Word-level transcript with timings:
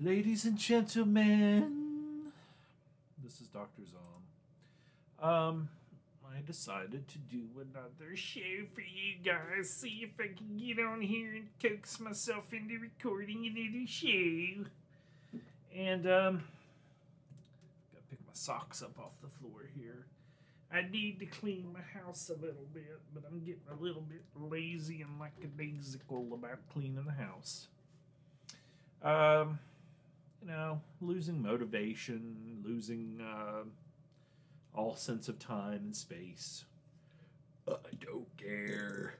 Ladies 0.00 0.44
and 0.44 0.58
gentlemen, 0.58 2.32
this 3.22 3.40
is 3.40 3.46
Dr. 3.46 3.82
Zom. 3.84 5.30
Um, 5.30 5.68
I 6.26 6.40
decided 6.44 7.06
to 7.06 7.18
do 7.18 7.44
another 7.60 8.16
show 8.16 8.66
for 8.74 8.80
you 8.80 9.14
guys. 9.24 9.70
See 9.70 10.02
if 10.02 10.18
I 10.18 10.34
can 10.36 10.56
get 10.58 10.84
on 10.84 11.00
here 11.00 11.34
and 11.34 11.46
coax 11.62 12.00
myself 12.00 12.52
into 12.52 12.80
recording 12.80 13.46
another 13.46 13.86
show. 13.86 14.64
And, 15.72 16.06
um, 16.08 16.42
gotta 17.92 18.04
pick 18.10 18.18
my 18.26 18.32
socks 18.32 18.82
up 18.82 18.98
off 18.98 19.12
the 19.22 19.28
floor 19.28 19.68
here. 19.76 20.06
I 20.72 20.82
need 20.90 21.20
to 21.20 21.26
clean 21.26 21.72
my 21.72 22.00
house 22.00 22.30
a 22.30 22.40
little 22.40 22.66
bit, 22.72 23.00
but 23.14 23.22
I'm 23.30 23.40
getting 23.40 23.60
a 23.70 23.82
little 23.82 24.02
bit 24.02 24.22
lazy 24.36 25.02
and 25.02 25.18
like 25.20 25.32
a 25.40 25.46
lackadaisical 25.46 26.28
about 26.32 26.58
cleaning 26.72 27.04
the 27.04 27.12
house. 27.12 27.68
Um, 29.02 29.58
you 30.42 30.48
know, 30.48 30.80
losing 31.00 31.40
motivation, 31.40 32.62
losing 32.64 33.20
uh, 33.20 33.64
all 34.74 34.96
sense 34.96 35.28
of 35.28 35.38
time 35.38 35.80
and 35.84 35.96
space. 35.96 36.64
I 37.68 37.76
don't 38.04 38.36
care. 38.36 39.14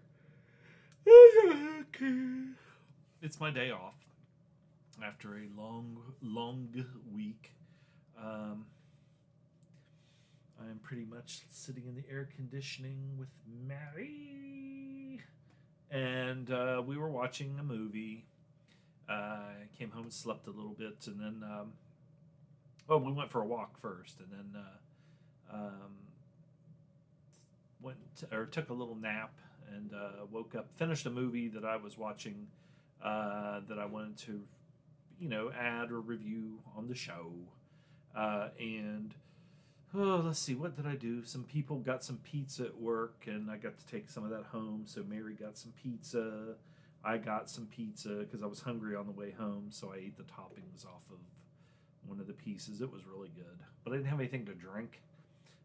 I 1.06 1.46
don't 1.46 1.92
care. 1.92 2.56
It's 3.22 3.40
my 3.40 3.50
day 3.50 3.70
off 3.70 3.94
after 5.02 5.36
a 5.36 5.48
long, 5.60 5.98
long 6.22 6.68
week. 7.14 7.52
Um, 8.22 8.66
I 10.64 10.70
am 10.70 10.78
pretty 10.78 11.04
much 11.04 11.42
sitting 11.50 11.84
in 11.86 11.94
the 11.94 12.04
air 12.10 12.28
conditioning 12.36 13.16
with 13.18 13.28
Mary. 13.66 15.20
And 15.90 16.50
uh, 16.50 16.82
we 16.84 16.96
were 16.96 17.10
watching 17.10 17.58
a 17.58 17.62
movie. 17.62 18.24
Uh, 19.08 19.40
came 19.78 19.90
home 19.90 20.04
and 20.04 20.12
slept 20.12 20.46
a 20.46 20.50
little 20.50 20.72
bit, 20.78 21.06
and 21.06 21.20
then, 21.20 21.42
um, 21.44 21.72
oh, 22.88 22.96
we 22.96 23.12
went 23.12 23.30
for 23.30 23.42
a 23.42 23.46
walk 23.46 23.78
first, 23.78 24.18
and 24.18 24.28
then 24.30 24.62
uh, 24.62 25.54
um, 25.54 25.92
went 27.82 27.98
or 28.32 28.46
took 28.46 28.70
a 28.70 28.72
little 28.72 28.96
nap 28.96 29.34
and 29.74 29.92
uh, 29.92 30.24
woke 30.30 30.54
up. 30.54 30.68
Finished 30.76 31.04
a 31.04 31.10
movie 31.10 31.48
that 31.48 31.66
I 31.66 31.76
was 31.76 31.98
watching 31.98 32.46
uh, 33.04 33.60
that 33.68 33.78
I 33.78 33.84
wanted 33.84 34.16
to, 34.18 34.40
you 35.20 35.28
know, 35.28 35.50
add 35.52 35.90
or 35.90 36.00
review 36.00 36.60
on 36.74 36.88
the 36.88 36.94
show, 36.94 37.30
uh, 38.16 38.48
and 38.58 39.14
oh, 39.96 40.22
let's 40.24 40.38
see, 40.38 40.54
what 40.54 40.76
did 40.76 40.86
I 40.86 40.96
do? 40.96 41.24
Some 41.24 41.44
people 41.44 41.76
got 41.76 42.02
some 42.02 42.18
pizza 42.18 42.64
at 42.64 42.80
work, 42.80 43.24
and 43.26 43.50
I 43.50 43.56
got 43.56 43.78
to 43.78 43.86
take 43.86 44.10
some 44.10 44.24
of 44.24 44.30
that 44.30 44.44
home. 44.44 44.82
So 44.86 45.02
Mary 45.08 45.34
got 45.34 45.56
some 45.56 45.72
pizza. 45.82 46.54
I 47.04 47.18
got 47.18 47.50
some 47.50 47.66
pizza 47.66 48.08
because 48.08 48.42
I 48.42 48.46
was 48.46 48.60
hungry 48.60 48.96
on 48.96 49.06
the 49.06 49.12
way 49.12 49.30
home, 49.30 49.66
so 49.70 49.92
I 49.92 49.98
ate 49.98 50.16
the 50.16 50.24
toppings 50.24 50.86
off 50.86 51.04
of 51.10 51.18
one 52.06 52.18
of 52.18 52.26
the 52.26 52.32
pieces. 52.32 52.80
It 52.80 52.90
was 52.90 53.02
really 53.06 53.30
good, 53.34 53.58
but 53.84 53.92
I 53.92 53.96
didn't 53.96 54.08
have 54.08 54.20
anything 54.20 54.46
to 54.46 54.54
drink. 54.54 55.02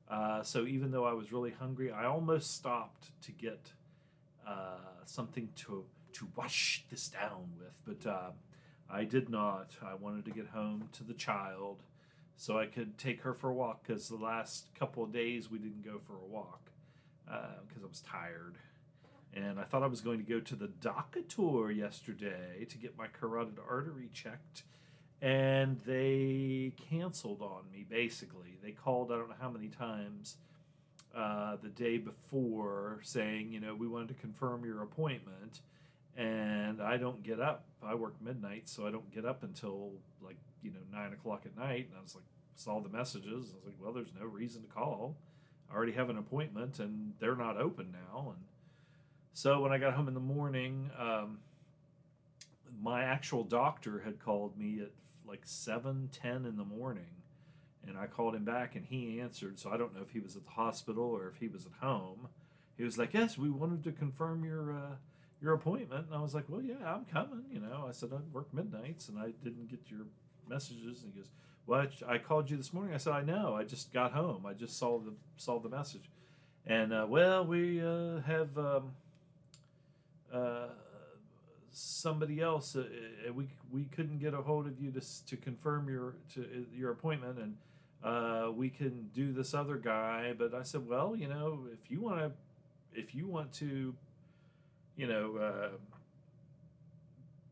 Uh, 0.09 0.43
so 0.43 0.65
even 0.65 0.91
though 0.91 1.05
I 1.05 1.13
was 1.13 1.31
really 1.31 1.51
hungry, 1.51 1.91
I 1.91 2.05
almost 2.05 2.55
stopped 2.55 3.11
to 3.23 3.31
get 3.31 3.71
uh, 4.47 4.77
something 5.05 5.49
to 5.57 5.85
to 6.11 6.27
wash 6.35 6.83
this 6.89 7.07
down 7.07 7.51
with, 7.59 8.01
but 8.01 8.09
uh, 8.09 8.31
I 8.89 9.03
did 9.03 9.29
not. 9.29 9.71
I 9.85 9.93
wanted 9.93 10.25
to 10.25 10.31
get 10.31 10.47
home 10.47 10.89
to 10.93 11.03
the 11.03 11.13
child 11.13 11.83
so 12.39 12.57
I 12.57 12.67
could 12.67 12.97
take 12.97 13.23
her 13.23 13.33
for 13.33 13.49
a 13.49 13.53
walk 13.53 13.85
because 13.85 14.07
the 14.07 14.15
last 14.15 14.73
couple 14.73 15.03
of 15.03 15.11
days 15.11 15.51
we 15.51 15.59
didn't 15.59 15.83
go 15.83 15.99
for 16.07 16.13
a 16.13 16.25
walk 16.25 16.71
because 17.25 17.83
I 17.83 17.87
was 17.87 17.99
tired. 17.99 18.55
And 19.33 19.59
I 19.59 19.63
thought 19.63 19.83
I 19.83 19.87
was 19.87 19.99
going 19.99 20.19
to 20.19 20.23
go 20.23 20.39
to 20.39 20.55
the 20.55 20.69
doctor 20.69 21.19
yesterday 21.69 22.65
to 22.69 22.77
get 22.77 22.97
my 22.97 23.07
carotid 23.07 23.57
artery 23.69 24.09
checked. 24.13 24.63
And 25.21 25.81
they 25.85 26.71
canceled 26.89 27.41
on 27.41 27.63
me, 27.73 27.85
basically. 27.87 28.57
They 28.63 28.71
called, 28.71 29.11
I 29.11 29.17
don't 29.17 29.27
know 29.27 29.35
how 29.41 29.49
many 29.49 29.67
times, 29.67 30.37
uh, 31.13 31.57
the 31.61 31.67
day 31.67 31.97
before 31.97 33.01
saying, 33.03 33.51
you 33.51 33.59
know, 33.59 33.75
we 33.75 33.85
wanted 33.85 34.07
to 34.07 34.13
confirm 34.13 34.63
your 34.63 34.81
appointment. 34.81 35.59
And 36.15 36.81
I 36.81 36.95
don't 36.95 37.21
get 37.21 37.41
up. 37.41 37.65
I 37.83 37.95
work 37.95 38.15
midnight, 38.21 38.69
so 38.69 38.87
I 38.87 38.91
don't 38.91 39.13
get 39.13 39.25
up 39.25 39.43
until 39.43 39.91
like, 40.23 40.37
you 40.63 40.71
know, 40.71 40.79
nine 40.91 41.13
o'clock 41.13 41.43
at 41.45 41.57
night. 41.57 41.87
And 41.89 41.97
I 41.97 42.01
was 42.01 42.15
like, 42.15 42.25
saw 42.55 42.79
the 42.81 42.89
messages. 42.89 43.51
I 43.53 43.55
was 43.55 43.65
like, 43.65 43.75
well, 43.81 43.93
there's 43.93 44.13
no 44.19 44.25
reason 44.25 44.63
to 44.63 44.67
call. 44.67 45.15
I 45.71 45.75
already 45.75 45.93
have 45.93 46.09
an 46.09 46.17
appointment 46.17 46.79
and 46.79 47.13
they're 47.19 47.35
not 47.35 47.57
open 47.57 47.91
now. 47.91 48.33
And 48.35 48.43
so 49.33 49.61
when 49.61 49.71
I 49.71 49.77
got 49.77 49.93
home 49.93 50.07
in 50.07 50.13
the 50.13 50.19
morning, 50.19 50.89
um, 50.99 51.39
my 52.81 53.03
actual 53.03 53.43
doctor 53.43 53.99
had 53.99 54.19
called 54.19 54.57
me 54.57 54.79
at 54.81 54.91
like 55.27 55.41
7 55.43 56.09
10 56.11 56.45
in 56.45 56.57
the 56.57 56.63
morning 56.63 57.21
and 57.87 57.97
i 57.97 58.07
called 58.07 58.35
him 58.35 58.43
back 58.43 58.75
and 58.75 58.85
he 58.85 59.19
answered 59.19 59.59
so 59.59 59.69
i 59.69 59.77
don't 59.77 59.93
know 59.95 60.01
if 60.01 60.09
he 60.09 60.19
was 60.19 60.35
at 60.35 60.43
the 60.43 60.51
hospital 60.51 61.03
or 61.03 61.27
if 61.27 61.35
he 61.39 61.47
was 61.47 61.65
at 61.65 61.71
home 61.81 62.27
he 62.77 62.83
was 62.83 62.97
like 62.97 63.13
yes 63.13 63.37
we 63.37 63.49
wanted 63.49 63.83
to 63.83 63.91
confirm 63.91 64.43
your 64.43 64.71
uh, 64.71 64.95
your 65.41 65.53
appointment 65.53 66.05
and 66.07 66.15
i 66.15 66.21
was 66.21 66.33
like 66.33 66.45
well 66.47 66.61
yeah 66.61 66.75
i'm 66.85 67.05
coming 67.05 67.43
you 67.51 67.59
know 67.59 67.85
i 67.87 67.91
said 67.91 68.09
i 68.11 68.17
work 68.33 68.51
midnights 68.53 69.09
and 69.09 69.19
i 69.19 69.31
didn't 69.43 69.69
get 69.69 69.79
your 69.89 70.01
messages 70.49 71.03
and 71.03 71.13
he 71.13 71.19
goes 71.19 71.29
well 71.67 71.85
i 72.07 72.17
called 72.17 72.49
you 72.49 72.57
this 72.57 72.73
morning 72.73 72.93
i 72.93 72.97
said 72.97 73.13
i 73.13 73.21
know 73.21 73.55
i 73.55 73.63
just 73.63 73.93
got 73.93 74.11
home 74.11 74.45
i 74.45 74.53
just 74.53 74.77
saw 74.77 74.99
the 74.99 75.13
saw 75.37 75.59
the 75.59 75.69
message 75.69 76.09
and 76.65 76.93
uh, 76.93 77.05
well 77.07 77.45
we 77.45 77.81
uh, 77.81 78.19
have 78.21 78.57
um, 78.57 78.91
uh, 80.33 80.67
somebody 81.71 82.41
else. 82.41 82.75
Uh, 82.75 82.83
we 83.33 83.47
we 83.71 83.85
couldn't 83.85 84.19
get 84.19 84.33
a 84.33 84.41
hold 84.41 84.67
of 84.67 84.79
you 84.79 84.91
to 84.91 85.25
to 85.25 85.37
confirm 85.37 85.89
your 85.89 86.15
to 86.33 86.41
uh, 86.41 86.75
your 86.75 86.91
appointment, 86.91 87.39
and 87.39 87.55
uh, 88.03 88.51
we 88.51 88.69
can 88.69 89.09
do 89.13 89.31
this 89.31 89.53
other 89.53 89.77
guy. 89.77 90.33
But 90.37 90.53
I 90.53 90.63
said, 90.63 90.87
well, 90.87 91.15
you 91.15 91.27
know, 91.27 91.59
if 91.73 91.89
you 91.89 92.01
want 92.01 92.19
to, 92.19 92.31
if 92.93 93.15
you 93.15 93.27
want 93.27 93.51
to, 93.53 93.93
you 94.95 95.07
know. 95.07 95.71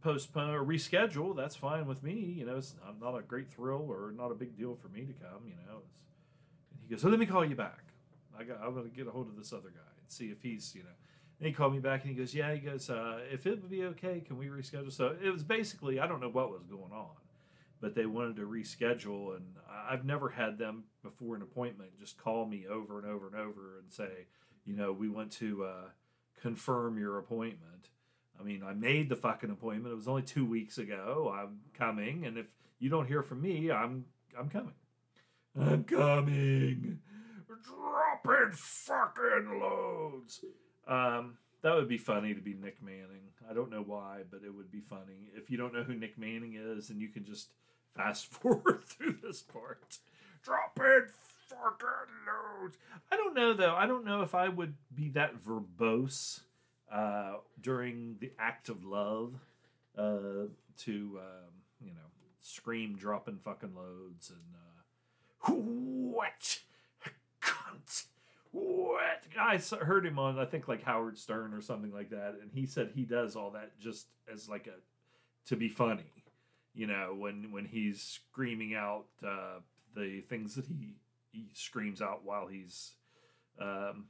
Postpone 0.08 0.54
or 0.54 0.64
reschedule 0.64 1.36
that's 1.36 1.56
fine 1.56 1.86
with 1.86 2.02
me 2.04 2.14
you 2.14 2.46
know 2.46 2.58
it's 2.58 2.76
not 3.02 3.16
a 3.16 3.22
great 3.22 3.50
thrill 3.50 3.88
or 3.90 4.14
not 4.16 4.32
a 4.32 4.36
big 4.36 4.56
deal 4.58 4.76
for 4.76 4.88
me 4.90 5.02
to 5.02 5.14
come 5.14 5.42
you 5.46 5.56
know 5.68 5.82
he 6.82 6.90
goes 6.90 7.02
so 7.02 7.10
let 7.10 7.20
me 7.20 7.26
call 7.26 7.44
you 7.44 7.56
back 7.56 7.84
i 8.38 8.44
got 8.44 8.58
i'm 8.64 8.76
to 8.76 8.90
get 8.90 9.08
a 9.08 9.12
hold 9.12 9.28
of 9.28 9.36
this 9.36 9.52
other 9.52 9.70
guy 9.70 9.92
and 10.02 10.10
see 10.10 10.28
if 10.28 10.42
he's 10.42 10.74
you 10.76 10.84
know 10.84 10.90
and 11.40 11.48
he 11.48 11.54
called 11.54 11.74
me 11.74 11.80
back 11.80 12.02
and 12.02 12.10
he 12.10 12.16
goes, 12.16 12.34
"Yeah." 12.34 12.54
He 12.54 12.60
goes, 12.60 12.90
uh, 12.90 13.20
"If 13.32 13.46
it 13.46 13.62
would 13.62 13.70
be 13.70 13.84
okay, 13.86 14.22
can 14.22 14.38
we 14.38 14.48
reschedule?" 14.48 14.92
So 14.92 15.16
it 15.22 15.30
was 15.30 15.44
basically 15.44 16.00
I 16.00 16.08
don't 16.08 16.20
know 16.20 16.30
what 16.30 16.50
was 16.50 16.64
going 16.64 16.92
on, 16.92 17.16
but 17.80 17.94
they 17.94 18.06
wanted 18.06 18.38
to 18.38 18.48
reschedule, 18.48 19.36
and 19.36 19.46
I've 19.70 20.04
never 20.04 20.30
had 20.30 20.58
them 20.58 20.86
before 21.04 21.36
an 21.36 21.44
appointment 21.44 21.92
just 22.00 22.18
call 22.18 22.46
me 22.46 22.66
over 22.68 23.00
and 23.00 23.08
over 23.08 23.28
and 23.28 23.36
over 23.36 23.78
and 23.80 23.92
say, 23.92 24.28
you 24.66 24.76
know, 24.76 24.92
we 24.92 25.10
want 25.10 25.32
to 25.34 25.66
uh, 25.66 25.90
confirm 26.42 26.98
your 26.98 27.20
appointment. 27.20 27.90
I 28.40 28.44
mean, 28.44 28.64
I 28.64 28.74
made 28.74 29.10
the 29.10 29.16
fucking 29.16 29.50
appointment. 29.50 29.92
It 29.92 29.96
was 29.96 30.08
only 30.08 30.22
two 30.22 30.46
weeks 30.46 30.78
ago. 30.78 31.34
I'm 31.36 31.60
coming, 31.74 32.26
and 32.26 32.38
if 32.38 32.46
you 32.80 32.90
don't 32.90 33.08
hear 33.08 33.24
from 33.24 33.42
me, 33.42 33.72
I'm 33.72 34.06
I'm 34.38 34.50
coming. 34.50 34.74
I'm 35.60 35.84
coming. 35.84 37.00
Dropping 37.48 38.52
fucking 38.52 39.60
loads. 39.60 40.42
Um, 40.88 41.38
that 41.64 41.74
would 41.74 41.88
be 41.88 41.98
funny 41.98 42.34
to 42.34 42.42
be 42.42 42.54
Nick 42.54 42.82
Manning. 42.84 43.32
I 43.50 43.54
don't 43.54 43.72
know 43.72 43.84
why, 43.86 44.22
but 44.30 44.42
it 44.46 44.54
would 44.54 44.72
be 44.72 44.82
funny. 44.82 45.32
If 45.36 45.50
you 45.50 45.58
don't 45.58 45.74
know 45.74 45.84
who 45.84 45.96
Nick 45.96 46.18
Manning 46.18 46.56
is, 46.56 46.90
and 46.90 47.02
you 47.02 47.10
can 47.10 47.26
just 47.26 47.50
fast 47.96 48.28
forward 48.32 48.84
through 48.86 49.18
this 49.24 49.42
part. 49.42 49.98
Dropping 50.44 51.08
fucking 51.48 52.14
loads. 52.62 52.78
I 53.12 53.16
don't 53.16 53.34
know 53.34 53.54
though. 53.54 53.76
I 53.76 53.88
don't 53.88 54.06
know 54.06 54.22
if 54.22 54.36
I 54.36 54.50
would 54.50 54.76
be 54.94 55.10
that 55.10 55.42
verbose 55.42 56.42
uh, 56.92 57.36
during 57.62 58.18
the 58.20 58.32
act 58.40 58.70
of 58.70 58.84
love 58.84 59.36
uh, 59.98 60.48
to 60.78 61.20
um, 61.20 61.54
you 61.82 61.92
know 61.92 62.10
scream 62.42 62.96
dropping 62.96 63.40
fucking 63.44 63.76
loads 63.76 64.32
and 64.32 64.40
uh, 64.56 65.54
what 65.54 66.60
cunt 67.42 68.06
what? 68.52 69.24
I 69.40 69.58
heard 69.84 70.06
him 70.06 70.18
on, 70.18 70.40
I 70.40 70.46
think, 70.46 70.68
like 70.68 70.84
Howard 70.84 71.18
Stern 71.18 71.54
or 71.54 71.62
something 71.62 71.94
like 71.94 72.10
that, 72.10 72.36
and 72.42 72.50
he 72.54 72.66
said 72.66 72.92
he 72.96 73.04
does 73.04 73.36
all 73.36 73.52
that 73.52 73.80
just 73.80 74.08
as 74.32 74.50
like 74.50 74.68
a 74.68 74.74
to 75.50 75.56
be 75.56 75.70
funny, 75.70 76.24
you 76.74 76.88
know, 76.88 77.16
when 77.18 77.52
when 77.52 77.66
he's 77.66 78.02
screaming 78.02 78.74
out 78.74 79.06
uh, 79.26 79.60
the 79.96 80.22
things 80.22 80.56
that 80.56 80.66
he 80.66 80.96
he 81.32 81.50
screams 81.54 82.02
out 82.02 82.22
while 82.24 82.48
he's 82.48 82.94
um, 83.60 84.06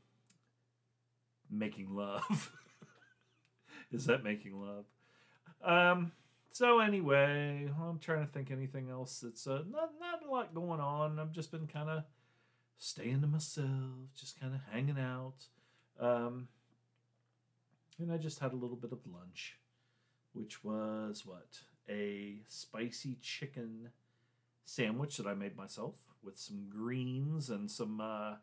making 1.50 1.96
love. 1.96 2.52
Is 3.92 4.06
that 4.06 4.24
making 4.24 4.60
love? 4.60 4.86
Um. 5.64 6.12
So 6.52 6.80
anyway, 6.80 7.70
I'm 7.80 8.00
trying 8.00 8.26
to 8.26 8.32
think 8.32 8.52
anything 8.52 8.90
else. 8.90 9.24
It's 9.28 9.46
uh, 9.48 9.64
not 9.70 9.92
not 10.00 10.26
a 10.28 10.32
lot 10.32 10.54
going 10.54 10.80
on. 10.80 11.20
I've 11.20 11.32
just 11.32 11.52
been 11.52 11.68
kind 11.68 11.90
of 11.90 12.04
staying 12.78 13.22
to 13.22 13.28
myself, 13.28 13.68
just 14.16 14.40
kind 14.40 14.54
of 14.54 14.62
hanging 14.72 15.00
out. 15.00 15.46
Um, 16.00 16.48
and 18.00 18.12
I 18.12 18.18
just 18.18 18.40
had 18.40 18.54
a 18.54 18.56
little 18.56 18.76
bit 18.76 18.92
of 18.92 19.00
lunch, 19.06 19.58
which 20.34 20.64
was 20.64 21.26
what 21.26 21.60
a 21.90 22.42
spicy 22.48 23.18
chicken 23.22 23.90
sandwich 24.66 25.18
that 25.18 25.28
I 25.28 25.34
made 25.34 25.56
myself 25.56 25.96
with 26.24 26.38
some 26.38 26.68
greens 26.70 27.50
and 27.50 27.70
some. 27.70 28.02
Uh, 28.02 28.36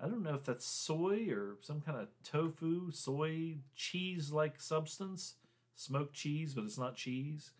I 0.00 0.06
don't 0.06 0.22
know 0.22 0.34
if 0.34 0.44
that's 0.44 0.66
soy 0.66 1.28
or 1.30 1.56
some 1.60 1.80
kind 1.80 1.98
of 1.98 2.08
tofu, 2.24 2.90
soy 2.90 3.58
cheese 3.76 4.32
like 4.32 4.60
substance, 4.60 5.34
smoked 5.76 6.14
cheese, 6.14 6.54
but 6.54 6.64
it's 6.64 6.78
not 6.78 6.96
cheese. 6.96 7.52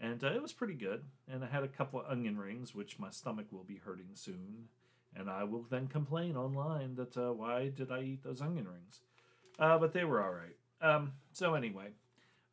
And 0.00 0.22
uh, 0.24 0.32
it 0.32 0.42
was 0.42 0.52
pretty 0.52 0.74
good. 0.74 1.04
And 1.28 1.44
I 1.44 1.48
had 1.48 1.64
a 1.64 1.68
couple 1.68 2.00
of 2.00 2.10
onion 2.10 2.38
rings, 2.38 2.74
which 2.74 2.98
my 2.98 3.10
stomach 3.10 3.46
will 3.50 3.64
be 3.64 3.80
hurting 3.84 4.10
soon. 4.14 4.68
And 5.14 5.28
I 5.28 5.44
will 5.44 5.66
then 5.70 5.88
complain 5.88 6.36
online 6.36 6.94
that 6.94 7.16
uh, 7.16 7.32
why 7.32 7.68
did 7.68 7.92
I 7.92 8.02
eat 8.02 8.22
those 8.22 8.40
onion 8.40 8.66
rings? 8.66 9.00
Uh, 9.58 9.78
but 9.78 9.92
they 9.92 10.04
were 10.04 10.22
all 10.22 10.32
right. 10.32 10.56
Um, 10.80 11.12
so 11.32 11.54
anyway, 11.54 11.88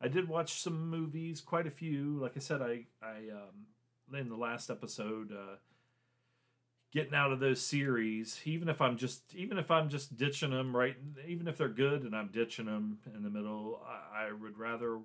I 0.00 0.08
did 0.08 0.28
watch 0.28 0.60
some 0.60 0.88
movies, 0.88 1.40
quite 1.40 1.66
a 1.66 1.70
few. 1.70 2.18
Like 2.20 2.32
I 2.36 2.40
said, 2.40 2.62
I 2.62 2.86
I 3.02 3.30
um, 3.32 3.66
in 4.18 4.28
the 4.28 4.36
last 4.36 4.70
episode, 4.70 5.32
uh, 5.32 5.56
getting 6.92 7.14
out 7.14 7.32
of 7.32 7.40
those 7.40 7.60
series, 7.60 8.40
even 8.44 8.68
if 8.68 8.80
I'm 8.80 8.96
just 8.96 9.34
even 9.34 9.58
if 9.58 9.70
I'm 9.70 9.88
just 9.88 10.16
ditching 10.16 10.50
them 10.50 10.76
right, 10.76 10.96
even 11.26 11.48
if 11.48 11.56
they're 11.56 11.68
good 11.68 12.02
and 12.02 12.14
I'm 12.14 12.28
ditching 12.28 12.66
them 12.66 12.98
in 13.14 13.22
the 13.22 13.30
middle, 13.30 13.80
I, 13.86 14.26
I 14.26 14.32
would 14.32 14.58
rather 14.58 14.98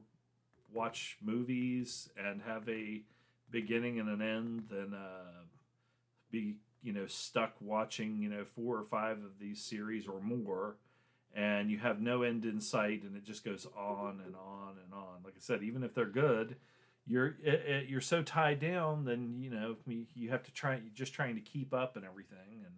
watch 0.73 1.17
movies 1.21 2.09
and 2.17 2.41
have 2.41 2.67
a 2.67 3.01
beginning 3.51 3.99
and 3.99 4.09
an 4.09 4.21
end 4.21 4.65
than 4.69 4.93
uh, 4.93 5.43
be 6.31 6.57
you 6.83 6.93
know 6.93 7.05
stuck 7.07 7.53
watching 7.59 8.21
you 8.21 8.29
know 8.29 8.43
four 8.43 8.77
or 8.77 8.83
five 8.83 9.17
of 9.17 9.39
these 9.39 9.61
series 9.61 10.07
or 10.07 10.19
more 10.21 10.75
and 11.35 11.69
you 11.69 11.77
have 11.77 11.99
no 12.01 12.21
end 12.21 12.45
in 12.45 12.61
sight 12.61 13.03
and 13.03 13.15
it 13.15 13.23
just 13.25 13.43
goes 13.43 13.67
on 13.77 14.21
and 14.25 14.35
on 14.35 14.75
and 14.83 14.93
on. 14.93 15.21
Like 15.23 15.33
i 15.35 15.39
said 15.39 15.63
even 15.63 15.83
if 15.83 15.93
they're 15.93 16.05
good 16.05 16.55
you're 17.07 17.35
you're 17.87 18.01
so 18.01 18.23
tied 18.23 18.59
down 18.59 19.05
then 19.05 19.35
you 19.39 19.49
know 19.49 19.75
you 20.15 20.29
have 20.29 20.43
to 20.43 20.51
try 20.51 20.79
just 20.93 21.13
trying 21.13 21.35
to 21.35 21.41
keep 21.41 21.73
up 21.73 21.95
and 21.95 22.05
everything. 22.05 22.63
And 22.65 22.73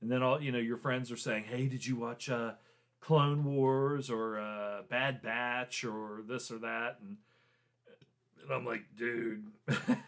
and 0.00 0.10
then 0.10 0.22
all 0.22 0.40
you 0.40 0.52
know 0.52 0.58
your 0.58 0.76
friends 0.76 1.10
are 1.10 1.16
saying 1.16 1.44
hey 1.44 1.66
did 1.66 1.86
you 1.86 1.96
watch 1.96 2.30
uh 2.30 2.52
clone 3.00 3.44
wars 3.44 4.10
or 4.10 4.38
uh 4.38 4.82
bad 4.88 5.22
batch 5.22 5.84
or 5.84 6.22
this 6.26 6.50
or 6.50 6.58
that? 6.58 6.98
And 7.00 7.16
and 8.42 8.52
i'm 8.52 8.64
like 8.64 8.82
dude 8.96 9.44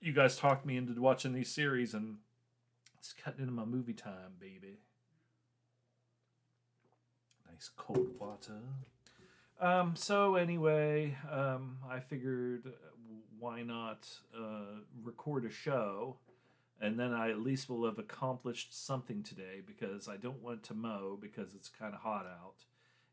you 0.00 0.12
guys 0.12 0.36
talked 0.36 0.66
me 0.66 0.76
into 0.76 1.00
watching 1.00 1.32
these 1.32 1.50
series 1.50 1.94
and 1.94 2.16
it's 2.98 3.12
cutting 3.12 3.40
into 3.40 3.52
my 3.52 3.64
movie 3.64 3.94
time 3.94 4.34
baby. 4.38 4.78
Nice 7.50 7.70
cold 7.76 8.08
water. 8.18 8.60
Um, 9.62 9.94
so 9.94 10.34
anyway, 10.34 11.16
um, 11.30 11.76
I 11.88 12.00
figured 12.00 12.64
uh, 12.66 12.70
why 13.38 13.62
not 13.62 14.08
uh, 14.36 14.80
record 15.04 15.44
a 15.44 15.50
show, 15.50 16.16
and 16.80 16.98
then 16.98 17.12
I 17.12 17.30
at 17.30 17.38
least 17.38 17.70
will 17.70 17.84
have 17.84 18.00
accomplished 18.00 18.86
something 18.86 19.22
today 19.22 19.62
because 19.64 20.08
I 20.08 20.16
don't 20.16 20.42
want 20.42 20.64
to 20.64 20.74
mow 20.74 21.16
because 21.20 21.54
it's 21.54 21.68
kind 21.68 21.94
of 21.94 22.00
hot 22.00 22.26
out, 22.26 22.64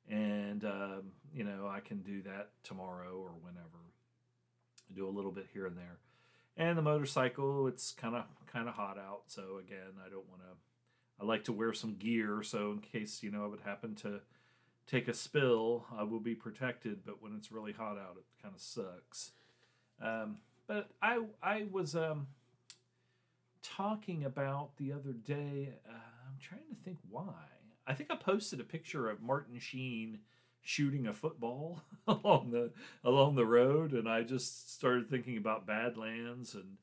and 0.09 0.65
um, 0.65 1.11
you 1.31 1.43
know 1.43 1.67
I 1.71 1.81
can 1.81 2.01
do 2.01 2.23
that 2.23 2.49
tomorrow 2.63 3.15
or 3.15 3.33
whenever. 3.43 3.67
I 4.89 4.95
do 4.95 5.07
a 5.07 5.15
little 5.15 5.31
bit 5.31 5.49
here 5.53 5.67
and 5.67 5.77
there, 5.77 5.99
and 6.57 6.75
the 6.75 6.81
motorcycle 6.81 7.67
it's 7.67 7.91
kind 7.91 8.15
of 8.15 8.23
kind 8.51 8.67
of 8.67 8.73
hot 8.73 8.97
out, 8.97 9.21
so 9.27 9.59
again 9.63 10.01
I 10.03 10.09
don't 10.09 10.27
want 10.27 10.41
to 10.41 11.21
I 11.21 11.25
like 11.25 11.43
to 11.43 11.53
wear 11.53 11.73
some 11.73 11.93
gear 11.93 12.41
so 12.41 12.71
in 12.71 12.79
case 12.79 13.21
you 13.21 13.29
know 13.29 13.45
it 13.45 13.51
would 13.51 13.61
happen 13.61 13.93
to 13.97 14.21
take 14.89 15.07
a 15.07 15.13
spill, 15.13 15.85
I 15.95 16.03
will 16.03 16.19
be 16.19 16.35
protected. 16.35 17.05
But 17.05 17.21
when 17.21 17.33
it's 17.35 17.51
really 17.51 17.73
hot 17.73 17.97
out, 17.97 18.17
it 18.17 18.25
kind 18.41 18.53
of 18.53 18.61
sucks. 18.61 19.31
Um, 20.01 20.37
but 20.67 20.89
I 21.01 21.23
I 21.41 21.65
was 21.71 21.95
um, 21.95 22.27
talking 23.61 24.25
about 24.25 24.77
the 24.77 24.93
other 24.93 25.13
day. 25.13 25.73
Uh, 25.87 25.93
I'm 25.93 26.37
trying 26.39 26.67
to 26.69 26.83
think 26.83 26.97
why. 27.09 27.33
I 27.87 27.93
think 27.93 28.11
I 28.11 28.15
posted 28.15 28.59
a 28.59 28.63
picture 28.63 29.09
of 29.09 29.21
Martin 29.21 29.59
Sheen 29.59 30.19
shooting 30.61 31.07
a 31.07 31.13
football 31.13 31.81
along 32.07 32.51
the 32.51 32.71
along 33.03 33.35
the 33.35 33.45
road, 33.45 33.93
and 33.93 34.07
I 34.07 34.23
just 34.23 34.75
started 34.75 35.09
thinking 35.09 35.37
about 35.37 35.65
Badlands, 35.65 36.55
and 36.55 36.77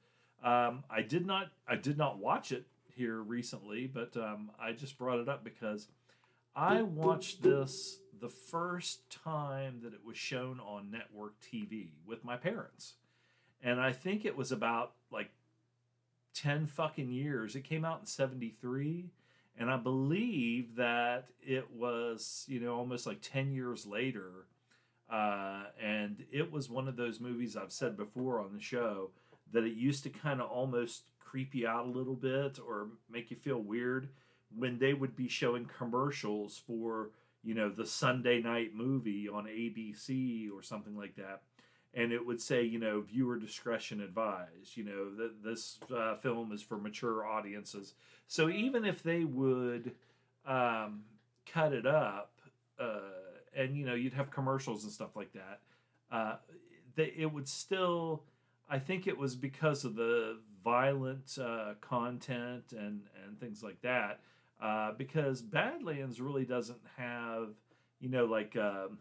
um, 0.45 0.85
I 0.91 1.03
did 1.03 1.27
not 1.27 1.51
I 1.69 1.77
did 1.77 1.99
not 1.99 2.19
watch 2.19 2.53
it 2.53 2.65
here 2.95 3.17
recently, 3.17 3.87
but 3.87 4.17
um, 4.17 4.51
I 4.59 4.73
just 4.73 4.99
brought 4.99 5.21
it 5.21 5.29
up 5.29 5.45
because 5.45 5.89
I 6.57 6.81
watched 6.81 7.43
this 7.43 7.99
the 8.19 8.31
first 8.31 9.11
time 9.11 9.81
that 9.83 9.93
it 9.93 10.01
was 10.03 10.17
shown 10.17 10.59
on 10.59 10.91
network 10.91 11.35
TV 11.41 11.91
with 12.07 12.25
my 12.25 12.39
parents. 12.39 12.95
And 13.63 13.79
I 13.79 13.93
think 13.93 14.25
it 14.25 14.35
was 14.35 14.53
about 14.53 14.93
like 15.11 15.31
10 16.35 16.67
fucking 16.67 17.11
years. 17.11 17.57
It 17.57 17.65
came 17.65 17.85
out 17.85 18.01
in 18.01 18.07
73. 18.07 19.11
And 19.59 19.71
I 19.71 19.77
believe 19.77 20.77
that 20.77 21.27
it 21.47 21.71
was, 21.75 22.47
you 22.49 22.61
know, 22.61 22.75
almost 22.75 23.07
like 23.07 23.19
10 23.21 23.53
years 23.53 23.85
later. 23.85 24.47
Uh, 25.11 25.65
and 25.83 26.25
it 26.33 26.51
was 26.51 26.71
one 26.71 26.89
of 26.89 26.97
those 26.97 27.21
movies 27.21 27.55
I've 27.55 27.73
said 27.73 27.99
before 27.99 28.41
on 28.41 28.55
the 28.55 28.61
show 28.63 29.11
that 29.53 29.65
it 29.65 29.75
used 29.75 30.05
to 30.05 30.11
kind 30.11 30.41
of 30.41 30.49
almost 30.49 31.11
creep 31.21 31.55
you 31.55 31.69
out 31.69 31.85
a 31.85 31.91
little 31.91 32.15
bit 32.15 32.59
or 32.67 32.89
make 33.11 33.31
you 33.31 33.37
feel 33.37 33.59
weird 33.59 34.09
when 34.55 34.79
they 34.79 34.95
would 34.95 35.17
be 35.17 35.29
showing 35.29 35.67
commercials 35.67 36.61
for 36.67 37.11
you 37.43 37.55
know 37.55 37.69
the 37.69 37.87
Sunday 37.87 38.41
night 38.41 38.75
movie 38.75 39.29
on 39.29 39.45
ABC 39.45 40.51
or 40.51 40.63
something 40.63 40.97
like 40.97 41.15
that, 41.17 41.43
and 41.95 42.13
it 42.13 42.25
would 42.25 42.41
say 42.41 42.63
you 42.63 42.79
know 42.79 43.01
viewer 43.01 43.39
discretion 43.39 44.01
advised. 44.01 44.77
You 44.77 44.85
know 44.85 45.15
that 45.17 45.45
this 45.45 45.79
uh, 45.97 46.17
film 46.17 46.53
is 46.53 46.63
for 46.63 46.77
mature 46.77 47.27
audiences. 47.27 47.95
So 48.27 48.49
even 48.49 48.85
if 48.85 49.03
they 49.03 49.25
would 49.25 49.93
um, 50.45 51.03
cut 51.51 51.73
it 51.73 51.87
up, 51.87 52.33
uh, 52.81 52.99
and 53.55 53.77
you 53.77 53.87
know 53.87 53.95
you'd 53.95 54.15
have 54.15 54.31
commercials 54.31 54.83
and 54.83 54.93
stuff 54.93 55.15
like 55.15 55.33
that, 55.35 55.61
uh, 56.11 56.37
they, 56.97 57.13
it 57.17 57.33
would 57.33 57.49
still. 57.49 58.25
I 58.69 58.81
think 58.81 59.07
it 59.07 59.17
was 59.17 59.37
because 59.37 59.85
of 59.85 59.95
the 59.95 60.41
violent 60.65 61.39
uh, 61.41 61.75
content 61.81 62.73
and 62.73 63.03
and 63.25 63.39
things 63.39 63.63
like 63.63 63.81
that 63.83 64.19
uh, 64.61 64.93
because 64.97 65.43
Badlands 65.43 66.21
really 66.21 66.45
doesn't 66.45 66.81
have, 66.97 67.49
you 68.01 68.09
know, 68.09 68.25
like 68.25 68.57
um, 68.57 68.99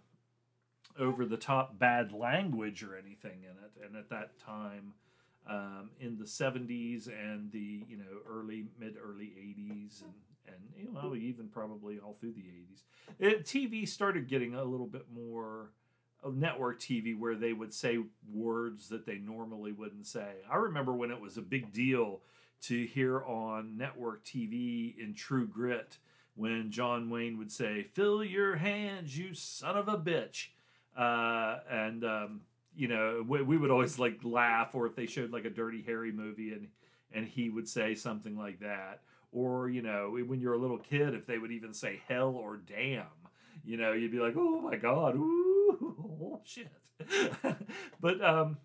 over 1.00 1.26
the 1.26 1.38
top 1.38 1.78
bad 1.80 2.12
language 2.12 2.84
or 2.84 2.96
anything 2.96 3.44
in 3.44 3.52
it. 3.64 3.86
And 3.86 3.96
at 3.96 4.10
that 4.10 4.38
time, 4.40 4.94
um, 5.48 5.92
in 6.00 6.18
the 6.18 6.26
70s 6.26 7.08
and 7.08 7.52
the 7.52 7.84
you 7.88 7.98
know 7.98 8.20
early 8.28 8.66
mid 8.80 8.96
early 9.04 9.26
80s 9.26 10.02
and 10.02 10.14
and 10.48 10.58
you 10.76 10.92
know 10.92 11.16
even 11.16 11.48
probably 11.50 12.00
all 12.00 12.18
through 12.20 12.34
the 12.34 12.42
80s, 12.42 12.82
it, 13.20 13.46
TV 13.46 13.88
started 13.88 14.28
getting 14.28 14.56
a 14.56 14.64
little 14.64 14.88
bit 14.88 15.06
more 15.14 15.72
of 16.24 16.36
network 16.36 16.80
TV 16.80 17.18
where 17.18 17.36
they 17.36 17.54
would 17.54 17.74
say 17.74 18.00
words 18.32 18.90
that 18.90 19.06
they 19.06 19.18
normally 19.18 19.72
wouldn't 19.72 20.08
say. 20.08 20.38
I 20.52 20.56
remember 20.56 20.94
when 20.94 21.12
it 21.12 21.22
was 21.22 21.38
a 21.38 21.42
big 21.42 21.72
deal 21.72 22.22
to 22.68 22.86
hear 22.86 23.24
on 23.24 23.78
network 23.78 24.24
TV 24.24 24.98
in 24.98 25.14
True 25.14 25.48
Grit 25.48 25.98
when 26.36 26.72
John 26.72 27.10
Wayne 27.10 27.38
would 27.38 27.52
say, 27.52 27.84
"Fill 27.94 28.24
your 28.24 28.56
hands, 28.56 29.18
you 29.18 29.34
son 29.34 29.78
of 29.78 29.88
a 29.88 29.98
bitch," 29.98 30.48
uh, 30.98 31.60
and 31.70 32.04
um, 32.04 32.42
you 32.76 32.88
know 32.88 33.24
we, 33.28 33.42
we, 33.42 33.58
would 33.58 33.72
always 33.72 34.00
like 34.00 34.20
laugh, 34.24 34.74
or 34.74 34.88
if 34.88 34.96
they 34.96 35.06
showed 35.06 35.32
like 35.32 35.46
a 35.46 35.50
Dirty 35.50 35.84
Harry 35.84 36.12
movie 36.12 36.54
and 36.54 36.68
and 37.14 37.28
he 37.28 37.50
would 37.50 37.68
say 37.68 37.94
something 37.94 38.38
like 38.38 38.60
that, 38.60 39.02
or 39.32 39.70
you 39.70 39.82
know 39.82 40.18
when 40.26 40.40
you're 40.40 40.54
a 40.54 40.60
little 40.60 40.80
kid, 40.80 41.14
if 41.14 41.26
they 41.26 41.38
would 41.38 41.52
even 41.52 41.74
say 41.74 42.02
hell 42.08 42.36
or 42.36 42.58
damn, 42.58 43.06
you 43.64 43.78
know 43.78 43.94
you'd 43.94 44.12
be 44.12 44.20
like, 44.20 44.36
"Oh 44.38 44.62
my 44.62 44.76
god, 44.76 45.16
ooh, 45.16 45.96
oh, 46.22 46.42
shit," 46.44 46.72
but 48.02 48.24
um, 48.24 48.58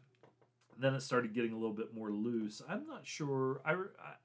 then 0.80 0.94
it 0.94 1.02
started 1.02 1.34
getting 1.34 1.52
a 1.52 1.56
little 1.56 1.74
bit 1.74 1.94
more 1.94 2.10
loose. 2.10 2.62
I'm 2.68 2.86
not 2.86 3.06
sure. 3.06 3.60
I, 3.64 3.74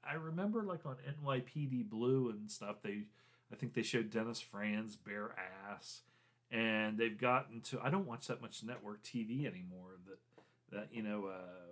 I 0.08 0.14
remember 0.14 0.62
like 0.62 0.86
on 0.86 0.96
NYPD 1.24 1.88
Blue 1.88 2.30
and 2.30 2.50
stuff. 2.50 2.76
They, 2.82 3.04
I 3.52 3.56
think 3.56 3.74
they 3.74 3.82
showed 3.82 4.10
Dennis 4.10 4.40
Franz 4.40 4.96
bare 4.96 5.34
ass, 5.68 6.02
and 6.50 6.98
they've 6.98 7.18
gotten 7.18 7.60
to. 7.62 7.80
I 7.82 7.90
don't 7.90 8.06
watch 8.06 8.26
that 8.28 8.40
much 8.40 8.62
network 8.62 9.02
TV 9.02 9.46
anymore. 9.46 9.98
That 10.06 10.18
that 10.76 10.88
you 10.92 11.02
know. 11.02 11.26
Uh, 11.26 11.62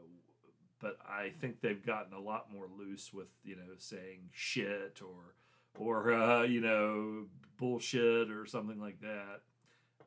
but 0.80 0.98
I 1.08 1.30
think 1.40 1.62
they've 1.62 1.84
gotten 1.84 2.12
a 2.12 2.20
lot 2.20 2.52
more 2.52 2.66
loose 2.78 3.10
with 3.12 3.28
you 3.42 3.56
know 3.56 3.72
saying 3.78 4.28
shit 4.32 5.00
or 5.02 5.34
or 5.78 6.12
uh, 6.12 6.42
you 6.42 6.60
know 6.60 7.26
bullshit 7.56 8.30
or 8.30 8.46
something 8.46 8.80
like 8.80 9.00
that. 9.00 9.40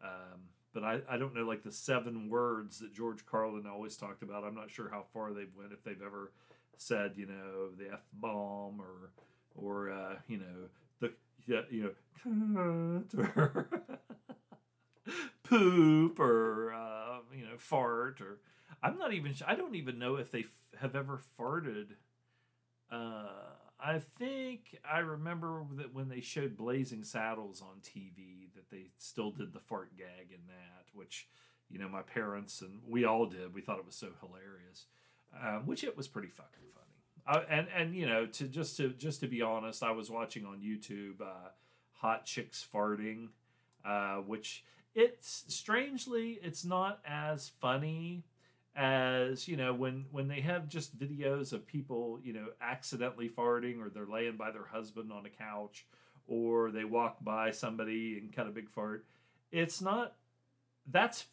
Um, 0.03 0.41
but 0.77 0.83
I, 0.83 0.99
I 1.09 1.17
don't 1.17 1.33
know 1.33 1.41
like 1.41 1.63
the 1.63 1.71
seven 1.71 2.29
words 2.29 2.77
that 2.81 2.93
George 2.93 3.25
Carlin 3.25 3.65
always 3.65 3.97
talked 3.97 4.21
about. 4.21 4.43
I'm 4.43 4.53
not 4.53 4.69
sure 4.69 4.89
how 4.91 5.05
far 5.11 5.33
they've 5.33 5.49
went 5.57 5.71
if 5.73 5.83
they've 5.83 6.03
ever 6.05 6.31
said 6.77 7.13
you 7.15 7.25
know 7.25 7.69
the 7.75 7.93
f 7.93 8.01
bomb 8.13 8.79
or 8.79 9.09
or 9.55 9.89
uh, 9.89 10.17
you 10.27 10.37
know 10.37 10.69
the 10.99 11.13
yeah, 11.47 11.61
you 11.71 11.95
know, 12.27 13.03
or 13.35 13.67
poop 15.43 16.19
or 16.19 16.75
uh, 16.75 17.17
you 17.35 17.45
know 17.45 17.57
fart 17.57 18.21
or 18.21 18.37
I'm 18.83 18.99
not 18.99 19.13
even 19.13 19.33
I 19.47 19.55
don't 19.55 19.73
even 19.73 19.97
know 19.97 20.17
if 20.17 20.29
they 20.29 20.41
f- 20.41 20.79
have 20.79 20.95
ever 20.95 21.19
farted. 21.39 21.87
Uh, 22.91 23.56
I 23.79 23.99
think 23.99 24.79
I 24.89 24.99
remember 24.99 25.63
that 25.75 25.93
when 25.93 26.09
they 26.09 26.21
showed 26.21 26.57
Blazing 26.57 27.03
Saddles 27.03 27.61
on 27.61 27.79
TV 27.83 28.53
that 28.55 28.69
they 28.71 28.87
still 28.97 29.31
did 29.31 29.53
the 29.53 29.59
fart 29.59 29.95
gag 29.97 30.31
in 30.31 30.47
that, 30.47 30.85
which 30.93 31.27
you 31.69 31.77
know 31.77 31.87
my 31.87 32.01
parents 32.01 32.61
and 32.61 32.79
we 32.87 33.05
all 33.05 33.25
did. 33.27 33.53
We 33.53 33.61
thought 33.61 33.77
it 33.77 33.85
was 33.85 33.95
so 33.95 34.09
hilarious, 34.19 34.87
um, 35.39 35.67
which 35.67 35.83
it 35.83 35.95
was 35.95 36.07
pretty 36.07 36.29
fucking 36.29 36.63
funny. 36.73 37.37
Uh, 37.39 37.43
and 37.49 37.67
and 37.75 37.95
you 37.95 38.07
know 38.07 38.25
to 38.25 38.47
just 38.47 38.77
to 38.77 38.89
just 38.89 39.19
to 39.19 39.27
be 39.27 39.41
honest, 39.41 39.83
I 39.83 39.91
was 39.91 40.09
watching 40.09 40.45
on 40.45 40.59
YouTube 40.59 41.21
uh, 41.21 41.49
hot 41.91 42.25
chicks 42.25 42.65
farting, 42.73 43.27
uh, 43.85 44.15
which 44.17 44.63
it's 44.95 45.43
strangely 45.47 46.39
it's 46.41 46.65
not 46.65 46.99
as 47.05 47.51
funny 47.61 48.23
as 48.77 49.47
you 49.47 49.57
know 49.57 49.73
when 49.73 50.05
when 50.11 50.27
they 50.27 50.39
have 50.39 50.69
just 50.69 50.97
videos 50.97 51.51
of 51.51 51.65
people 51.65 52.19
you 52.23 52.31
know 52.31 52.45
accidentally 52.61 53.27
farting 53.27 53.83
or 53.83 53.89
they're 53.89 54.05
laying 54.05 54.37
by 54.37 54.51
their 54.51 54.67
husband 54.71 55.11
on 55.11 55.25
a 55.25 55.29
couch 55.29 55.85
or 56.27 56.69
they 56.71 56.83
walk 56.83 57.17
by 57.23 57.49
somebody 57.49 58.19
and 58.19 58.35
cut 58.35 58.45
a 58.45 58.51
big 58.51 58.69
fart 58.69 59.03
it's 59.51 59.81
not 59.81 60.13
that's 60.89 61.25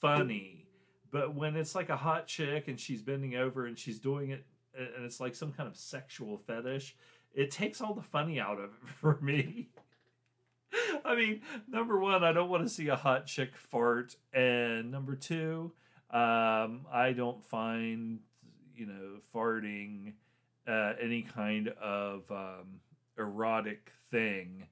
funny. 0.00 0.66
But 1.10 1.34
when 1.34 1.56
it's 1.56 1.74
like 1.74 1.88
a 1.90 1.96
hot 1.96 2.26
chick 2.26 2.68
and 2.68 2.78
she's 2.78 3.02
bending 3.02 3.36
over 3.36 3.66
and 3.66 3.78
she's 3.78 3.98
doing 3.98 4.30
it 4.30 4.44
and 4.76 5.04
it's 5.04 5.20
like 5.20 5.34
some 5.34 5.52
kind 5.52 5.68
of 5.68 5.76
sexual 5.76 6.38
fetish 6.38 6.96
it 7.34 7.50
takes 7.50 7.80
all 7.80 7.94
the 7.94 8.02
funny 8.02 8.40
out 8.40 8.58
of 8.58 8.64
it 8.64 8.88
for 9.00 9.18
me. 9.20 9.70
I 11.04 11.14
mean, 11.14 11.42
number 11.68 11.98
one, 11.98 12.24
I 12.24 12.32
don't 12.32 12.48
want 12.48 12.62
to 12.62 12.68
see 12.68 12.88
a 12.88 12.96
hot 12.96 13.26
chick 13.26 13.56
fart, 13.56 14.16
and 14.32 14.90
number 14.90 15.14
two, 15.14 15.72
um, 16.12 16.86
I 16.92 17.14
don't 17.16 17.44
find, 17.44 18.20
you 18.76 18.86
know, 18.86 19.20
farting 19.34 20.12
uh, 20.68 20.92
any 21.00 21.22
kind 21.22 21.68
of 21.80 22.30
um, 22.30 22.80
erotic 23.18 23.92
thing. 24.10 24.66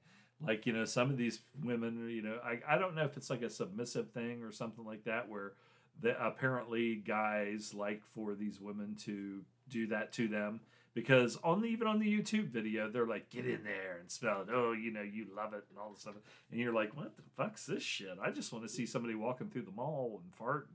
Like, 0.45 0.65
you 0.65 0.73
know, 0.73 0.85
some 0.85 1.09
of 1.09 1.17
these 1.17 1.39
women, 1.63 2.09
you 2.09 2.21
know, 2.21 2.37
I, 2.43 2.59
I 2.75 2.77
don't 2.77 2.95
know 2.95 3.03
if 3.03 3.17
it's 3.17 3.29
like 3.29 3.41
a 3.41 3.49
submissive 3.49 4.11
thing 4.11 4.43
or 4.43 4.51
something 4.51 4.85
like 4.85 5.03
that, 5.05 5.29
where 5.29 5.53
the, 5.99 6.19
apparently 6.23 6.95
guys 6.95 7.73
like 7.73 8.03
for 8.05 8.33
these 8.33 8.59
women 8.59 8.95
to 9.05 9.41
do 9.69 9.87
that 9.87 10.11
to 10.13 10.27
them 10.27 10.61
because 10.93 11.37
on 11.43 11.61
the, 11.61 11.67
even 11.67 11.87
on 11.87 11.99
the 11.99 12.05
YouTube 12.05 12.47
video, 12.47 12.89
they're 12.89 13.07
like, 13.07 13.29
"Get 13.29 13.45
in 13.45 13.63
there 13.63 13.97
and 13.99 14.11
smell 14.11 14.41
it." 14.41 14.47
Oh, 14.51 14.73
you 14.73 14.91
know, 14.91 15.01
you 15.01 15.27
love 15.35 15.53
it 15.53 15.63
and 15.69 15.79
all 15.79 15.91
this 15.91 16.01
stuff, 16.01 16.15
and 16.51 16.59
you're 16.59 16.73
like, 16.73 16.95
"What 16.95 17.15
the 17.15 17.23
fuck's 17.37 17.65
this 17.65 17.83
shit?" 17.83 18.17
I 18.21 18.31
just 18.31 18.51
want 18.51 18.65
to 18.65 18.69
see 18.69 18.85
somebody 18.85 19.15
walking 19.15 19.49
through 19.49 19.63
the 19.63 19.71
mall 19.71 20.19
and 20.23 20.33
fart 20.35 20.67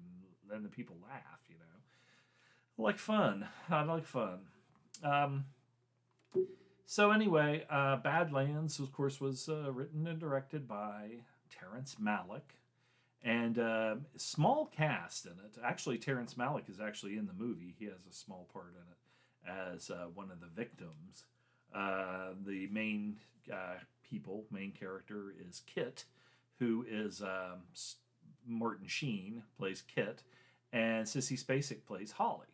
then 0.51 0.63
the 0.63 0.69
people 0.69 0.97
laugh, 1.03 1.41
you 1.49 1.57
know. 1.59 1.65
I 2.79 2.83
like 2.83 2.99
fun. 2.99 3.47
I 3.71 3.83
like 3.83 4.07
fun. 4.07 4.41
Um, 5.03 5.45
so 6.87 7.11
anyway, 7.11 7.65
uh, 7.69 7.97
Badlands, 7.97 8.79
of 8.79 8.93
course, 8.93 9.21
was 9.21 9.49
uh, 9.49 9.73
written 9.73 10.07
and 10.07 10.19
directed 10.19 10.69
by 10.69 11.09
Terrence 11.51 11.97
Malick, 12.03 12.55
and 13.23 13.59
uh, 13.59 13.97
small 14.17 14.67
cast 14.67 15.27
in 15.27 15.33
it. 15.33 15.59
Actually, 15.65 15.99
Terrence 15.99 16.35
Malick 16.35 16.71
is 16.71 16.81
actually 16.81 17.17
in 17.17 17.27
the 17.27 17.33
movie. 17.33 17.75
He 17.79 17.87
has 17.87 18.07
a 18.09 18.15
small 18.15 18.49
part 18.53 18.75
in 18.75 18.83
it 18.93 19.73
as 19.75 19.91
uh, 19.91 20.07
one 20.15 20.31
of 20.31 20.41
the 20.41 20.47
victims. 20.55 21.25
Uh, 21.75 22.31
the 22.47 22.69
main 22.69 23.17
uh, 23.53 23.75
people, 24.09 24.45
main 24.51 24.73
character 24.73 25.35
is 25.49 25.63
Kit, 25.67 26.05
who 26.59 26.85
is 26.89 27.21
um, 27.21 27.63
Martin 28.47 28.87
Sheen 28.87 29.43
plays 29.59 29.83
Kit, 29.83 30.23
and 30.73 31.07
Sissy 31.07 31.43
Spacek 31.43 31.85
plays 31.87 32.13
Holly. 32.13 32.47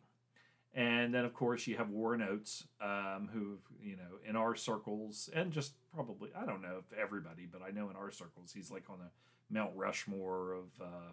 And 0.75 1.15
then, 1.15 1.25
of 1.27 1.35
course, 1.35 1.67
you 1.67 1.77
have 1.77 1.91
Warren 1.91 2.23
Oates, 2.23 2.65
um, 2.81 3.29
who, 3.33 3.59
you 3.83 3.97
know, 3.97 4.19
in 4.27 4.37
our 4.37 4.55
circles, 4.55 5.29
and 5.35 5.53
just 5.53 5.75
probably, 5.95 6.31
I 6.35 6.47
don't 6.47 6.63
know 6.63 6.79
if 6.79 6.99
everybody, 6.99 7.47
but 7.51 7.61
I 7.61 7.71
know 7.71 7.91
in 7.91 7.97
our 7.97 8.11
circles, 8.11 8.53
he's 8.55 8.71
like 8.71 8.89
on 8.89 8.99
the 8.99 9.11
Mount 9.55 9.73
Rushmore 9.77 10.53
of 10.53 10.65
uh, 10.81 11.13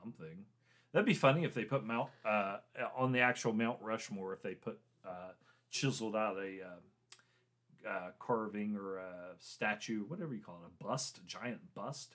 something. 0.00 0.44
That'd 0.92 1.06
be 1.06 1.14
funny 1.14 1.44
if 1.44 1.52
they 1.52 1.64
put 1.64 1.84
Mount, 1.84 2.10
uh, 2.24 2.58
on 2.96 3.10
the 3.10 3.20
actual 3.20 3.52
Mount 3.52 3.78
Rushmore, 3.82 4.32
if 4.32 4.42
they 4.42 4.54
put 4.54 4.78
uh, 5.04 5.32
chiseled 5.70 6.14
out 6.14 6.36
a 6.36 6.58
uh, 6.64 7.88
uh, 7.88 8.10
carving 8.20 8.76
or 8.76 8.98
a 8.98 9.34
statue, 9.40 10.04
whatever 10.06 10.32
you 10.32 10.42
call 10.42 10.60
it, 10.64 10.70
a 10.80 10.84
bust, 10.84 11.18
a 11.18 11.26
giant 11.26 11.74
bust 11.74 12.14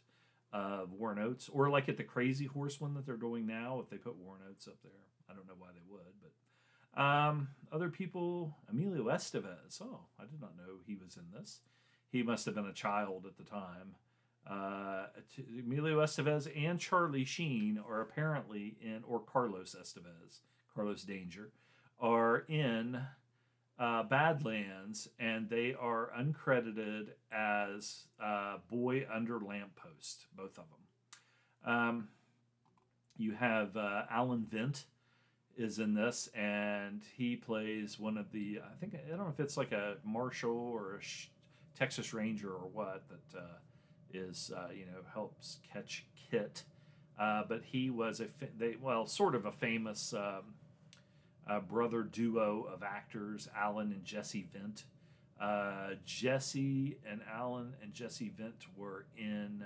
of 0.56 0.94
Warren 0.94 1.20
Oates, 1.20 1.50
or 1.50 1.70
like 1.70 1.90
at 1.90 1.98
the 1.98 2.04
Crazy 2.04 2.46
Horse 2.46 2.80
one 2.80 2.94
that 2.94 3.06
they're 3.06 3.18
doing 3.18 3.46
now, 3.46 3.82
if 3.84 3.90
they 3.90 3.98
put 3.98 4.16
Warren 4.16 4.42
Oates 4.50 4.68
up 4.68 4.78
there. 4.84 4.92
I 5.30 5.34
don't 5.34 5.48
know 5.48 5.56
why 5.58 5.68
they 5.74 5.82
would, 5.90 6.14
but 6.22 7.02
um, 7.02 7.50
other 7.74 7.90
people, 7.90 8.56
Emilio 8.70 9.04
Estevez. 9.06 9.82
Oh, 9.82 10.00
I 10.18 10.24
did 10.24 10.40
not 10.40 10.56
know 10.56 10.78
he 10.88 10.96
was 10.96 11.18
in 11.18 11.26
this. 11.38 11.60
He 12.10 12.24
must 12.24 12.46
have 12.46 12.56
been 12.56 12.68
a 12.68 12.74
child 12.74 13.26
at 13.26 13.36
the 13.38 13.44
time. 13.44 13.96
Uh, 14.50 15.08
Emilio 15.60 16.00
Estevez 16.02 16.48
and 16.56 16.80
Charlie 16.80 17.26
Sheen 17.26 17.80
are 17.86 18.00
apparently 18.00 18.78
in, 18.80 19.02
or 19.06 19.20
Carlos 19.20 19.76
Estevez, 19.78 20.40
Carlos 20.74 21.04
Danger, 21.04 21.52
are 22.00 22.46
in 22.48 23.02
uh, 23.78 24.04
Badlands, 24.04 25.10
and 25.20 25.50
they 25.50 25.76
are 25.80 26.12
uncredited 26.18 27.08
as 27.32 28.06
uh, 28.24 28.58
Boy 28.70 29.06
Under 29.14 29.40
Lamppost, 29.40 30.28
both 30.36 30.58
of 30.58 30.66
them. 30.66 31.74
Um, 31.74 32.08
you 33.18 33.34
have 33.34 33.76
uh, 33.76 34.04
Alan 34.10 34.46
Vint 34.50 34.86
is 35.58 35.80
in 35.80 35.94
this, 35.94 36.30
and 36.36 37.02
he 37.18 37.36
plays 37.36 38.00
one 38.00 38.18
of 38.18 38.32
the. 38.32 38.60
I 38.64 38.76
think 38.80 38.96
I 38.96 39.10
don't 39.10 39.20
know 39.20 39.34
if 39.34 39.40
it's 39.40 39.58
like 39.58 39.72
a 39.72 39.96
marshal 40.04 40.52
or 40.56 40.98
a 40.98 41.02
sh- 41.02 41.30
Texas 41.78 42.14
Ranger 42.14 42.50
or 42.50 42.70
what 42.72 43.04
that 43.10 43.40
uh, 43.40 43.58
is 44.14 44.52
uh, 44.56 44.70
you 44.74 44.86
know 44.86 45.02
helps 45.14 45.60
catch 45.72 46.06
Kit. 46.30 46.64
Uh, 47.18 47.44
but 47.48 47.62
he 47.64 47.90
was 47.90 48.20
a 48.20 48.26
fa- 48.26 48.50
they 48.58 48.76
well 48.82 49.06
sort 49.06 49.36
of 49.36 49.46
a 49.46 49.52
famous 49.52 50.14
um, 50.14 50.56
uh, 51.48 51.60
brother 51.60 52.04
duo 52.04 52.68
of 52.74 52.84
actors, 52.84 53.48
Alan 53.56 53.92
and 53.92 54.04
Jesse 54.04 54.48
Vint. 54.52 54.84
Uh, 55.40 55.96
Jesse 56.06 56.98
and 57.10 57.22
Alan 57.32 57.74
and 57.84 57.94
Jesse 57.94 58.32
Vint 58.38 58.66
were 58.78 59.06
in 59.18 59.66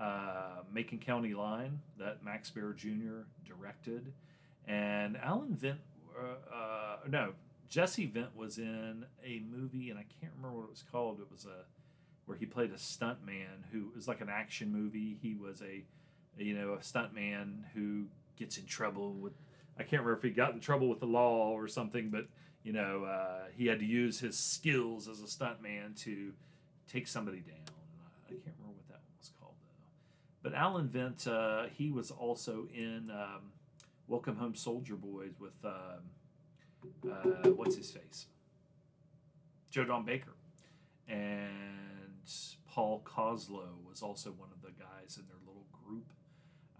uh, 0.00 0.62
Macon 0.72 0.98
County 0.98 1.34
Line 1.34 1.80
that 1.98 2.24
Max 2.24 2.50
Baer 2.50 2.72
Jr. 2.72 3.24
directed, 3.46 4.12
and 4.66 5.16
Alan 5.18 5.54
Vint, 5.54 5.78
uh, 6.18 6.54
uh, 6.54 6.96
no, 7.08 7.32
Jesse 7.68 8.06
Vint 8.06 8.34
was 8.36 8.58
in 8.58 9.04
a 9.24 9.42
movie, 9.50 9.90
and 9.90 9.98
I 9.98 10.04
can't 10.20 10.32
remember 10.36 10.56
what 10.58 10.64
it 10.64 10.70
was 10.70 10.84
called. 10.90 11.20
It 11.20 11.30
was 11.30 11.44
a 11.44 11.64
where 12.26 12.36
he 12.36 12.44
played 12.44 12.72
a 12.72 12.76
stuntman 12.76 13.62
who 13.72 13.92
was 13.94 14.08
like 14.08 14.20
an 14.20 14.28
action 14.28 14.72
movie. 14.72 15.16
He 15.22 15.34
was 15.34 15.62
a, 15.62 15.84
you 16.36 16.54
know, 16.54 16.72
a 16.72 16.78
stuntman 16.78 17.62
who 17.72 18.06
gets 18.36 18.58
in 18.58 18.66
trouble 18.66 19.12
with 19.12 19.32
I 19.78 19.82
can't 19.82 20.02
remember 20.02 20.16
if 20.16 20.22
he 20.22 20.30
got 20.30 20.54
in 20.54 20.60
trouble 20.60 20.88
with 20.88 21.00
the 21.00 21.06
law 21.06 21.50
or 21.50 21.68
something, 21.68 22.10
but 22.10 22.26
you 22.62 22.72
know, 22.72 23.04
uh, 23.04 23.44
he 23.56 23.66
had 23.66 23.78
to 23.78 23.84
use 23.84 24.18
his 24.18 24.36
skills 24.36 25.08
as 25.08 25.20
a 25.20 25.26
stuntman 25.26 26.00
to 26.02 26.32
take 26.90 27.06
somebody 27.06 27.38
down. 27.38 27.56
I 28.26 28.30
can't 28.30 28.42
remember 28.58 28.74
what 28.76 28.88
that 28.88 29.00
one 29.04 29.16
was 29.18 29.30
called 29.40 29.54
though. 29.62 30.48
But 30.50 30.56
Alan 30.56 30.88
Vint, 30.88 31.26
uh, 31.26 31.66
he 31.72 31.90
was 31.90 32.10
also 32.10 32.66
in 32.74 33.10
um, 33.10 33.52
Welcome 34.08 34.36
Home 34.36 34.54
Soldier 34.54 34.96
Boys 34.96 35.34
with 35.38 35.54
um, 35.64 37.10
uh, 37.10 37.50
what's 37.50 37.76
his 37.76 37.90
face, 37.90 38.26
Joe 39.70 39.84
Don 39.84 40.04
Baker, 40.04 40.34
and 41.08 41.76
Paul 42.76 43.02
Koslo 43.06 43.68
was 43.88 44.02
also 44.02 44.32
one 44.32 44.50
of 44.52 44.60
the 44.60 44.68
guys 44.78 45.16
in 45.16 45.24
group 45.24 45.35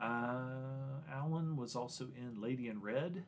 uh, 0.00 1.00
Alan 1.12 1.56
was 1.56 1.76
also 1.76 2.08
in 2.16 2.40
Lady 2.40 2.68
in 2.68 2.80
Red, 2.80 3.24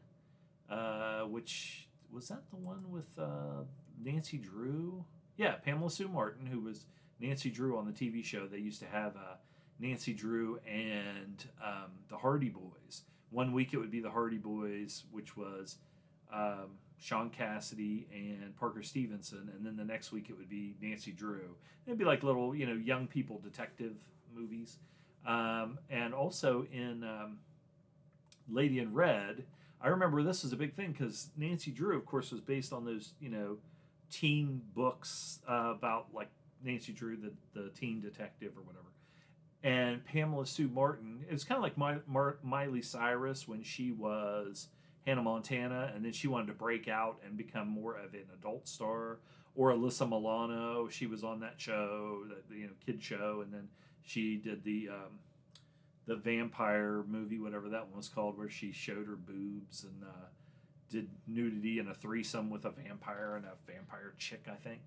uh, 0.71 1.23
which 1.23 1.89
was 2.13 2.29
that 2.29 2.49
the 2.51 2.57
one 2.57 2.91
with 2.91 3.19
uh, 3.19 3.65
Nancy 4.03 4.39
Drew? 4.39 5.05
Yeah, 5.37 5.53
Pamela 5.53 5.91
Sue 5.91 6.09
Martin, 6.09 6.47
who 6.47 6.61
was 6.61 6.85
Nancy 7.21 7.51
Drew 7.51 7.79
on 7.79 7.87
the 7.87 7.93
TV 7.93 8.25
show. 8.25 8.47
They 8.47 8.59
used 8.59 8.81
to 8.81 8.87
have 8.87 9.17
uh, 9.17 9.37
Nancy 9.79 10.13
Drew 10.13 10.59
and 10.67 11.45
um, 11.65 11.91
the 12.09 12.17
Hardy 12.17 12.49
Boys. 12.49 13.03
One 13.31 13.53
week 13.53 13.73
it 13.73 13.79
would 13.79 13.91
be 13.91 14.01
the 14.01 14.11
Hardy 14.11 14.39
Boys, 14.39 15.05
which 15.11 15.37
was 15.37 15.77
um, 16.33 16.71
Shaun 16.99 17.31
Cassidy 17.31 18.07
and 18.13 18.57
Parker 18.57 18.83
Stevenson, 18.83 19.51
and 19.55 19.65
then 19.65 19.77
the 19.77 19.85
next 19.85 20.13
week 20.13 20.31
it 20.31 20.37
would 20.37 20.49
be 20.49 20.75
Nancy 20.81 21.13
Drew. 21.13 21.55
It'd 21.87 21.99
be 21.99 22.05
like 22.05 22.23
little, 22.23 22.55
you 22.55 22.67
know, 22.67 22.75
young 22.75 23.07
people 23.07 23.39
detective 23.39 23.97
movies. 24.35 24.79
Um, 25.27 25.79
and 25.91 26.15
also 26.15 26.67
in 26.73 27.05
um, 27.05 27.39
Lady 28.49 28.79
in 28.79 28.95
Red, 28.95 29.45
I 29.81 29.89
remember 29.89 30.23
this 30.23 30.43
was 30.43 30.53
a 30.53 30.57
big 30.57 30.75
thing 30.75 30.93
because 30.93 31.31
Nancy 31.37 31.71
Drew, 31.71 31.97
of 31.97 32.07
course, 32.07 32.33
was 32.33 32.41
based 32.41 32.73
on 32.73 32.85
those, 32.85 33.15
you 33.21 33.29
know, 33.29 33.59
teen 34.11 34.63
books 34.75 35.41
uh, 35.49 35.73
about 35.77 36.07
like 36.15 36.29
Nancy 36.65 36.93
Drew, 36.93 37.17
the 37.17 37.33
the 37.55 37.69
teen 37.71 38.01
detective 38.01 38.53
or 38.57 38.63
whatever, 38.63 38.89
and 39.63 40.05
Pamela 40.05 40.47
Sue 40.47 40.69
Martin. 40.69 41.25
It 41.29 41.33
was 41.33 41.45
kind 41.45 41.57
of 41.57 41.63
like 41.63 41.77
My, 41.77 41.99
Mar- 42.07 42.39
Miley 42.43 42.83
Cyrus 42.83 43.47
when 43.47 43.63
she 43.63 43.93
was 43.93 44.69
Hannah 45.07 45.23
Montana, 45.23 45.93
and 45.95 46.05
then 46.05 46.13
she 46.13 46.27
wanted 46.29 46.49
to 46.49 46.55
break 46.55 46.89
out 46.89 47.19
and 47.25 47.37
become 47.37 47.69
more 47.69 47.97
of 47.97 48.15
an 48.15 48.25
adult 48.35 48.67
star. 48.69 49.19
Or 49.55 49.73
Alyssa 49.73 50.09
Milano, 50.09 50.89
she 50.89 51.07
was 51.07 51.25
on 51.25 51.41
that 51.41 51.55
show, 51.57 52.23
that 52.29 52.55
you 52.57 52.67
know, 52.67 52.73
kid 52.87 53.03
show, 53.03 53.41
and 53.43 53.53
then 53.53 53.69
she 54.05 54.37
did 54.37 54.65
the 54.65 54.89
um, 54.91 55.19
the 56.07 56.17
vampire 56.17 57.05
movie, 57.07 57.39
whatever 57.39 57.69
that 57.69 57.87
one 57.87 57.97
was 57.97 58.09
called, 58.09 58.39
where 58.39 58.49
she 58.49 58.73
showed 58.73 59.07
her 59.07 59.17
boobs 59.17 59.85
and 59.85 60.03
uh, 60.03 60.27
did 60.91 61.09
nudity 61.27 61.79
in 61.79 61.89
a 61.89 61.95
threesome 61.95 62.49
with 62.51 62.65
a 62.65 62.71
vampire 62.71 63.37
and 63.37 63.45
a 63.45 63.53
vampire 63.71 64.15
chick, 64.19 64.47
I 64.51 64.57
think. 64.57 64.81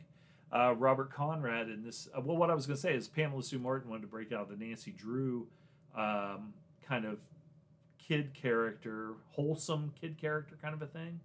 Uh, 0.51 0.73
Robert 0.77 1.13
Conrad 1.13 1.69
in 1.69 1.83
this. 1.83 2.09
Uh, 2.15 2.21
well, 2.21 2.35
what 2.35 2.49
I 2.49 2.55
was 2.55 2.65
going 2.65 2.75
to 2.75 2.81
say 2.81 2.93
is 2.95 3.07
Pamela 3.07 3.43
Sue 3.43 3.59
Martin 3.59 3.89
wanted 3.89 4.01
to 4.01 4.07
break 4.07 4.31
out 4.31 4.49
the 4.49 4.57
Nancy 4.57 4.91
Drew 4.91 5.47
um, 5.95 6.53
kind 6.85 7.05
of 7.05 7.19
kid 7.99 8.33
character, 8.33 9.13
wholesome 9.31 9.93
kid 9.99 10.17
character 10.19 10.57
kind 10.61 10.73
of 10.73 10.81
a 10.81 10.87
thing. 10.87 11.19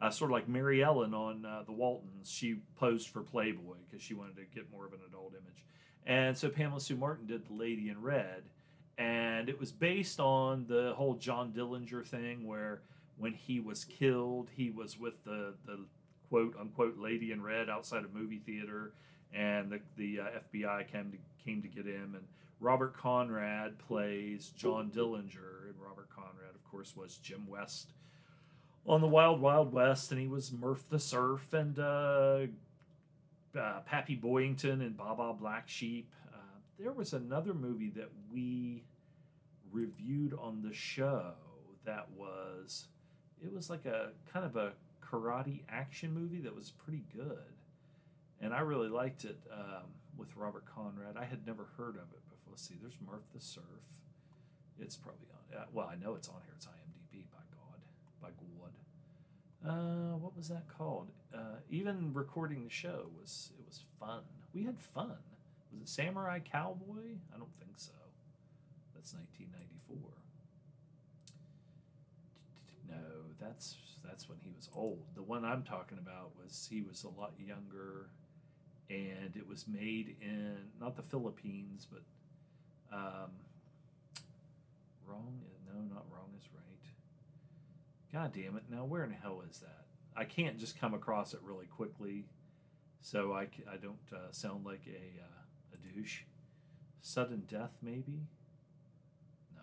Uh, 0.00 0.10
sort 0.10 0.30
of 0.30 0.32
like 0.32 0.48
Mary 0.48 0.82
Ellen 0.82 1.14
on 1.14 1.44
uh, 1.44 1.62
The 1.64 1.72
Waltons. 1.72 2.30
She 2.30 2.56
posed 2.76 3.08
for 3.08 3.20
Playboy 3.20 3.76
because 3.88 4.02
she 4.02 4.14
wanted 4.14 4.36
to 4.36 4.44
get 4.54 4.70
more 4.72 4.86
of 4.86 4.92
an 4.92 5.00
adult 5.06 5.32
image. 5.32 5.64
And 6.06 6.36
so 6.36 6.48
Pamela 6.48 6.80
Sue 6.80 6.96
Martin 6.96 7.26
did 7.26 7.46
The 7.46 7.54
Lady 7.54 7.88
in 7.88 8.00
Red. 8.02 8.42
And 8.98 9.48
it 9.48 9.58
was 9.58 9.72
based 9.72 10.20
on 10.20 10.66
the 10.68 10.92
whole 10.96 11.14
John 11.14 11.52
Dillinger 11.52 12.04
thing 12.04 12.46
where 12.46 12.80
when 13.16 13.32
he 13.32 13.60
was 13.60 13.84
killed, 13.84 14.50
he 14.54 14.70
was 14.70 14.98
with 14.98 15.22
the, 15.24 15.54
the 15.66 15.84
quote 16.28 16.54
unquote 16.58 16.98
lady 16.98 17.32
in 17.32 17.42
red 17.42 17.68
outside 17.68 18.04
a 18.04 18.16
movie 18.16 18.40
theater, 18.44 18.92
and 19.32 19.70
the, 19.70 19.80
the 19.96 20.20
uh, 20.20 20.24
FBI 20.52 20.90
came 20.90 21.12
to, 21.12 21.18
came 21.44 21.62
to 21.62 21.68
get 21.68 21.86
him. 21.86 22.14
And 22.14 22.24
Robert 22.60 22.96
Conrad 22.96 23.78
plays 23.78 24.52
John 24.56 24.90
Dillinger, 24.90 25.68
and 25.68 25.74
Robert 25.78 26.08
Conrad, 26.14 26.54
of 26.54 26.64
course, 26.70 26.94
was 26.96 27.16
Jim 27.16 27.46
West 27.48 27.92
on 28.86 29.00
the 29.00 29.06
Wild 29.06 29.40
Wild 29.40 29.72
West, 29.72 30.10
and 30.10 30.20
he 30.20 30.26
was 30.26 30.52
Murph 30.52 30.88
the 30.88 30.98
Surf 30.98 31.52
and 31.52 31.78
uh, 31.78 32.46
uh, 33.56 33.80
Pappy 33.80 34.16
Boyington 34.16 34.80
and 34.80 34.96
Baa 34.96 35.14
Baa 35.14 35.32
Black 35.32 35.68
Sheep. 35.68 36.10
Uh, 36.32 36.36
there 36.78 36.92
was 36.92 37.12
another 37.12 37.54
movie 37.54 37.90
that 37.90 38.10
we 38.32 38.84
reviewed 39.70 40.34
on 40.38 40.62
the 40.62 40.74
show 40.74 41.32
that 41.84 42.06
was 42.16 42.86
it 43.42 43.52
was 43.52 43.70
like 43.70 43.86
a 43.86 44.10
kind 44.32 44.44
of 44.44 44.56
a 44.56 44.72
karate 45.04 45.60
action 45.68 46.12
movie 46.12 46.40
that 46.40 46.54
was 46.54 46.70
pretty 46.70 47.04
good, 47.14 47.52
and 48.40 48.54
I 48.54 48.60
really 48.60 48.88
liked 48.88 49.24
it 49.24 49.38
um, 49.52 49.90
with 50.16 50.36
Robert 50.36 50.64
Conrad. 50.66 51.16
I 51.16 51.24
had 51.24 51.46
never 51.46 51.68
heard 51.76 51.96
of 51.96 52.12
it 52.12 52.22
before. 52.28 52.52
Let's 52.52 52.68
see, 52.68 52.74
there's 52.80 52.98
Murph 53.04 53.24
the 53.34 53.40
Surf. 53.40 53.64
It's 54.78 54.96
probably 54.96 55.28
on. 55.32 55.58
Uh, 55.58 55.64
well, 55.72 55.90
I 55.90 55.96
know 55.96 56.14
it's 56.14 56.28
on 56.28 56.40
here. 56.44 56.54
It's 56.56 56.66
IMDb. 56.66 57.24
By 57.30 57.38
God, 57.54 57.80
by. 58.20 58.28
Uh, 59.66 60.16
what 60.18 60.36
was 60.36 60.48
that 60.48 60.66
called? 60.68 61.08
Uh, 61.32 61.56
even 61.70 62.12
recording 62.12 62.64
the 62.64 62.70
show 62.70 63.06
was 63.20 63.50
it 63.58 63.64
was 63.66 63.84
fun. 64.00 64.22
We 64.52 64.64
had 64.64 64.78
fun. 64.80 65.16
Was 65.72 65.82
it 65.82 65.88
Samurai 65.88 66.40
Cowboy? 66.40 67.16
I 67.34 67.38
don't 67.38 67.54
think 67.58 67.78
so. 67.78 67.92
That's 68.94 69.14
1994. 69.14 69.96
No, 72.88 72.96
that's 73.40 73.76
that's 74.04 74.28
when 74.28 74.38
he 74.42 74.50
was 74.54 74.68
old. 74.74 75.04
The 75.14 75.22
one 75.22 75.44
I'm 75.44 75.62
talking 75.62 75.98
about 75.98 76.32
was 76.42 76.66
he 76.68 76.82
was 76.82 77.04
a 77.04 77.20
lot 77.20 77.32
younger, 77.38 78.08
and 78.90 79.36
it 79.36 79.46
was 79.48 79.66
made 79.68 80.16
in 80.20 80.56
not 80.80 80.96
the 80.96 81.02
Philippines, 81.02 81.86
but 81.90 82.02
um, 82.92 83.30
wrong. 85.06 85.40
No, 85.66 85.80
not 85.94 86.04
wrong 86.10 86.28
is 86.36 86.48
right. 86.52 86.71
God 88.12 88.32
damn 88.32 88.56
it! 88.56 88.64
Now 88.70 88.84
where 88.84 89.04
in 89.04 89.10
hell 89.10 89.42
is 89.48 89.60
that? 89.60 89.86
I 90.14 90.24
can't 90.24 90.58
just 90.58 90.78
come 90.78 90.92
across 90.92 91.32
it 91.32 91.40
really 91.42 91.66
quickly, 91.66 92.26
so 93.00 93.32
I, 93.32 93.48
I 93.70 93.76
don't 93.80 93.96
uh, 94.12 94.30
sound 94.30 94.66
like 94.66 94.82
a 94.86 95.22
uh, 95.22 95.74
a 95.74 95.94
douche. 95.94 96.22
Sudden 97.00 97.44
death, 97.48 97.72
maybe. 97.82 98.26
No, 99.54 99.62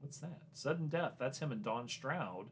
what's 0.00 0.18
that? 0.18 0.38
Sudden 0.54 0.88
death. 0.88 1.12
That's 1.18 1.38
him 1.38 1.52
and 1.52 1.62
Don 1.64 1.88
Stroud, 1.88 2.46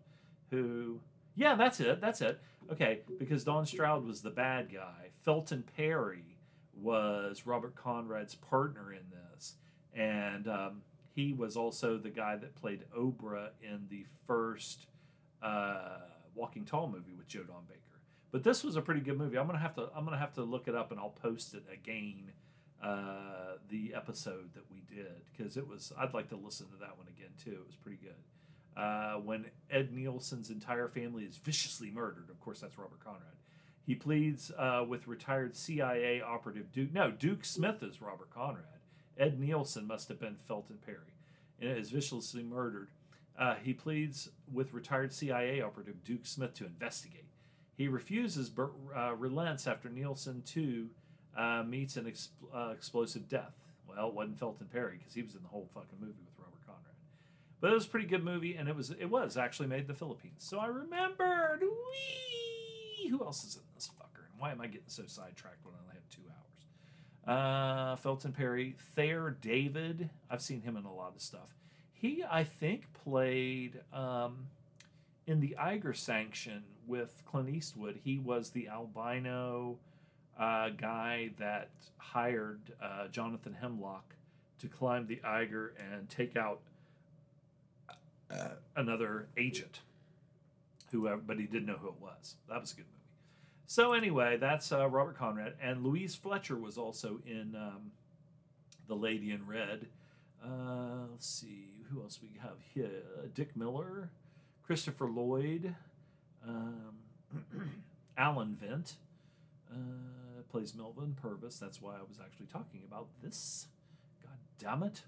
who 0.51 1.01
yeah, 1.37 1.55
that's 1.55 1.79
it. 1.79 2.01
That's 2.01 2.20
it. 2.20 2.40
Okay, 2.72 3.01
because 3.18 3.44
Don 3.44 3.64
Stroud 3.64 4.05
was 4.05 4.20
the 4.20 4.31
bad 4.31 4.72
guy. 4.72 5.11
Felton 5.24 5.64
Perry 5.77 6.37
was 6.74 7.46
Robert 7.46 7.77
Conrad's 7.77 8.35
partner 8.35 8.92
in 8.92 9.05
this, 9.11 9.55
and 9.94 10.48
um, 10.48 10.83
he 11.14 11.33
was 11.33 11.57
also 11.57 11.96
the 11.96 12.11
guy 12.11 12.37
that 12.37 12.57
played 12.57 12.85
Obra 12.96 13.51
in 13.62 13.87
the 13.88 14.05
first 14.27 14.88
uh, 15.42 15.98
Walking 16.35 16.64
Tall 16.64 16.88
movie 16.88 17.14
with 17.16 17.29
Joe 17.29 17.42
Don 17.42 17.64
Baker. 17.68 17.81
But 18.31 18.44
this 18.44 18.62
was 18.62 18.77
a 18.77 18.83
pretty 18.83 19.01
good 19.01 19.18
movie. 19.18 19.38
I'm 19.38 19.46
gonna 19.46 19.59
have 19.59 19.74
to 19.77 19.88
I'm 19.96 20.05
gonna 20.05 20.18
have 20.18 20.35
to 20.35 20.42
look 20.42 20.68
it 20.68 20.74
up 20.74 20.90
and 20.90 21.01
I'll 21.01 21.11
post 21.11 21.55
it 21.55 21.64
again. 21.72 22.33
Uh, 22.81 23.57
the 23.70 23.92
episode 23.92 24.55
that 24.55 24.62
we 24.70 24.85
did 24.94 25.22
because 25.37 25.57
it 25.57 25.66
was 25.66 25.92
I'd 25.98 26.14
like 26.14 26.29
to 26.29 26.37
listen 26.37 26.68
to 26.68 26.77
that 26.77 26.96
one 26.96 27.09
again 27.09 27.31
too. 27.42 27.51
It 27.51 27.66
was 27.66 27.74
pretty 27.74 27.98
good 28.01 28.14
uh, 28.79 29.14
when 29.14 29.46
Ed 29.70 29.92
Nielsen's 29.92 30.51
entire 30.51 30.88
family 30.88 31.24
is 31.24 31.37
viciously 31.37 31.90
murdered. 31.90 32.31
Of 32.31 32.40
course, 32.40 32.61
that's 32.61 32.79
Robert 32.79 33.01
Conrad. 33.05 33.22
He 33.85 33.94
pleads 33.94 34.53
uh, 34.57 34.85
with 34.87 35.09
retired 35.09 35.57
CIA 35.57 36.20
operative 36.20 36.72
Duke. 36.72 36.92
No, 36.92 37.11
Duke 37.11 37.44
Smith 37.44 37.83
is 37.83 38.01
Robert 38.01 38.31
Conrad. 38.31 38.64
Ed 39.18 39.40
Nielsen 39.40 39.87
must 39.87 40.09
have 40.09 40.20
been 40.20 40.37
Felton 40.37 40.79
Perry 40.85 41.16
and 41.61 41.77
is 41.77 41.90
viciously 41.90 42.44
murdered. 42.44 42.88
Uh, 43.38 43.55
he 43.62 43.72
pleads 43.72 44.31
with 44.53 44.72
retired 44.72 45.12
CIA 45.12 45.61
operative 45.61 46.03
Duke 46.03 46.27
Smith 46.27 46.55
to 46.55 46.66
investigate. 46.66 47.24
He 47.77 47.87
refuses 47.87 48.51
but 48.51 48.70
uh, 48.96 49.14
relents 49.14 49.68
after 49.68 49.88
Nielsen, 49.88 50.42
too, 50.42 50.88
uh, 51.37 51.62
meets 51.62 51.96
an 51.96 52.12
uh, 52.53 52.70
explosive 52.70 53.29
death. 53.29 53.55
Well, 53.88 54.09
it 54.09 54.14
wasn't 54.14 54.38
Felton 54.40 54.66
Perry 54.72 54.96
because 54.98 55.14
he 55.14 55.22
was 55.22 55.35
in 55.37 55.42
the 55.42 55.48
whole 55.48 55.68
fucking 55.72 55.98
movie 56.01 56.14
with 56.24 56.35
Robert 56.37 56.66
Conrad. 56.66 56.94
but 57.61 57.70
it 57.70 57.74
was 57.74 57.87
a 57.87 57.88
pretty 57.88 58.09
good 58.09 58.24
movie, 58.24 58.57
and 58.57 58.68
it 58.68 58.74
was 58.74 58.90
it 58.90 59.07
was 59.09 59.37
actually 59.37 59.68
made 59.68 59.83
in 59.83 59.87
the 59.87 59.94
Philippines. 59.94 60.44
So 60.44 60.59
I 60.59 60.66
remembered. 60.66 61.61
Whee! 61.62 63.09
Who 63.09 63.24
else 63.24 63.44
is 63.44 63.55
in 63.55 63.62
this 63.77 63.88
fucker? 63.88 64.27
And 64.33 64.40
why 64.40 64.51
am 64.51 64.61
I 64.61 64.66
getting 64.66 64.88
so 64.88 65.05
sidetracked 65.07 65.64
when 65.64 65.74
I 65.74 65.79
only 65.83 65.94
have 65.94 66.09
two 66.11 66.22
hours? 66.29 67.92
Uh, 67.94 67.96
Felton 67.96 68.33
Perry, 68.33 68.74
Thayer 68.96 69.37
David. 69.40 70.11
I've 70.29 70.42
seen 70.42 70.62
him 70.62 70.77
in 70.77 70.85
a 70.85 70.92
lot 70.92 71.14
of 71.14 71.22
stuff. 71.22 71.55
He, 72.01 72.25
I 72.31 72.45
think, 72.45 72.93
played 73.05 73.81
um, 73.93 74.47
in 75.27 75.41
the 75.41 75.57
Eiger 75.57 75.93
Sanction 75.93 76.63
with 76.87 77.23
Clint 77.27 77.49
Eastwood. 77.49 77.99
He 78.05 78.19
was 78.19 78.51
the 78.51 78.69
albino 78.69 79.79
uh, 80.39 80.69
guy 80.71 81.31
that 81.39 81.71
hired 81.97 82.61
uh, 82.81 83.09
Jonathan 83.09 83.57
Hemlock 83.61 84.15
to 84.61 84.69
climb 84.69 85.07
the 85.07 85.21
Eiger 85.25 85.75
and 85.93 86.09
take 86.09 86.37
out 86.37 86.61
uh, 88.31 88.51
another 88.77 89.27
agent, 89.37 89.81
whoever, 90.93 91.21
but 91.21 91.39
he 91.39 91.47
didn't 91.47 91.67
know 91.67 91.79
who 91.81 91.89
it 91.89 92.01
was. 92.01 92.37
That 92.49 92.61
was 92.61 92.73
a 92.73 92.77
good 92.77 92.87
movie. 92.87 92.95
So 93.67 93.93
anyway, 93.93 94.37
that's 94.39 94.71
uh, 94.73 94.89
Robert 94.89 95.19
Conrad, 95.19 95.55
and 95.61 95.85
Louise 95.85 96.15
Fletcher 96.15 96.57
was 96.57 96.79
also 96.79 97.21
in 97.27 97.55
um, 97.57 97.91
The 98.87 98.95
Lady 98.95 99.33
in 99.33 99.47
Red. 99.47 99.87
Uh, 100.44 101.07
let's 101.11 101.27
see 101.27 101.68
who 101.90 102.03
else 102.03 102.20
we 102.22 102.31
have 102.40 102.57
here: 102.74 103.03
Dick 103.35 103.57
Miller, 103.57 104.11
Christopher 104.62 105.07
Lloyd, 105.07 105.74
um, 106.46 106.94
Alan 108.18 108.57
Vint 108.61 108.94
uh, 109.72 110.42
plays 110.51 110.74
Melvin 110.74 111.16
Purvis. 111.20 111.59
That's 111.59 111.81
why 111.83 111.94
I 111.94 112.03
was 112.09 112.18
actually 112.22 112.46
talking 112.46 112.83
about 112.87 113.09
this. 113.22 113.66
God 114.22 114.38
damn 114.59 114.83
it! 114.83 115.03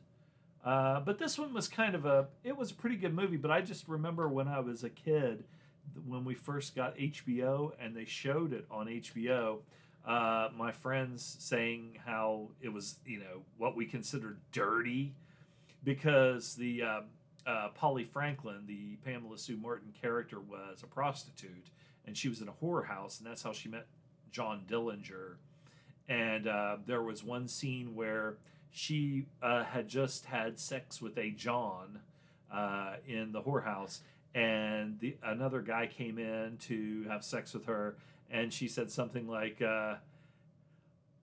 Uh, 0.65 1.01
but 1.01 1.19
this 1.19 1.39
one 1.39 1.55
was 1.55 1.69
kind 1.69 1.95
of 1.95 2.05
a 2.05 2.27
it 2.45 2.55
was 2.57 2.71
a 2.71 2.75
pretty 2.75 2.97
good 2.97 3.15
movie 3.15 3.39
but 3.39 3.51
i 3.51 3.63
just 3.63 3.89
remember 3.89 4.29
when 4.29 4.47
i 4.47 4.61
was 4.61 4.85
a 4.85 4.91
kid 4.91 5.43
when 6.07 6.23
we 6.23 6.35
first 6.35 6.77
got 6.77 6.95
hbo 6.99 7.73
and 7.81 7.97
they 7.97 8.05
showed 8.05 8.53
it 8.53 8.67
on 8.71 8.87
hbo 8.87 9.61
uh, 10.07 10.49
my 10.55 10.71
friends 10.71 11.37
saying 11.39 11.97
how 12.05 12.49
it 12.61 12.71
was 12.71 12.97
you 13.07 13.19
know 13.19 13.43
what 13.57 13.75
we 13.75 13.87
considered 13.87 14.37
dirty 14.53 15.15
because 15.85 16.55
the 16.55 16.83
uh, 16.83 17.01
uh, 17.47 17.69
polly 17.75 18.05
franklin 18.05 18.65
the 18.67 18.97
pamela 19.05 19.39
sue 19.39 19.57
martin 19.57 19.93
character 20.01 20.41
was 20.41 20.83
a 20.83 20.87
prostitute 20.87 21.71
and 22.07 22.17
she 22.17 22.29
was 22.29 22.41
in 22.41 22.49
a 22.49 22.53
whorehouse 22.63 23.19
and 23.19 23.27
that's 23.27 23.43
how 23.43 23.53
she 23.53 23.69
met 23.69 23.87
john 24.31 24.63
dillinger. 24.69 25.35
And 26.09 26.49
uh, 26.49 26.79
there 26.87 27.03
was 27.03 27.23
one 27.23 27.47
scene 27.47 27.95
where 27.95 28.37
she 28.73 29.27
uh, 29.43 29.65
had 29.65 29.89
just 29.89 30.25
had 30.25 30.59
sex 30.59 31.01
with 31.01 31.17
a 31.19 31.31
John 31.31 32.01
uh, 32.53 32.95
in 33.07 33.31
the 33.31 33.43
whorehouse, 33.43 34.01
and 34.35 34.99
the 34.99 35.17
another 35.23 35.61
guy 35.61 35.87
came 35.87 36.19
in 36.19 36.57
to 36.63 37.05
have 37.09 37.25
sex 37.25 37.55
with 37.55 37.67
her, 37.67 37.95
and 38.29 38.53
she 38.53 38.67
said 38.67 38.91
something 38.91 39.29
like, 39.29 39.63
uh, 39.63 39.95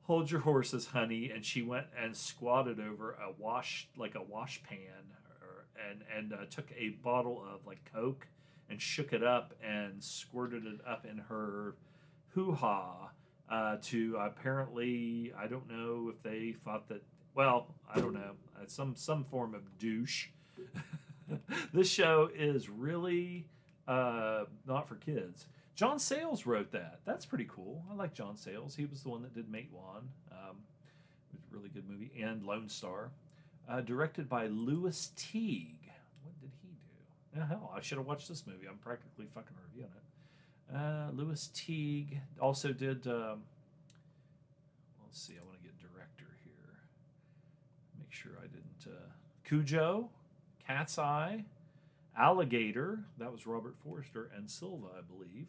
hold 0.08 0.32
your 0.32 0.42
horses, 0.42 0.88
honey. 0.88 1.30
And 1.34 1.46
she 1.46 1.62
went 1.62 1.88
and 2.02 2.16
squatted 2.16 2.80
over 2.80 3.12
a 3.12 3.32
wash, 3.38 3.88
like 3.96 4.16
a 4.16 4.24
wash 4.24 4.62
pan, 4.64 5.14
or, 5.42 5.66
and 5.90 6.02
and 6.16 6.34
uh, 6.34 6.46
took 6.50 6.72
a 6.76 6.90
bottle 6.90 7.44
of 7.54 7.66
like 7.68 7.92
Coke 7.94 8.26
and 8.70 8.82
shook 8.82 9.14
it 9.14 9.24
up 9.24 9.54
and 9.64 10.04
squirted 10.04 10.66
it 10.66 10.80
up 10.88 11.06
in 11.06 11.18
her 11.18 11.76
hoo 12.30 12.54
ha. 12.54 13.12
Uh, 13.50 13.78
to 13.82 14.18
apparently, 14.20 15.32
I 15.38 15.48
don't 15.48 15.70
know 15.70 16.12
if 16.14 16.22
they 16.22 16.56
thought 16.66 16.90
that. 16.90 17.02
Well, 17.34 17.76
I 17.94 18.00
don't 18.02 18.14
know. 18.14 18.32
Uh, 18.58 18.66
some 18.68 18.96
some 18.96 19.24
form 19.26 19.54
of 19.54 19.78
douche. 19.78 20.28
this 21.74 21.90
show 21.90 22.30
is 22.36 22.68
really 22.68 23.46
uh, 23.88 24.46
not 24.66 24.88
for 24.90 24.96
kids. 24.96 25.46
John 25.78 26.00
Sayles 26.00 26.48
wrote 26.48 26.72
that. 26.72 27.02
That's 27.06 27.28
pretty 27.28 27.48
cool. 27.48 27.84
I 27.92 27.94
like 27.94 28.16
John 28.16 28.36
Sayles. 28.36 28.76
He 28.76 28.86
was 28.86 29.04
the 29.04 29.10
one 29.10 29.22
that 29.22 29.36
did 29.36 29.48
Matewan. 29.48 30.08
Um, 30.32 30.58
it 31.32 31.36
was 31.36 31.44
a 31.52 31.56
really 31.56 31.70
good 31.70 31.88
movie. 31.88 32.10
And 32.20 32.44
Lone 32.44 32.68
Star. 32.68 33.12
Uh, 33.70 33.82
directed 33.82 34.28
by 34.28 34.48
Lewis 34.48 35.12
Teague. 35.16 35.92
What 36.24 36.34
did 36.42 36.50
he 36.64 36.70
do? 36.70 37.42
Oh, 37.42 37.46
hell, 37.46 37.74
I 37.78 37.82
should 37.82 38.00
have 38.00 38.08
watched 38.08 38.28
this 38.28 38.48
movie. 38.48 38.66
I'm 38.68 38.80
practically 38.80 39.28
fucking 39.36 39.56
reviewing 39.70 39.92
it. 39.96 40.76
Uh, 40.76 41.12
Lewis 41.14 41.52
Teague 41.54 42.22
also 42.42 42.74
did. 42.74 43.06
Um, 43.06 43.44
let's 45.06 45.22
see. 45.22 45.34
I 45.40 45.46
want 45.46 45.60
to 45.60 45.64
get 45.64 45.78
director 45.78 46.26
here. 46.44 46.74
Make 48.00 48.12
sure 48.12 48.32
I 48.40 48.48
didn't. 48.48 48.88
Uh, 48.88 49.12
Cujo, 49.44 50.10
Cat's 50.66 50.98
Eye, 50.98 51.46
Alligator. 52.18 53.02
That 53.20 53.32
was 53.32 53.46
Robert 53.46 53.76
Forster 53.84 54.32
and 54.36 54.50
Silva, 54.50 54.88
I 54.98 55.02
believe 55.02 55.46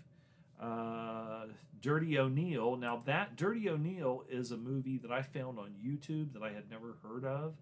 uh, 0.61 1.47
Dirty 1.81 2.19
O'Neill. 2.19 2.77
Now, 2.77 3.03
that 3.07 3.37
Dirty 3.37 3.69
O'Neill 3.69 4.25
is 4.29 4.51
a 4.51 4.57
movie 4.57 4.99
that 4.99 5.11
I 5.11 5.23
found 5.23 5.59
on 5.59 5.73
YouTube 5.85 6.33
that 6.33 6.43
I 6.43 6.51
had 6.51 6.71
never 6.71 6.97
heard 7.03 7.25
of, 7.25 7.55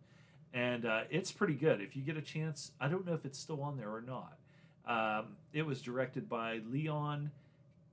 and 0.52 0.86
uh, 0.86 1.02
it's 1.10 1.32
pretty 1.32 1.54
good. 1.54 1.80
If 1.80 1.96
you 1.96 2.02
get 2.02 2.16
a 2.16 2.22
chance, 2.22 2.72
I 2.80 2.88
don't 2.88 3.06
know 3.06 3.14
if 3.14 3.24
it's 3.24 3.38
still 3.38 3.62
on 3.62 3.76
there 3.76 3.90
or 3.90 4.02
not. 4.02 4.38
Um, 4.86 5.36
it 5.52 5.62
was 5.66 5.82
directed 5.82 6.28
by 6.28 6.60
Leon 6.70 7.30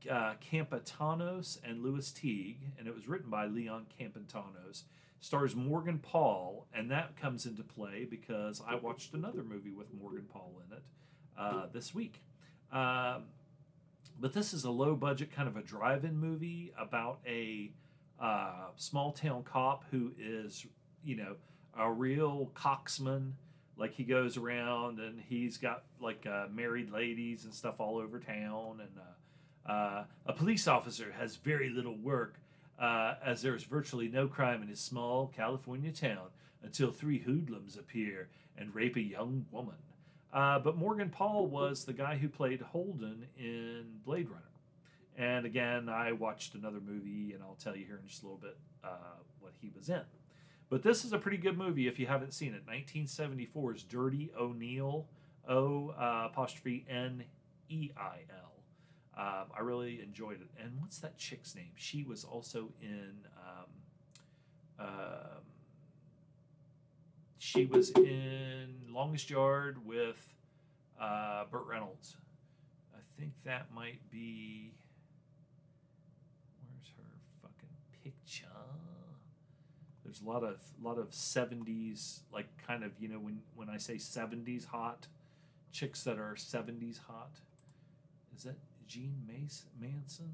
uh, 0.10 0.34
Campatanos 0.52 1.58
and 1.64 1.84
Lewis 1.84 2.12
Teague, 2.12 2.60
and 2.78 2.88
it 2.88 2.96
was 2.96 3.08
written 3.08 3.30
by 3.30 3.46
Leon 3.46 3.88
Campatanos. 4.00 4.84
Stars 5.20 5.56
Morgan 5.56 6.00
Paull, 6.00 6.68
and 6.74 6.92
that 6.92 7.16
comes 7.16 7.46
into 7.46 7.64
play 7.64 8.06
because 8.10 8.62
I 8.68 8.76
watched 8.76 9.14
another 9.14 9.42
movie 9.42 9.72
with 9.72 9.88
Morgan 9.94 10.26
Paull 10.32 10.62
in 10.68 10.76
it 10.76 10.84
uh, 11.38 11.68
this 11.72 11.96
week. 11.96 12.22
Um, 12.74 13.24
but 14.24 14.32
this 14.32 14.54
is 14.54 14.64
a 14.64 14.72
low 14.72 14.96
budget 14.96 15.36
kind 15.36 15.50
of 15.50 15.58
a 15.58 15.62
drive-in 15.62 16.18
movie 16.18 16.72
about 16.80 17.20
a 17.28 17.70
uh, 18.22 18.68
small 18.78 19.12
town 19.12 19.44
cop 19.44 19.84
who 19.92 20.14
is 20.18 20.66
you 21.04 21.18
know 21.18 21.36
a 21.78 21.92
real 21.92 22.50
coxman 22.56 23.34
like 23.76 23.94
he 23.94 24.06
goes 24.06 24.38
around 24.38 25.00
and 25.00 25.22
he's 25.28 25.58
got 25.58 25.84
like 26.00 26.26
uh, 26.26 26.46
married 26.54 26.90
ladies 26.90 27.44
and 27.44 27.54
stuff 27.54 27.82
all 27.82 27.98
over 27.98 28.18
town. 28.18 28.80
And 28.80 28.92
uh, 29.68 29.70
uh 29.70 30.04
a 30.26 30.32
police 30.32 30.70
officer 30.70 31.14
has 31.20 31.36
very 31.36 31.70
little 31.70 31.98
work 31.98 32.36
uh, 32.80 33.16
as 33.26 33.42
there's 33.42 33.66
virtually 33.66 34.08
no 34.08 34.30
crime 34.30 34.62
in 34.62 34.70
his 34.70 34.80
small 34.80 35.34
california 35.36 35.92
town 35.92 36.30
until 36.64 36.92
three 36.92 37.20
hoodlums 37.20 37.78
appear 37.78 38.30
and 38.58 38.74
rape 38.74 38.96
a 38.96 39.02
young 39.02 39.46
woman 39.52 39.76
uh, 40.34 40.58
but 40.60 40.76
Morgan 40.76 41.10
Paull 41.10 41.46
was 41.46 41.86
the 41.86 41.94
guy 41.94 42.18
who 42.18 42.28
played 42.28 42.60
Holden 42.60 43.28
in 43.38 43.86
Blade 44.04 44.28
Runner. 44.30 44.42
And 45.16 45.46
again, 45.46 45.90
I 45.90 46.12
watched 46.12 46.56
another 46.56 46.80
movie, 46.80 47.34
and 47.34 47.44
I'll 47.44 47.58
tell 47.64 47.76
you 47.76 47.86
here 47.86 48.00
in 48.02 48.08
just 48.08 48.24
a 48.24 48.26
little 48.26 48.40
bit 48.40 48.58
uh, 48.84 49.20
what 49.40 49.54
he 49.62 49.70
was 49.76 49.90
in. 49.90 50.02
But 50.70 50.82
this 50.82 51.06
is 51.06 51.14
a 51.14 51.20
pretty 51.20 51.38
good 51.38 51.56
movie 51.56 51.88
if 51.88 52.00
you 52.00 52.08
haven't 52.08 52.34
seen 52.34 52.56
it. 52.56 52.66
1974's 52.66 53.84
Dirty 53.84 54.32
O'Neill, 54.36 55.06
O 55.48 55.90
uh, 55.90 56.30
apostrophe 56.32 56.84
N 56.90 57.26
E 57.70 57.92
I 57.96 58.22
L. 58.32 58.54
Um, 59.16 59.52
I 59.56 59.62
really 59.62 60.02
enjoyed 60.02 60.42
it. 60.42 60.50
And 60.60 60.72
what's 60.80 60.98
that 61.00 61.16
chick's 61.20 61.54
name? 61.54 61.74
She 61.76 62.04
was 62.04 62.24
also 62.24 62.70
in. 62.82 63.14
Um, 63.38 64.88
um 64.88 65.53
she 67.44 67.66
was 67.66 67.90
in 67.92 68.70
Longest 68.90 69.30
Yard 69.30 69.86
with 69.86 70.34
uh, 71.00 71.44
Burt 71.52 71.66
Reynolds. 71.68 72.16
I 72.96 73.00
think 73.20 73.34
that 73.44 73.68
might 73.76 74.00
be. 74.10 74.72
Where's 76.64 76.88
her 76.96 77.04
fucking 77.42 77.76
picture? 78.02 78.46
There's 80.06 80.22
a 80.22 80.26
lot 80.26 80.44
of 80.44 80.62
lot 80.82 80.98
of 80.98 81.10
'70s, 81.10 82.20
like 82.32 82.48
kind 82.66 82.82
of 82.82 82.92
you 82.98 83.10
know 83.10 83.20
when 83.20 83.42
when 83.56 83.70
I 83.70 83.78
say 83.78 83.96
'70s 83.96 84.68
hot, 84.68 85.08
chicks 85.74 86.04
that 86.04 86.18
are 86.18 86.36
'70s 86.36 87.00
hot. 87.08 87.42
Is 88.36 88.44
that 88.44 88.56
Jean 88.88 89.18
Mace 89.28 89.66
Manson? 89.82 90.32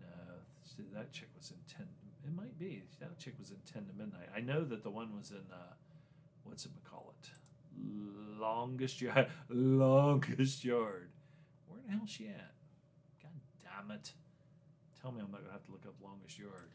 No, 0.00 0.86
that 0.94 1.12
chick 1.12 1.28
was 1.36 1.50
in 1.50 1.58
Ten 1.68 1.86
it 2.26 2.34
might 2.34 2.58
be. 2.58 2.82
That 3.00 3.18
chick 3.18 3.34
was 3.38 3.50
in 3.50 3.56
Ten 3.72 3.86
to 3.86 3.92
Midnight. 3.92 4.28
I 4.34 4.40
know 4.40 4.64
that 4.64 4.82
the 4.82 4.90
one 4.90 5.16
was 5.16 5.30
in 5.30 5.38
uh, 5.52 5.74
what's 6.44 6.64
it 6.64 6.72
call 6.84 7.14
it? 7.22 7.30
Longest 8.40 9.00
yard. 9.00 9.28
Longest 9.48 10.64
yard. 10.64 11.10
Where 11.68 11.80
the 11.84 11.92
hell 11.92 12.00
is 12.04 12.10
she 12.10 12.28
at? 12.28 12.52
God 13.22 13.32
damn 13.62 13.90
it! 13.96 14.12
Tell 15.00 15.12
me 15.12 15.20
I'm 15.24 15.30
not 15.30 15.42
gonna 15.42 15.52
have 15.52 15.64
to 15.66 15.72
look 15.72 15.84
up 15.86 15.94
longest 16.02 16.38
yard. 16.38 16.70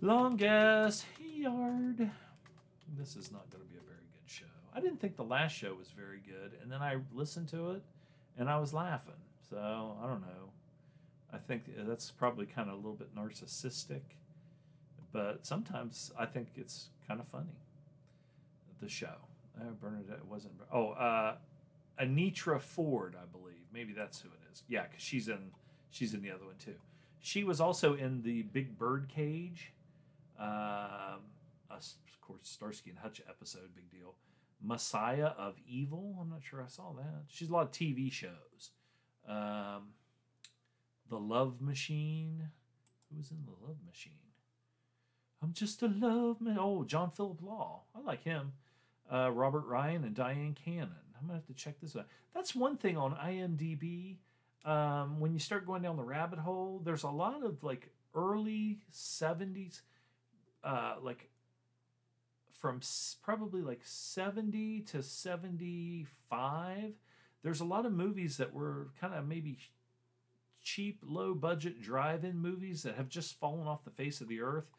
Longest 0.00 1.06
yard. 1.34 2.10
This 2.96 3.16
is 3.16 3.32
not 3.32 3.50
to 3.50 3.58
be 3.58 3.76
a 3.76 3.86
very 3.86 4.06
good 4.12 4.26
show. 4.26 4.44
I 4.74 4.80
didn't 4.80 5.00
think 5.00 5.16
the 5.16 5.24
last 5.24 5.54
show 5.54 5.74
was 5.74 5.90
very 5.90 6.20
good, 6.26 6.58
and 6.62 6.70
then 6.70 6.80
I 6.80 6.96
listened 7.12 7.48
to 7.48 7.72
it, 7.72 7.82
and 8.38 8.48
I 8.48 8.58
was 8.58 8.72
laughing. 8.72 9.14
So 9.48 9.96
I 10.02 10.06
don't 10.06 10.20
know. 10.20 10.50
I 11.32 11.38
think 11.38 11.64
that's 11.86 12.10
probably 12.10 12.46
kind 12.46 12.68
of 12.68 12.74
a 12.74 12.76
little 12.76 12.94
bit 12.94 13.14
narcissistic, 13.14 14.02
but 15.12 15.46
sometimes 15.46 16.10
I 16.18 16.26
think 16.26 16.48
it's 16.56 16.88
kind 17.06 17.20
of 17.20 17.28
funny. 17.28 17.58
The 18.80 18.88
show, 18.88 19.14
uh, 19.60 19.72
Bernadette 19.80 20.24
wasn't. 20.24 20.54
Oh, 20.72 20.90
uh, 20.90 21.36
Anitra 22.00 22.60
Ford, 22.60 23.14
I 23.20 23.26
believe. 23.26 23.66
Maybe 23.72 23.92
that's 23.92 24.20
who 24.20 24.28
it 24.28 24.52
is. 24.52 24.62
Yeah, 24.68 24.84
because 24.84 25.02
she's 25.02 25.28
in 25.28 25.50
she's 25.90 26.14
in 26.14 26.22
the 26.22 26.30
other 26.30 26.46
one 26.46 26.56
too. 26.64 26.74
She 27.20 27.44
was 27.44 27.60
also 27.60 27.94
in 27.94 28.22
the 28.22 28.42
Big 28.42 28.78
Bird 28.78 29.08
Cage, 29.14 29.72
um, 30.38 31.20
of 31.70 32.20
course 32.22 32.40
Starsky 32.42 32.90
and 32.90 32.98
Hutch 32.98 33.20
episode. 33.28 33.74
Big 33.74 33.90
deal. 33.90 34.14
Messiah 34.62 35.32
of 35.38 35.56
Evil. 35.66 36.16
I'm 36.20 36.30
not 36.30 36.42
sure 36.42 36.62
I 36.62 36.68
saw 36.68 36.92
that. 36.92 37.24
She's 37.28 37.48
a 37.48 37.52
lot 37.52 37.62
of 37.62 37.72
TV 37.72 38.10
shows. 38.10 38.70
Um, 39.28 39.88
the 41.10 41.18
Love 41.18 41.60
Machine. 41.60 42.48
Who 43.10 43.18
was 43.18 43.30
in 43.30 43.38
The 43.44 43.66
Love 43.66 43.76
Machine? 43.86 44.12
I'm 45.42 45.52
just 45.52 45.82
a 45.82 45.88
love 45.88 46.40
man. 46.40 46.58
Oh, 46.60 46.84
John 46.84 47.10
Philip 47.10 47.42
Law. 47.42 47.82
I 47.94 48.00
like 48.00 48.22
him. 48.22 48.52
Uh, 49.12 49.30
Robert 49.32 49.66
Ryan 49.66 50.04
and 50.04 50.14
Dyan 50.14 50.54
Cannon. 50.54 50.90
I'm 51.18 51.26
gonna 51.26 51.38
have 51.38 51.46
to 51.46 51.54
check 51.54 51.80
this 51.80 51.96
out. 51.96 52.06
That's 52.34 52.54
one 52.54 52.76
thing 52.76 52.96
on 52.96 53.14
IMDb. 53.14 54.18
Um, 54.64 55.18
when 55.20 55.32
you 55.32 55.38
start 55.38 55.66
going 55.66 55.82
down 55.82 55.96
the 55.96 56.04
rabbit 56.04 56.38
hole, 56.38 56.80
there's 56.84 57.02
a 57.02 57.08
lot 57.10 57.42
of 57.44 57.64
like 57.64 57.90
early 58.14 58.80
'70s, 58.92 59.80
uh, 60.62 60.96
like 61.02 61.30
from 62.52 62.76
s- 62.76 63.16
probably 63.22 63.62
like 63.62 63.80
70 63.82 64.82
to 64.82 65.02
75. 65.02 66.92
There's 67.42 67.60
a 67.60 67.64
lot 67.64 67.86
of 67.86 67.92
movies 67.92 68.36
that 68.36 68.52
were 68.52 68.88
kind 69.00 69.14
of 69.14 69.26
maybe 69.26 69.58
cheap, 70.62 71.00
low 71.02 71.34
budget 71.34 71.80
drive 71.80 72.24
in 72.24 72.38
movies 72.38 72.82
that 72.82 72.96
have 72.96 73.08
just 73.08 73.38
fallen 73.38 73.66
off 73.66 73.84
the 73.84 73.90
face 73.90 74.20
of 74.20 74.28
the 74.28 74.40
earth 74.40 74.70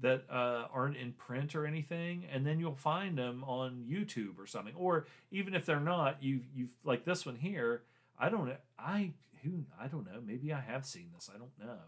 that 0.00 0.24
uh, 0.30 0.66
aren't 0.72 0.96
in 0.96 1.12
print 1.12 1.54
or 1.54 1.66
anything, 1.66 2.24
and 2.32 2.46
then 2.46 2.60
you'll 2.60 2.74
find 2.74 3.18
them 3.18 3.42
on 3.44 3.84
YouTube 3.88 4.38
or 4.38 4.46
something. 4.46 4.74
Or 4.76 5.06
even 5.30 5.54
if 5.54 5.66
they're 5.66 5.80
not, 5.80 6.22
you 6.22 6.40
you 6.54 6.68
like 6.84 7.04
this 7.04 7.26
one 7.26 7.36
here. 7.36 7.82
I 8.18 8.28
don't. 8.28 8.52
I 8.78 9.12
who 9.42 9.64
I 9.80 9.88
don't 9.88 10.06
know. 10.06 10.20
Maybe 10.24 10.52
I 10.52 10.60
have 10.60 10.86
seen 10.86 11.10
this. 11.14 11.30
I 11.34 11.38
don't 11.38 11.58
know. 11.58 11.78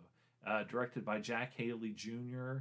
Uh, 0.47 0.65
directed 0.65 1.05
by 1.05 1.21
Jack 1.21 1.53
Haley 1.57 1.93
Jr. 1.93 2.59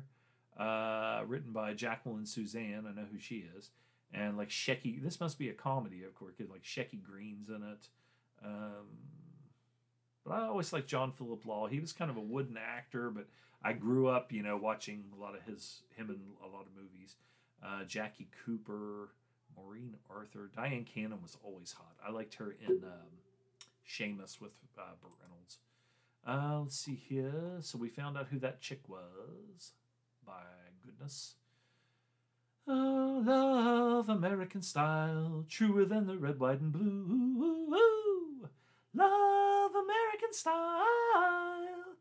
Uh, 0.57 1.21
written 1.25 1.53
by 1.53 1.73
Jacqueline 1.73 2.25
Susann. 2.25 2.85
I 2.85 2.93
know 2.93 3.07
who 3.11 3.19
she 3.19 3.45
is. 3.57 3.69
And 4.13 4.37
like 4.37 4.49
Shecky, 4.49 5.01
this 5.01 5.19
must 5.19 5.37
be 5.37 5.49
a 5.49 5.53
comedy, 5.53 6.03
of 6.03 6.13
course. 6.15 6.33
Like 6.39 6.63
Shecky 6.63 7.01
Greene's 7.01 7.49
in 7.49 7.63
it. 7.63 7.87
Um, 8.43 8.87
but 10.29 10.43
I 10.43 10.47
always 10.47 10.71
liked 10.71 10.87
John 10.87 11.11
Philip 11.11 11.43
Law. 11.43 11.65
He 11.65 11.79
was 11.79 11.91
kind 11.91 12.11
of 12.11 12.17
a 12.17 12.21
wooden 12.21 12.55
actor, 12.55 13.09
but 13.09 13.25
I 13.63 13.73
grew 13.73 14.07
up, 14.07 14.31
you 14.31 14.43
know, 14.43 14.57
watching 14.57 15.05
a 15.17 15.19
lot 15.19 15.33
of 15.35 15.41
his 15.41 15.81
him 15.97 16.11
in 16.11 16.19
a 16.47 16.55
lot 16.55 16.67
of 16.67 16.75
movies. 16.75 17.15
Uh, 17.65 17.83
Jackie 17.85 18.27
Cooper, 18.45 19.09
Maureen 19.57 19.95
Arthur, 20.07 20.51
Dyan 20.55 20.85
Cannon 20.85 21.19
was 21.23 21.35
always 21.43 21.71
hot. 21.71 21.95
I 22.07 22.11
liked 22.11 22.35
her 22.35 22.55
in 22.63 22.83
um, 22.83 23.09
Shameless 23.83 24.39
with 24.39 24.51
uh, 24.77 24.83
Burt 25.01 25.11
Reynolds. 25.19 25.57
Uh, 26.27 26.61
let's 26.61 26.77
see 26.77 26.93
here. 26.93 27.57
So 27.61 27.79
we 27.79 27.89
found 27.89 28.15
out 28.15 28.27
who 28.29 28.37
that 28.39 28.61
chick 28.61 28.87
was. 28.87 29.71
By 30.27 30.43
goodness. 30.85 31.33
Oh, 32.67 33.23
love 33.25 34.09
American 34.09 34.61
style, 34.61 35.43
truer 35.49 35.85
than 35.85 36.05
the 36.05 36.17
red, 36.17 36.39
white, 36.39 36.59
and 36.59 36.71
blue. 36.71 38.08
Love 38.93 39.71
American 39.71 40.33
style. 40.33 41.95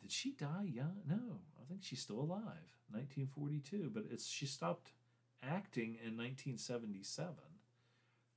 Did 0.00 0.10
she 0.10 0.32
die 0.32 0.68
young? 0.72 0.96
No, 1.08 1.40
I 1.60 1.64
think 1.68 1.82
she's 1.82 2.00
still 2.00 2.20
alive. 2.20 2.68
1942, 2.90 3.90
but 3.94 4.04
it's 4.10 4.26
she 4.26 4.46
stopped 4.46 4.90
acting 5.42 5.96
in 6.04 6.16
1977. 6.16 7.34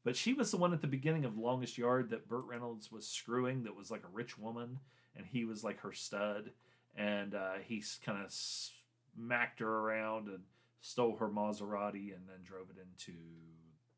But 0.03 0.15
she 0.15 0.33
was 0.33 0.51
the 0.51 0.57
one 0.57 0.71
at 0.71 0.81
the 0.81 0.87
beginning 0.87 1.25
of 1.25 1.37
Longest 1.37 1.77
Yard 1.77 2.11
that 2.11 2.27
Burt 2.27 2.45
Reynolds 2.45 2.91
was 2.91 3.07
screwing, 3.07 3.63
that 3.63 3.75
was 3.75 3.89
like 3.89 4.03
a 4.03 4.15
rich 4.15 4.37
woman, 4.37 4.79
and 5.15 5.25
he 5.25 5.45
was 5.45 5.63
like 5.63 5.79
her 5.79 5.93
stud, 5.93 6.51
and 6.95 7.33
uh, 7.33 7.55
he 7.63 7.83
kind 8.05 8.23
of 8.23 8.31
smacked 8.31 9.59
her 9.59 9.79
around 9.79 10.27
and 10.27 10.43
stole 10.79 11.17
her 11.17 11.27
Maserati 11.27 12.13
and 12.13 12.27
then 12.27 12.43
drove 12.43 12.69
it 12.69 12.77
into 12.77 13.17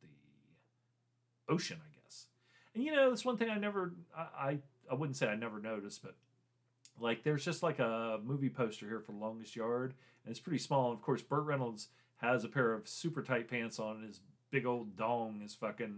the 0.02 0.08
ocean, 1.54 1.80
I 1.86 1.90
guess. 1.94 1.97
And 2.78 2.86
you 2.86 2.94
know, 2.94 3.10
that's 3.10 3.26
one 3.26 3.38
thing 3.38 3.50
I 3.50 3.58
never, 3.58 3.92
I, 4.16 4.22
I, 4.22 4.58
I 4.92 4.94
wouldn't 4.94 5.18
say 5.18 5.28
I 5.28 5.36
never 5.36 5.60
noticed, 5.60 6.04
but 6.04 6.14
like 7.00 7.24
there's 7.24 7.44
just 7.44 7.64
like 7.64 7.80
a 7.80 8.20
movie 8.24 8.52
poster 8.52 8.88
here 8.88 9.00
for 9.00 9.14
Longest 9.14 9.56
Yard, 9.56 9.96
and 10.24 10.30
it's 10.30 10.40
pretty 10.40 10.60
small. 10.60 10.92
And 10.92 10.94
of 10.96 11.02
course, 11.02 11.24
Burt 11.24 11.46
Reynolds 11.46 11.88
has 12.18 12.44
a 12.44 12.48
pair 12.48 12.74
of 12.74 12.88
super 12.88 13.24
tight 13.24 13.50
pants 13.50 13.80
on, 13.80 13.96
and 13.96 14.06
his 14.06 14.20
big 14.52 14.68
old 14.68 14.96
dong 14.96 15.42
is 15.44 15.56
fucking 15.56 15.96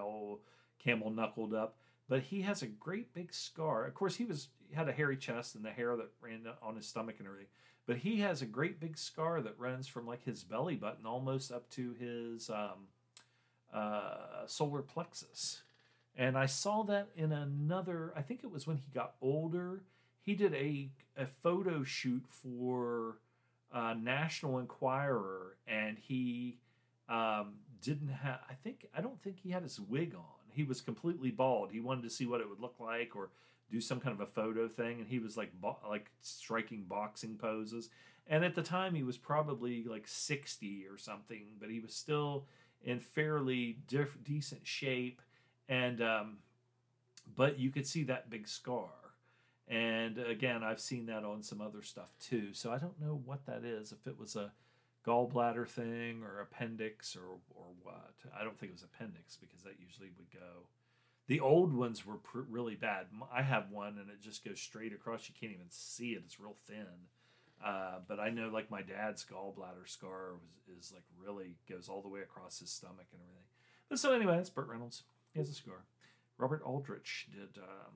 all 0.00 0.38
camel 0.78 1.10
knuckled 1.10 1.52
up. 1.52 1.78
But 2.08 2.22
he 2.22 2.42
has 2.42 2.62
a 2.62 2.68
great 2.68 3.12
big 3.12 3.34
scar. 3.34 3.84
Of 3.84 3.94
course, 3.94 4.14
he 4.14 4.24
was 4.24 4.50
he 4.68 4.76
had 4.76 4.88
a 4.88 4.92
hairy 4.92 5.16
chest 5.16 5.56
and 5.56 5.64
the 5.64 5.70
hair 5.70 5.96
that 5.96 6.10
ran 6.20 6.46
on 6.62 6.76
his 6.76 6.86
stomach 6.86 7.16
and 7.18 7.26
everything. 7.26 7.48
But 7.88 7.96
he 7.96 8.20
has 8.20 8.40
a 8.40 8.46
great 8.46 8.78
big 8.78 8.96
scar 8.96 9.40
that 9.40 9.58
runs 9.58 9.88
from 9.88 10.06
like 10.06 10.22
his 10.22 10.44
belly 10.44 10.76
button 10.76 11.06
almost 11.06 11.50
up 11.50 11.68
to 11.70 11.92
his 11.98 12.50
um, 12.50 12.86
uh, 13.74 14.46
solar 14.46 14.82
plexus. 14.82 15.62
And 16.16 16.36
I 16.36 16.46
saw 16.46 16.82
that 16.84 17.08
in 17.16 17.32
another. 17.32 18.12
I 18.16 18.22
think 18.22 18.44
it 18.44 18.50
was 18.50 18.66
when 18.66 18.76
he 18.76 18.90
got 18.92 19.14
older. 19.22 19.82
He 20.20 20.34
did 20.34 20.54
a 20.54 20.90
a 21.16 21.26
photo 21.26 21.82
shoot 21.82 22.24
for 22.28 23.18
uh, 23.72 23.94
National 23.94 24.58
Enquirer, 24.58 25.56
and 25.66 25.98
he 25.98 26.58
um, 27.08 27.54
didn't 27.80 28.08
have. 28.08 28.40
I 28.48 28.54
think 28.54 28.86
I 28.96 29.00
don't 29.00 29.20
think 29.22 29.38
he 29.40 29.50
had 29.50 29.62
his 29.62 29.80
wig 29.80 30.14
on. 30.14 30.24
He 30.52 30.64
was 30.64 30.80
completely 30.80 31.30
bald. 31.30 31.70
He 31.70 31.80
wanted 31.80 32.02
to 32.02 32.10
see 32.10 32.26
what 32.26 32.40
it 32.40 32.48
would 32.48 32.60
look 32.60 32.76
like, 32.80 33.14
or 33.14 33.30
do 33.70 33.80
some 33.80 34.00
kind 34.00 34.12
of 34.12 34.20
a 34.20 34.30
photo 34.30 34.68
thing, 34.68 34.98
and 34.98 35.08
he 35.08 35.18
was 35.18 35.36
like 35.36 35.52
bo- 35.60 35.78
like 35.88 36.10
striking 36.20 36.84
boxing 36.88 37.36
poses. 37.36 37.88
And 38.26 38.44
at 38.44 38.54
the 38.54 38.62
time, 38.62 38.94
he 38.94 39.02
was 39.02 39.16
probably 39.16 39.84
like 39.84 40.06
sixty 40.06 40.86
or 40.90 40.98
something, 40.98 41.46
but 41.58 41.70
he 41.70 41.80
was 41.80 41.94
still 41.94 42.46
in 42.82 43.00
fairly 43.00 43.78
decent 44.24 44.66
shape, 44.66 45.20
and 45.70 46.02
um, 46.02 46.38
but 47.34 47.58
you 47.58 47.70
could 47.70 47.86
see 47.86 48.02
that 48.04 48.28
big 48.28 48.46
scar. 48.46 48.90
And 49.68 50.18
again, 50.18 50.64
I've 50.64 50.80
seen 50.80 51.06
that 51.06 51.24
on 51.24 51.44
some 51.44 51.60
other 51.60 51.80
stuff 51.82 52.12
too. 52.20 52.52
So 52.52 52.72
I 52.72 52.78
don't 52.78 53.00
know 53.00 53.22
what 53.24 53.46
that 53.46 53.64
is. 53.64 53.92
If 53.92 54.06
it 54.06 54.18
was 54.18 54.34
a 54.34 54.50
gallbladder 55.06 55.66
thing 55.66 56.22
or 56.22 56.40
appendix 56.40 57.16
or 57.16 57.38
or 57.54 57.66
what. 57.82 58.14
I 58.38 58.44
don't 58.44 58.58
think 58.58 58.70
it 58.70 58.74
was 58.74 58.82
appendix 58.82 59.36
because 59.36 59.62
that 59.62 59.76
usually 59.80 60.10
would 60.18 60.30
go. 60.32 60.66
The 61.28 61.40
old 61.40 61.72
ones 61.72 62.04
were 62.04 62.16
pr- 62.16 62.40
really 62.50 62.74
bad. 62.74 63.06
I 63.32 63.42
have 63.42 63.70
one 63.70 63.98
and 63.98 64.10
it 64.10 64.20
just 64.20 64.44
goes 64.44 64.60
straight 64.60 64.92
across. 64.92 65.28
You 65.28 65.34
can't 65.38 65.52
even 65.52 65.70
see 65.70 66.10
it. 66.10 66.22
It's 66.24 66.40
real 66.40 66.56
thin. 66.66 67.08
Uh, 67.64 67.98
but 68.08 68.18
I 68.18 68.30
know 68.30 68.48
like 68.48 68.70
my 68.70 68.82
dad's 68.82 69.24
gallbladder 69.24 69.86
scar 69.86 70.32
was, 70.66 70.86
is 70.86 70.92
like 70.92 71.04
really 71.22 71.54
goes 71.68 71.88
all 71.88 72.02
the 72.02 72.08
way 72.08 72.20
across 72.20 72.58
his 72.58 72.70
stomach 72.70 73.06
and 73.12 73.22
everything. 73.22 73.44
But 73.88 73.98
so 73.98 74.12
anyway, 74.12 74.36
that's 74.36 74.50
Burt 74.50 74.68
Reynolds. 74.68 75.04
He 75.32 75.38
has 75.38 75.48
a 75.48 75.54
scar. 75.54 75.84
Robert 76.38 76.62
Aldrich 76.64 77.28
did 77.32 77.62
um, 77.62 77.94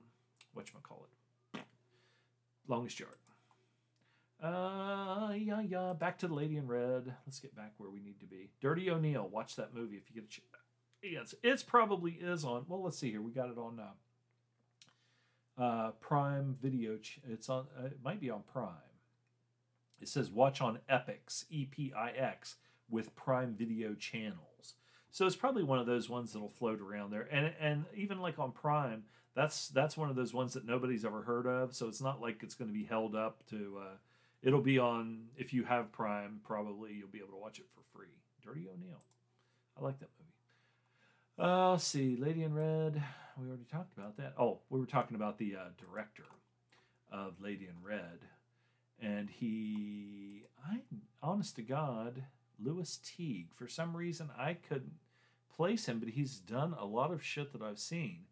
what 0.53 0.67
you 0.67 0.73
call 0.81 1.05
it 1.53 1.61
longest 2.67 2.99
yard. 2.99 3.15
Uh, 4.41 5.33
yeah, 5.33 5.61
yeah. 5.61 5.93
Back 5.93 6.17
to 6.19 6.27
the 6.27 6.33
Lady 6.33 6.57
in 6.57 6.67
Red. 6.67 7.13
Let's 7.25 7.39
get 7.39 7.55
back 7.55 7.73
where 7.77 7.89
we 7.89 7.99
need 7.99 8.19
to 8.19 8.25
be. 8.25 8.49
Dirty 8.61 8.89
O'Neill. 8.89 9.27
Watch 9.27 9.55
that 9.55 9.73
movie 9.73 9.97
if 9.97 10.09
you 10.09 10.15
get 10.15 10.25
a 10.25 10.27
chance. 10.27 10.47
Yes, 11.01 11.35
it's 11.43 11.63
probably 11.63 12.13
is 12.13 12.43
on. 12.43 12.65
Well, 12.67 12.83
let's 12.83 12.97
see 12.97 13.11
here. 13.11 13.21
We 13.21 13.31
got 13.31 13.49
it 13.49 13.57
on 13.57 13.79
uh, 15.57 15.61
uh, 15.61 15.91
Prime 16.01 16.57
Video. 16.61 16.97
Ch- 16.97 17.21
it's 17.29 17.49
on. 17.49 17.67
Uh, 17.79 17.85
it 17.85 17.99
might 18.03 18.19
be 18.19 18.29
on 18.29 18.41
Prime. 18.51 18.69
It 20.01 20.09
says 20.09 20.29
watch 20.29 20.61
on 20.61 20.79
Epix, 20.89 21.45
E 21.49 21.65
P 21.65 21.93
I 21.95 22.09
X, 22.09 22.55
with 22.89 23.15
Prime 23.15 23.55
Video 23.57 23.93
channels. 23.93 24.54
So 25.15 25.25
it's 25.25 25.37
probably 25.37 25.63
one 25.63 25.79
of 25.79 25.85
those 25.85 26.09
ones 26.09 26.33
that'll 26.33 26.49
float 26.49 26.81
around 26.81 27.11
there. 27.11 27.25
And 27.31 27.53
and 27.61 27.85
even 27.95 28.19
like 28.19 28.37
on 28.37 28.51
Prime, 28.51 29.03
that's 29.33 29.69
that's 29.69 29.95
one 29.95 30.09
of 30.09 30.17
those 30.17 30.33
ones 30.33 30.55
that 30.55 30.65
nobody's 30.65 31.05
ever 31.05 31.21
heard 31.21 31.47
of. 31.47 31.73
So 31.73 31.87
it's 31.87 32.01
not 32.01 32.19
like 32.19 32.43
it's 32.43 32.53
going 32.53 32.67
to 32.67 32.73
be 32.73 32.83
held 32.83 33.15
up 33.15 33.41
to. 33.51 33.77
Uh, 33.79 33.95
it'll 34.43 34.59
be 34.59 34.77
on 34.77 35.27
if 35.37 35.53
you 35.53 35.63
have 35.63 35.89
Prime. 35.93 36.41
Probably 36.43 36.91
you'll 36.95 37.07
be 37.07 37.19
able 37.19 37.29
to 37.29 37.37
watch 37.37 37.59
it 37.59 37.65
for 37.73 37.97
free. 37.97 38.09
Dirty 38.43 38.67
O'Neill. 38.67 38.99
I 39.79 39.85
like 39.85 39.99
that 39.99 40.09
movie. 40.19 41.49
Uh, 41.49 41.71
let's 41.71 41.85
see, 41.85 42.17
Lady 42.17 42.43
in 42.43 42.53
Red. 42.53 43.01
We 43.39 43.47
already 43.47 43.67
talked 43.71 43.97
about 43.97 44.17
that. 44.17 44.33
Oh, 44.37 44.59
we 44.69 44.81
were 44.81 44.85
talking 44.85 45.15
about 45.15 45.37
the 45.37 45.55
uh, 45.55 45.69
director 45.79 46.25
of 47.09 47.39
Lady 47.39 47.69
in 47.69 47.81
Red, 47.81 48.19
and 49.01 49.29
he, 49.29 50.43
I, 50.69 50.79
honest 51.23 51.55
to 51.55 51.61
God, 51.61 52.23
Lewis 52.61 52.99
Teague. 53.01 53.53
For 53.55 53.69
some 53.69 53.95
reason, 53.95 54.29
I 54.37 54.55
couldn't 54.55 54.91
place 55.55 55.87
him, 55.87 55.99
but 55.99 56.09
he's 56.09 56.39
done 56.39 56.75
a 56.79 56.85
lot 56.85 57.11
of 57.11 57.23
shit 57.23 57.51
that 57.53 57.61
I've 57.61 57.79
seen. 57.79 58.25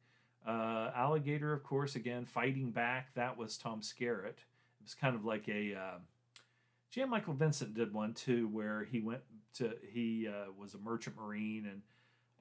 Uh, 0.45 0.91
Alligator, 0.95 1.53
of 1.53 1.63
course, 1.63 1.95
again, 1.95 2.25
fighting 2.25 2.71
back. 2.71 3.13
That 3.15 3.37
was 3.37 3.57
Tom 3.57 3.81
Skerritt. 3.81 4.39
It 4.39 4.83
was 4.83 4.93
kind 4.93 5.15
of 5.15 5.25
like 5.25 5.47
a. 5.47 5.75
Uh, 5.75 7.05
Michael 7.07 7.33
Vincent 7.33 7.73
did 7.73 7.91
one 7.93 8.13
too, 8.13 8.47
where 8.49 8.83
he 8.83 8.99
went 8.99 9.21
to 9.55 9.73
he 9.91 10.27
uh, 10.27 10.51
was 10.57 10.73
a 10.73 10.77
merchant 10.77 11.15
marine 11.17 11.65
and 11.65 11.81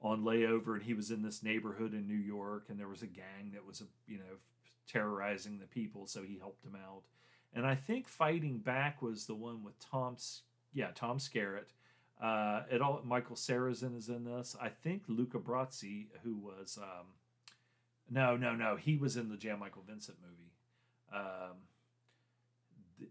on 0.01 0.23
layover, 0.23 0.73
and 0.73 0.83
he 0.83 0.93
was 0.93 1.11
in 1.11 1.23
this 1.23 1.41
neighborhood 1.41 1.93
in 1.93 2.07
New 2.07 2.13
York, 2.13 2.65
and 2.69 2.79
there 2.79 2.89
was 2.89 3.01
a 3.01 3.07
gang 3.07 3.51
that 3.53 3.65
was 3.65 3.81
you 4.07 4.17
know 4.17 4.35
terrorizing 4.87 5.59
the 5.59 5.65
people, 5.65 6.05
so 6.05 6.21
he 6.21 6.37
helped 6.37 6.63
them 6.63 6.75
out. 6.75 7.03
And 7.55 7.65
I 7.65 7.75
think 7.75 8.07
Fighting 8.07 8.57
Back 8.57 9.01
was 9.01 9.25
the 9.25 9.35
one 9.35 9.63
with 9.63 9.79
Tom, 9.79 10.17
yeah, 10.73 10.89
Tom 10.93 11.19
Skerritt. 11.19 11.71
Uh, 12.23 12.63
it 12.71 12.81
all 12.81 13.01
Michael 13.03 13.35
Sarrazin 13.35 13.97
is 13.97 14.07
in 14.07 14.23
this. 14.23 14.55
I 14.61 14.69
think 14.69 15.03
Luca 15.09 15.39
Brasi, 15.39 16.07
who 16.23 16.37
was 16.37 16.79
um, 16.81 17.07
no, 18.09 18.37
no, 18.37 18.55
no, 18.55 18.77
he 18.77 18.95
was 18.95 19.17
in 19.17 19.29
the 19.29 19.35
Jan 19.35 19.59
Michael 19.59 19.83
Vincent 19.85 20.17
movie. 20.21 20.53
Um, 21.13 21.57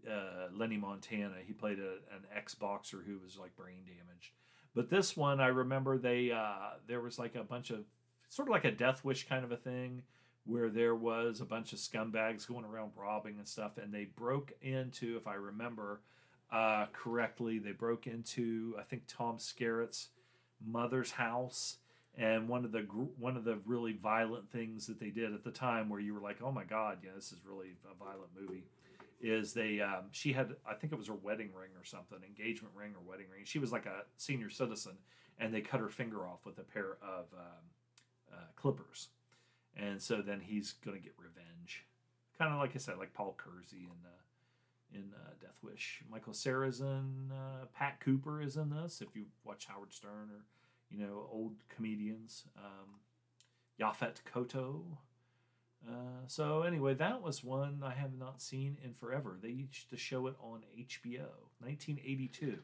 uh, 0.09 0.47
Lenny 0.51 0.77
Montana. 0.77 1.35
He 1.45 1.53
played 1.53 1.77
a, 1.77 2.15
an 2.15 2.25
ex 2.35 2.55
boxer 2.55 3.03
who 3.05 3.19
was 3.23 3.37
like 3.37 3.55
brain 3.55 3.83
damaged. 3.85 4.31
But 4.73 4.89
this 4.89 5.15
one, 5.15 5.39
I 5.39 5.47
remember 5.47 5.99
they 5.99 6.31
uh, 6.31 6.77
there 6.87 7.01
was 7.01 7.19
like 7.19 7.35
a 7.35 7.43
bunch 7.43 7.69
of 7.69 7.85
sort 8.29 8.47
of 8.47 8.51
like 8.51 8.65
a 8.65 8.71
Death 8.71 9.05
Wish 9.05 9.27
kind 9.27 9.45
of 9.45 9.51
a 9.51 9.57
thing 9.57 10.01
where 10.45 10.69
there 10.69 10.95
was 10.95 11.39
a 11.39 11.45
bunch 11.45 11.71
of 11.71 11.79
scumbags 11.79 12.47
going 12.47 12.65
around 12.65 12.91
robbing 12.95 13.37
and 13.37 13.47
stuff, 13.47 13.77
and 13.77 13.93
they 13.93 14.05
broke 14.05 14.51
into, 14.61 15.15
if 15.15 15.27
I 15.27 15.35
remember 15.35 16.01
uh, 16.53 16.85
correctly, 16.93 17.57
they 17.57 17.71
broke 17.71 18.05
into 18.05 18.75
I 18.79 18.83
think 18.83 19.03
Tom 19.07 19.37
Skerritt's 19.37 20.09
mother's 20.65 21.11
house. 21.11 21.77
And 22.15 22.47
one 22.47 22.63
of 22.63 22.71
the 22.71 22.81
one 23.17 23.35
of 23.35 23.43
the 23.43 23.57
really 23.65 23.93
violent 23.93 24.51
things 24.51 24.85
that 24.85 24.99
they 24.99 25.09
did 25.09 25.33
at 25.33 25.43
the 25.43 25.49
time, 25.49 25.89
where 25.89 25.99
you 25.99 26.13
were 26.13 26.19
like, 26.19 26.43
"Oh 26.43 26.51
my 26.51 26.63
God, 26.63 26.99
yeah, 27.03 27.09
this 27.15 27.31
is 27.31 27.39
really 27.43 27.69
a 27.89 27.95
violent 27.95 28.29
movie," 28.39 28.65
is 29.19 29.53
they 29.53 29.81
um, 29.81 30.03
she 30.11 30.31
had 30.31 30.55
I 30.63 30.75
think 30.75 30.93
it 30.93 30.99
was 30.99 31.07
her 31.07 31.15
wedding 31.15 31.49
ring 31.59 31.71
or 31.75 31.83
something, 31.83 32.19
engagement 32.23 32.75
ring 32.75 32.91
or 32.95 33.01
wedding 33.09 33.25
ring. 33.33 33.41
She 33.45 33.57
was 33.57 33.71
like 33.71 33.87
a 33.87 34.03
senior 34.17 34.51
citizen, 34.51 34.91
and 35.39 35.51
they 35.51 35.61
cut 35.61 35.79
her 35.79 35.89
finger 35.89 36.27
off 36.27 36.45
with 36.45 36.59
a 36.59 36.63
pair 36.63 36.97
of 37.01 37.25
um, 37.33 37.63
uh, 38.31 38.45
clippers, 38.55 39.07
and 39.75 39.99
so 39.99 40.21
then 40.21 40.39
he's 40.39 40.73
gonna 40.85 40.99
get 40.99 41.13
revenge, 41.17 41.83
kind 42.37 42.53
of 42.53 42.59
like 42.59 42.75
I 42.75 42.77
said, 42.77 42.99
like 42.99 43.13
Paul 43.15 43.35
Kersey 43.39 43.87
and 43.89 44.05
uh, 44.05 44.22
in 44.93 45.11
uh, 45.13 45.31
Death 45.41 45.57
Wish. 45.61 46.03
Michael 46.09 46.33
Sarrazin, 46.33 47.31
uh, 47.31 47.65
Pat 47.73 47.99
Cooper 47.99 48.41
is 48.41 48.57
in 48.57 48.69
this. 48.69 49.01
If 49.01 49.15
you 49.15 49.25
watch 49.43 49.65
Howard 49.67 49.93
Stern 49.93 50.29
or 50.31 50.45
you 50.89 50.99
know 50.99 51.27
old 51.31 51.55
comedians, 51.69 52.45
um, 52.57 52.99
Yaphet 53.79 54.21
Kotto. 54.31 54.81
Uh, 55.87 56.25
so 56.27 56.61
anyway, 56.61 56.93
that 56.93 57.21
was 57.21 57.43
one 57.43 57.83
I 57.83 57.93
have 57.93 58.17
not 58.17 58.41
seen 58.41 58.77
in 58.83 58.93
forever. 58.93 59.37
They 59.41 59.49
used 59.49 59.89
to 59.89 59.97
show 59.97 60.27
it 60.27 60.35
on 60.41 60.61
HBO, 60.77 61.27
1982. 61.59 62.59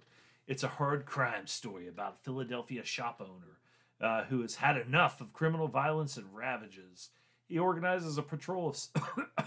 It's 0.47 0.63
a 0.63 0.67
hard 0.69 1.05
crime 1.05 1.45
story 1.45 1.87
about 1.87 2.13
a 2.13 2.23
Philadelphia 2.23 2.83
shop 2.85 3.21
owner 3.21 3.59
uh, 4.01 4.23
who 4.25 4.41
has 4.41 4.55
had 4.55 4.77
enough 4.77 5.19
of 5.19 5.33
criminal 5.33 5.67
violence 5.67 6.15
and 6.17 6.33
ravages. 6.33 7.09
he 7.47 7.59
organizes 7.59 8.17
a 8.17 8.23
patrol 8.23 8.69
of 8.69 8.77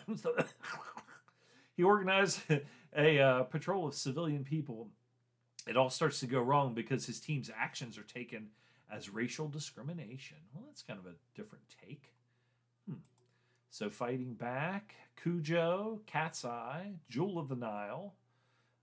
he 1.82 1.84
organized 1.84 2.42
a 2.96 3.18
uh, 3.18 3.42
patrol 3.42 3.88
of 3.88 3.94
civilian 3.94 4.44
people. 4.44 4.88
It 5.66 5.76
all 5.76 5.90
starts 5.90 6.20
to 6.20 6.26
go 6.26 6.40
wrong 6.40 6.74
because 6.74 7.06
his 7.06 7.18
team's 7.18 7.50
actions 7.56 7.98
are 7.98 8.04
taken 8.04 8.50
as 8.88 9.10
racial 9.10 9.48
discrimination. 9.48 10.36
Well, 10.54 10.62
that's 10.68 10.82
kind 10.82 11.00
of 11.00 11.06
a 11.06 11.16
different 11.34 11.64
take. 11.84 12.12
Hmm. 12.88 12.98
So, 13.70 13.90
fighting 13.90 14.34
back, 14.34 14.94
Cujo, 15.20 16.00
Cat's 16.06 16.44
Eye, 16.44 16.92
Jewel 17.08 17.36
of 17.36 17.48
the 17.48 17.56
Nile, 17.56 18.14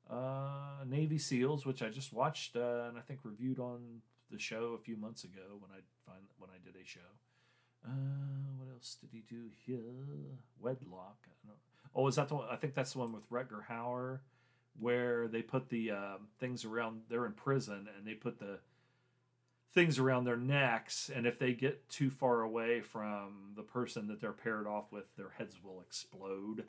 uh, 0.09 0.83
Navy 0.85 1.17
SEALs, 1.17 1.65
which 1.65 1.81
I 1.81 1.87
just 1.87 2.11
watched 2.11 2.57
uh, 2.57 2.87
and 2.89 2.97
I 2.97 3.01
think 3.01 3.21
reviewed 3.23 3.59
on 3.59 4.01
the 4.29 4.39
show 4.39 4.75
a 4.77 4.83
few 4.83 4.97
months 4.97 5.23
ago 5.23 5.57
when 5.59 5.71
I 5.71 5.79
find 6.05 6.25
when 6.37 6.49
I 6.49 6.59
did 6.65 6.75
a 6.75 6.85
show. 6.85 6.99
Uh, 7.85 7.91
what 8.57 8.67
else 8.73 8.97
did 8.99 9.11
he 9.13 9.23
do 9.29 9.45
here? 9.65 10.35
Wedlock. 10.59 11.29
Oh, 11.95 12.07
is 12.07 12.15
that 12.15 12.29
the 12.29 12.35
one? 12.35 12.47
I 12.49 12.55
think 12.55 12.73
that's 12.73 12.93
the 12.93 12.99
one 12.99 13.11
with 13.11 13.29
Rutger 13.29 13.65
Hauer, 13.69 14.19
where 14.79 15.27
they 15.27 15.41
put 15.41 15.69
the 15.69 15.91
uh, 15.91 16.17
things 16.39 16.65
around. 16.65 17.01
They're 17.09 17.25
in 17.25 17.33
prison 17.33 17.87
and 17.97 18.05
they 18.05 18.13
put 18.13 18.39
the 18.39 18.59
things 19.73 19.99
around 19.99 20.23
their 20.23 20.37
necks, 20.37 21.11
and 21.13 21.27
if 21.27 21.37
they 21.37 21.53
get 21.53 21.87
too 21.89 22.09
far 22.09 22.41
away 22.41 22.81
from 22.81 23.53
the 23.55 23.61
person 23.61 24.07
that 24.07 24.19
they're 24.19 24.33
paired 24.33 24.65
off 24.65 24.91
with, 24.91 25.15
their 25.15 25.29
heads 25.37 25.57
will 25.63 25.81
explode. 25.81 26.65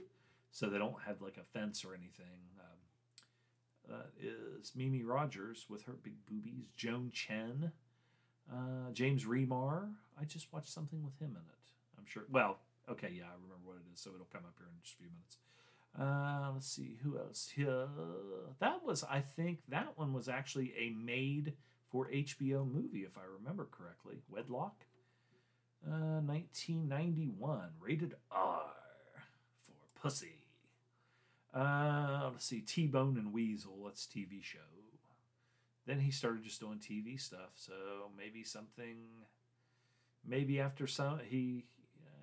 So 0.50 0.68
they 0.68 0.78
don't 0.78 1.00
have 1.06 1.22
like 1.22 1.36
a 1.36 1.58
fence 1.58 1.84
or 1.84 1.94
anything. 1.94 2.26
Um, 2.58 3.94
uh, 3.94 4.02
is 4.20 4.72
Mimi 4.76 5.02
Rogers 5.02 5.66
with 5.68 5.84
her 5.84 5.94
big 6.02 6.14
boobies, 6.26 6.66
Joan 6.76 7.10
Chen, 7.12 7.72
uh, 8.52 8.90
James 8.92 9.24
Remar. 9.24 9.90
I 10.20 10.24
just 10.24 10.52
watched 10.52 10.70
something 10.70 11.02
with 11.02 11.18
him 11.18 11.30
in 11.30 11.36
it. 11.36 11.72
I'm 11.98 12.06
sure. 12.06 12.24
Well, 12.30 12.58
okay, 12.90 13.12
yeah, 13.16 13.24
I 13.24 13.34
remember 13.34 13.64
what 13.64 13.76
it 13.76 13.92
is, 13.92 14.00
so 14.00 14.10
it'll 14.14 14.26
come 14.32 14.44
up 14.44 14.54
here 14.58 14.66
in 14.66 14.80
just 14.82 14.94
a 14.94 14.98
few 14.98 15.08
minutes. 15.10 15.38
Uh, 15.98 16.52
let's 16.52 16.68
see 16.68 16.98
who 17.02 17.18
else 17.18 17.50
here. 17.54 17.88
That 18.60 18.84
was, 18.84 19.04
I 19.04 19.20
think, 19.20 19.60
that 19.68 19.96
one 19.96 20.12
was 20.12 20.28
actually 20.28 20.72
a 20.78 20.90
made 20.90 21.54
for 21.90 22.08
HBO 22.08 22.70
movie, 22.70 23.00
if 23.00 23.18
I 23.18 23.22
remember 23.38 23.66
correctly. 23.70 24.22
Wedlock, 24.28 24.84
uh, 25.86 26.20
1991, 26.20 27.70
rated 27.80 28.14
R 28.30 28.62
for 29.62 30.00
pussy. 30.00 30.46
Uh, 31.52 32.28
let's 32.30 32.44
see, 32.44 32.60
T 32.60 32.86
Bone 32.86 33.16
and 33.16 33.32
Weasel. 33.32 33.76
That's 33.84 34.06
TV 34.06 34.42
show. 34.42 34.58
Then 35.86 35.98
he 35.98 36.12
started 36.12 36.44
just 36.44 36.60
doing 36.60 36.78
TV 36.78 37.20
stuff. 37.20 37.50
So 37.56 37.72
maybe 38.16 38.44
something. 38.44 38.98
Maybe 40.24 40.60
after 40.60 40.86
some, 40.86 41.18
he 41.26 41.64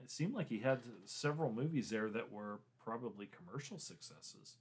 it 0.08 0.12
seemed 0.12 0.34
like 0.36 0.48
he 0.48 0.60
had 0.60 0.80
several 1.04 1.52
movies 1.52 1.90
there 1.90 2.10
that 2.10 2.32
were 2.32 2.62
probably 2.82 3.28
commercial 3.28 3.78
successes, 3.78 4.56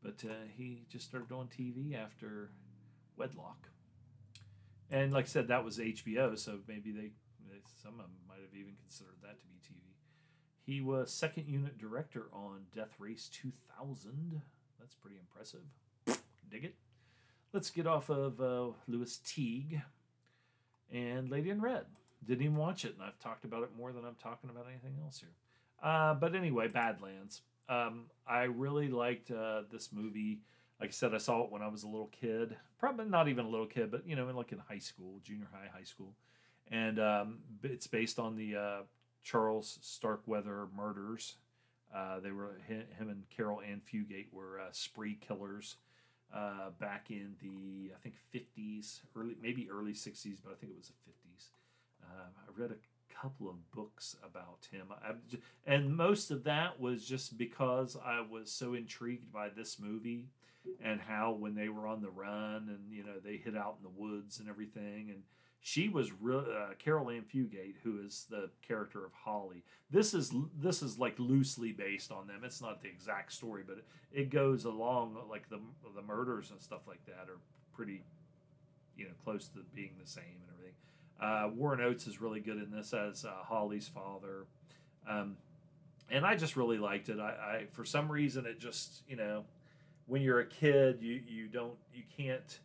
but 0.00 0.22
uh, 0.24 0.46
he 0.56 0.84
just 0.88 1.08
started 1.08 1.28
doing 1.28 1.48
TV 1.48 2.00
after 2.00 2.52
Wedlock. 3.16 3.68
And 4.88 5.12
like 5.12 5.24
I 5.24 5.28
said, 5.28 5.48
that 5.48 5.64
was 5.64 5.78
HBO, 5.78 6.38
so 6.38 6.60
maybe 6.68 6.92
they, 6.92 7.10
some 7.82 7.94
of 7.94 7.98
them 7.98 8.12
might 8.28 8.42
have 8.42 8.54
even 8.54 8.74
considered 8.80 9.16
that 9.22 9.40
to 9.40 9.46
be 9.46 9.56
TV. 9.56 9.80
He 10.62 10.80
was 10.80 11.12
second 11.12 11.48
unit 11.48 11.78
director 11.78 12.26
on 12.32 12.66
Death 12.72 12.94
Race 13.00 13.28
2000. 13.32 14.40
That's 14.78 14.94
pretty 14.94 15.16
impressive. 15.18 15.64
Dig 16.48 16.62
it. 16.62 16.76
Let's 17.52 17.70
get 17.70 17.88
off 17.88 18.08
of 18.08 18.40
uh, 18.40 18.68
Lewis 18.86 19.18
Teague 19.18 19.80
and 20.92 21.28
Lady 21.28 21.50
in 21.50 21.60
Red. 21.60 21.86
Didn't 22.26 22.44
even 22.44 22.56
watch 22.56 22.84
it, 22.84 22.94
and 22.94 23.02
I've 23.02 23.18
talked 23.18 23.44
about 23.44 23.62
it 23.62 23.70
more 23.76 23.92
than 23.92 24.04
I'm 24.04 24.16
talking 24.22 24.50
about 24.50 24.66
anything 24.68 24.98
else 25.02 25.20
here. 25.20 25.34
Uh, 25.82 26.14
but 26.14 26.34
anyway, 26.34 26.68
Badlands. 26.68 27.42
Um, 27.68 28.04
I 28.26 28.44
really 28.44 28.88
liked 28.88 29.30
uh, 29.30 29.62
this 29.70 29.90
movie. 29.92 30.40
Like 30.80 30.90
I 30.90 30.92
said, 30.92 31.14
I 31.14 31.18
saw 31.18 31.44
it 31.44 31.50
when 31.50 31.62
I 31.62 31.68
was 31.68 31.82
a 31.82 31.88
little 31.88 32.10
kid. 32.20 32.56
Probably 32.78 33.06
not 33.06 33.28
even 33.28 33.46
a 33.46 33.48
little 33.48 33.66
kid, 33.66 33.90
but 33.90 34.06
you 34.06 34.16
know, 34.16 34.26
like 34.34 34.52
in 34.52 34.58
high 34.58 34.78
school, 34.78 35.20
junior 35.22 35.48
high, 35.52 35.68
high 35.72 35.84
school. 35.84 36.14
And 36.70 36.98
um, 36.98 37.38
it's 37.62 37.86
based 37.86 38.18
on 38.18 38.36
the 38.36 38.56
uh, 38.56 38.80
Charles 39.22 39.78
Starkweather 39.82 40.68
murders. 40.76 41.36
Uh, 41.94 42.20
they 42.20 42.30
were 42.30 42.58
him 42.66 43.08
and 43.08 43.24
Caril 43.34 43.60
Ann 43.60 43.80
Fugate 43.80 44.32
were 44.32 44.60
uh, 44.60 44.70
spree 44.72 45.18
killers 45.20 45.76
uh, 46.34 46.70
back 46.80 47.06
in 47.10 47.34
the 47.40 47.92
I 47.94 47.98
think 48.02 48.16
50s, 48.34 49.00
early 49.16 49.36
maybe 49.40 49.68
early 49.70 49.92
60s, 49.92 50.38
but 50.44 50.52
I 50.52 50.56
think 50.56 50.72
it 50.72 50.76
was 50.76 50.88
the 50.88 51.10
50s. 51.10 51.15
Uh, 52.06 52.28
I 52.38 52.60
read 52.60 52.70
a 52.70 53.14
couple 53.14 53.48
of 53.48 53.70
books 53.72 54.16
about 54.22 54.68
him, 54.70 54.88
and 55.66 55.96
most 55.96 56.30
of 56.30 56.44
that 56.44 56.80
was 56.80 57.04
just 57.06 57.38
because 57.38 57.96
I 58.04 58.20
was 58.20 58.50
so 58.50 58.74
intrigued 58.74 59.32
by 59.32 59.48
this 59.48 59.78
movie 59.78 60.26
and 60.82 61.00
how 61.00 61.32
when 61.32 61.54
they 61.54 61.68
were 61.68 61.86
on 61.86 62.02
the 62.02 62.10
run 62.10 62.68
and 62.68 62.90
you 62.90 63.04
know 63.04 63.18
they 63.24 63.36
hid 63.36 63.56
out 63.56 63.76
in 63.78 63.84
the 63.84 64.00
woods 64.00 64.40
and 64.40 64.48
everything 64.48 65.10
and 65.10 65.22
she 65.60 65.88
was 65.88 66.12
real 66.20 66.46
uh, 66.48 66.74
Caril 66.78 67.10
Ann 67.10 67.22
Fugate, 67.22 67.74
who 67.82 67.98
is 68.04 68.26
the 68.30 68.50
character 68.62 69.04
of 69.04 69.12
Holly. 69.12 69.64
This 69.90 70.14
is 70.14 70.32
this 70.60 70.80
is 70.80 70.96
like 70.96 71.18
loosely 71.18 71.72
based 71.72 72.12
on 72.12 72.28
them. 72.28 72.42
It's 72.44 72.62
not 72.62 72.82
the 72.82 72.88
exact 72.88 73.32
story, 73.32 73.64
but 73.66 73.78
it, 73.78 73.84
it 74.12 74.30
goes 74.30 74.64
along 74.64 75.16
like 75.28 75.48
the 75.48 75.58
the 75.96 76.02
murders 76.02 76.52
and 76.52 76.62
stuff 76.62 76.82
like 76.86 77.04
that 77.06 77.28
are 77.28 77.40
pretty, 77.74 78.04
you 78.96 79.06
know, 79.06 79.14
close 79.24 79.48
to 79.48 79.60
being 79.74 79.94
the 80.00 80.08
same 80.08 80.38
and. 80.48 80.55
Uh, 81.20 81.48
Warren 81.54 81.80
Oates 81.80 82.06
is 82.06 82.20
really 82.20 82.40
good 82.40 82.58
in 82.58 82.70
this 82.70 82.92
as 82.92 83.24
uh, 83.24 83.30
Holly's 83.44 83.88
father, 83.88 84.46
um, 85.08 85.36
and 86.10 86.26
I 86.26 86.36
just 86.36 86.56
really 86.56 86.78
liked 86.78 87.08
it. 87.08 87.18
I, 87.18 87.30
I 87.30 87.64
for 87.72 87.84
some 87.84 88.10
reason 88.12 88.46
it 88.46 88.60
just 88.60 89.02
you 89.08 89.16
know, 89.16 89.44
when 90.06 90.22
you're 90.22 90.40
a 90.40 90.46
kid, 90.46 90.98
you 91.00 91.20
you 91.26 91.46
don't 91.48 91.76
you 91.94 92.02
can't 92.16 92.58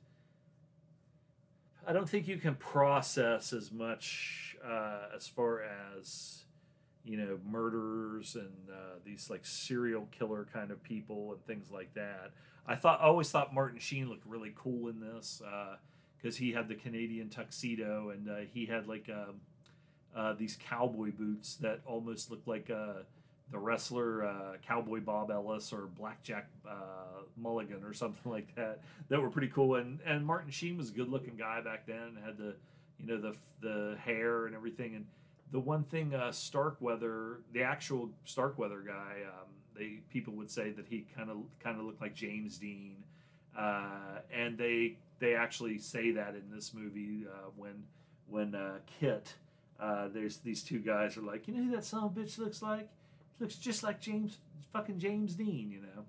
I 1.88 1.94
don't 1.94 2.08
think 2.08 2.28
you 2.28 2.38
can 2.38 2.56
process 2.56 3.54
as 3.54 3.72
much 3.72 4.56
uh, 4.64 5.16
as 5.16 5.28
far 5.28 5.64
as 5.98 6.44
you 7.04 7.18
know 7.18 7.40
murderers 7.50 8.36
and 8.36 8.70
uh, 8.72 9.00
these 9.04 9.30
like 9.30 9.46
serial 9.46 10.08
killer 10.12 10.48
kind 10.54 10.70
of 10.70 10.84
people 10.84 11.32
and 11.32 11.44
things 11.46 11.72
like 11.72 11.94
that. 11.96 12.32
I 12.68 12.76
thought 12.76 13.02
I 13.02 13.06
always 13.06 13.32
thought 13.32 13.54
Martin 13.54 13.80
Sheen 13.80 14.10
looked 14.10 14.26
really 14.28 14.54
cool 14.56 14.90
in 14.90 15.00
this 15.00 15.42
because 16.22 16.38
he 16.38 16.52
had 16.52 16.68
the 16.68 16.76
Canadian 16.76 17.30
tuxedo 17.30 18.10
and 18.10 18.30
uh, 18.30 18.36
he 18.54 18.66
had 18.66 18.88
like 18.88 19.10
um, 19.10 19.36
uh, 20.16 20.34
these 20.34 20.58
cowboy 20.68 21.12
boots 21.12 21.56
that 21.56 21.80
almost 21.86 22.30
looked 22.30 22.48
like 22.48 22.70
uh, 22.70 23.04
the 23.52 23.58
wrestler 23.58 24.26
uh, 24.26 24.54
Cowboy 24.66 25.00
Bob 25.00 25.32
Ellis 25.32 25.74
or 25.74 25.88
Blackjack 25.98 26.48
uh, 26.68 27.24
Mulligan 27.38 27.84
or 27.84 27.94
something 27.94 28.32
like 28.32 28.54
that 28.56 28.80
that 29.10 29.22
were 29.22 29.30
pretty 29.30 29.48
cool. 29.48 29.76
And 29.76 30.00
and 30.06 30.26
Martin 30.26 30.52
Sheen 30.52 30.78
was 30.78 30.90
a 30.90 30.94
good 30.94 31.10
looking 31.10 31.36
guy 31.38 31.62
back 31.62 31.86
then. 31.88 32.18
Had 32.24 32.38
the 32.38 32.56
you 33.00 33.08
know 33.08 33.20
the 33.20 33.36
the 33.62 33.98
hair 34.04 34.46
and 34.46 34.56
everything. 34.56 34.96
And 34.96 35.06
the 35.52 35.60
one 35.60 35.84
thing 35.84 36.14
uh, 36.14 36.32
Starkweather, 36.32 37.40
the 37.54 37.64
actual 37.64 38.10
Starkweather 38.26 38.82
guy, 38.86 39.24
um, 39.28 39.50
they 39.78 40.00
people 40.12 40.34
would 40.36 40.52
say 40.52 40.72
that 40.72 40.86
he 40.88 41.06
kind 41.16 41.30
of 41.30 41.38
kind 41.64 41.80
of 41.80 41.86
looked 41.86 42.02
like 42.02 42.14
James 42.14 42.58
Dean. 42.58 42.98
And 44.34 44.58
they 44.58 44.98
they 45.22 45.36
actually 45.36 45.78
say 45.78 46.12
that 46.12 46.36
in 46.36 46.54
this 46.54 46.74
movie 46.74 47.26
uh, 47.26 47.50
when 47.56 47.84
when 48.28 48.54
uh, 48.56 48.80
Kit. 49.00 49.36
there's 50.14 50.38
these 50.40 50.62
two 50.64 50.80
guys 50.80 51.16
are 51.16 51.22
like, 51.22 51.48
you 51.48 51.54
know 51.54 51.64
who 51.64 51.72
that 51.72 51.86
son 51.86 52.04
of 52.04 52.18
a 52.18 52.20
bitch 52.20 52.38
looks 52.38 52.62
like? 52.62 52.90
looks 53.42 53.56
just 53.56 53.84
like 53.84 54.00
James 54.00 54.38
fucking 54.72 55.00
James 55.00 55.34
Dean, 55.34 55.72
you 55.72 55.82
know. 55.82 56.06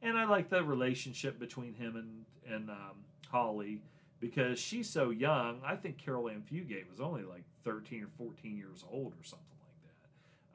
And 0.00 0.16
I 0.16 0.24
like 0.24 0.48
the 0.48 0.62
relationship 0.62 1.38
between 1.38 1.74
him 1.74 1.96
and 1.96 2.54
and 2.54 2.70
um, 2.70 3.04
Holly 3.28 3.82
because 4.20 4.58
she's 4.58 4.88
so 4.88 5.10
young. 5.10 5.60
I 5.64 5.74
think 5.76 5.98
Caril 5.98 6.28
Ann 6.28 6.42
Fugate 6.50 6.88
was 6.88 7.00
only 7.00 7.22
like 7.22 7.42
13 7.64 8.04
or 8.04 8.08
14 8.16 8.56
years 8.56 8.84
old 8.90 9.12
or 9.12 9.24
something 9.24 9.46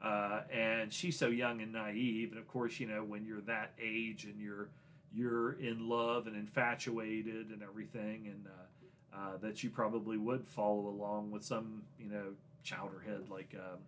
that. 0.00 0.08
Uh, 0.08 0.42
and 0.50 0.92
she's 0.92 1.18
so 1.18 1.28
young 1.28 1.60
and 1.60 1.72
naive. 1.72 2.30
And 2.30 2.40
of 2.40 2.48
course, 2.48 2.80
you 2.80 2.86
know, 2.86 3.04
when 3.04 3.24
you're 3.26 3.42
that 3.42 3.72
age 3.80 4.24
and 4.24 4.40
you're 4.40 4.68
you're 5.14 5.52
in 5.52 5.88
love 5.88 6.26
and 6.26 6.36
infatuated 6.36 7.50
and 7.50 7.62
everything, 7.62 8.26
and 8.26 8.46
uh, 8.46 9.16
uh, 9.16 9.36
that 9.38 9.62
you 9.62 9.70
probably 9.70 10.16
would 10.16 10.48
follow 10.48 10.88
along 10.88 11.30
with 11.30 11.44
some, 11.44 11.82
you 11.98 12.10
know, 12.10 12.32
chowderhead 12.64 13.28
like 13.28 13.54
um, 13.54 13.78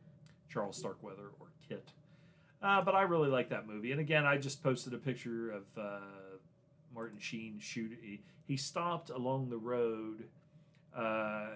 Charles 0.50 0.76
Starkweather 0.76 1.30
or 1.40 1.46
Kit. 1.68 1.88
Uh, 2.62 2.80
but 2.82 2.94
I 2.94 3.02
really 3.02 3.28
like 3.28 3.50
that 3.50 3.66
movie. 3.66 3.92
And 3.92 4.00
again, 4.00 4.24
I 4.24 4.38
just 4.38 4.62
posted 4.62 4.94
a 4.94 4.98
picture 4.98 5.50
of 5.50 5.62
uh, 5.78 6.00
Martin 6.94 7.18
Sheen 7.18 7.58
shooting. 7.58 7.98
He, 8.00 8.20
he, 8.46 8.56
stopped 8.56 9.10
along 9.10 9.50
the 9.50 9.58
road. 9.58 10.24
Uh, 10.96 11.48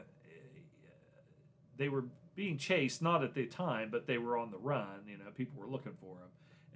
they 1.78 1.88
were 1.88 2.04
being 2.34 2.58
chased, 2.58 3.00
not 3.00 3.24
at 3.24 3.34
the 3.34 3.46
time, 3.46 3.88
but 3.90 4.06
they 4.06 4.18
were 4.18 4.36
on 4.36 4.50
the 4.50 4.58
run. 4.58 5.04
You 5.06 5.16
know, 5.16 5.30
people 5.34 5.58
were 5.60 5.68
looking 5.68 5.94
for 6.00 6.16
him. 6.16 6.28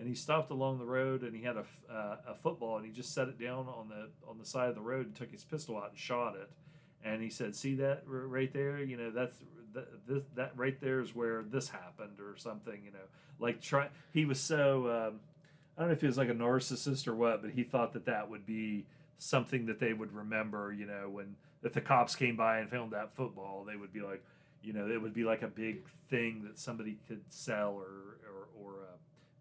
And 0.03 0.09
he 0.09 0.16
stopped 0.16 0.50
along 0.50 0.78
the 0.78 0.84
road, 0.84 1.22
and 1.22 1.32
he 1.32 1.44
had 1.44 1.57
a, 1.57 1.64
uh, 1.88 2.16
a 2.26 2.34
football, 2.34 2.76
and 2.76 2.84
he 2.84 2.90
just 2.90 3.14
set 3.14 3.28
it 3.28 3.38
down 3.38 3.68
on 3.68 3.88
the 3.88 4.09
on 4.28 4.36
the 4.36 4.44
side 4.44 4.68
of 4.68 4.74
the 4.74 4.80
road 4.80 5.07
and 5.07 5.14
took 5.14 5.30
his 5.30 5.44
pistol 5.44 5.76
out 5.76 5.90
and 5.90 5.98
shot 5.98 6.34
it. 6.34 6.50
And 7.05 7.22
he 7.22 7.30
said, 7.30 7.55
"See 7.55 7.76
that 7.76 8.03
right 8.05 8.53
there? 8.53 8.82
You 8.82 8.96
know, 8.96 9.12
that's 9.12 9.36
th- 9.72 9.86
this, 10.09 10.24
that 10.34 10.55
right 10.57 10.76
there 10.80 11.00
is 11.00 11.14
where 11.14 11.44
this 11.44 11.68
happened 11.68 12.18
or 12.18 12.36
something, 12.36 12.80
you 12.84 12.90
know. 12.90 13.07
Like 13.38 13.61
try 13.61 13.90
he 14.12 14.24
was 14.24 14.40
so 14.40 14.88
um, 14.88 15.20
I 15.78 15.82
don't 15.82 15.90
know 15.90 15.92
if 15.92 16.00
he 16.00 16.09
was 16.09 16.18
like 16.18 16.30
a 16.30 16.34
narcissist 16.34 17.07
or 17.07 17.14
what, 17.14 17.40
but 17.42 17.53
he 17.53 17.62
thought 17.62 17.92
that 17.92 18.07
that 18.07 18.28
would 18.28 18.44
be 18.44 18.86
something 19.18 19.66
that 19.66 19.78
they 19.78 19.92
would 19.92 20.12
remember, 20.12 20.72
you 20.72 20.86
know, 20.86 21.11
when 21.11 21.36
if 21.62 21.72
the 21.72 21.80
cops 21.80 22.16
came 22.16 22.34
by 22.34 22.59
and 22.59 22.68
found 22.68 22.90
that 22.90 23.14
football, 23.14 23.64
they 23.64 23.76
would 23.76 23.92
be 23.92 24.00
like, 24.00 24.24
you 24.64 24.72
know, 24.72 24.88
it 24.88 25.00
would 25.00 25.14
be 25.14 25.22
like 25.22 25.42
a 25.42 25.48
big 25.48 25.78
thing 26.11 26.42
that 26.44 26.59
somebody 26.59 26.98
could 27.07 27.20
sell 27.28 27.80
or 27.80 28.18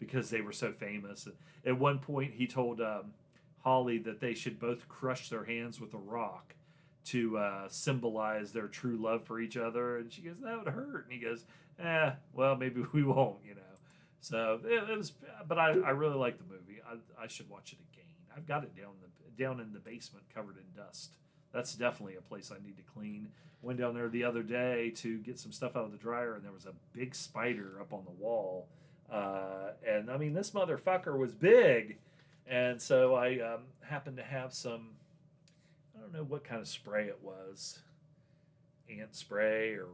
because 0.02 0.32
they 0.32 0.42
were 0.42 0.52
so 0.52 0.74
famous. 0.74 1.28
At 1.64 1.80
one 1.80 2.00
point, 2.00 2.34
he 2.34 2.48
told 2.48 2.82
um, 2.82 3.14
Holly 3.60 4.00
that 4.00 4.20
they 4.20 4.34
should 4.34 4.60
both 4.60 4.90
crush 4.90 5.30
their 5.30 5.46
hands 5.46 5.80
with 5.80 5.94
a 5.94 6.00
rock 6.00 6.56
to 7.06 7.38
uh, 7.38 7.68
symbolize 7.70 8.52
their 8.52 8.68
true 8.68 8.98
love 8.98 9.24
for 9.24 9.40
each 9.40 9.56
other. 9.56 9.98
And 9.98 10.12
she 10.12 10.24
goes, 10.24 10.36
"That 10.44 10.58
would 10.58 10.74
hurt." 10.74 11.06
And 11.06 11.14
he 11.14 11.20
goes, 11.20 11.46
"Eh, 11.80 12.12
well, 12.34 12.56
maybe 12.56 12.84
we 12.94 13.04
won't," 13.04 13.38
you 13.48 13.54
know. 13.54 13.62
So 14.20 14.60
it, 14.66 14.90
it 14.90 14.98
was, 14.98 15.14
but 15.48 15.60
I, 15.60 15.70
I 15.70 15.92
really 15.92 16.18
like 16.18 16.38
the 16.40 16.44
movie. 16.44 16.82
I, 16.86 17.24
I 17.24 17.28
should 17.28 17.50
watch 17.50 17.74
it 17.74 17.80
again. 17.94 18.06
I've 18.36 18.48
got 18.48 18.64
it 18.64 18.76
down 18.76 18.94
the 19.02 19.08
down 19.42 19.60
in 19.60 19.72
the 19.72 19.80
basement, 19.80 20.26
covered 20.34 20.58
in 20.58 20.64
dust. 20.76 21.18
That's 21.54 21.76
definitely 21.76 22.16
a 22.16 22.22
place 22.22 22.52
I 22.52 22.64
need 22.66 22.78
to 22.78 22.84
clean. 22.84 23.30
Went 23.62 23.80
down 23.80 23.94
there 23.94 24.10
the 24.10 24.24
other 24.24 24.42
day 24.42 24.92
to 24.98 25.20
get 25.20 25.38
some 25.38 25.52
stuff 25.52 25.76
out 25.76 25.86
of 25.86 25.92
the 25.92 25.98
dryer, 25.98 26.34
and 26.34 26.44
there 26.44 26.52
was 26.52 26.66
a 26.66 26.74
big 26.94 27.14
spider 27.14 27.78
up 27.80 27.94
on 27.94 28.04
the 28.06 28.24
wall. 28.24 28.68
Uh, 29.12 29.72
and 29.88 30.10
I 30.10 30.18
mean, 30.18 30.34
this 30.34 30.52
motherfucker 30.52 31.18
was 31.18 31.34
big, 31.34 31.98
and 32.48 32.82
so 32.82 33.16
I 33.16 33.40
um, 33.40 33.64
happened 33.82 34.18
to 34.18 34.24
have 34.24 34.54
some. 34.54 34.92
I 35.96 36.00
don't 36.00 36.14
know 36.14 36.24
what 36.24 36.44
kind 36.44 36.62
of 36.62 36.68
spray 36.68 37.08
it 37.08 37.20
was, 37.22 37.80
ant 38.90 39.16
spray 39.16 39.74
or 39.74 39.88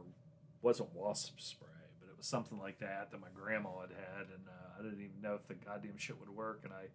wasn't 0.62 0.94
wasp 0.94 1.38
spray 1.38 1.68
but 2.00 2.08
it 2.08 2.16
was 2.16 2.26
something 2.26 2.58
like 2.58 2.78
that 2.78 3.10
that 3.10 3.20
my 3.20 3.28
grandma 3.34 3.80
had 3.80 3.90
had, 3.90 4.26
and 4.34 4.48
uh, 4.48 4.78
I 4.78 4.82
didn't 4.82 5.00
even 5.00 5.20
know 5.22 5.34
if 5.34 5.46
the 5.46 5.54
goddamn 5.54 5.96
shit 5.96 6.18
would 6.20 6.30
work. 6.30 6.60
And 6.64 6.72
I 6.72 6.86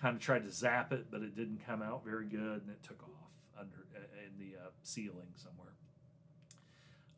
kind 0.00 0.16
of 0.16 0.22
tried 0.22 0.44
to 0.44 0.50
zap 0.50 0.92
it, 0.92 1.06
but 1.10 1.22
it 1.22 1.36
didn't 1.36 1.66
come 1.66 1.82
out 1.82 2.04
very 2.04 2.26
good, 2.26 2.62
and 2.62 2.70
it 2.70 2.82
took 2.82 3.02
off 3.02 3.32
under 3.58 3.86
uh, 3.94 4.00
in 4.26 4.38
the 4.38 4.56
uh, 4.58 4.70
ceiling 4.82 5.32
somewhere. 5.36 5.72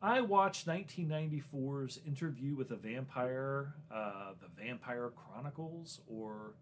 I 0.05 0.21
watched 0.21 0.67
1994's 0.67 1.99
Interview 2.05 2.55
with 2.55 2.69
a 2.69 2.75
Vampire, 2.75 3.73
uh, 3.91 4.33
the 4.39 4.63
Vampire 4.63 5.11
Chronicles, 5.15 5.99
or 6.07 6.53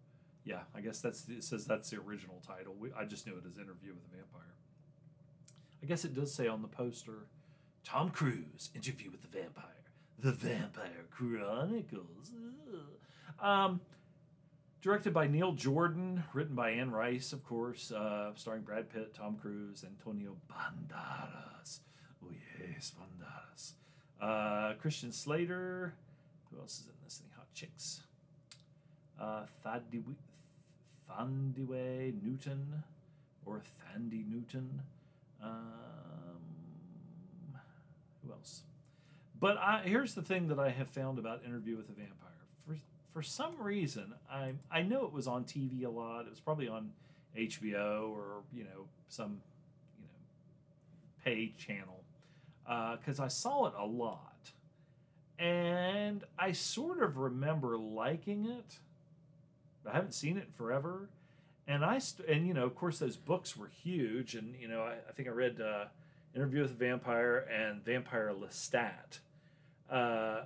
yeah, 0.44 0.60
I 0.74 0.80
guess 0.80 1.00
that's 1.00 1.28
it 1.28 1.44
says 1.44 1.66
that's 1.66 1.90
the 1.90 1.98
original 1.98 2.40
title. 2.46 2.74
We, 2.78 2.88
I 2.98 3.04
just 3.04 3.26
knew 3.26 3.34
it 3.34 3.44
as 3.46 3.58
Interview 3.58 3.92
with 3.92 4.02
a 4.06 4.16
Vampire. 4.16 4.54
I 5.82 5.86
guess 5.86 6.06
it 6.06 6.14
does 6.14 6.32
say 6.32 6.48
on 6.48 6.62
the 6.62 6.68
poster, 6.68 7.26
Tom 7.84 8.08
Cruise 8.08 8.70
Interview 8.74 9.10
with 9.10 9.20
the 9.20 9.28
Vampire. 9.28 9.64
The 10.18 10.32
Vampire 10.32 11.04
Chronicles. 11.10 12.32
Um, 13.42 13.82
directed 14.80 15.12
by 15.12 15.26
Neil 15.26 15.52
Jordan, 15.52 16.24
written 16.32 16.54
by 16.54 16.70
Anne 16.70 16.92
Rice, 16.92 17.34
of 17.34 17.44
course, 17.44 17.92
uh, 17.92 18.30
starring 18.36 18.62
Brad 18.62 18.88
Pitt, 18.88 19.12
Tom 19.12 19.36
Cruise, 19.36 19.84
Antonio 19.84 20.34
Banderas. 20.50 21.80
Oh 22.24 22.32
yes, 22.60 22.92
Banderas. 22.98 23.72
Uh, 24.20 24.74
Christian 24.80 25.12
Slater. 25.12 25.94
Who 26.50 26.60
else 26.60 26.80
is 26.80 26.86
in 26.86 26.92
this? 27.02 27.20
Any 27.24 27.32
hot 27.36 27.52
chicks? 27.54 28.00
Uh, 29.20 29.46
Thandiwe, 29.64 30.14
Newton 32.22 32.82
or 33.46 33.58
Thandie 33.58 34.26
Newton. 34.28 34.82
Um, 35.42 35.50
who 38.24 38.32
else? 38.32 38.62
But 39.40 39.58
I, 39.58 39.82
here's 39.84 40.14
the 40.14 40.22
thing 40.22 40.48
that 40.48 40.58
I 40.58 40.70
have 40.70 40.88
found 40.88 41.18
about 41.18 41.44
Interview 41.44 41.76
with 41.76 41.88
a 41.88 41.92
Vampire. 41.92 42.14
For 42.66 42.76
for 43.12 43.22
some 43.22 43.60
reason, 43.60 44.14
I 44.30 44.54
I 44.70 44.82
know 44.82 45.04
it 45.04 45.12
was 45.12 45.26
on 45.26 45.44
TV 45.44 45.84
a 45.84 45.90
lot. 45.90 46.26
It 46.26 46.30
was 46.30 46.40
probably 46.40 46.68
on 46.68 46.92
HBO 47.36 48.10
or 48.10 48.42
you 48.52 48.64
know 48.64 48.86
some 49.08 49.40
you 49.98 50.06
know 50.06 51.24
paid 51.24 51.58
channel 51.58 52.03
because 52.64 53.20
uh, 53.20 53.24
I 53.24 53.28
saw 53.28 53.66
it 53.66 53.74
a 53.78 53.86
lot, 53.86 54.52
and 55.38 56.24
I 56.38 56.52
sort 56.52 57.02
of 57.02 57.16
remember 57.16 57.76
liking 57.76 58.46
it. 58.46 58.78
I 59.88 59.92
haven't 59.92 60.14
seen 60.14 60.38
it 60.38 60.48
forever, 60.52 61.08
and 61.68 61.84
I 61.84 61.98
st- 61.98 62.28
and 62.28 62.46
you 62.46 62.54
know 62.54 62.64
of 62.64 62.74
course 62.74 62.98
those 62.98 63.16
books 63.16 63.56
were 63.56 63.68
huge, 63.68 64.34
and 64.34 64.54
you 64.60 64.68
know 64.68 64.82
I, 64.82 64.94
I 65.08 65.12
think 65.12 65.28
I 65.28 65.32
read. 65.32 65.60
Uh, 65.60 65.84
Interview 66.34 66.62
with 66.62 66.72
a 66.72 66.74
Vampire 66.74 67.46
and 67.48 67.84
Vampire 67.84 68.32
Lestat 68.36 69.20
uh, 69.90 70.42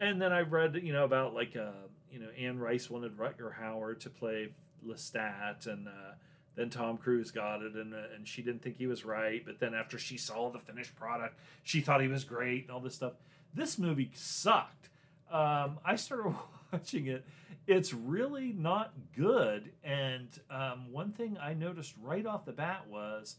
and 0.00 0.20
then 0.20 0.32
I 0.32 0.40
read, 0.40 0.78
you 0.82 0.92
know, 0.92 1.04
about 1.04 1.34
like, 1.34 1.56
uh, 1.56 1.70
you 2.12 2.18
know, 2.18 2.28
Anne 2.38 2.58
Rice 2.58 2.90
wanted 2.90 3.16
Rutger 3.16 3.52
Hauer 3.60 3.98
to 4.00 4.10
play 4.10 4.48
Lestat, 4.86 5.66
and 5.66 5.88
uh, 5.88 6.12
then 6.56 6.70
Tom 6.70 6.96
Cruise 6.96 7.30
got 7.30 7.62
it, 7.62 7.74
and 7.74 7.94
uh, 7.94 8.14
and 8.14 8.26
she 8.26 8.42
didn't 8.42 8.62
think 8.62 8.76
he 8.76 8.86
was 8.86 9.04
right. 9.04 9.44
But 9.44 9.58
then 9.58 9.74
after 9.74 9.98
she 9.98 10.16
saw 10.16 10.50
the 10.50 10.58
finished 10.58 10.94
product, 10.96 11.38
she 11.62 11.80
thought 11.80 12.00
he 12.00 12.08
was 12.08 12.24
great 12.24 12.62
and 12.62 12.70
all 12.70 12.80
this 12.80 12.94
stuff. 12.94 13.14
This 13.54 13.78
movie 13.78 14.10
sucked. 14.14 14.88
Um, 15.30 15.78
I 15.84 15.96
started 15.96 16.34
watching 16.72 17.06
it. 17.06 17.24
It's 17.66 17.94
really 17.94 18.52
not 18.52 18.92
good. 19.16 19.70
And 19.82 20.28
um, 20.50 20.92
one 20.92 21.12
thing 21.12 21.38
I 21.40 21.54
noticed 21.54 21.94
right 22.02 22.26
off 22.26 22.44
the 22.44 22.52
bat 22.52 22.86
was 22.88 23.36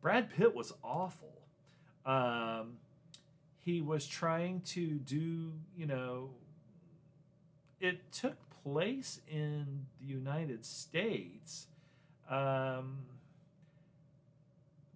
Brad 0.00 0.30
Pitt 0.30 0.54
was 0.54 0.72
awful. 0.82 1.42
Um, 2.04 2.78
he 3.58 3.80
was 3.80 4.06
trying 4.06 4.60
to 4.62 4.86
do, 4.86 5.52
you 5.76 5.86
know, 5.86 6.30
it 7.80 8.12
took 8.12 8.36
place 8.62 9.20
in 9.28 9.86
the 10.00 10.06
United 10.06 10.64
States. 10.64 11.66
Um, 12.28 12.98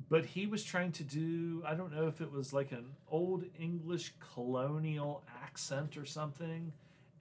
but 0.09 0.27
he 0.27 0.47
was 0.47 0.65
trying 0.65 0.93
to 0.93 1.05
do, 1.05 1.63
I 1.65 1.75
don't 1.75 1.95
know 1.95 2.09
if 2.09 2.21
it 2.21 2.33
was 2.33 2.53
like 2.53 2.73
an 2.73 2.87
old 3.09 3.45
English 3.59 4.13
colonial 4.35 5.23
accent 5.43 5.97
or 5.97 6.05
something. 6.05 6.73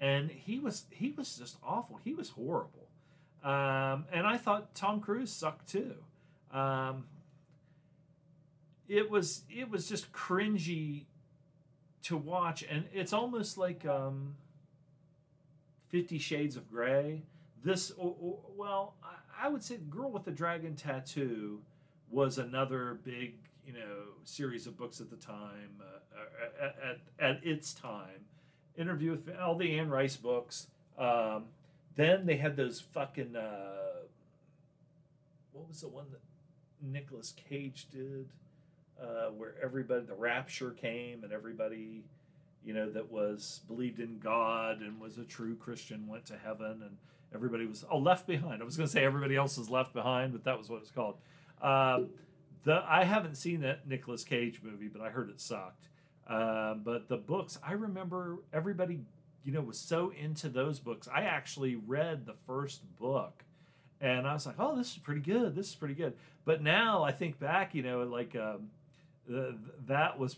And 0.02 0.32
he 0.32 0.60
was 0.60 0.86
he 0.92 1.12
was 1.12 1.38
just 1.38 1.58
awful. 1.62 2.00
He 2.04 2.14
was 2.14 2.30
horrible. 2.30 2.88
Um, 3.44 4.06
and 4.12 4.26
I 4.26 4.38
thought 4.38 4.74
Tom 4.74 5.02
Cruise 5.02 5.32
sucked 5.32 5.68
too. 5.70 5.96
Um, 6.52 7.06
it 8.88 9.10
was 9.10 9.44
it 9.50 9.70
was 9.70 9.88
just 9.88 10.12
cringy 10.12 11.06
to 12.04 12.18
watch, 12.18 12.64
and 12.70 12.86
it's 12.94 13.14
almost 13.14 13.58
like 13.58 13.86
um, 13.86 14.36
Fifty 15.90 16.18
Shades 16.18 16.56
of 16.56 16.70
Grey. 16.70 17.24
This, 17.62 17.92
or, 17.92 18.16
or, 18.22 18.40
well, 18.56 18.94
I, 19.42 19.48
would 19.48 19.64
say 19.64 19.78
Girl 19.78 20.12
with 20.12 20.26
the 20.26 20.32
Dragon 20.32 20.76
Tattoo 20.76 21.62
was 22.10 22.38
another 22.38 23.00
big, 23.04 23.36
you 23.66 23.74
know, 23.74 24.14
series 24.24 24.68
of 24.68 24.78
books 24.78 25.00
at 25.00 25.10
the 25.10 25.16
time, 25.16 25.82
uh, 25.82 26.66
at, 26.66 26.76
at, 26.84 27.00
at, 27.20 27.44
its 27.46 27.74
time. 27.74 28.26
Interview 28.78 29.12
with 29.12 29.30
all 29.38 29.56
the 29.56 29.78
Anne 29.78 29.90
Rice 29.90 30.16
books. 30.16 30.68
Um, 30.98 31.46
then 31.96 32.26
they 32.26 32.38
had 32.38 32.56
those 32.56 32.80
fucking, 32.80 33.36
uh, 33.36 34.06
what 35.54 35.68
was 35.68 35.82
the 35.82 35.88
one 35.88 36.06
that 36.12 36.22
Nicolas 36.82 37.34
Cage 37.50 37.88
did? 37.92 38.30
uh, 39.02 39.30
where 39.38 39.56
everybody, 39.62 40.06
the 40.06 40.14
rapture 40.14 40.72
came 40.72 41.24
and 41.24 41.32
everybody, 41.32 42.04
you 42.66 42.74
know, 42.74 42.90
that 42.90 43.12
was 43.12 43.62
believed 43.68 44.00
in 44.00 44.20
God 44.20 44.82
and 44.82 45.00
was 45.00 45.18
a 45.18 45.24
true 45.24 45.56
Christian 45.56 46.08
went 46.08 46.26
to 46.28 46.38
heaven 46.38 46.82
and 46.84 46.98
everybody 47.34 47.66
was, 47.66 47.86
oh, 47.90 47.98
left 47.98 48.28
behind. 48.28 48.62
I 48.62 48.66
was 48.66 48.78
going 48.78 48.88
to 48.88 48.92
say 48.92 49.04
everybody 49.04 49.36
else 49.36 49.58
was 49.58 49.70
left 49.70 49.94
behind, 49.94 50.34
but 50.34 50.44
that 50.46 50.58
was 50.58 50.70
what 50.70 50.82
it's 50.82 50.92
called. 50.92 51.18
Um, 51.62 52.10
the 52.64 52.84
I 52.88 53.04
haven't 53.04 53.36
seen 53.36 53.62
that 53.62 53.88
Nicolas 53.88 54.24
Cage 54.24 54.62
movie, 54.64 54.88
but 54.88 55.02
I 55.02 55.10
heard 55.10 55.30
it 55.30 55.40
sucked. 55.40 55.88
Uh, 56.28 56.76
but 56.76 57.08
the 57.08 57.18
books, 57.18 57.58
I 57.66 57.74
remember 57.74 58.38
everybody, 58.54 59.00
you 59.44 59.52
know, 59.52 59.62
was 59.62 59.80
so 59.80 60.12
into 60.12 60.50
those 60.50 60.80
books. 60.80 61.08
I 61.14 61.24
actually 61.24 61.76
read 61.76 62.26
the 62.26 62.36
first 62.46 62.82
book 62.98 63.44
and 64.02 64.28
I 64.28 64.34
was 64.34 64.46
like, 64.46 64.56
oh, 64.60 64.76
this 64.78 64.92
is 64.92 64.98
pretty 64.98 65.22
good. 65.22 65.56
This 65.56 65.70
is 65.70 65.76
pretty 65.76 65.96
good. 65.96 66.14
But 66.46 66.62
now 66.62 67.04
I 67.04 67.12
think 67.12 67.40
back, 67.40 67.76
you 67.76 67.84
know, 67.84 68.04
like 68.04 68.36
um, 68.36 68.70
that 69.28 70.18
was 70.18 70.38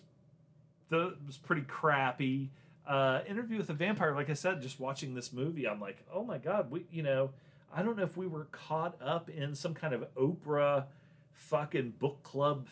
that 0.90 1.16
was 1.26 1.38
pretty 1.38 1.62
crappy. 1.64 2.50
Uh, 2.88 3.22
interview 3.28 3.58
with 3.58 3.70
a 3.70 3.74
vampire, 3.74 4.14
like 4.16 4.30
I 4.30 4.34
said, 4.34 4.62
just 4.62 4.80
watching 4.80 5.14
this 5.14 5.32
movie, 5.32 5.68
I'm 5.68 5.80
like, 5.80 6.04
oh 6.14 6.24
my 6.24 6.38
god, 6.38 6.72
we 6.72 6.86
you 6.92 7.04
know, 7.04 7.30
I 7.74 7.84
don't 7.84 7.96
know 7.96 8.04
if 8.04 8.18
we 8.18 8.28
were 8.28 8.46
caught 8.52 8.96
up 9.02 9.30
in 9.30 9.56
some 9.56 9.74
kind 9.74 9.94
of 9.94 10.14
Oprah 10.16 10.86
fucking 11.34 11.94
book 12.00 12.22
club 12.24 12.68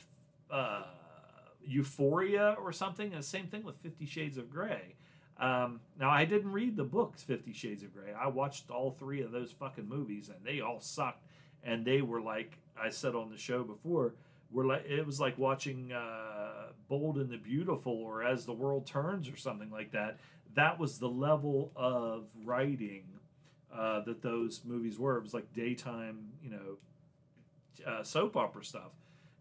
uh, 0.51 0.83
euphoria 1.65 2.55
or 2.61 2.71
something. 2.71 3.13
And 3.13 3.21
the 3.21 3.27
same 3.27 3.47
thing 3.47 3.63
with 3.63 3.77
Fifty 3.77 4.05
Shades 4.05 4.37
of 4.37 4.51
Grey. 4.51 4.95
Um, 5.39 5.79
now 5.97 6.09
I 6.09 6.25
didn't 6.25 6.51
read 6.51 6.75
the 6.75 6.83
books 6.83 7.21
Fifty 7.23 7.53
Shades 7.53 7.83
of 7.83 7.93
Grey. 7.93 8.11
I 8.11 8.27
watched 8.27 8.71
all 8.71 8.95
three 8.99 9.21
of 9.21 9.31
those 9.31 9.51
fucking 9.51 9.87
movies, 9.87 10.29
and 10.29 10.43
they 10.43 10.59
all 10.59 10.81
sucked. 10.81 11.23
And 11.63 11.85
they 11.85 12.01
were 12.01 12.21
like 12.21 12.57
I 12.81 12.89
said 12.89 13.15
on 13.15 13.29
the 13.29 13.37
show 13.37 13.63
before, 13.63 14.13
were 14.51 14.65
like 14.65 14.85
it 14.85 15.05
was 15.05 15.19
like 15.19 15.37
watching 15.37 15.91
uh, 15.91 16.67
Bold 16.87 17.17
and 17.17 17.29
the 17.29 17.37
Beautiful 17.37 17.93
or 17.93 18.23
As 18.23 18.45
the 18.45 18.53
World 18.53 18.85
Turns 18.85 19.29
or 19.29 19.37
something 19.37 19.69
like 19.69 19.91
that. 19.91 20.17
That 20.55 20.79
was 20.79 20.97
the 20.97 21.09
level 21.09 21.71
of 21.75 22.25
writing 22.43 23.03
uh, 23.73 24.01
that 24.01 24.21
those 24.21 24.61
movies 24.65 24.97
were. 24.97 25.17
It 25.17 25.23
was 25.23 25.33
like 25.33 25.53
daytime, 25.53 26.29
you 26.43 26.49
know, 26.49 27.87
uh, 27.87 28.03
soap 28.03 28.35
opera 28.35 28.63
stuff. 28.63 28.91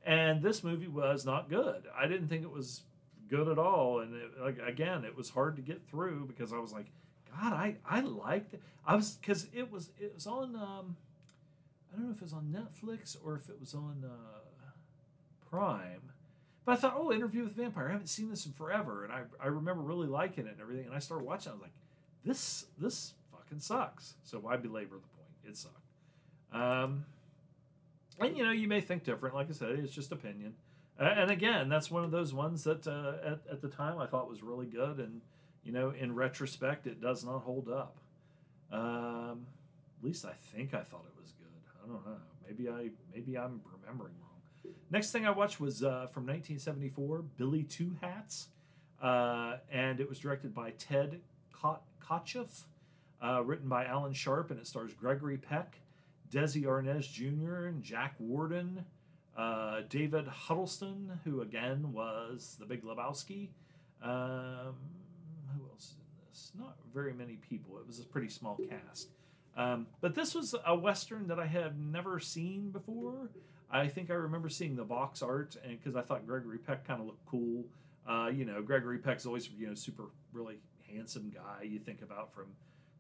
And 0.05 0.43
this 0.43 0.63
movie 0.63 0.89
was 0.89 1.25
not 1.25 1.49
good. 1.49 1.85
I 1.97 2.07
didn't 2.07 2.29
think 2.29 2.43
it 2.43 2.51
was 2.51 2.83
good 3.29 3.49
at 3.49 3.59
all. 3.59 4.01
And 4.01 4.15
it, 4.15 4.31
like 4.41 4.59
again, 4.65 5.05
it 5.05 5.17
was 5.17 5.31
hard 5.31 5.57
to 5.57 5.63
get 5.63 5.87
through 5.89 6.27
because 6.27 6.53
I 6.53 6.59
was 6.59 6.73
like, 6.73 6.87
God, 7.31 7.53
I 7.53 7.77
I 7.89 8.01
liked 8.01 8.55
it. 8.55 8.63
I 8.87 8.97
was 8.97 9.13
because 9.17 9.47
it 9.53 9.71
was 9.71 9.91
it 9.99 10.13
was 10.15 10.27
on. 10.27 10.55
Um, 10.55 10.97
I 11.93 11.97
don't 11.97 12.07
know 12.07 12.13
if 12.13 12.19
it 12.19 12.25
was 12.25 12.35
on 12.35 12.55
Netflix 12.55 13.17
or 13.25 13.35
if 13.37 13.49
it 13.49 13.59
was 13.59 13.75
on 13.75 14.05
uh, 14.05 14.38
Prime. 15.51 16.03
But 16.65 16.73
I 16.73 16.77
thought, 16.77 16.95
oh, 16.97 17.13
Interview 17.13 17.45
with 17.45 17.55
Vampire. 17.55 17.89
I 17.89 17.93
haven't 17.93 18.09
seen 18.09 18.29
this 18.29 18.45
in 18.45 18.53
forever, 18.53 19.05
and 19.05 19.13
I, 19.13 19.23
I 19.43 19.47
remember 19.47 19.83
really 19.83 20.07
liking 20.07 20.47
it 20.47 20.53
and 20.53 20.61
everything. 20.61 20.87
And 20.87 20.95
I 20.95 20.99
started 20.99 21.25
watching. 21.25 21.51
I 21.51 21.55
was 21.55 21.63
like, 21.63 21.73
this 22.25 22.67
this 22.79 23.15
fucking 23.33 23.61
sucks. 23.61 24.15
So 24.23 24.39
why 24.39 24.57
belabor 24.57 24.97
the 24.97 25.01
point? 25.01 25.31
It 25.47 25.57
sucked. 25.57 25.75
Um, 26.53 27.07
and 28.21 28.37
you 28.37 28.45
know, 28.45 28.53
you 28.53 28.69
may 28.69 28.81
think 28.81 29.05
different. 29.05 29.35
Like 29.35 29.49
I 29.49 29.53
said, 29.53 29.71
it's 29.71 29.93
just 29.93 30.13
opinion. 30.13 30.55
Uh, 31.01 31.05
and 31.05 31.31
again, 31.31 31.69
that's 31.69 31.91
one 31.91 32.05
of 32.05 32.11
those 32.11 32.35
ones 32.35 32.65
that 32.65 32.87
uh, 32.87 33.15
at 33.25 33.41
at 33.51 33.63
the 33.63 33.69
time 33.69 33.99
I 33.99 34.07
thought 34.07 34.29
was 34.29 34.43
really 34.43 34.67
good, 34.67 34.99
and 34.99 35.21
you 35.65 35.73
know, 35.73 35.91
in 35.91 36.15
retrospect, 36.15 36.87
it 36.87 37.01
does 37.01 37.25
not 37.25 37.41
hold 37.41 37.69
up. 37.69 37.97
Um, 38.71 39.47
at 39.99 40.05
least 40.05 40.25
I 40.25 40.33
think 40.33 40.75
I 40.75 40.83
thought 40.83 41.05
it 41.07 41.21
was 41.21 41.33
good. 41.33 41.49
I 41.83 41.87
don't 41.87 42.05
know. 42.05 42.17
Maybe 42.47 42.69
I 42.69 42.91
maybe 43.15 43.39
I'm 43.39 43.61
remembering 43.81 44.13
wrong. 44.21 44.28
Next 44.91 45.13
thing 45.13 45.27
I 45.27 45.31
watched 45.31 45.61
was 45.61 45.83
uh, 45.83 46.07
from 46.13 46.25
1974, 46.27 47.25
Billy 47.37 47.63
Two 47.63 47.97
Hats, 48.01 48.49
uh, 49.03 49.57
and 49.71 50.01
it 50.01 50.09
was 50.09 50.19
directed 50.19 50.55
by 50.55 50.71
Ted 50.73 51.21
Kotcheff, 52.03 52.65
uh, 53.23 53.43
written 53.45 53.69
by 53.69 53.85
Alan 53.85 54.13
Sharp, 54.13 54.51
and 54.51 54.59
it 54.59 54.67
stars 54.67 54.95
Gregory 54.95 55.37
Peck, 55.37 55.79
Desi 56.31 56.65
Arnaz 56.65 57.11
Jr., 57.11 57.67
and 57.67 57.83
Jack 57.83 58.15
Warden, 58.19 58.85
uh, 59.37 59.83
David 59.89 60.27
Huddleston, 60.27 61.21
who 61.25 61.43
again 61.43 61.93
was 61.93 62.57
the 62.59 62.67
Big 62.67 62.83
Lebowski. 62.83 63.49
Um, 64.03 64.75
who 65.55 65.65
else 65.71 65.85
is 65.85 65.95
in 65.99 66.29
this? 66.29 66.53
Not 66.59 66.77
very 66.95 67.13
many 67.13 67.35
people. 67.49 67.79
It 67.79 67.87
was 67.87 67.99
a 67.99 68.05
pretty 68.05 68.29
small 68.29 68.59
cast. 68.69 69.09
Um, 69.57 69.87
but 70.01 70.15
this 70.15 70.35
was 70.35 70.55
a 70.67 70.75
western 70.77 71.27
that 71.29 71.39
I 71.39 71.47
had 71.47 71.79
never 71.81 72.21
seen 72.21 72.71
before. 72.71 73.31
I 73.71 73.89
think 73.89 74.11
I 74.11 74.14
remember 74.14 74.49
seeing 74.49 74.77
the 74.77 74.85
box 74.85 75.23
art, 75.23 75.57
and 75.62 75.79
because 75.79 75.97
I 75.97 76.03
thought 76.03 76.27
Gregory 76.27 76.59
Peck 76.59 76.87
kind 76.87 77.01
of 77.01 77.07
looked 77.07 77.27
cool. 77.27 77.64
Uh, 78.09 78.29
you 78.29 78.45
know, 78.45 78.62
Gregory 78.62 78.99
Peck's 78.99 79.27
always 79.27 79.49
you 79.59 79.66
know 79.66 79.75
super 79.75 80.05
really 80.33 80.61
handsome 80.91 81.31
guy 81.35 81.64
you 81.64 81.79
think 81.79 82.01
about 82.03 82.33
from 82.33 82.47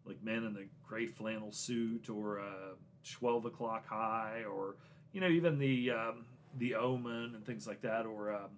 like 0.04 0.22
Men 0.22 0.44
in 0.44 0.52
the 0.52 0.66
Gray 0.86 1.06
Flannel 1.06 1.52
Suit 1.52 2.10
or 2.10 2.40
uh, 2.40 2.74
Twelve 3.10 3.46
O'clock 3.46 3.86
High 3.86 4.44
or 4.50 4.76
you 5.12 5.20
know 5.20 5.28
even 5.28 5.58
the 5.58 5.90
um, 5.92 6.26
the 6.58 6.74
Omen 6.74 7.34
and 7.34 7.44
things 7.46 7.66
like 7.66 7.80
that 7.82 8.04
or 8.04 8.34
um, 8.34 8.50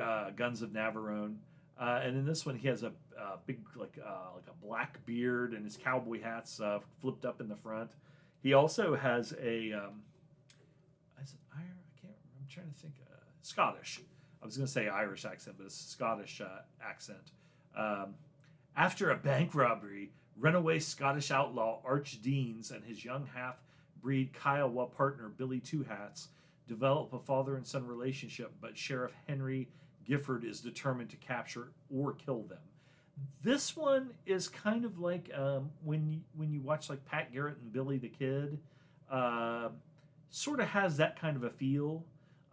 uh, 0.00 0.30
Guns 0.30 0.62
of 0.62 0.70
Navarone. 0.70 1.36
Uh, 1.78 2.00
and 2.04 2.16
in 2.16 2.24
this 2.24 2.46
one, 2.46 2.56
he 2.56 2.68
has 2.68 2.82
a, 2.82 2.92
a 3.18 3.38
big, 3.46 3.58
like, 3.74 3.98
uh, 4.04 4.34
like 4.36 4.44
a 4.46 4.64
black 4.64 5.04
beard, 5.04 5.52
and 5.52 5.64
his 5.64 5.76
cowboy 5.76 6.20
hat's 6.22 6.60
uh, 6.60 6.78
flipped 7.00 7.24
up 7.24 7.40
in 7.40 7.48
the 7.48 7.56
front. 7.56 7.90
He 8.42 8.52
also 8.52 8.94
has 8.94 9.34
a, 9.42 9.72
um, 9.72 10.02
is 11.22 11.32
it 11.32 11.40
Irish? 11.56 11.70
I 11.96 12.00
can't. 12.00 12.14
I'm 12.38 12.41
trying 12.52 12.70
to 12.72 12.80
think. 12.80 12.94
Uh, 13.00 13.16
Scottish. 13.42 14.00
I 14.42 14.46
was 14.46 14.56
going 14.56 14.66
to 14.66 14.72
say 14.72 14.88
Irish 14.88 15.24
accent, 15.24 15.56
but 15.58 15.66
it's 15.66 15.76
Scottish 15.76 16.40
uh, 16.40 16.62
accent. 16.82 17.32
Um, 17.76 18.14
after 18.76 19.10
a 19.10 19.16
bank 19.16 19.54
robbery, 19.54 20.10
runaway 20.38 20.78
Scottish 20.78 21.30
outlaw 21.30 21.80
Arch 21.84 22.20
Deans 22.22 22.70
and 22.70 22.84
his 22.84 23.04
young 23.04 23.28
half-breed 23.34 24.30
Kiowa 24.32 24.86
partner 24.86 25.28
Billy 25.28 25.60
Two 25.60 25.84
Hats 25.84 26.28
develop 26.68 27.12
a 27.12 27.18
father 27.18 27.56
and 27.56 27.66
son 27.66 27.86
relationship, 27.86 28.52
but 28.60 28.76
Sheriff 28.76 29.12
Henry 29.28 29.68
Gifford 30.06 30.44
is 30.44 30.60
determined 30.60 31.10
to 31.10 31.16
capture 31.16 31.72
or 31.94 32.12
kill 32.12 32.42
them. 32.42 32.58
This 33.42 33.76
one 33.76 34.10
is 34.26 34.48
kind 34.48 34.84
of 34.84 34.98
like 34.98 35.30
um, 35.36 35.70
when 35.84 36.10
you, 36.10 36.20
when 36.34 36.50
you 36.50 36.60
watch 36.60 36.88
like 36.88 37.04
Pat 37.04 37.32
Garrett 37.32 37.58
and 37.62 37.72
Billy 37.72 37.98
the 37.98 38.08
Kid, 38.08 38.58
uh, 39.10 39.68
sort 40.30 40.60
of 40.60 40.68
has 40.68 40.96
that 40.96 41.20
kind 41.20 41.36
of 41.36 41.44
a 41.44 41.50
feel. 41.50 42.04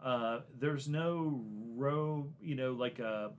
Uh, 0.02 0.40
there's 0.58 0.88
no 0.88 1.42
row, 1.74 2.26
you 2.40 2.54
know, 2.54 2.72
like 2.72 2.98
a 2.98 3.32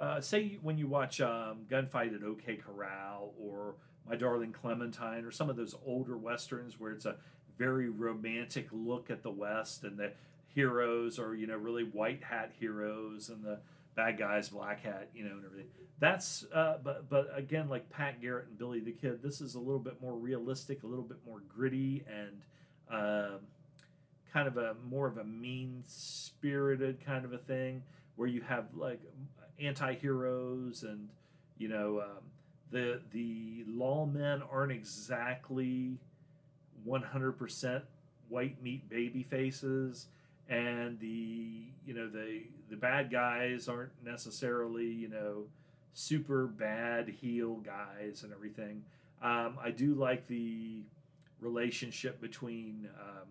uh, 0.00 0.02
uh, 0.02 0.20
say 0.20 0.58
when 0.62 0.76
you 0.76 0.86
watch 0.86 1.20
um, 1.20 1.60
Gunfight 1.70 2.14
at 2.14 2.22
OK 2.22 2.56
Corral 2.56 3.32
or 3.40 3.76
My 4.08 4.16
Darling 4.16 4.52
Clementine 4.52 5.24
or 5.24 5.30
some 5.30 5.48
of 5.48 5.56
those 5.56 5.74
older 5.86 6.16
westerns 6.16 6.78
where 6.78 6.92
it's 6.92 7.06
a 7.06 7.16
very 7.58 7.88
romantic 7.88 8.68
look 8.72 9.10
at 9.10 9.22
the 9.22 9.30
West 9.30 9.84
and 9.84 9.98
the 9.98 10.12
heroes 10.54 11.18
are 11.18 11.34
you 11.34 11.46
know 11.46 11.56
really 11.56 11.84
white 11.84 12.22
hat 12.22 12.50
heroes 12.58 13.28
and 13.28 13.44
the 13.44 13.58
bad 13.94 14.18
guys 14.18 14.48
black 14.50 14.82
hat 14.82 15.08
you 15.14 15.24
know 15.24 15.32
and 15.32 15.44
everything. 15.44 15.68
That's 15.98 16.44
uh, 16.52 16.76
but 16.82 17.08
but 17.08 17.30
again 17.34 17.68
like 17.68 17.88
pat 17.90 18.20
garrett 18.20 18.48
and 18.48 18.58
billy 18.58 18.80
the 18.80 18.92
kid 18.92 19.22
this 19.22 19.40
is 19.40 19.54
a 19.54 19.58
little 19.58 19.78
bit 19.78 20.00
more 20.02 20.14
realistic 20.14 20.82
a 20.82 20.86
little 20.86 21.04
bit 21.04 21.18
more 21.26 21.40
gritty 21.48 22.04
and 22.10 22.42
uh, 22.90 23.38
kind 24.32 24.48
of 24.48 24.56
a 24.56 24.74
more 24.88 25.06
of 25.06 25.18
a 25.18 25.24
mean 25.24 25.82
spirited 25.86 27.04
kind 27.04 27.24
of 27.24 27.32
a 27.32 27.38
thing 27.38 27.82
where 28.16 28.28
you 28.28 28.40
have 28.42 28.66
like 28.74 29.00
anti-heroes 29.60 30.82
and 30.82 31.08
you 31.58 31.68
know 31.68 32.00
um, 32.00 32.24
the 32.70 33.00
the 33.12 33.64
lawmen 33.70 34.42
aren't 34.52 34.72
exactly 34.72 35.98
100% 36.86 37.82
white 38.28 38.62
meat 38.62 38.88
baby 38.88 39.22
faces 39.22 40.06
and 40.48 40.98
the 41.00 41.62
you 41.86 41.94
know 41.94 42.08
the 42.08 42.42
the 42.70 42.76
bad 42.76 43.10
guys 43.10 43.68
aren't 43.68 43.92
necessarily 44.04 44.86
you 44.86 45.08
know 45.08 45.44
super 45.96 46.46
bad 46.46 47.08
heel 47.08 47.54
guys 47.56 48.22
and 48.22 48.32
everything. 48.32 48.82
Um, 49.22 49.58
I 49.62 49.70
do 49.70 49.94
like 49.94 50.26
the 50.28 50.82
relationship 51.40 52.20
between 52.20 52.88
um, 53.00 53.26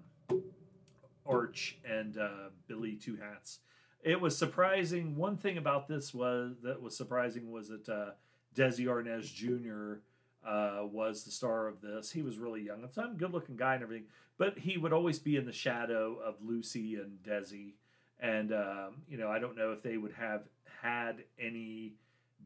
Arch 1.25 1.77
and 1.89 2.17
uh, 2.17 2.49
Billy 2.67 2.95
Two 2.95 3.17
Hats. 3.17 3.59
It 4.03 4.21
was 4.21 4.37
surprising. 4.37 5.15
One 5.15 5.37
thing 5.37 5.57
about 5.57 5.87
this 5.87 6.13
was 6.13 6.57
that 6.63 6.81
was 6.81 6.95
surprising 6.95 7.51
was 7.51 7.69
that 7.69 7.89
uh, 7.89 8.11
Desi 8.55 8.85
Arnaz 8.85 9.33
Jr 9.33 10.01
uh, 10.45 10.81
was 10.83 11.23
the 11.23 11.31
star 11.31 11.67
of 11.67 11.81
this. 11.81 12.11
He 12.11 12.21
was 12.21 12.37
really 12.37 12.61
young 12.61 12.83
at 12.83 12.93
the 12.93 13.01
time, 13.01 13.17
good 13.17 13.33
looking 13.33 13.55
guy 13.55 13.75
and 13.75 13.83
everything, 13.83 14.05
but 14.37 14.57
he 14.57 14.77
would 14.77 14.93
always 14.93 15.17
be 15.17 15.37
in 15.37 15.45
the 15.45 15.51
shadow 15.51 16.17
of 16.23 16.35
Lucy 16.41 16.95
and 16.95 17.17
Desi. 17.23 17.73
And, 18.19 18.53
um, 18.53 19.01
you 19.09 19.17
know, 19.17 19.29
I 19.29 19.39
don't 19.39 19.57
know 19.57 19.71
if 19.71 19.81
they 19.81 19.97
would 19.97 20.13
have 20.13 20.43
had 20.81 21.23
any 21.39 21.93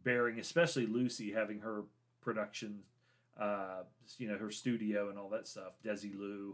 bearing, 0.04 0.40
especially 0.40 0.86
Lucy 0.86 1.32
having 1.32 1.60
her 1.60 1.84
production, 2.22 2.80
uh, 3.40 3.84
you 4.18 4.30
know, 4.30 4.38
her 4.38 4.50
studio 4.50 5.10
and 5.10 5.20
all 5.20 5.30
that 5.30 5.48
stuff, 5.48 5.74
Desilu, 5.86 6.54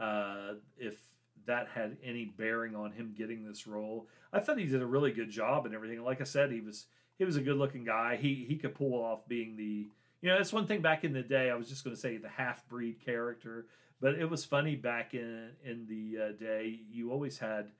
uh, 0.00 0.54
if 0.78 0.98
that 1.46 1.68
had 1.74 1.96
any 2.04 2.26
bearing 2.26 2.74
on 2.74 2.92
him 2.92 3.14
getting 3.16 3.44
this 3.44 3.66
role. 3.66 4.06
I 4.32 4.40
thought 4.40 4.58
he 4.58 4.66
did 4.66 4.82
a 4.82 4.86
really 4.86 5.12
good 5.12 5.30
job 5.30 5.66
and 5.66 5.74
everything. 5.74 6.02
Like 6.02 6.20
I 6.20 6.24
said, 6.24 6.52
he 6.52 6.60
was 6.60 6.86
he 7.18 7.24
was 7.24 7.36
a 7.36 7.42
good 7.42 7.56
looking 7.56 7.84
guy. 7.84 8.16
He 8.16 8.44
he 8.48 8.56
could 8.56 8.74
pull 8.74 8.94
off 8.94 9.26
being 9.28 9.56
the 9.56 9.88
you 10.20 10.28
know, 10.28 10.36
that's 10.36 10.52
one 10.52 10.66
thing 10.66 10.80
back 10.80 11.04
in 11.04 11.12
the 11.12 11.22
day. 11.22 11.50
I 11.50 11.54
was 11.54 11.68
just 11.68 11.84
going 11.84 11.94
to 11.94 12.00
say 12.00 12.16
the 12.16 12.28
half 12.28 12.66
breed 12.68 12.96
character, 13.04 13.66
but 14.00 14.14
it 14.14 14.28
was 14.28 14.44
funny 14.44 14.74
back 14.74 15.14
in 15.14 15.50
in 15.64 15.86
the 15.88 16.22
uh, 16.22 16.32
day. 16.32 16.80
You 16.90 17.12
always 17.12 17.38
had 17.38 17.70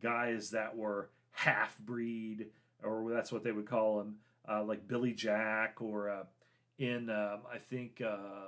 guys 0.00 0.50
that 0.50 0.76
were 0.76 1.10
half 1.32 1.76
breed, 1.78 2.46
or 2.84 3.10
that's 3.10 3.32
what 3.32 3.42
they 3.42 3.52
would 3.52 3.66
call 3.66 3.98
them, 3.98 4.16
uh, 4.48 4.62
like 4.62 4.86
Billy 4.86 5.12
Jack, 5.12 5.80
or 5.80 6.10
uh, 6.10 6.24
in 6.78 7.10
um, 7.10 7.40
I 7.52 7.58
think 7.58 8.00
uh, 8.00 8.46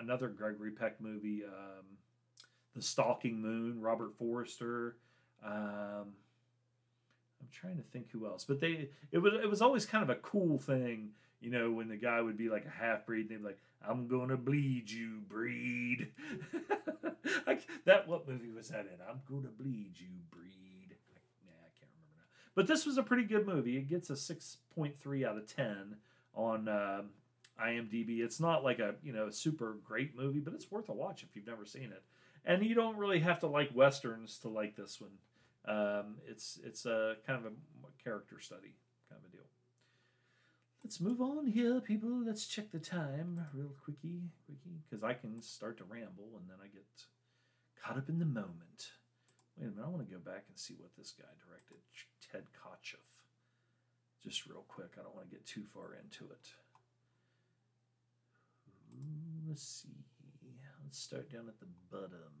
another 0.00 0.28
Gregory 0.28 0.70
Peck 0.70 1.00
movie, 1.00 1.42
um, 1.44 1.84
The 2.74 2.82
Stalking 2.82 3.40
Moon, 3.40 3.80
Robert 3.80 4.14
Forster. 4.18 4.96
Um, 5.44 6.14
I'm 7.40 7.48
trying 7.50 7.76
to 7.76 7.82
think 7.82 8.10
who 8.10 8.26
else, 8.26 8.44
but 8.44 8.60
they 8.60 8.88
it 9.10 9.18
was 9.18 9.34
it 9.34 9.50
was 9.50 9.60
always 9.60 9.84
kind 9.84 10.02
of 10.02 10.10
a 10.10 10.16
cool 10.16 10.58
thing 10.58 11.10
you 11.42 11.50
know, 11.50 11.72
when 11.72 11.88
the 11.88 11.96
guy 11.96 12.20
would 12.22 12.36
be 12.36 12.48
like 12.48 12.64
a 12.64 12.70
half 12.70 13.04
breed, 13.04 13.28
they'd 13.28 13.38
be 13.38 13.44
like, 13.44 13.58
"I'm 13.86 14.06
gonna 14.06 14.36
bleed 14.36 14.88
you, 14.88 15.22
breed." 15.28 16.12
like 17.46 17.66
that. 17.84 18.06
What 18.06 18.28
movie 18.28 18.52
was 18.52 18.68
that 18.68 18.86
in? 18.86 18.98
I'm 19.10 19.20
gonna 19.28 19.52
bleed 19.52 19.98
you, 19.98 20.20
breed. 20.30 20.96
Nah, 21.44 21.50
I 21.50 21.70
can't 21.74 21.90
remember 21.90 22.14
now. 22.16 22.22
But 22.54 22.68
this 22.68 22.86
was 22.86 22.96
a 22.96 23.02
pretty 23.02 23.24
good 23.24 23.44
movie. 23.44 23.76
It 23.76 23.88
gets 23.88 24.08
a 24.08 24.16
six 24.16 24.58
point 24.72 24.96
three 24.96 25.24
out 25.24 25.36
of 25.36 25.52
ten 25.52 25.96
on 26.32 26.68
uh, 26.68 27.02
IMDb. 27.60 28.20
It's 28.20 28.38
not 28.38 28.62
like 28.62 28.78
a 28.78 28.94
you 29.02 29.12
know 29.12 29.28
super 29.30 29.78
great 29.84 30.16
movie, 30.16 30.38
but 30.38 30.54
it's 30.54 30.70
worth 30.70 30.88
a 30.88 30.92
watch 30.92 31.24
if 31.24 31.34
you've 31.34 31.48
never 31.48 31.66
seen 31.66 31.90
it. 31.90 32.04
And 32.44 32.64
you 32.64 32.74
don't 32.74 32.96
really 32.96 33.20
have 33.20 33.40
to 33.40 33.46
like 33.46 33.70
westerns 33.74 34.38
to 34.38 34.48
like 34.48 34.76
this 34.76 35.00
one. 35.00 35.12
Um, 35.64 36.16
it's 36.26 36.58
it's 36.64 36.86
a 36.86 37.14
kind 37.26 37.38
of 37.38 37.52
a 37.52 38.02
character 38.02 38.40
study 38.40 38.74
kind 39.08 39.20
of 39.22 39.28
a 39.30 39.36
deal. 39.36 39.46
Let's 40.82 41.00
move 41.00 41.20
on 41.20 41.46
here, 41.46 41.80
people. 41.80 42.24
Let's 42.26 42.46
check 42.46 42.72
the 42.72 42.80
time 42.80 43.46
real 43.54 43.70
quickie, 43.84 44.30
quickie, 44.46 44.82
because 44.82 45.04
I 45.04 45.14
can 45.14 45.40
start 45.40 45.78
to 45.78 45.84
ramble 45.84 46.34
and 46.36 46.48
then 46.50 46.56
I 46.62 46.66
get 46.66 46.86
caught 47.80 47.96
up 47.96 48.08
in 48.08 48.18
the 48.18 48.24
moment. 48.26 48.90
Wait 49.56 49.66
a 49.66 49.70
minute, 49.70 49.84
I 49.84 49.88
want 49.88 50.08
to 50.08 50.12
go 50.12 50.18
back 50.18 50.44
and 50.48 50.58
see 50.58 50.74
what 50.74 50.90
this 50.98 51.12
guy 51.12 51.28
directed, 51.46 51.78
Ted 52.20 52.44
Kotcheff. 52.50 53.22
Just 54.24 54.46
real 54.46 54.64
quick, 54.66 54.92
I 54.98 55.02
don't 55.02 55.14
want 55.14 55.28
to 55.28 55.36
get 55.36 55.46
too 55.46 55.64
far 55.72 55.94
into 55.94 56.24
it. 56.32 56.48
Let's 59.46 59.62
see. 59.62 60.21
Let's 60.84 60.98
start 60.98 61.30
down 61.30 61.48
at 61.48 61.58
the 61.60 61.66
bottom. 61.90 62.32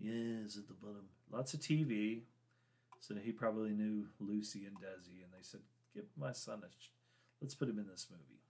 Yes, 0.00 0.56
at 0.56 0.66
the 0.66 0.74
bottom. 0.74 1.04
Lots 1.30 1.54
of 1.54 1.60
TV. 1.60 2.22
So 3.00 3.14
he 3.14 3.32
probably 3.32 3.70
knew 3.70 4.06
Lucy 4.18 4.66
and 4.66 4.76
Desi, 4.76 5.22
and 5.22 5.32
they 5.32 5.42
said, 5.42 5.60
"Give 5.94 6.04
my 6.16 6.32
son 6.32 6.62
a, 6.64 6.68
let's 7.40 7.54
put 7.54 7.68
him 7.68 7.78
in 7.78 7.86
this 7.86 8.08
movie." 8.10 8.40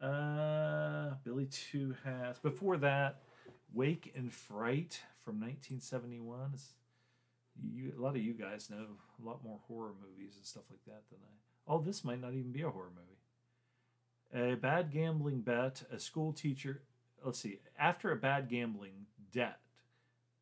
Uh, 0.00 1.14
Billy 1.24 1.46
Two 1.46 1.94
Hats. 2.04 2.38
Before 2.38 2.76
that, 2.78 3.22
Wake 3.72 4.12
in 4.14 4.30
Fright 4.30 5.00
from 5.24 5.40
1971. 5.40 6.50
It's, 6.54 6.72
you, 7.62 7.92
a 7.96 8.00
lot 8.00 8.16
of 8.16 8.22
you 8.22 8.32
guys 8.32 8.70
know 8.70 8.86
a 9.22 9.24
lot 9.24 9.44
more 9.44 9.60
horror 9.68 9.92
movies 10.00 10.34
and 10.36 10.44
stuff 10.44 10.64
like 10.70 10.84
that 10.86 11.02
than 11.10 11.18
I. 11.22 11.72
Oh, 11.72 11.80
this 11.80 12.04
might 12.04 12.20
not 12.20 12.32
even 12.32 12.52
be 12.52 12.62
a 12.62 12.70
horror 12.70 12.90
movie. 12.94 14.54
A 14.54 14.56
bad 14.56 14.90
gambling 14.90 15.42
bet. 15.42 15.82
A 15.92 16.00
school 16.00 16.32
teacher. 16.32 16.82
Let's 17.24 17.38
see. 17.38 17.58
After 17.78 18.10
a 18.10 18.16
bad 18.16 18.48
gambling 18.48 19.06
debt. 19.32 19.60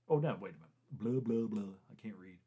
Oh 0.08 0.18
no! 0.18 0.36
Wait 0.40 0.52
a 0.52 0.54
minute. 0.54 0.70
Blah 0.92 1.20
blah 1.20 1.46
blah. 1.46 1.72
I 1.90 2.00
can't 2.00 2.16
read. 2.16 2.38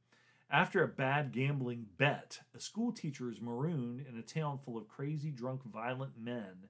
After 0.50 0.84
a 0.84 0.88
bad 0.88 1.32
gambling 1.32 1.88
bet, 1.98 2.40
a 2.56 2.60
school 2.60 2.92
teacher 2.92 3.32
is 3.32 3.42
marooned 3.42 4.06
in 4.08 4.18
a 4.18 4.22
town 4.22 4.60
full 4.60 4.78
of 4.78 4.88
crazy, 4.88 5.32
drunk, 5.32 5.64
violent 5.64 6.14
men 6.16 6.68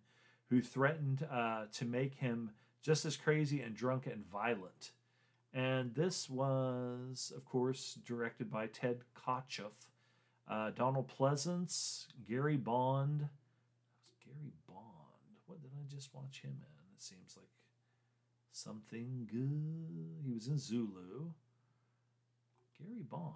who 0.50 0.62
threatened 0.62 1.28
uh, 1.30 1.66
to 1.74 1.86
make 1.86 2.16
him 2.16 2.52
just 2.82 3.04
as 3.06 3.18
crazy 3.18 3.62
and 3.62 3.76
drunk 3.76 4.08
and 4.08 4.26
violent. 4.26 4.92
And 5.54 5.94
this 5.96 6.30
was, 6.30 7.32
of 7.36 7.46
course, 7.46 7.98
directed 8.06 8.50
by 8.50 8.68
Ted 8.68 9.02
Kotcheff, 9.16 9.90
uh, 10.50 10.72
Donald 10.72 11.12
Pleasence, 11.20 12.08
Gary 12.28 12.58
Bond. 12.58 13.28
Gary 14.26 14.54
Bond. 14.68 14.80
What 15.46 15.62
did 15.62 15.72
I 15.78 15.94
just 15.94 16.14
watch 16.14 16.42
him 16.42 16.52
in? 16.52 16.96
It 16.96 17.02
seems 17.02 17.36
like 17.38 17.50
something 18.54 19.28
good. 19.30 20.24
He 20.26 20.34
was 20.34 20.48
in 20.48 20.58
Zulu. 20.58 21.32
Gary 22.78 23.04
Bond. 23.10 23.34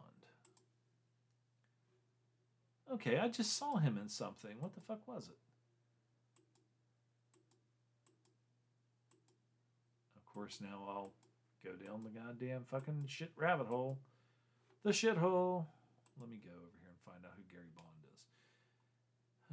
Okay, 2.89 3.17
I 3.17 3.27
just 3.27 3.57
saw 3.57 3.77
him 3.77 3.97
in 3.97 4.07
something. 4.07 4.55
What 4.59 4.73
the 4.73 4.81
fuck 4.81 5.05
was 5.05 5.27
it? 5.27 5.35
Of 10.15 10.25
course, 10.25 10.59
now 10.61 10.85
I'll 10.87 11.11
go 11.65 11.71
down 11.71 12.03
the 12.03 12.17
goddamn 12.17 12.63
fucking 12.63 13.03
shit 13.07 13.31
rabbit 13.35 13.67
hole. 13.67 13.97
The 14.83 14.91
shithole. 14.91 15.65
Let 16.19 16.29
me 16.29 16.39
go 16.43 16.51
over 16.51 16.71
here 16.81 16.89
and 16.89 16.97
find 17.05 17.25
out 17.25 17.33
who 17.35 17.43
Gary 17.51 17.71
Bond 17.75 18.05
is. 18.13 18.21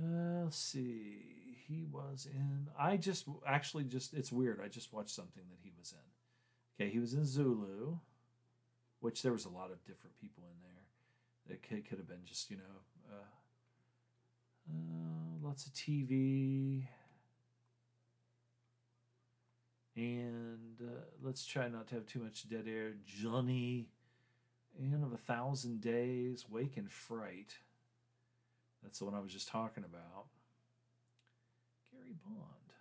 Uh, 0.00 0.44
let's 0.44 0.56
see. 0.56 1.43
He 1.66 1.84
was 1.90 2.26
in. 2.30 2.68
I 2.78 2.96
just 2.96 3.26
actually 3.46 3.84
just. 3.84 4.14
It's 4.14 4.30
weird. 4.30 4.60
I 4.62 4.68
just 4.68 4.92
watched 4.92 5.14
something 5.14 5.42
that 5.50 5.58
he 5.62 5.72
was 5.78 5.92
in. 5.92 6.84
Okay, 6.84 6.92
he 6.92 6.98
was 6.98 7.14
in 7.14 7.24
Zulu, 7.24 7.98
which 9.00 9.22
there 9.22 9.32
was 9.32 9.44
a 9.44 9.50
lot 9.50 9.70
of 9.70 9.84
different 9.84 10.16
people 10.20 10.44
in 10.50 10.56
there. 10.62 11.54
It 11.56 11.62
could, 11.62 11.88
could 11.88 11.98
have 11.98 12.08
been 12.08 12.24
just 12.24 12.50
you 12.50 12.58
know 12.58 13.12
uh, 13.12 13.24
uh, 14.70 15.46
lots 15.46 15.66
of 15.66 15.72
TV. 15.72 16.86
And 19.96 20.80
uh, 20.82 21.04
let's 21.22 21.46
try 21.46 21.68
not 21.68 21.86
to 21.88 21.94
have 21.94 22.06
too 22.06 22.18
much 22.18 22.48
dead 22.48 22.64
air. 22.68 22.94
Johnny, 23.06 23.86
and 24.76 25.04
of 25.04 25.12
a 25.12 25.16
thousand 25.16 25.80
days, 25.80 26.46
Wake 26.50 26.76
in 26.76 26.88
Fright. 26.88 27.58
That's 28.82 28.98
the 28.98 29.04
one 29.04 29.14
I 29.14 29.20
was 29.20 29.32
just 29.32 29.48
talking 29.48 29.84
about. 29.84 30.26
Bond. 32.24 32.72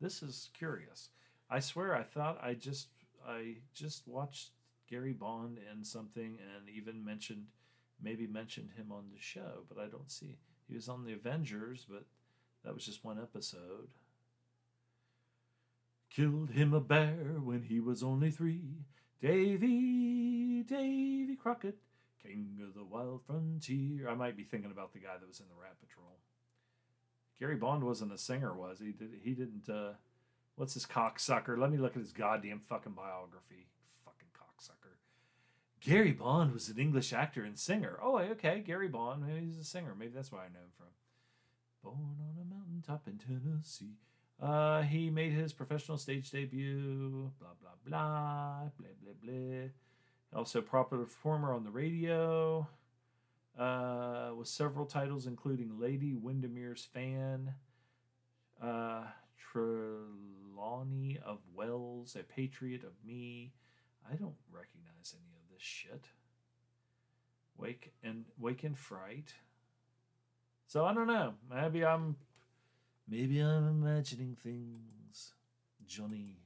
This 0.00 0.22
is 0.22 0.50
curious. 0.56 1.10
I 1.48 1.60
swear 1.60 1.94
I 1.94 2.02
thought 2.02 2.42
I 2.42 2.54
just 2.54 2.88
I 3.26 3.56
just 3.74 4.06
watched 4.06 4.50
Gary 4.88 5.12
Bond 5.12 5.58
in 5.70 5.84
something 5.84 6.38
and 6.40 6.68
even 6.68 7.04
mentioned 7.04 7.46
maybe 8.02 8.26
mentioned 8.26 8.70
him 8.76 8.90
on 8.90 9.04
the 9.12 9.20
show, 9.20 9.64
but 9.68 9.78
I 9.82 9.86
don't 9.86 10.10
see. 10.10 10.38
He 10.68 10.74
was 10.74 10.88
on 10.88 11.04
the 11.04 11.12
Avengers, 11.12 11.86
but 11.88 12.04
that 12.64 12.74
was 12.74 12.84
just 12.84 13.04
one 13.04 13.18
episode. 13.20 13.88
Killed 16.10 16.50
him 16.50 16.74
a 16.74 16.80
bear 16.80 17.38
when 17.42 17.62
he 17.62 17.80
was 17.80 18.02
only 18.02 18.30
three. 18.30 18.84
Davy, 19.20 20.62
Davy 20.62 21.36
Crockett, 21.36 21.78
king 22.22 22.58
of 22.66 22.74
the 22.74 22.84
wild 22.84 23.22
frontier. 23.24 24.08
I 24.08 24.14
might 24.14 24.36
be 24.36 24.44
thinking 24.44 24.70
about 24.70 24.92
the 24.92 24.98
guy 24.98 25.16
that 25.18 25.28
was 25.28 25.40
in 25.40 25.46
the 25.48 25.60
Rat 25.60 25.76
Patrol. 25.80 26.18
Gary 27.38 27.56
Bond 27.56 27.84
wasn't 27.84 28.12
a 28.12 28.18
singer, 28.18 28.54
was 28.54 28.78
he? 28.78 28.92
Did 28.92 29.10
he 29.22 29.32
didn't? 29.32 29.68
Uh, 29.68 29.92
what's 30.56 30.74
his 30.74 30.86
cocksucker? 30.86 31.58
Let 31.58 31.70
me 31.70 31.78
look 31.78 31.96
at 31.96 32.02
his 32.02 32.12
goddamn 32.12 32.60
fucking 32.60 32.92
biography. 32.92 33.66
Fucking 34.04 34.28
cocksucker. 34.32 34.96
Gary 35.80 36.12
Bond 36.12 36.52
was 36.52 36.68
an 36.68 36.78
English 36.78 37.12
actor 37.12 37.42
and 37.42 37.58
singer. 37.58 37.98
Oh, 38.00 38.18
okay, 38.18 38.62
Gary 38.64 38.88
Bond. 38.88 39.26
Maybe 39.26 39.46
he's 39.46 39.58
a 39.58 39.64
singer. 39.64 39.94
Maybe 39.98 40.12
that's 40.14 40.30
why 40.30 40.40
I 40.40 40.48
know 40.48 40.60
him 40.60 40.72
from. 40.76 40.86
Born 41.82 42.16
on 42.20 42.40
a 42.40 42.54
mountaintop 42.54 43.08
in 43.08 43.18
Tennessee. 43.18 43.96
Uh, 44.40 44.82
he 44.82 45.10
made 45.10 45.32
his 45.32 45.52
professional 45.52 45.98
stage 45.98 46.30
debut. 46.30 47.32
Blah 47.40 47.50
blah 47.60 47.70
blah. 47.84 48.70
Blah 48.78 48.92
blah 49.02 49.12
blah. 49.22 49.68
Also, 50.34 50.62
popular 50.62 51.04
performer 51.04 51.52
on 51.52 51.64
the 51.64 51.70
radio. 51.70 52.66
Uh, 53.58 54.30
with 54.36 54.48
several 54.48 54.86
titles 54.86 55.26
including 55.26 55.78
Lady 55.78 56.14
Windermere's 56.14 56.84
Fan, 56.84 57.52
uh, 58.62 59.04
Trelawney 59.36 61.18
of 61.24 61.38
Wells, 61.54 62.16
A 62.18 62.22
Patriot 62.22 62.82
of 62.82 62.92
Me. 63.04 63.52
I 64.10 64.14
don't 64.14 64.36
recognize 64.50 65.14
any 65.14 65.36
of 65.36 65.52
this 65.52 65.62
shit. 65.62 66.06
Wake 67.58 67.92
and 68.02 68.24
Wake 68.38 68.64
in 68.64 68.74
Fright. 68.74 69.34
So 70.66 70.86
I 70.86 70.94
don't 70.94 71.06
know. 71.06 71.34
Maybe 71.50 71.84
I'm 71.84 72.16
maybe 73.06 73.40
I'm 73.40 73.68
imagining 73.68 74.34
things. 74.42 75.34
Johnny. 75.86 76.38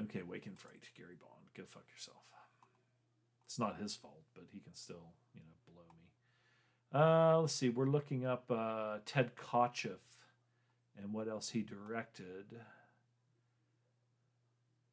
Okay, 0.00 0.22
Wake 0.22 0.46
in 0.46 0.56
Fright, 0.56 0.88
Gary 0.96 1.16
Bond. 1.20 1.50
Go 1.56 1.64
fuck 1.66 1.84
yourself. 1.92 2.22
It's 3.52 3.58
not 3.58 3.76
his 3.76 3.94
fault, 3.94 4.24
but 4.34 4.44
he 4.50 4.60
can 4.60 4.74
still, 4.74 5.12
you 5.34 5.42
know, 5.42 5.52
blow 5.70 5.84
me. 6.00 6.08
Uh, 6.94 7.40
let's 7.40 7.54
see. 7.54 7.70
We're 7.70 7.86
looking 7.86 8.26
up 8.26 8.50
uh, 8.50 8.98
Ted 9.06 9.32
Kotcheff 9.36 10.00
and 11.00 11.12
what 11.12 11.26
else 11.26 11.50
he 11.50 11.62
directed. 11.62 12.46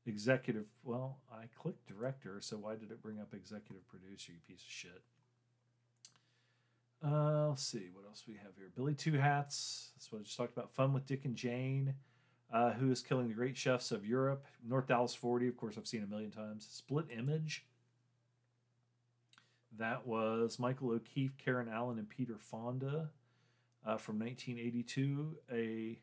Executive. 0.05 0.65
Well, 0.83 1.17
I 1.31 1.45
clicked 1.57 1.87
director, 1.87 2.37
so 2.41 2.57
why 2.57 2.75
did 2.75 2.91
it 2.91 3.01
bring 3.01 3.19
up 3.19 3.33
executive 3.33 3.85
producer? 3.87 4.31
You 4.31 4.39
piece 4.47 4.63
of 4.63 4.69
shit. 4.69 5.01
Uh, 7.05 7.49
let's 7.49 7.63
see 7.63 7.89
what 7.93 8.05
else 8.05 8.23
we 8.27 8.35
have 8.35 8.55
here. 8.57 8.71
Billy 8.75 8.93
Two 8.93 9.13
Hats. 9.13 9.91
That's 9.95 10.11
what 10.11 10.19
I 10.19 10.23
just 10.23 10.37
talked 10.37 10.53
about. 10.53 10.73
Fun 10.73 10.93
with 10.93 11.05
Dick 11.05 11.25
and 11.25 11.35
Jane. 11.35 11.95
Uh, 12.51 12.71
who 12.71 12.91
is 12.91 13.01
killing 13.01 13.27
the 13.27 13.33
great 13.33 13.55
chefs 13.55 13.91
of 13.91 14.05
Europe? 14.05 14.45
North 14.67 14.87
Dallas 14.87 15.13
40, 15.13 15.47
of 15.47 15.55
course, 15.57 15.75
I've 15.77 15.85
seen 15.85 16.01
a 16.01 16.07
million 16.07 16.31
times. 16.31 16.67
Split 16.69 17.05
Image. 17.15 17.65
That 19.77 20.07
was 20.07 20.59
Michael 20.59 20.91
O'Keefe, 20.91 21.37
Karen 21.37 21.69
Allen, 21.69 21.99
and 21.99 22.09
Peter 22.09 22.37
Fonda 22.37 23.09
uh, 23.85 23.97
from 23.97 24.19
1982. 24.19 25.37
A 25.51 25.99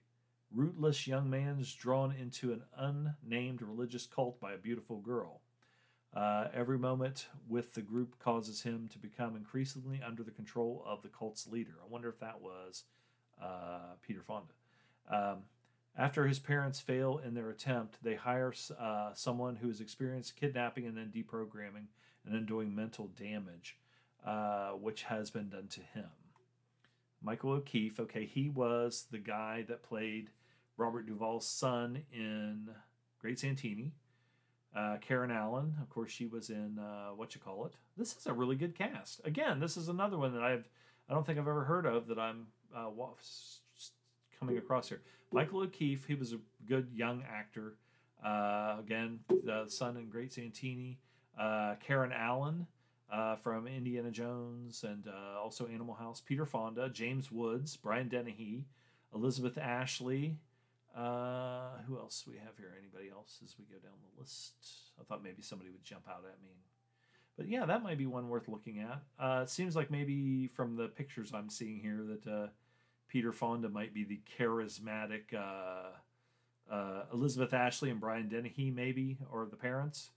rootless 0.54 1.06
young 1.06 1.28
man 1.28 1.58
is 1.60 1.72
drawn 1.74 2.12
into 2.12 2.52
an 2.52 2.62
unnamed 2.76 3.62
religious 3.62 4.06
cult 4.06 4.40
by 4.40 4.52
a 4.52 4.58
beautiful 4.58 4.98
girl. 5.00 5.40
Uh, 6.14 6.48
every 6.54 6.78
moment 6.78 7.26
with 7.48 7.74
the 7.74 7.82
group 7.82 8.18
causes 8.18 8.62
him 8.62 8.88
to 8.90 8.98
become 8.98 9.36
increasingly 9.36 10.00
under 10.06 10.22
the 10.22 10.30
control 10.30 10.82
of 10.86 11.02
the 11.02 11.08
cult's 11.08 11.46
leader. 11.46 11.74
I 11.82 11.90
wonder 11.90 12.08
if 12.08 12.20
that 12.20 12.40
was 12.40 12.84
uh, 13.42 13.96
Peter 14.00 14.22
Fonda. 14.22 14.54
Um, 15.10 15.42
after 15.98 16.26
his 16.26 16.38
parents 16.38 16.80
fail 16.80 17.18
in 17.18 17.34
their 17.34 17.50
attempt, 17.50 17.98
they 18.02 18.14
hire 18.14 18.54
uh, 18.78 19.10
someone 19.14 19.56
who 19.56 19.68
has 19.68 19.80
experienced 19.80 20.36
kidnapping 20.36 20.86
and 20.86 20.96
then 20.96 21.12
deprogramming 21.14 21.86
and 22.26 22.34
then 22.34 22.44
doing 22.44 22.74
mental 22.74 23.06
damage, 23.18 23.78
uh, 24.26 24.70
which 24.70 25.04
has 25.04 25.30
been 25.30 25.48
done 25.48 25.68
to 25.68 25.80
him. 25.80 26.10
Michael 27.22 27.52
O'Keefe, 27.52 27.98
okay, 28.00 28.26
he 28.26 28.48
was 28.48 29.06
the 29.10 29.18
guy 29.18 29.64
that 29.68 29.82
played 29.82 30.30
Robert 30.76 31.06
Duvall's 31.06 31.46
son 31.46 32.02
in 32.12 32.68
Great 33.20 33.38
Santini. 33.38 33.92
Uh, 34.76 34.98
Karen 35.00 35.30
Allen, 35.30 35.74
of 35.80 35.88
course, 35.88 36.10
she 36.10 36.26
was 36.26 36.50
in 36.50 36.78
uh, 36.78 37.14
what 37.14 37.34
you 37.34 37.40
call 37.40 37.64
it. 37.64 37.72
This 37.96 38.14
is 38.14 38.26
a 38.26 38.32
really 38.32 38.56
good 38.56 38.76
cast. 38.76 39.22
Again, 39.24 39.58
this 39.58 39.78
is 39.78 39.88
another 39.88 40.18
one 40.18 40.34
that 40.34 40.42
I've 40.42 40.68
I 41.08 41.14
don't 41.14 41.24
think 41.24 41.38
I've 41.38 41.48
ever 41.48 41.64
heard 41.64 41.86
of 41.86 42.08
that 42.08 42.18
I'm 42.18 42.48
uh, 42.76 42.90
coming 44.38 44.58
across 44.58 44.88
here. 44.88 45.02
Michael 45.32 45.60
O'Keefe, 45.60 46.04
he 46.04 46.14
was 46.14 46.32
a 46.32 46.38
good 46.66 46.88
young 46.92 47.22
actor. 47.30 47.76
Uh, 48.24 48.76
again, 48.80 49.20
the 49.28 49.66
son 49.68 49.96
in 49.96 50.08
Great 50.08 50.32
Santini. 50.32 50.98
Uh, 51.38 51.74
Karen 51.86 52.12
Allen 52.12 52.66
uh, 53.12 53.36
from 53.36 53.66
Indiana 53.66 54.10
Jones 54.10 54.84
and 54.86 55.06
uh, 55.06 55.40
also 55.40 55.66
Animal 55.66 55.94
House. 55.94 56.22
Peter 56.24 56.46
Fonda, 56.46 56.88
James 56.88 57.30
Woods, 57.30 57.76
Brian 57.76 58.08
Dennehy, 58.08 58.64
Elizabeth 59.14 59.58
Ashley, 59.58 60.38
uh, 60.96 61.78
who 61.86 61.98
else 61.98 62.24
we 62.26 62.36
have 62.36 62.56
here? 62.56 62.72
Anybody 62.78 63.10
else 63.10 63.40
as 63.44 63.54
we 63.58 63.64
go 63.64 63.78
down 63.78 63.92
the 64.02 64.20
list? 64.20 64.54
I 64.98 65.04
thought 65.04 65.22
maybe 65.22 65.42
somebody 65.42 65.70
would 65.70 65.84
jump 65.84 66.04
out 66.08 66.24
at 66.24 66.42
me. 66.42 66.52
But 67.36 67.48
yeah, 67.48 67.66
that 67.66 67.82
might 67.82 67.98
be 67.98 68.06
one 68.06 68.30
worth 68.30 68.48
looking 68.48 68.80
at. 68.80 69.02
Uh, 69.22 69.42
it 69.42 69.50
seems 69.50 69.76
like 69.76 69.90
maybe 69.90 70.48
from 70.48 70.76
the 70.76 70.88
pictures 70.88 71.32
I'm 71.34 71.50
seeing 71.50 71.80
here 71.80 72.02
that 72.02 72.26
uh, 72.26 72.46
Peter 73.08 73.30
Fonda 73.30 73.68
might 73.68 73.92
be 73.92 74.04
the 74.04 74.20
charismatic 74.38 75.34
Elizabeth 77.12 77.52
Ashley 77.52 77.90
and 77.90 78.00
Brian 78.00 78.28
Dennehy, 78.30 78.70
maybe, 78.70 79.18
or 79.30 79.46
the 79.46 79.56
parents. 79.56 80.10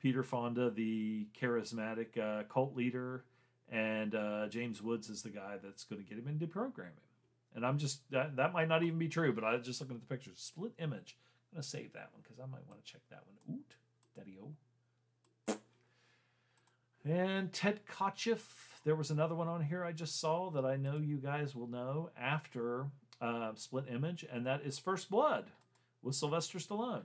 Peter 0.00 0.22
Fonda, 0.22 0.70
the 0.70 1.26
charismatic 1.40 2.18
uh, 2.18 2.44
cult 2.44 2.76
leader, 2.76 3.24
and 3.70 4.14
James 4.50 4.82
Woods 4.82 5.08
is 5.08 5.22
the 5.22 5.30
guy 5.30 5.56
that's 5.62 5.84
going 5.84 6.02
to 6.02 6.08
get 6.08 6.18
him 6.18 6.28
into 6.28 6.46
programming. 6.46 6.94
And 7.54 7.64
I'm 7.66 7.78
just 7.78 8.08
that 8.10 8.36
that 8.36 8.52
might 8.52 8.68
not 8.68 8.82
even 8.82 8.98
be 8.98 9.08
true, 9.08 9.32
but 9.32 9.42
I 9.44 9.54
was 9.54 9.66
just 9.66 9.80
looking 9.80 9.96
at 9.96 10.02
the 10.02 10.14
pictures. 10.14 10.38
Split 10.38 10.72
image. 10.78 11.16
I'm 11.50 11.56
gonna 11.56 11.62
save 11.62 11.92
that 11.94 12.10
one 12.12 12.22
because 12.22 12.38
I 12.38 12.46
might 12.46 12.66
want 12.68 12.84
to 12.84 12.92
check 12.92 13.00
that 13.10 13.22
one. 13.26 13.58
Oot, 13.58 13.76
daddy 14.16 14.36
o. 14.40 15.56
And 17.04 17.52
Ted 17.52 17.80
Kotcheff. 17.90 18.40
There 18.84 18.94
was 18.94 19.10
another 19.10 19.34
one 19.34 19.48
on 19.48 19.62
here 19.62 19.82
I 19.84 19.92
just 19.92 20.20
saw 20.20 20.50
that 20.50 20.64
I 20.64 20.76
know 20.76 20.98
you 20.98 21.16
guys 21.16 21.54
will 21.54 21.66
know 21.66 22.10
after 22.18 22.86
uh, 23.20 23.52
Split 23.54 23.86
Image, 23.90 24.24
and 24.30 24.46
that 24.46 24.62
is 24.62 24.78
First 24.78 25.10
Blood 25.10 25.46
with 26.02 26.14
Sylvester 26.14 26.58
Stallone. 26.58 27.02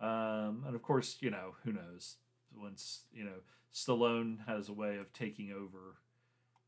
Um, 0.00 0.64
and 0.66 0.74
of 0.74 0.82
course, 0.82 1.18
you 1.20 1.30
know 1.30 1.54
who 1.64 1.72
knows 1.72 2.16
once 2.54 3.04
you 3.12 3.24
know 3.24 3.40
Stallone 3.72 4.46
has 4.46 4.68
a 4.68 4.72
way 4.72 4.96
of 4.96 5.12
taking 5.12 5.52
over 5.52 5.96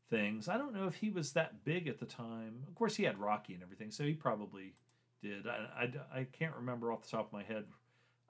things. 0.09 0.47
I 0.47 0.57
don't 0.57 0.73
know 0.73 0.87
if 0.87 0.95
he 0.95 1.09
was 1.09 1.33
that 1.33 1.63
big 1.65 1.87
at 1.87 1.99
the 1.99 2.05
time. 2.05 2.63
Of 2.67 2.75
course, 2.75 2.95
he 2.95 3.03
had 3.03 3.19
Rocky 3.19 3.53
and 3.53 3.63
everything, 3.63 3.91
so 3.91 4.03
he 4.03 4.13
probably 4.13 4.73
did. 5.21 5.47
I, 5.47 5.83
I, 6.13 6.19
I 6.19 6.27
can't 6.31 6.55
remember 6.55 6.91
off 6.91 7.03
the 7.03 7.09
top 7.09 7.27
of 7.27 7.33
my 7.33 7.43
head 7.43 7.65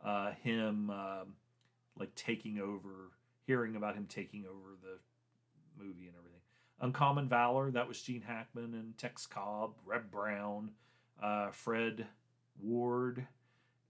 uh, 0.04 0.32
him 0.44 0.90
um, 0.90 1.36
like 1.98 2.14
taking 2.16 2.60
over, 2.60 3.12
hearing 3.46 3.76
about 3.76 3.96
him 3.96 4.06
taking 4.08 4.46
over 4.46 4.78
the 4.82 5.00
movie 5.78 6.08
and 6.08 6.16
everything. 6.18 6.40
Uncommon 6.82 7.30
Valor, 7.30 7.72
that 7.72 7.88
was 7.88 8.02
Gene 8.02 8.22
Hackman 8.22 8.74
and 8.74 8.98
Tex 8.98 9.26
Cobb, 9.26 9.74
Reb 9.86 10.12
Brown, 10.12 10.72
uh, 11.22 11.52
Fred 11.52 12.06
Ward, 12.62 13.26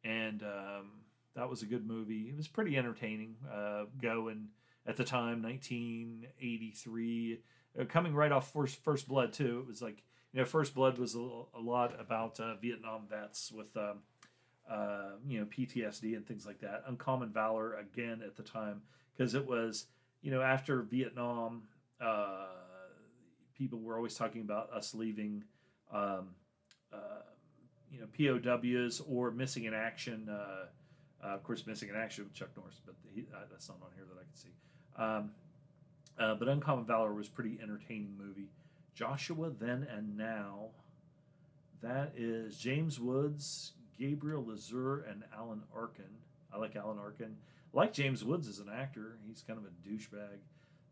and 0.03 0.43
um, 0.43 0.91
that 1.35 1.49
was 1.49 1.61
a 1.61 1.65
good 1.65 1.85
movie. 1.85 2.29
It 2.29 2.37
was 2.37 2.47
pretty 2.47 2.77
entertaining. 2.77 3.35
Uh, 3.51 3.85
going 4.01 4.49
at 4.85 4.97
the 4.97 5.03
time, 5.03 5.41
1983 5.43 7.39
uh, 7.79 7.85
coming 7.85 8.13
right 8.13 8.31
off 8.31 8.51
first 8.51 8.83
first 8.83 9.07
blood 9.07 9.33
too. 9.33 9.63
It 9.65 9.67
was 9.67 9.81
like 9.81 10.03
you 10.31 10.39
know 10.39 10.45
first 10.45 10.75
blood 10.75 10.97
was 10.97 11.15
a, 11.15 11.19
a 11.19 11.59
lot 11.59 11.99
about 11.99 12.39
uh, 12.39 12.55
Vietnam 12.55 13.03
vets 13.09 13.51
with 13.51 13.75
um, 13.75 13.99
uh, 14.69 15.11
you 15.27 15.39
know 15.39 15.45
PTSD 15.45 16.15
and 16.15 16.25
things 16.25 16.45
like 16.45 16.59
that. 16.61 16.83
Uncommon 16.87 17.29
valor 17.29 17.73
again 17.75 18.21
at 18.25 18.35
the 18.35 18.43
time 18.43 18.81
because 19.15 19.33
it 19.33 19.45
was 19.45 19.87
you 20.21 20.31
know 20.31 20.41
after 20.41 20.81
Vietnam, 20.83 21.63
uh, 21.99 22.45
people 23.57 23.79
were 23.79 23.97
always 23.97 24.15
talking 24.15 24.41
about 24.41 24.71
us 24.71 24.93
leaving. 24.93 25.43
Um, 25.91 26.29
uh, 26.91 27.23
you 27.91 27.99
know 27.99 28.39
POWs 28.41 29.01
or 29.07 29.31
missing 29.31 29.65
in 29.65 29.73
action. 29.73 30.27
Uh, 30.29 30.65
of 31.29 31.43
course, 31.43 31.65
missing 31.65 31.89
in 31.89 31.95
action 31.95 32.23
with 32.23 32.33
Chuck 32.33 32.49
Norris, 32.57 32.79
but 32.85 32.95
he, 33.13 33.25
that's 33.51 33.69
not 33.69 33.77
on 33.81 33.89
here 33.95 34.05
that 34.05 34.19
I 34.19 34.23
can 34.23 34.35
see. 34.35 34.49
Um, 34.97 35.31
uh, 36.19 36.35
but 36.35 36.47
Uncommon 36.47 36.85
Valor 36.85 37.13
was 37.13 37.27
pretty 37.27 37.59
entertaining 37.61 38.15
movie. 38.17 38.49
Joshua 38.93 39.49
Then 39.49 39.87
and 39.89 40.17
Now. 40.17 40.67
That 41.81 42.13
is 42.15 42.57
James 42.57 42.99
Woods, 42.99 43.73
Gabrielle 43.99 44.43
Lazure, 44.43 45.09
and 45.09 45.23
Alan 45.35 45.63
Arkin. 45.75 46.05
I 46.53 46.57
like 46.57 46.75
Alan 46.75 46.97
Arkin. 46.97 47.35
I 47.73 47.77
like 47.77 47.93
James 47.93 48.23
Woods 48.23 48.47
as 48.47 48.59
an 48.59 48.69
actor. 48.73 49.17
He's 49.27 49.43
kind 49.45 49.59
of 49.59 49.65
a 49.65 49.89
douchebag. 49.89 50.37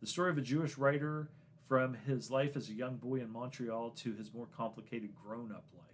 The 0.01 0.07
story 0.07 0.31
of 0.31 0.37
a 0.37 0.41
Jewish 0.41 0.77
writer 0.77 1.29
from 1.67 1.93
his 2.05 2.31
life 2.31 2.57
as 2.57 2.69
a 2.69 2.73
young 2.73 2.97
boy 2.97 3.21
in 3.21 3.31
Montreal 3.31 3.91
to 3.91 4.13
his 4.13 4.33
more 4.33 4.47
complicated 4.57 5.11
grown-up 5.23 5.63
life. 5.77 5.90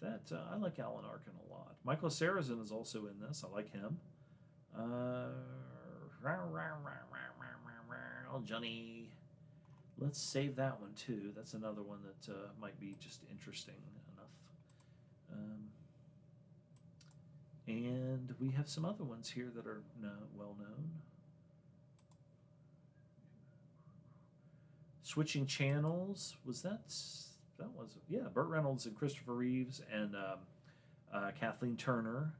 That 0.00 0.32
uh, 0.32 0.54
I 0.54 0.56
like 0.56 0.78
Alan 0.78 1.04
Arkin 1.04 1.32
a 1.48 1.52
lot. 1.52 1.76
Michael 1.84 2.08
Sarrazin 2.08 2.62
is 2.62 2.72
also 2.72 3.06
in 3.06 3.20
this. 3.20 3.44
I 3.46 3.54
like 3.54 3.70
him. 3.72 3.98
Uh, 4.76 5.26
well, 8.30 8.42
Johnny, 8.44 9.10
let's 9.98 10.20
save 10.20 10.56
that 10.56 10.80
one 10.80 10.92
too. 10.94 11.32
That's 11.36 11.54
another 11.54 11.82
one 11.82 11.98
that 12.02 12.32
uh, 12.32 12.48
might 12.60 12.78
be 12.80 12.96
just 13.00 13.20
interesting 13.30 13.74
enough. 14.14 14.30
Um, 15.32 15.70
and 17.66 18.34
we 18.40 18.50
have 18.50 18.68
some 18.68 18.84
other 18.84 19.04
ones 19.04 19.30
here 19.30 19.50
that 19.54 19.66
are 19.66 19.82
no, 20.00 20.10
well 20.36 20.56
known. 20.58 20.90
Switching 25.02 25.44
channels 25.46 26.36
was 26.44 26.62
that 26.62 26.82
that 27.60 27.70
was 27.76 27.96
yeah 28.08 28.28
Burt 28.32 28.48
Reynolds 28.48 28.86
and 28.86 28.96
Christopher 28.96 29.34
Reeves 29.34 29.82
and 29.92 30.16
um, 30.16 30.38
uh, 31.14 31.30
Kathleen 31.38 31.76
Turner. 31.76 32.34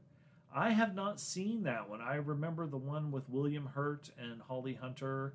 I 0.53 0.71
have 0.71 0.95
not 0.95 1.19
seen 1.19 1.63
that 1.63 1.89
one. 1.89 2.01
I 2.01 2.15
remember 2.15 2.67
the 2.67 2.77
one 2.77 3.11
with 3.11 3.29
William 3.29 3.67
Hurt 3.67 4.09
and 4.17 4.41
Holly 4.41 4.73
Hunter 4.73 5.33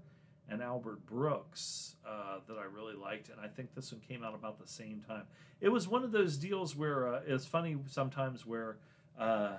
and 0.48 0.62
Albert 0.62 1.06
Brooks 1.06 1.96
uh, 2.06 2.38
that 2.46 2.58
I 2.58 2.64
really 2.64 2.94
liked, 2.94 3.30
and 3.30 3.40
I 3.40 3.48
think 3.48 3.74
this 3.74 3.92
one 3.92 4.00
came 4.06 4.22
out 4.22 4.34
about 4.34 4.60
the 4.60 4.68
same 4.68 5.02
time. 5.08 5.22
It 5.60 5.70
was 5.70 5.88
one 5.88 6.04
of 6.04 6.12
those 6.12 6.36
deals 6.36 6.76
where 6.76 7.14
uh, 7.14 7.20
it's 7.26 7.46
funny 7.46 7.76
sometimes 7.86 8.44
where 8.44 8.76
uh, 9.18 9.54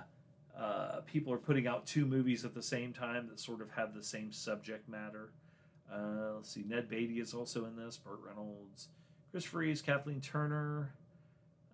uh 0.56 1.00
people 1.06 1.32
are 1.32 1.38
putting 1.38 1.66
out 1.66 1.86
two 1.86 2.06
movies 2.06 2.44
at 2.44 2.54
the 2.54 2.62
same 2.62 2.92
time 2.92 3.28
that 3.28 3.40
sort 3.40 3.60
of 3.60 3.70
have 3.70 3.94
the 3.94 4.02
same 4.02 4.30
subject 4.30 4.88
matter. 4.88 5.30
Uh, 5.92 6.34
let's 6.36 6.50
see, 6.50 6.64
Ned 6.68 6.88
Beatty 6.88 7.18
is 7.18 7.34
also 7.34 7.64
in 7.64 7.74
this, 7.74 7.96
Burt 7.96 8.20
Reynolds, 8.24 8.88
Chris 9.30 9.52
Reeves, 9.52 9.82
Kathleen 9.82 10.20
Turner, 10.20 10.92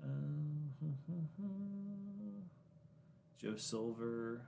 uh, 0.02 0.08
Joe 3.40 3.56
Silver. 3.56 4.42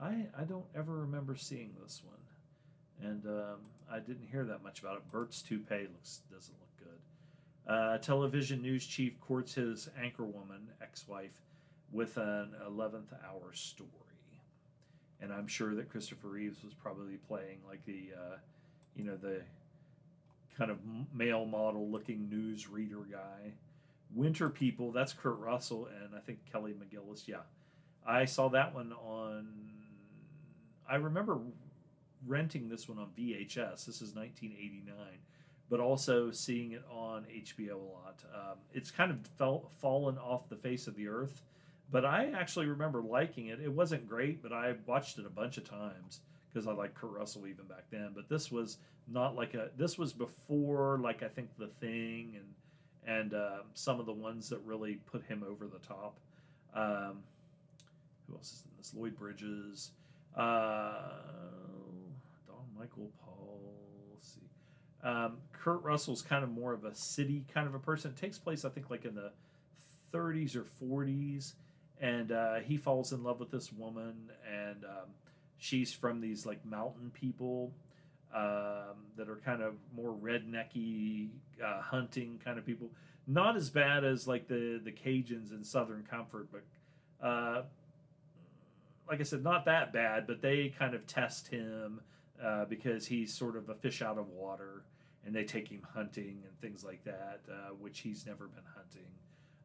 I 0.00 0.26
I 0.38 0.44
don't 0.44 0.66
ever 0.74 1.00
remember 1.00 1.36
seeing 1.36 1.74
this 1.82 2.02
one 2.04 2.16
and 3.02 3.24
um, 3.26 3.60
I 3.90 3.98
didn't 3.98 4.28
hear 4.30 4.44
that 4.44 4.62
much 4.62 4.80
about 4.80 4.96
it. 4.96 5.10
Burt's 5.10 5.42
toupee 5.42 5.86
looks 5.92 6.22
doesn't 6.32 6.54
look 6.60 6.76
good. 6.78 7.72
Uh, 7.72 7.98
television 7.98 8.62
news 8.62 8.86
chief 8.86 9.20
courts 9.20 9.54
his 9.54 9.88
anchorwoman 10.00 10.66
ex-wife 10.80 11.40
with 11.92 12.16
an 12.16 12.52
11th 12.68 13.12
hour 13.24 13.52
story, 13.52 13.90
and 15.20 15.32
I'm 15.32 15.46
sure 15.46 15.74
that 15.74 15.90
Christopher 15.90 16.28
Reeves 16.28 16.62
was 16.64 16.74
probably 16.74 17.16
playing 17.16 17.58
like 17.66 17.84
the, 17.84 18.10
uh, 18.16 18.36
you 18.94 19.04
know, 19.04 19.16
the 19.16 19.42
kind 20.56 20.70
of 20.70 20.78
male 21.14 21.44
model 21.44 21.88
looking 21.88 22.28
news 22.28 22.68
reader 22.68 23.04
guy. 23.10 23.52
Winter 24.14 24.48
People, 24.48 24.92
that's 24.92 25.12
Kurt 25.12 25.38
Russell 25.38 25.88
and 26.02 26.14
I 26.14 26.20
think 26.20 26.38
Kelly 26.50 26.72
McGillis. 26.72 27.26
Yeah, 27.26 27.42
I 28.06 28.24
saw 28.24 28.48
that 28.50 28.74
one 28.74 28.92
on. 28.92 29.48
I 30.88 30.96
remember 30.96 31.38
renting 32.26 32.68
this 32.68 32.88
one 32.88 32.98
on 32.98 33.08
VHS. 33.18 33.86
This 33.86 34.00
is 34.00 34.14
1989, 34.14 34.94
but 35.68 35.80
also 35.80 36.30
seeing 36.30 36.72
it 36.72 36.84
on 36.90 37.24
HBO 37.24 37.72
a 37.72 37.76
lot. 37.76 38.22
Um, 38.32 38.58
it's 38.72 38.90
kind 38.90 39.10
of 39.10 39.18
fell, 39.36 39.70
fallen 39.80 40.16
off 40.18 40.48
the 40.48 40.56
face 40.56 40.86
of 40.86 40.94
the 40.94 41.08
earth, 41.08 41.42
but 41.90 42.04
I 42.04 42.30
actually 42.34 42.66
remember 42.66 43.02
liking 43.02 43.48
it. 43.48 43.60
It 43.60 43.72
wasn't 43.72 44.08
great, 44.08 44.42
but 44.42 44.52
I 44.52 44.74
watched 44.86 45.18
it 45.18 45.26
a 45.26 45.30
bunch 45.30 45.58
of 45.58 45.68
times 45.68 46.20
because 46.56 46.66
I 46.66 46.72
like 46.72 46.94
Kurt 46.94 47.10
Russell 47.10 47.46
even 47.46 47.66
back 47.66 47.84
then. 47.90 48.12
But 48.14 48.30
this 48.30 48.50
was 48.50 48.78
not 49.06 49.36
like 49.36 49.52
a. 49.52 49.68
This 49.76 49.98
was 49.98 50.14
before 50.14 50.98
like 51.02 51.22
I 51.22 51.28
think 51.28 51.50
The 51.58 51.66
Thing 51.80 52.36
and 52.36 53.18
and 53.18 53.34
uh, 53.34 53.58
some 53.74 54.00
of 54.00 54.06
the 54.06 54.12
ones 54.12 54.48
that 54.48 54.60
really 54.64 54.94
put 55.04 55.22
him 55.26 55.44
over 55.46 55.66
the 55.66 55.78
top. 55.86 56.16
Um, 56.74 57.18
who 58.26 58.36
else 58.36 58.52
is 58.52 58.62
in 58.64 58.70
this? 58.78 58.94
Lloyd 58.96 59.18
Bridges. 59.18 59.90
Uh, 60.34 60.94
Don 62.46 62.64
Michael 62.78 63.10
Paul. 63.22 63.60
See. 64.22 64.40
Um, 65.04 65.36
Kurt 65.52 65.82
Russell's 65.82 66.22
kind 66.22 66.42
of 66.42 66.50
more 66.50 66.72
of 66.72 66.86
a 66.86 66.94
city 66.94 67.44
kind 67.52 67.66
of 67.66 67.74
a 67.74 67.78
person. 67.78 68.12
It 68.12 68.20
takes 68.20 68.38
place, 68.38 68.64
I 68.64 68.70
think, 68.70 68.88
like 68.88 69.04
in 69.04 69.14
the 69.14 69.30
30s 70.12 70.56
or 70.56 70.64
40s, 70.82 71.52
and 72.00 72.32
uh, 72.32 72.56
he 72.56 72.78
falls 72.78 73.12
in 73.12 73.22
love 73.22 73.40
with 73.40 73.50
this 73.50 73.72
woman, 73.72 74.14
and 74.50 74.84
um, 74.84 75.10
she's 75.58 75.92
from 75.92 76.20
these 76.20 76.46
like 76.46 76.64
mountain 76.64 77.10
people 77.10 77.72
um, 78.34 78.96
that 79.16 79.28
are 79.28 79.40
kind 79.44 79.62
of 79.62 79.74
more 79.94 80.14
rednecky 80.14 81.28
uh, 81.64 81.80
hunting 81.80 82.40
kind 82.44 82.58
of 82.58 82.66
people. 82.66 82.90
Not 83.26 83.56
as 83.56 83.70
bad 83.70 84.04
as 84.04 84.28
like 84.28 84.46
the 84.48 84.80
the 84.84 84.92
Cajuns 84.92 85.52
in 85.52 85.64
Southern 85.64 86.04
Comfort, 86.08 86.48
but 86.52 87.26
uh, 87.26 87.62
like 89.08 89.20
I 89.20 89.24
said, 89.24 89.42
not 89.42 89.64
that 89.64 89.92
bad. 89.92 90.26
But 90.26 90.42
they 90.42 90.72
kind 90.78 90.94
of 90.94 91.06
test 91.06 91.48
him 91.48 92.00
uh, 92.42 92.66
because 92.66 93.06
he's 93.06 93.32
sort 93.32 93.56
of 93.56 93.68
a 93.68 93.74
fish 93.74 94.02
out 94.02 94.18
of 94.18 94.28
water, 94.28 94.82
and 95.24 95.34
they 95.34 95.44
take 95.44 95.68
him 95.68 95.82
hunting 95.94 96.42
and 96.44 96.60
things 96.60 96.84
like 96.84 97.02
that, 97.04 97.40
uh, 97.50 97.70
which 97.80 98.00
he's 98.00 98.26
never 98.26 98.46
been 98.46 98.64
hunting. 98.74 99.10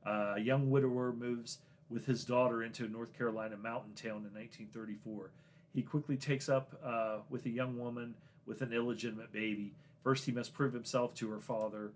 Uh, 0.05 0.35
a 0.37 0.39
young 0.39 0.71
widower 0.71 1.13
moves 1.13 1.59
with 1.89 2.05
his 2.05 2.23
daughter 2.23 2.63
into 2.63 2.85
a 2.85 2.87
North 2.87 3.15
Carolina 3.15 3.57
mountain 3.57 3.93
town 3.93 4.25
in 4.25 4.33
1934. 4.33 5.29
He 5.73 5.81
quickly 5.81 6.17
takes 6.17 6.49
up 6.49 6.73
uh, 6.83 7.17
with 7.29 7.45
a 7.45 7.49
young 7.49 7.79
woman 7.79 8.15
with 8.45 8.61
an 8.61 8.73
illegitimate 8.73 9.31
baby. 9.31 9.71
First, 10.03 10.25
he 10.25 10.31
must 10.31 10.53
prove 10.53 10.73
himself 10.73 11.13
to 11.15 11.29
her 11.29 11.39
father 11.39 11.91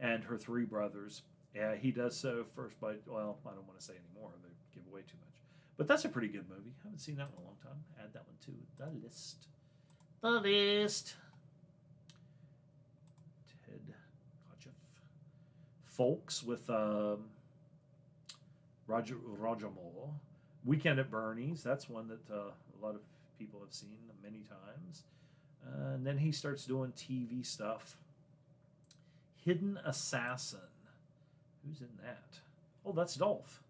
and 0.00 0.24
her 0.24 0.38
three 0.38 0.64
brothers. 0.64 1.22
Uh, 1.58 1.72
he 1.72 1.90
does 1.90 2.16
so 2.16 2.44
first 2.54 2.80
by, 2.80 2.94
well, 3.06 3.36
I 3.44 3.50
don't 3.50 3.66
want 3.66 3.78
to 3.78 3.84
say 3.84 3.94
anymore, 3.94 4.30
they 4.42 4.50
give 4.74 4.90
away 4.90 5.00
too 5.00 5.16
much. 5.18 5.28
But 5.76 5.88
that's 5.88 6.04
a 6.04 6.08
pretty 6.08 6.28
good 6.28 6.48
movie. 6.48 6.72
I 6.80 6.84
haven't 6.84 7.00
seen 7.00 7.16
that 7.16 7.28
in 7.28 7.42
a 7.42 7.46
long 7.46 7.56
time. 7.62 7.82
Add 8.02 8.12
that 8.12 8.22
one 8.26 8.36
to 8.46 8.52
the 8.78 9.06
list. 9.06 9.46
The 10.20 10.30
list. 10.30 11.14
Ted 13.64 13.80
Kotcheff. 14.50 14.72
Folks 15.84 16.42
with 16.42 16.68
um, 16.70 17.18
Roger 18.86 19.16
Roger 19.24 19.68
Moore. 19.68 20.10
Weekend 20.64 20.98
at 20.98 21.10
Bernie's. 21.10 21.62
That's 21.62 21.88
one 21.88 22.08
that 22.08 22.34
uh, 22.34 22.50
a 22.50 22.84
lot 22.84 22.94
of 22.94 23.00
people 23.38 23.60
have 23.60 23.72
seen 23.72 23.96
many 24.22 24.44
times. 24.48 25.04
Uh, 25.66 25.94
and 25.94 26.06
then 26.06 26.18
he 26.18 26.32
starts 26.32 26.64
doing 26.64 26.92
TV 26.92 27.44
stuff. 27.44 27.96
Hidden 29.44 29.78
Assassin. 29.84 30.60
Who's 31.66 31.80
in 31.80 31.88
that? 32.02 32.38
Oh, 32.84 32.92
that's 32.92 33.14
Dolph. 33.14 33.62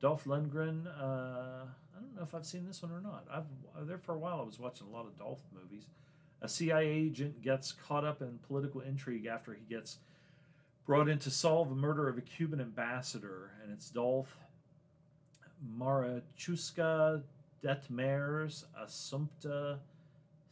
Dolph 0.00 0.24
Lundgren. 0.24 0.86
Uh, 0.86 1.66
I 1.96 2.00
don't 2.00 2.16
know 2.16 2.22
if 2.22 2.34
I've 2.34 2.46
seen 2.46 2.66
this 2.66 2.82
one 2.82 2.92
or 2.92 3.00
not. 3.00 3.24
I've 3.32 3.86
there 3.86 3.98
for 3.98 4.14
a 4.14 4.18
while. 4.18 4.40
I 4.40 4.44
was 4.44 4.58
watching 4.58 4.86
a 4.86 4.90
lot 4.90 5.06
of 5.06 5.18
Dolph 5.18 5.42
movies. 5.54 5.86
A 6.42 6.48
CIA 6.48 6.86
agent 6.86 7.42
gets 7.42 7.72
caught 7.72 8.04
up 8.04 8.20
in 8.20 8.38
political 8.46 8.82
intrigue 8.82 9.26
after 9.26 9.54
he 9.54 9.74
gets 9.74 9.98
brought 10.86 11.08
in 11.08 11.18
to 11.20 11.30
solve 11.30 11.68
the 11.68 11.74
murder 11.74 12.08
of 12.08 12.18
a 12.18 12.20
Cuban 12.20 12.60
ambassador, 12.60 13.50
and 13.62 13.72
it's 13.72 13.90
Dolph 13.90 14.36
Maruschka 15.78 17.22
Detmers 17.66 18.64
Assumpta 18.80 19.78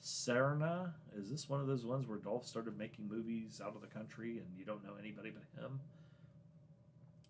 Serna. 0.03 0.91
Is 1.17 1.31
this 1.31 1.49
one 1.49 1.61
of 1.61 1.69
those 1.69 1.87
ones 1.87 2.09
where 2.09 2.19
Dolph 2.19 2.45
started 2.45 2.77
making 2.77 3.09
movies 3.09 3.61
out 3.65 3.77
of 3.77 3.81
the 3.83 3.87
country 3.87 4.39
and 4.39 4.47
you 4.59 4.65
don't 4.65 4.83
know 4.83 4.95
anybody 4.99 5.31
but 5.31 5.45
him? 5.63 5.79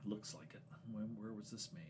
Looks 0.07 0.35
like 0.35 0.49
it. 0.55 0.61
When, 0.91 1.17
where 1.21 1.33
was 1.33 1.51
this 1.51 1.69
made? 1.75 1.83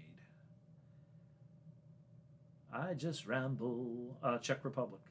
I 2.73 2.95
just 2.95 3.27
ramble. 3.27 4.17
Uh, 4.23 4.39
Czech 4.39 4.65
Republic. 4.65 5.03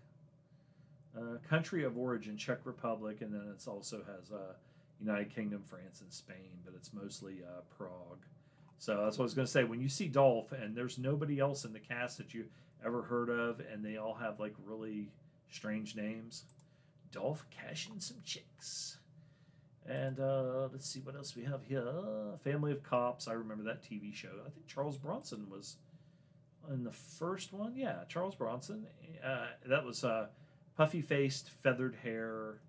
Uh, 1.17 1.37
country 1.47 1.85
of 1.85 1.97
origin, 1.97 2.35
Czech 2.35 2.59
Republic, 2.65 3.21
and 3.21 3.33
then 3.33 3.53
it 3.55 3.65
also 3.67 3.97
has 3.99 4.31
uh, 4.31 4.53
United 4.99 5.33
Kingdom, 5.33 5.63
France, 5.65 6.01
and 6.01 6.11
Spain, 6.11 6.59
but 6.65 6.73
it's 6.75 6.91
mostly 6.91 7.35
uh, 7.45 7.61
Prague. 7.77 8.25
So 8.77 9.03
that's 9.03 9.17
what 9.17 9.23
I 9.23 9.27
was 9.27 9.33
going 9.33 9.45
to 9.45 9.51
say. 9.51 9.63
When 9.63 9.79
you 9.79 9.87
see 9.87 10.09
Dolph, 10.09 10.51
and 10.51 10.75
there's 10.75 10.97
nobody 10.97 11.39
else 11.39 11.63
in 11.63 11.71
the 11.71 11.79
cast 11.79 12.17
that 12.17 12.33
you 12.33 12.45
ever 12.85 13.03
heard 13.03 13.29
of, 13.29 13.59
and 13.59 13.83
they 13.83 13.97
all 13.97 14.15
have 14.15 14.39
like 14.39 14.53
really 14.65 15.09
strange 15.49 15.95
names. 15.95 16.43
Dolph 17.11 17.45
cashing 17.49 17.99
some 17.99 18.17
chicks. 18.23 18.97
And 19.85 20.19
uh, 20.19 20.69
let's 20.71 20.89
see 20.89 21.01
what 21.01 21.15
else 21.15 21.35
we 21.35 21.43
have 21.43 21.63
here. 21.63 21.85
Family 22.43 22.71
of 22.71 22.83
Cops. 22.83 23.27
I 23.27 23.33
remember 23.33 23.63
that 23.65 23.83
TV 23.83 24.13
show. 24.13 24.29
I 24.45 24.49
think 24.49 24.65
Charles 24.67 24.97
Bronson 24.97 25.49
was 25.49 25.77
in 26.71 26.83
the 26.83 26.91
first 26.91 27.51
one. 27.51 27.73
Yeah, 27.75 28.03
Charles 28.07 28.35
Bronson. 28.35 28.87
Uh, 29.23 29.47
that 29.65 29.83
was 29.83 30.03
uh, 30.03 30.27
puffy 30.77 31.01
faced, 31.01 31.49
feathered 31.49 31.95
hair. 32.01 32.61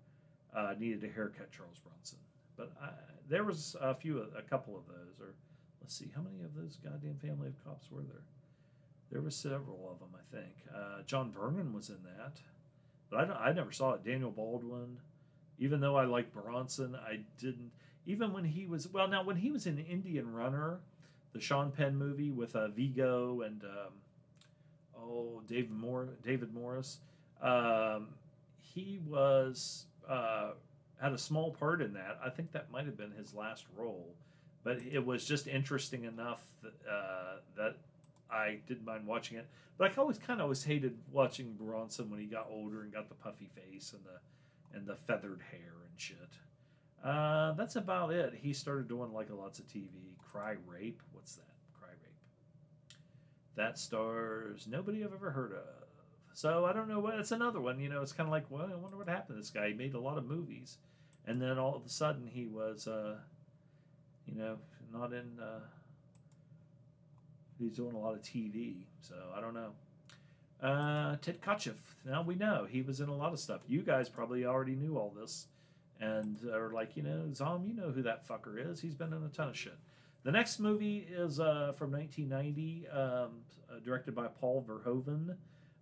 Uh, 0.55 0.73
needed 0.77 1.03
a 1.03 1.13
haircut, 1.13 1.51
Charles 1.51 1.79
Bronson. 1.79 2.19
But 2.55 2.71
I, 2.81 2.89
there 3.29 3.43
was 3.43 3.75
a 3.81 3.93
few, 3.93 4.19
a 4.37 4.41
couple 4.41 4.77
of 4.77 4.85
those. 4.87 5.19
Or 5.19 5.35
let's 5.81 5.95
see, 5.95 6.11
how 6.15 6.21
many 6.21 6.43
of 6.43 6.53
those 6.53 6.77
goddamn 6.83 7.17
Family 7.17 7.47
of 7.47 7.63
Cops 7.63 7.89
were 7.91 8.01
there? 8.01 8.23
There 9.11 9.21
were 9.21 9.31
several 9.31 9.89
of 9.91 9.99
them, 9.99 10.09
I 10.13 10.35
think. 10.35 10.53
Uh, 10.73 11.01
John 11.05 11.31
Vernon 11.31 11.73
was 11.73 11.89
in 11.89 11.97
that, 12.03 12.39
but 13.09 13.31
I, 13.31 13.49
I 13.49 13.53
never 13.53 13.71
saw 13.71 13.93
it. 13.93 14.03
Daniel 14.03 14.31
Baldwin, 14.31 14.97
even 15.59 15.79
though 15.79 15.95
I 15.95 16.05
like 16.05 16.33
Bronson, 16.33 16.95
I 16.95 17.19
didn't. 17.39 17.71
Even 18.07 18.33
when 18.33 18.43
he 18.43 18.65
was 18.65 18.91
well, 18.91 19.07
now 19.07 19.23
when 19.23 19.37
he 19.37 19.51
was 19.51 19.65
in 19.65 19.79
Indian 19.79 20.31
Runner, 20.33 20.79
the 21.33 21.39
Sean 21.39 21.71
Penn 21.71 21.95
movie 21.95 22.31
with 22.31 22.55
uh, 22.55 22.67
Viggo 22.67 23.41
and 23.41 23.63
um, 23.63 23.93
oh 24.97 25.41
David 25.47 25.71
Moore, 25.71 26.09
David 26.23 26.53
Morris, 26.53 26.99
um, 27.41 28.07
he 28.59 28.99
was 29.07 29.85
uh, 30.07 30.51
had 31.01 31.13
a 31.13 31.17
small 31.17 31.51
part 31.51 31.81
in 31.81 31.93
that. 31.93 32.19
I 32.23 32.29
think 32.29 32.51
that 32.51 32.71
might 32.71 32.85
have 32.85 32.97
been 32.97 33.11
his 33.11 33.33
last 33.33 33.65
role, 33.77 34.13
but 34.63 34.79
it 34.91 35.05
was 35.05 35.25
just 35.25 35.47
interesting 35.47 36.03
enough 36.05 36.43
that, 36.63 36.73
uh, 36.89 37.35
that 37.57 37.75
I 38.35 38.59
didn't 38.67 38.85
mind 38.85 39.05
watching 39.07 39.37
it. 39.37 39.47
But 39.77 39.91
I 39.91 39.95
always 39.95 40.17
kind 40.17 40.39
of 40.39 40.45
always 40.45 40.63
hated 40.63 40.97
watching 41.11 41.53
Bronson 41.53 42.09
when 42.09 42.19
he 42.19 42.25
got 42.25 42.47
older 42.49 42.81
and 42.81 42.93
got 42.93 43.09
the 43.09 43.15
puffy 43.15 43.49
face 43.55 43.93
and 43.93 44.03
the 44.03 44.77
and 44.77 44.85
the 44.85 44.95
feathered 44.95 45.41
hair 45.51 45.73
and 45.89 45.99
shit. 45.99 46.17
Uh, 47.03 47.53
that's 47.53 47.75
about 47.75 48.11
it. 48.11 48.33
He 48.41 48.51
started 48.51 48.87
doing 48.87 49.13
like 49.13 49.29
a 49.29 49.35
lots 49.35 49.59
of 49.59 49.67
TV. 49.67 49.89
Cry 50.17 50.55
Rape. 50.67 51.01
What's 51.13 51.35
that? 51.35 51.53
Cry 51.79 51.89
Rape. 51.89 52.97
That 53.55 53.77
stars 53.77 54.67
nobody 54.69 55.03
I've 55.03 55.13
ever 55.13 55.31
heard 55.31 55.53
of. 55.53 55.85
So 56.33 56.65
I 56.65 56.73
don't 56.73 56.89
know 56.89 56.99
what. 56.99 57.15
It's 57.15 57.31
another 57.31 57.61
one. 57.61 57.79
You 57.79 57.89
know, 57.89 58.01
it's 58.01 58.11
kind 58.11 58.27
of 58.27 58.31
like, 58.31 58.45
well, 58.49 58.69
I 58.71 58.75
wonder 58.75 58.97
what 58.97 59.07
happened 59.07 59.37
to 59.37 59.41
this 59.41 59.49
guy. 59.49 59.69
He 59.69 59.73
made 59.73 59.93
a 59.93 59.99
lot 59.99 60.17
of 60.17 60.25
movies, 60.25 60.77
and 61.25 61.41
then 61.41 61.57
all 61.57 61.75
of 61.75 61.85
a 61.85 61.89
sudden 61.89 62.27
he 62.27 62.45
was, 62.45 62.87
uh, 62.87 63.15
you 64.25 64.35
know, 64.35 64.57
not 64.91 65.13
in. 65.13 65.39
Uh, 65.41 65.59
he's 67.59 67.75
doing 67.75 67.95
a 67.95 67.99
lot 67.99 68.13
of 68.13 68.21
TV. 68.21 68.85
So 69.01 69.15
I 69.35 69.41
don't 69.41 69.53
know. 69.53 69.71
Uh, 70.61 71.17
Ted 71.21 71.41
Kotcheff. 71.41 71.75
Now 72.05 72.21
we 72.21 72.35
know 72.35 72.65
he 72.69 72.81
was 72.81 72.99
in 72.99 73.09
a 73.09 73.15
lot 73.15 73.33
of 73.33 73.39
stuff. 73.39 73.61
You 73.67 73.81
guys 73.81 74.09
probably 74.09 74.45
already 74.45 74.75
knew 74.75 74.97
all 74.97 75.13
this, 75.19 75.47
and 75.99 76.37
are 76.51 76.71
like, 76.71 76.95
you 76.95 77.03
know, 77.03 77.25
Zom, 77.33 77.65
you 77.67 77.73
know 77.73 77.91
who 77.91 78.01
that 78.03 78.27
fucker 78.27 78.71
is. 78.71 78.79
He's 78.81 78.95
been 78.95 79.13
in 79.13 79.23
a 79.23 79.29
ton 79.29 79.49
of 79.49 79.57
shit. 79.57 79.77
The 80.23 80.31
next 80.31 80.59
movie 80.59 81.07
is 81.11 81.39
uh, 81.39 81.73
from 81.77 81.91
1990, 81.91 82.87
um, 82.87 82.99
uh, 82.99 83.79
directed 83.83 84.15
by 84.15 84.27
Paul 84.27 84.65
Verhoeven, 84.67 85.35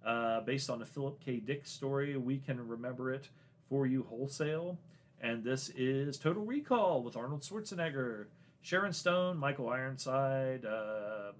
uh, 0.05 0.41
based 0.41 0.69
on 0.69 0.81
a 0.81 0.85
Philip 0.85 1.19
K. 1.23 1.37
Dick 1.37 1.65
story. 1.65 2.17
We 2.17 2.39
can 2.39 2.67
remember 2.67 3.13
it 3.13 3.29
for 3.69 3.85
you 3.85 4.05
wholesale. 4.09 4.77
And 5.21 5.45
this 5.45 5.69
is 5.77 6.17
Total 6.17 6.43
Recall 6.43 7.03
with 7.03 7.15
Arnold 7.15 7.41
Schwarzenegger, 7.43 8.25
Sharon 8.61 8.91
Stone, 8.91 9.37
Michael 9.37 9.69
Ironside, 9.69 10.65
um, 10.65 11.35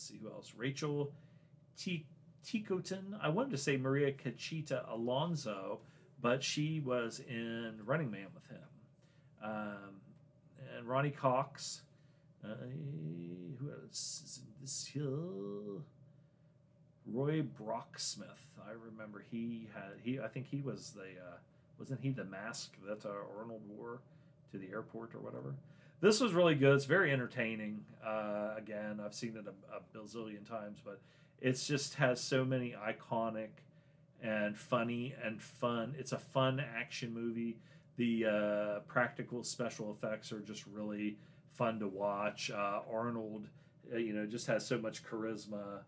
let's 0.00 0.08
see 0.08 0.18
who 0.22 0.30
else. 0.30 0.54
Rachel 0.56 1.12
T. 1.78 2.06
Ticotin. 2.42 3.18
I 3.20 3.28
wanted 3.28 3.50
to 3.50 3.58
say 3.58 3.76
Maria 3.76 4.12
Conchita 4.12 4.86
Alonso, 4.90 5.80
but 6.22 6.42
she 6.42 6.80
was 6.80 7.20
in 7.28 7.74
Running 7.84 8.10
Man 8.10 8.28
with 8.34 8.46
him. 8.48 8.64
Um, 9.44 10.00
and 10.76 10.88
Ronny 10.88 11.10
Cox. 11.10 11.82
Uh, 12.42 12.54
who 13.58 13.70
else 13.70 14.22
is 14.24 14.40
this 14.62 14.90
here? 14.90 15.82
Roy 17.06 17.42
Brocksmith. 17.42 18.56
I 18.66 18.72
remember 18.82 19.22
he 19.30 19.68
had 19.74 19.92
he. 20.02 20.18
I 20.18 20.28
think 20.28 20.46
he 20.46 20.62
was 20.62 20.92
the 20.96 21.02
uh, 21.02 21.36
wasn't 21.78 22.00
he 22.00 22.08
the 22.10 22.24
mask 22.24 22.72
that 22.88 23.04
uh, 23.04 23.10
Arnold 23.38 23.60
wore 23.68 23.98
to 24.52 24.58
the 24.58 24.68
airport 24.72 25.14
or 25.14 25.18
whatever. 25.18 25.54
This 26.00 26.20
was 26.20 26.32
really 26.32 26.54
good. 26.54 26.74
It's 26.76 26.86
very 26.86 27.12
entertaining. 27.12 27.84
Uh, 28.04 28.54
again, 28.56 29.00
I've 29.04 29.14
seen 29.14 29.36
it 29.36 29.44
a, 29.46 29.76
a 29.76 29.80
bazillion 29.98 30.48
times, 30.48 30.78
but 30.84 31.00
it 31.40 31.52
just 31.52 31.94
has 31.94 32.20
so 32.20 32.44
many 32.44 32.74
iconic 32.74 33.48
and 34.22 34.56
funny 34.56 35.14
and 35.22 35.42
fun. 35.42 35.94
It's 35.98 36.12
a 36.12 36.18
fun 36.18 36.62
action 36.76 37.12
movie. 37.12 37.58
The 37.96 38.26
uh, 38.26 38.80
practical 38.88 39.44
special 39.44 39.90
effects 39.92 40.32
are 40.32 40.40
just 40.40 40.64
really 40.72 41.18
fun 41.52 41.78
to 41.80 41.88
watch. 41.88 42.50
Uh, 42.50 42.80
Arnold, 42.90 43.46
uh, 43.92 43.98
you 43.98 44.14
know, 44.14 44.24
just 44.24 44.46
has 44.46 44.66
so 44.66 44.78
much 44.78 45.04
charisma, 45.04 45.80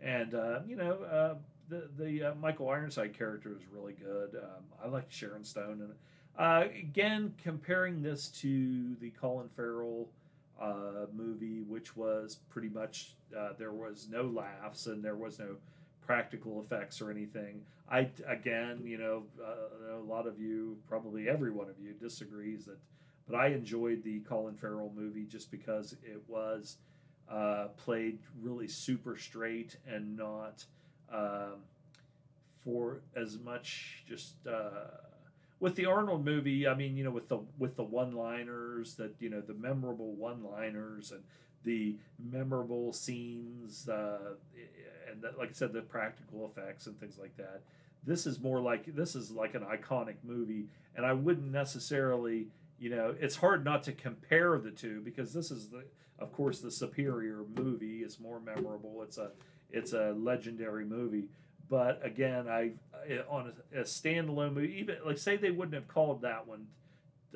and 0.00 0.34
uh, 0.34 0.60
you 0.68 0.76
know, 0.76 0.92
uh, 1.02 1.34
the 1.68 1.88
the 1.98 2.34
Michael 2.40 2.68
Ironside 2.68 3.18
character 3.18 3.50
is 3.56 3.62
really 3.72 3.94
good. 3.94 4.36
Um, 4.36 4.64
I 4.84 4.86
like 4.86 5.10
Sharon 5.10 5.42
Stone 5.42 5.80
and 5.80 5.92
uh, 6.38 6.64
again, 6.78 7.34
comparing 7.42 8.02
this 8.02 8.28
to 8.28 8.94
the 9.00 9.10
Colin 9.10 9.48
Farrell 9.56 10.08
uh, 10.60 11.06
movie, 11.14 11.62
which 11.62 11.96
was 11.96 12.38
pretty 12.50 12.68
much 12.68 13.14
uh, 13.36 13.50
there 13.58 13.72
was 13.72 14.08
no 14.10 14.22
laughs 14.22 14.86
and 14.86 15.02
there 15.04 15.16
was 15.16 15.38
no 15.38 15.56
practical 16.06 16.60
effects 16.60 17.00
or 17.00 17.10
anything. 17.10 17.60
I 17.90 18.08
again, 18.26 18.80
you 18.84 18.98
know, 18.98 19.22
uh, 19.42 19.96
a 19.96 20.02
lot 20.02 20.26
of 20.26 20.40
you, 20.40 20.76
probably 20.88 21.28
every 21.28 21.50
one 21.50 21.68
of 21.68 21.78
you, 21.80 21.92
disagrees 21.92 22.64
that, 22.66 22.78
but 23.28 23.36
I 23.36 23.48
enjoyed 23.48 24.02
the 24.02 24.20
Colin 24.20 24.54
Farrell 24.54 24.92
movie 24.94 25.24
just 25.24 25.50
because 25.50 25.92
it 26.04 26.22
was 26.28 26.76
uh, 27.30 27.68
played 27.76 28.18
really 28.40 28.68
super 28.68 29.16
straight 29.16 29.76
and 29.86 30.16
not 30.16 30.64
um, 31.12 31.62
for 32.64 33.00
as 33.14 33.38
much 33.38 34.04
just 34.08 34.34
uh, 34.46 35.05
with 35.60 35.74
the 35.76 35.86
Arnold 35.86 36.24
movie. 36.24 36.66
I 36.66 36.74
mean, 36.74 36.96
you 36.96 37.04
know, 37.04 37.10
with 37.10 37.28
the 37.28 37.40
with 37.58 37.76
the 37.76 37.82
one 37.82 38.12
liners 38.12 38.94
that 38.94 39.14
you 39.18 39.28
know 39.30 39.40
the 39.40 39.54
memorable 39.54 40.12
one 40.12 40.44
liners 40.44 41.12
and 41.12 41.22
the 41.64 41.96
memorable 42.30 42.92
scenes 42.92 43.88
uh, 43.88 44.34
and 45.10 45.22
the, 45.22 45.32
like 45.38 45.50
I 45.50 45.52
said, 45.52 45.72
the 45.72 45.82
practical 45.82 46.46
effects 46.46 46.86
and 46.86 46.98
things 46.98 47.18
like 47.18 47.36
that. 47.36 47.62
This 48.06 48.26
is 48.26 48.40
more 48.40 48.60
like 48.60 48.94
this 48.94 49.16
is 49.16 49.30
like 49.30 49.54
an 49.54 49.62
iconic 49.62 50.16
movie, 50.22 50.66
and 50.94 51.04
I 51.04 51.12
wouldn't 51.12 51.50
necessarily, 51.50 52.46
you 52.78 52.90
know, 52.90 53.14
it's 53.20 53.36
hard 53.36 53.64
not 53.64 53.82
to 53.84 53.92
compare 53.92 54.58
the 54.58 54.70
two 54.70 55.00
because 55.00 55.32
this 55.32 55.50
is 55.50 55.68
the 55.68 55.84
of 56.18 56.32
course, 56.32 56.60
the 56.60 56.70
superior 56.70 57.44
movie 57.56 57.98
It's 57.98 58.18
more 58.18 58.40
memorable. 58.40 59.02
It's 59.02 59.18
a 59.18 59.30
it's 59.70 59.92
a 59.92 60.14
legendary 60.16 60.84
movie. 60.84 61.28
But 61.68 62.00
again, 62.04 62.48
I 62.48 62.72
on 63.28 63.52
a, 63.74 63.80
a 63.80 63.84
standalone 63.84 64.54
movie, 64.54 64.76
even 64.80 64.96
like 65.04 65.18
say 65.18 65.36
they 65.36 65.50
wouldn't 65.50 65.74
have 65.74 65.88
called 65.88 66.22
that 66.22 66.46
one 66.46 66.66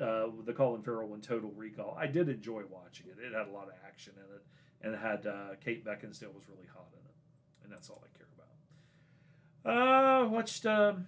uh, 0.01 0.27
the 0.45 0.53
Colin 0.53 0.81
Farrell 0.81 1.07
one 1.07 1.21
Total 1.21 1.51
Recall. 1.55 1.95
I 1.99 2.07
did 2.07 2.29
enjoy 2.29 2.63
watching 2.69 3.07
it. 3.07 3.17
It 3.23 3.33
had 3.33 3.47
a 3.47 3.51
lot 3.51 3.67
of 3.67 3.73
action 3.85 4.13
in 4.17 4.35
it, 4.35 4.43
and 4.81 4.93
it 4.93 4.99
had 4.99 5.27
uh, 5.27 5.55
Kate 5.63 5.85
Beckinsale 5.85 6.33
was 6.33 6.47
really 6.49 6.67
hot 6.73 6.87
in 6.93 7.05
it, 7.05 7.63
and 7.63 7.71
that's 7.71 7.89
all 7.89 8.03
I 8.03 8.17
care 8.17 8.27
about. 9.63 10.25
Uh, 10.25 10.29
watched 10.29 10.65
um, 10.65 11.07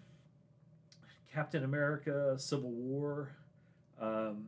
Captain 1.34 1.64
America: 1.64 2.36
Civil 2.38 2.72
War 2.72 3.30
um, 4.00 4.48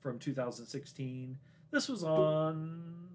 from 0.00 0.18
2016. 0.18 1.38
This 1.70 1.88
was 1.88 2.02
on 2.02 3.08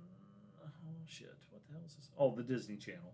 oh 0.64 0.70
shit, 1.08 1.34
what 1.50 1.62
the 1.68 1.74
hell 1.74 1.84
is 1.86 1.96
this? 1.96 2.10
Oh, 2.18 2.34
the 2.36 2.44
Disney 2.44 2.78
Channel. 2.78 3.14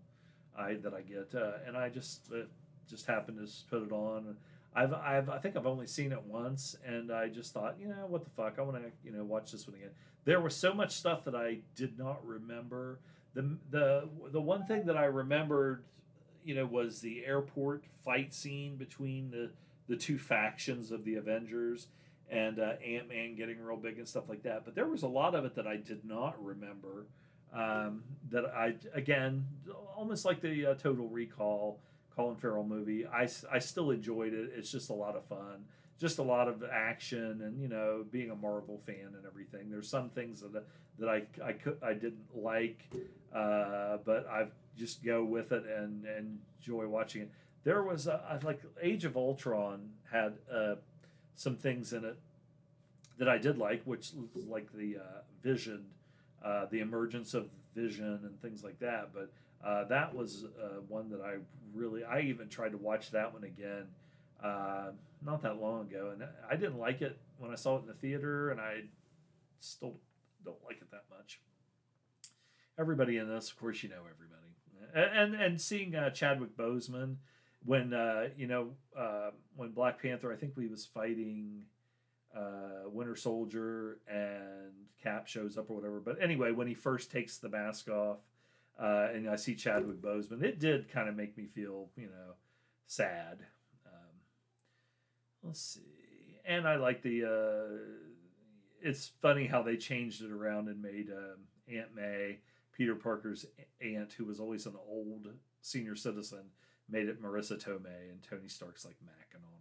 I 0.58 0.74
that 0.74 0.94
I 0.94 1.02
get, 1.02 1.34
uh, 1.34 1.52
and 1.66 1.76
I 1.76 1.88
just 1.88 2.30
uh, 2.32 2.44
just 2.88 3.06
happened 3.06 3.38
to 3.38 3.52
put 3.70 3.82
it 3.82 3.92
on. 3.92 4.36
I've, 4.74 4.92
I've 4.92 5.28
I 5.28 5.38
think 5.38 5.56
I've 5.56 5.66
only 5.66 5.86
seen 5.86 6.12
it 6.12 6.22
once, 6.22 6.76
and 6.84 7.10
I 7.12 7.28
just 7.28 7.52
thought, 7.52 7.76
you 7.80 7.88
know, 7.88 8.06
what 8.08 8.24
the 8.24 8.30
fuck, 8.30 8.54
I 8.58 8.62
want 8.62 8.76
to 8.76 8.90
you 9.04 9.12
know 9.12 9.24
watch 9.24 9.52
this 9.52 9.66
one 9.66 9.76
again. 9.76 9.90
There 10.24 10.40
was 10.40 10.54
so 10.54 10.74
much 10.74 10.92
stuff 10.92 11.24
that 11.24 11.34
I 11.34 11.58
did 11.74 11.98
not 11.98 12.24
remember. 12.26 12.98
The 13.34 13.56
the 13.70 14.08
the 14.30 14.40
one 14.40 14.64
thing 14.64 14.86
that 14.86 14.96
I 14.96 15.04
remembered, 15.04 15.84
you 16.44 16.54
know, 16.54 16.66
was 16.66 17.00
the 17.00 17.24
airport 17.24 17.84
fight 18.04 18.34
scene 18.34 18.76
between 18.76 19.30
the 19.30 19.50
the 19.88 19.96
two 19.96 20.18
factions 20.18 20.90
of 20.90 21.04
the 21.04 21.14
Avengers 21.14 21.88
and 22.30 22.58
uh, 22.58 22.72
Ant 22.84 23.08
Man 23.08 23.34
getting 23.36 23.60
real 23.60 23.76
big 23.76 23.98
and 23.98 24.06
stuff 24.06 24.28
like 24.28 24.42
that. 24.42 24.64
But 24.64 24.74
there 24.74 24.86
was 24.86 25.02
a 25.02 25.08
lot 25.08 25.34
of 25.34 25.44
it 25.44 25.54
that 25.54 25.66
I 25.66 25.76
did 25.76 26.04
not 26.04 26.42
remember. 26.44 27.06
Um, 27.52 28.02
that 28.30 28.44
I 28.46 28.74
again 28.94 29.46
almost 29.96 30.24
like 30.24 30.40
the 30.40 30.66
uh, 30.66 30.74
Total 30.74 31.08
Recall 31.08 31.78
Colin 32.14 32.36
Farrell 32.36 32.64
movie. 32.64 33.06
I, 33.06 33.28
I 33.50 33.58
still 33.58 33.90
enjoyed 33.90 34.34
it. 34.34 34.50
It's 34.56 34.70
just 34.70 34.90
a 34.90 34.94
lot 34.94 35.16
of 35.16 35.24
fun, 35.26 35.64
just 36.00 36.18
a 36.18 36.22
lot 36.22 36.48
of 36.48 36.64
action, 36.64 37.40
and 37.42 37.60
you 37.60 37.68
know, 37.68 38.04
being 38.10 38.30
a 38.30 38.34
Marvel 38.34 38.78
fan 38.84 39.14
and 39.16 39.24
everything. 39.24 39.70
There's 39.70 39.88
some 39.88 40.10
things 40.10 40.40
that 40.40 40.64
that 40.98 41.08
I 41.08 41.22
I 41.42 41.52
could 41.52 41.78
I 41.82 41.94
didn't 41.94 42.26
like, 42.34 42.84
uh, 43.34 43.98
but 44.04 44.26
I 44.28 44.48
just 44.76 45.04
go 45.04 45.24
with 45.24 45.52
it 45.52 45.64
and, 45.64 46.04
and 46.04 46.38
enjoy 46.60 46.86
watching 46.86 47.22
it. 47.22 47.30
There 47.64 47.82
was 47.82 48.06
a, 48.06 48.40
like 48.44 48.60
Age 48.82 49.04
of 49.04 49.16
Ultron 49.16 49.90
had 50.10 50.34
uh, 50.52 50.76
some 51.34 51.56
things 51.56 51.92
in 51.92 52.04
it 52.04 52.16
that 53.18 53.28
I 53.28 53.38
did 53.38 53.58
like, 53.58 53.82
which 53.84 54.10
like 54.48 54.72
the 54.72 54.98
uh, 54.98 55.20
Vision, 55.42 55.84
uh, 56.44 56.66
the 56.70 56.80
emergence 56.80 57.34
of 57.34 57.48
Vision, 57.74 58.20
and 58.24 58.40
things 58.42 58.64
like 58.64 58.78
that. 58.80 59.10
But 59.14 59.32
uh, 59.64 59.84
that 59.84 60.14
was 60.14 60.44
uh, 60.44 60.80
one 60.88 61.10
that 61.10 61.20
I 61.20 61.36
really, 61.74 62.02
I 62.04 62.20
even 62.20 62.48
tried 62.48 62.72
to 62.72 62.78
watch 62.78 63.10
that 63.12 63.32
one 63.32 63.44
again 63.44 63.86
uh, 64.42 64.90
not 65.24 65.42
that 65.42 65.60
long 65.60 65.82
ago, 65.82 66.10
and 66.12 66.24
I 66.50 66.56
didn't 66.56 66.78
like 66.78 67.02
it 67.02 67.18
when 67.38 67.50
I 67.50 67.54
saw 67.54 67.76
it 67.76 67.82
in 67.82 67.86
the 67.86 67.94
theater, 67.94 68.50
and 68.50 68.60
I 68.60 68.82
still 69.60 69.94
don't 70.44 70.62
like 70.64 70.80
it 70.80 70.90
that 70.90 71.04
much. 71.10 71.40
Everybody 72.78 73.18
in 73.18 73.28
this, 73.28 73.50
of 73.50 73.58
course, 73.58 73.82
you 73.82 73.88
know 73.88 74.02
everybody, 74.10 75.12
and 75.16 75.34
and, 75.34 75.42
and 75.42 75.60
seeing 75.60 75.94
uh, 75.94 76.10
Chadwick 76.10 76.56
Boseman 76.56 77.16
when 77.64 77.92
you 78.36 78.46
know 78.46 78.70
when 79.56 79.72
Black 79.72 80.00
Panther, 80.00 80.32
I 80.32 80.36
think 80.36 80.52
we 80.56 80.68
was 80.68 80.86
fighting 80.86 81.64
uh, 82.36 82.88
Winter 82.88 83.16
Soldier 83.16 84.00
and 84.08 84.72
Cap 85.02 85.26
shows 85.26 85.56
up 85.56 85.70
or 85.70 85.76
whatever. 85.76 86.00
But 86.00 86.22
anyway, 86.22 86.52
when 86.52 86.66
he 86.66 86.74
first 86.74 87.10
takes 87.10 87.38
the 87.38 87.48
mask 87.48 87.88
off, 87.88 88.18
uh, 88.80 89.08
and 89.12 89.28
I 89.28 89.36
see 89.36 89.54
Chadwick 89.54 90.00
Boseman, 90.00 90.42
it 90.42 90.60
did 90.60 90.90
kind 90.90 91.08
of 91.08 91.16
make 91.16 91.36
me 91.36 91.46
feel 91.46 91.88
you 91.96 92.06
know 92.06 92.34
sad. 92.86 93.38
Um, 93.86 94.20
let's 95.42 95.60
see, 95.60 96.40
and 96.44 96.66
I 96.66 96.76
like 96.76 97.02
the. 97.02 97.24
Uh, 97.24 97.76
it's 98.80 99.10
funny 99.20 99.46
how 99.46 99.62
they 99.62 99.76
changed 99.76 100.22
it 100.22 100.30
around 100.30 100.68
and 100.68 100.80
made 100.80 101.10
um, 101.10 101.38
Aunt 101.68 101.96
May, 101.96 102.38
Peter 102.72 102.94
Parker's 102.94 103.44
aunt, 103.80 104.12
who 104.12 104.24
was 104.24 104.38
always 104.38 104.66
an 104.66 104.76
old 104.88 105.26
senior 105.62 105.96
citizen 105.96 106.44
made 106.88 107.08
it 107.08 107.22
Marisa 107.22 107.62
Tomei, 107.62 108.10
and 108.10 108.22
Tony 108.22 108.48
Stark's 108.48 108.84
like 108.84 108.96
her 109.00 109.57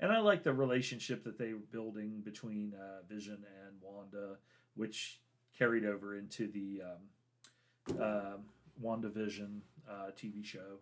and 0.00 0.12
I 0.12 0.18
like 0.18 0.42
the 0.42 0.52
relationship 0.52 1.24
that 1.24 1.38
they 1.38 1.52
were 1.52 1.60
building 1.70 2.22
between 2.24 2.74
uh, 2.74 3.02
Vision 3.08 3.44
and 3.66 3.76
Wanda, 3.80 4.36
which 4.74 5.20
carried 5.56 5.84
over 5.84 6.16
into 6.16 6.48
the 6.48 6.82
um, 6.82 8.00
uh, 8.00 8.36
WandaVision 8.82 9.60
uh, 9.88 10.10
TV 10.16 10.44
show. 10.44 10.78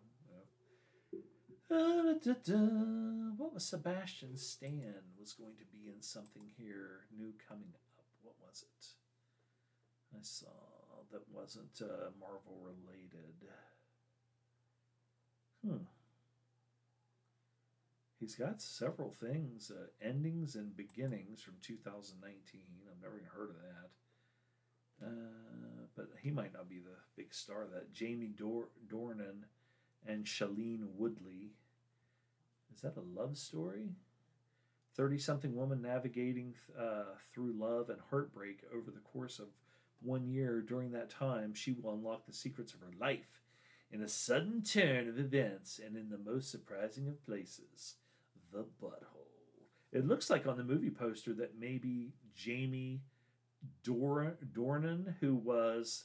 Uh, 1.70 1.74
da, 1.74 2.32
da, 2.32 2.32
da. 2.44 2.54
What 3.36 3.52
was 3.52 3.66
Sebastian 3.66 4.36
Stan 4.36 4.94
was 5.20 5.34
going 5.34 5.56
to 5.58 5.64
be 5.66 5.88
in 5.88 6.00
something 6.00 6.44
here 6.56 7.06
new 7.16 7.32
coming 7.46 7.68
up? 7.74 8.04
What 8.22 8.34
was 8.40 8.64
it? 8.64 8.86
I 10.14 10.20
saw 10.22 10.46
that 11.12 11.22
wasn't 11.32 11.82
uh, 11.82 12.10
Marvel 12.18 12.58
related. 12.62 13.34
Hmm. 15.66 15.84
He's 18.18 18.34
got 18.34 18.60
several 18.60 19.12
things, 19.12 19.70
uh, 19.70 19.86
endings 20.02 20.56
and 20.56 20.76
beginnings 20.76 21.40
from 21.40 21.54
2019. 21.62 22.60
I've 22.90 23.00
never 23.00 23.16
even 23.16 23.28
heard 23.28 23.50
of 23.50 23.56
that. 23.56 25.06
Uh, 25.06 25.86
but 25.94 26.08
he 26.20 26.30
might 26.30 26.52
not 26.52 26.68
be 26.68 26.80
the 26.80 26.96
big 27.16 27.32
star 27.32 27.62
of 27.62 27.70
that. 27.70 27.92
Jamie 27.92 28.32
Dor- 28.36 28.70
Dornan 28.88 29.44
and 30.06 30.24
Shailene 30.24 30.88
Woodley. 30.96 31.52
Is 32.74 32.80
that 32.82 32.96
a 32.96 33.20
love 33.20 33.36
story? 33.36 33.90
30 34.96 35.18
something 35.18 35.54
woman 35.54 35.80
navigating 35.80 36.54
uh, 36.76 37.14
through 37.32 37.52
love 37.52 37.88
and 37.88 38.00
heartbreak 38.10 38.64
over 38.74 38.90
the 38.90 38.98
course 38.98 39.38
of 39.38 39.46
one 40.00 40.26
year. 40.26 40.60
During 40.60 40.90
that 40.90 41.08
time, 41.08 41.54
she 41.54 41.70
will 41.72 41.94
unlock 41.94 42.26
the 42.26 42.32
secrets 42.32 42.74
of 42.74 42.80
her 42.80 42.92
life 43.00 43.42
in 43.90 44.02
a 44.02 44.08
sudden 44.08 44.62
turn 44.62 45.08
of 45.08 45.18
events 45.18 45.80
and 45.84 45.96
in 45.96 46.10
the 46.10 46.18
most 46.18 46.50
surprising 46.50 47.08
of 47.08 47.24
places, 47.24 47.94
the 48.52 48.64
butthole. 48.82 49.26
It 49.92 50.06
looks 50.06 50.30
like 50.30 50.46
on 50.46 50.56
the 50.56 50.64
movie 50.64 50.90
poster 50.90 51.32
that 51.34 51.58
maybe 51.58 52.12
Jamie 52.34 53.02
Dor- 53.82 54.36
Dornan, 54.52 55.14
who 55.20 55.34
was 55.34 56.04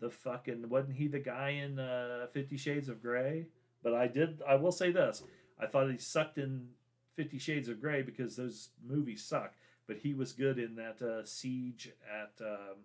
the 0.00 0.10
fucking 0.10 0.68
wasn't 0.68 0.96
he 0.96 1.08
the 1.08 1.18
guy 1.18 1.50
in 1.50 1.78
uh, 1.78 2.26
Fifty 2.32 2.56
Shades 2.56 2.88
of 2.88 3.02
Grey? 3.02 3.46
But 3.82 3.94
I 3.94 4.06
did. 4.06 4.40
I 4.46 4.54
will 4.54 4.72
say 4.72 4.92
this: 4.92 5.22
I 5.58 5.66
thought 5.66 5.90
he 5.90 5.98
sucked 5.98 6.38
in 6.38 6.68
Fifty 7.16 7.38
Shades 7.38 7.68
of 7.68 7.80
Grey 7.80 8.02
because 8.02 8.36
those 8.36 8.70
movies 8.84 9.24
suck. 9.24 9.54
But 9.86 9.98
he 9.98 10.14
was 10.14 10.32
good 10.32 10.58
in 10.58 10.76
that 10.76 11.02
uh, 11.02 11.24
Siege 11.26 11.92
at 12.10 12.40
um, 12.40 12.78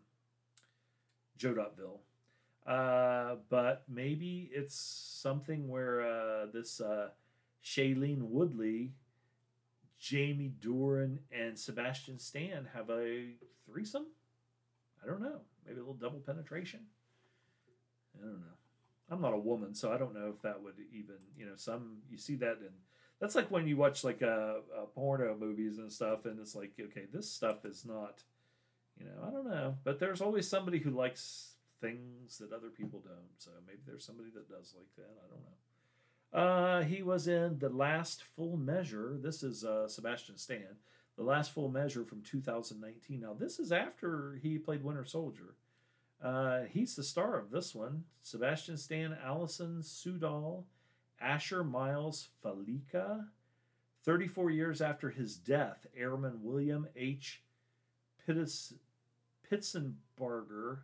Jadotville 1.37 1.99
uh, 2.69 3.35
but 3.49 3.83
maybe 3.89 4.49
it's 4.53 4.75
something 4.75 5.67
where 5.69 6.01
uh, 6.01 6.45
this 6.53 6.79
uh, 6.79 7.09
Shailene 7.63 8.21
Woodley, 8.23 8.93
Jamie 9.99 10.53
Dornan, 10.61 11.19
and 11.31 11.57
Sebastian 11.59 12.19
Stan 12.19 12.67
have 12.73 12.89
a 12.89 13.31
threesome. 13.65 14.07
I 15.03 15.07
don't 15.07 15.21
know. 15.21 15.41
Maybe 15.65 15.77
a 15.77 15.81
little 15.81 15.93
double 15.95 16.19
penetration. 16.19 16.81
I 18.17 18.25
don't 18.25 18.39
know. 18.39 18.57
I'm 19.11 19.21
not 19.21 19.33
a 19.33 19.39
woman, 19.39 19.73
so 19.75 19.91
I 19.91 19.97
don't 19.97 20.13
know 20.13 20.31
if 20.35 20.41
that 20.43 20.61
would 20.63 20.75
even 20.93 21.15
you 21.37 21.45
know 21.45 21.55
some 21.55 21.99
you 22.09 22.17
see 22.17 22.35
that 22.37 22.59
and 22.59 22.71
that's 23.19 23.35
like 23.35 23.51
when 23.51 23.67
you 23.67 23.77
watch 23.77 24.03
like 24.03 24.21
uh, 24.21 24.61
uh 24.77 24.85
porno 24.95 25.35
movies 25.39 25.77
and 25.79 25.91
stuff, 25.91 26.25
and 26.25 26.39
it's 26.39 26.55
like 26.55 26.71
okay, 26.79 27.05
this 27.11 27.29
stuff 27.31 27.65
is 27.65 27.85
not 27.85 28.23
You 28.99 29.05
know, 29.07 29.27
I 29.27 29.31
don't 29.31 29.47
know, 29.47 29.77
but 29.83 29.99
there's 29.99 30.21
always 30.21 30.47
somebody 30.47 30.79
who 30.79 30.91
likes 30.91 31.53
things 31.81 32.37
that 32.39 32.51
other 32.53 32.69
people 32.69 32.99
don't. 32.99 33.33
So 33.37 33.51
maybe 33.65 33.79
there's 33.87 34.05
somebody 34.05 34.29
that 34.35 34.49
does 34.49 34.73
like 34.77 34.93
that. 34.97 35.13
I 35.23 35.27
don't 35.29 35.41
know. 35.41 35.57
Uh, 36.31 36.81
he 36.81 37.01
was 37.01 37.27
in 37.27 37.57
The 37.57 37.69
Last 37.69 38.23
Full 38.35 38.57
Measure. 38.57 39.17
This 39.19 39.41
is 39.41 39.63
uh, 39.63 39.87
Sebastian 39.87 40.37
Stan. 40.37 40.77
The 41.17 41.23
Last 41.23 41.51
Full 41.53 41.69
Measure 41.69 42.05
from 42.05 42.21
2019. 42.21 43.21
Now, 43.21 43.33
this 43.33 43.59
is 43.59 43.71
after 43.71 44.39
he 44.41 44.57
played 44.57 44.83
Winter 44.83 45.05
Soldier. 45.05 45.55
Uh, 46.23 46.61
he's 46.69 46.95
the 46.95 47.03
star 47.03 47.37
of 47.37 47.49
this 47.49 47.73
one. 47.73 48.03
Sebastian 48.21 48.77
Stan, 48.77 49.17
Alison 49.23 49.81
Sudol, 49.81 50.63
Asher 51.19 51.63
Miles 51.63 52.29
Fallica. 52.43 53.25
34 54.05 54.51
years 54.51 54.81
after 54.81 55.09
his 55.09 55.35
death, 55.35 55.85
Airman 55.97 56.39
William 56.41 56.87
H. 56.95 57.41
Pitts, 58.25 58.73
Pitsenbarger, 59.51 60.79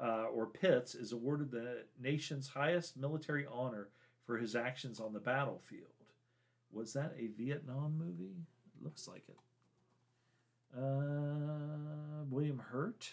uh, 0.00 0.26
or 0.32 0.46
Pitts, 0.46 0.94
is 0.94 1.12
awarded 1.12 1.50
the 1.50 1.84
nation's 2.00 2.48
highest 2.48 2.96
military 2.96 3.46
honor 3.50 3.88
for 4.26 4.36
his 4.36 4.56
actions 4.56 5.00
on 5.00 5.12
the 5.12 5.20
battlefield. 5.20 5.86
Was 6.72 6.92
that 6.94 7.14
a 7.18 7.28
Vietnam 7.28 7.96
movie? 7.96 8.34
It 8.76 8.84
looks 8.84 9.06
like 9.08 9.24
it. 9.28 9.38
Uh, 10.76 12.24
William 12.28 12.58
Hurt. 12.58 13.08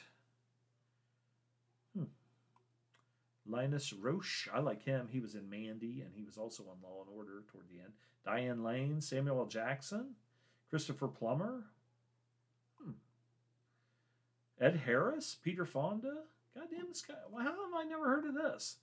Hmm. 1.95 2.05
Linus 3.45 3.93
Roache. 3.93 4.47
I 4.53 4.59
like 4.59 4.83
him. 4.83 5.07
He 5.09 5.19
was 5.19 5.35
in 5.35 5.49
Mandy, 5.49 6.01
and 6.01 6.11
he 6.15 6.23
was 6.23 6.37
also 6.37 6.63
on 6.63 6.81
Law 6.81 7.03
and 7.07 7.15
Order 7.15 7.43
toward 7.51 7.69
the 7.69 7.79
end. 7.79 7.93
Diane 8.25 8.63
Lane, 8.63 8.99
Samuel. 8.99 9.45
Jackson, 9.45 10.15
Christopher 10.69 11.07
Plummer. 11.07 11.65
Hmm. 12.83 12.91
Ed 14.59 14.81
Harris, 14.85 15.37
Peter 15.41 15.65
Fonda. 15.65 16.23
Goddamn, 16.55 16.87
this 16.89 17.01
guy. 17.01 17.15
How 17.37 17.43
have 17.43 17.73
I 17.75 17.83
never 17.83 18.05
heard 18.05 18.25
of 18.25 18.33
this? 18.33 18.77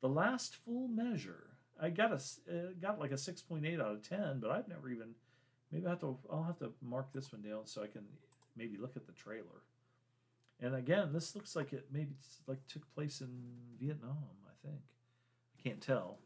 The 0.00 0.08
Last 0.08 0.56
Full 0.56 0.88
Measure. 0.88 1.51
I 1.80 1.90
got 1.90 2.12
a 2.12 2.16
uh, 2.16 2.72
got 2.80 2.98
like 2.98 3.12
a 3.12 3.18
six 3.18 3.42
point 3.42 3.66
eight 3.66 3.80
out 3.80 3.92
of 3.92 4.08
ten, 4.08 4.40
but 4.40 4.50
I've 4.50 4.68
never 4.68 4.88
even. 4.88 5.14
Maybe 5.70 5.86
I 5.86 5.90
have 5.90 6.00
to. 6.00 6.18
I'll 6.30 6.42
have 6.42 6.58
to 6.58 6.72
mark 6.82 7.12
this 7.12 7.32
one 7.32 7.42
down 7.42 7.66
so 7.66 7.82
I 7.82 7.86
can 7.86 8.04
maybe 8.56 8.76
look 8.76 8.96
at 8.96 9.06
the 9.06 9.12
trailer. 9.12 9.62
And 10.60 10.74
again, 10.74 11.12
this 11.12 11.34
looks 11.34 11.56
like 11.56 11.72
it 11.72 11.86
maybe 11.90 12.14
like 12.46 12.66
took 12.68 12.92
place 12.94 13.20
in 13.20 13.30
Vietnam. 13.80 14.28
I 14.46 14.66
think. 14.66 14.82
I 15.58 15.68
can't 15.68 15.80
tell. 15.80 16.18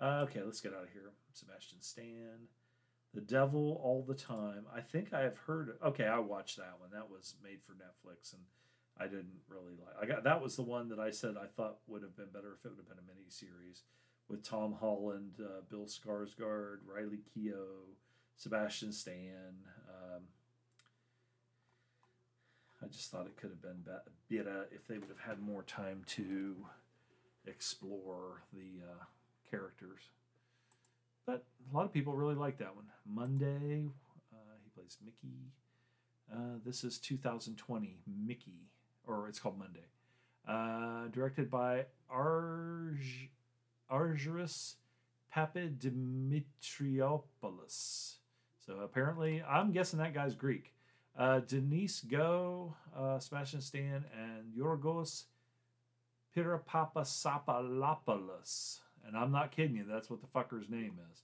Uh, 0.00 0.24
okay, 0.24 0.42
let's 0.42 0.60
get 0.60 0.74
out 0.74 0.84
of 0.84 0.90
here. 0.92 1.12
Sebastian 1.32 1.80
Stan, 1.80 2.48
The 3.14 3.22
Devil 3.22 3.80
All 3.82 4.04
the 4.06 4.14
Time. 4.14 4.66
I 4.74 4.80
think 4.80 5.14
I 5.14 5.20
have 5.22 5.38
heard. 5.38 5.78
Okay, 5.84 6.04
I 6.04 6.18
watched 6.18 6.58
that 6.58 6.74
one. 6.78 6.90
That 6.92 7.10
was 7.10 7.34
made 7.42 7.62
for 7.62 7.72
Netflix, 7.72 8.34
and 8.34 8.42
I 8.98 9.04
didn't 9.04 9.40
really 9.48 9.72
like. 9.78 9.94
I 10.02 10.06
got 10.06 10.24
that 10.24 10.42
was 10.42 10.56
the 10.56 10.62
one 10.62 10.88
that 10.90 10.98
I 10.98 11.10
said 11.10 11.36
I 11.40 11.46
thought 11.46 11.78
would 11.86 12.02
have 12.02 12.16
been 12.16 12.30
better 12.32 12.56
if 12.58 12.64
it 12.64 12.70
would 12.70 12.78
have 12.78 12.88
been 12.88 12.98
a 12.98 13.06
mini 13.06 13.28
series 13.28 13.82
with 14.28 14.42
Tom 14.42 14.74
Holland, 14.80 15.34
uh, 15.40 15.60
Bill 15.70 15.86
Skarsgård, 15.86 16.78
Riley 16.86 17.20
Keough, 17.36 17.94
Sebastian 18.36 18.92
Stan. 18.92 19.54
Um, 19.88 20.22
I 22.82 22.86
just 22.88 23.10
thought 23.10 23.26
it 23.26 23.36
could 23.36 23.50
have 23.50 23.62
been 23.62 23.82
better 23.84 24.66
if 24.70 24.86
they 24.86 24.98
would 24.98 25.08
have 25.08 25.28
had 25.28 25.40
more 25.40 25.62
time 25.62 26.02
to 26.08 26.56
explore 27.46 28.42
the 28.52 28.82
uh, 28.84 29.04
characters. 29.50 30.00
But 31.26 31.44
a 31.72 31.76
lot 31.76 31.84
of 31.84 31.92
people 31.92 32.14
really 32.14 32.34
like 32.34 32.58
that 32.58 32.74
one. 32.76 32.86
Monday, 33.04 33.88
uh, 34.32 34.54
he 34.62 34.70
plays 34.74 34.98
Mickey. 35.04 35.52
Uh, 36.32 36.58
this 36.64 36.84
is 36.84 36.98
2020, 36.98 37.98
Mickey, 38.06 38.68
or 39.06 39.28
it's 39.28 39.38
called 39.38 39.58
Monday. 39.58 39.86
Uh, 40.46 41.08
directed 41.08 41.50
by 41.50 41.86
Arj 42.12 43.28
Argyros 43.90 44.74
Papadimitriopoulos. 45.34 48.16
So 48.64 48.78
apparently, 48.82 49.42
I'm 49.42 49.72
guessing 49.72 49.98
that 49.98 50.14
guy's 50.14 50.34
Greek. 50.34 50.72
Uh, 51.16 51.40
Denise 51.40 52.00
Gough, 52.02 52.72
uh, 52.96 53.18
Sebastian 53.18 53.60
Stan, 53.60 54.04
and 54.14 54.54
Yorgos 54.58 55.24
Pirapapasapalopoulos. 56.36 58.78
And 59.06 59.16
I'm 59.16 59.32
not 59.32 59.52
kidding 59.52 59.76
you, 59.76 59.84
that's 59.88 60.10
what 60.10 60.20
the 60.20 60.26
fucker's 60.26 60.68
name 60.68 60.98
is. 61.12 61.22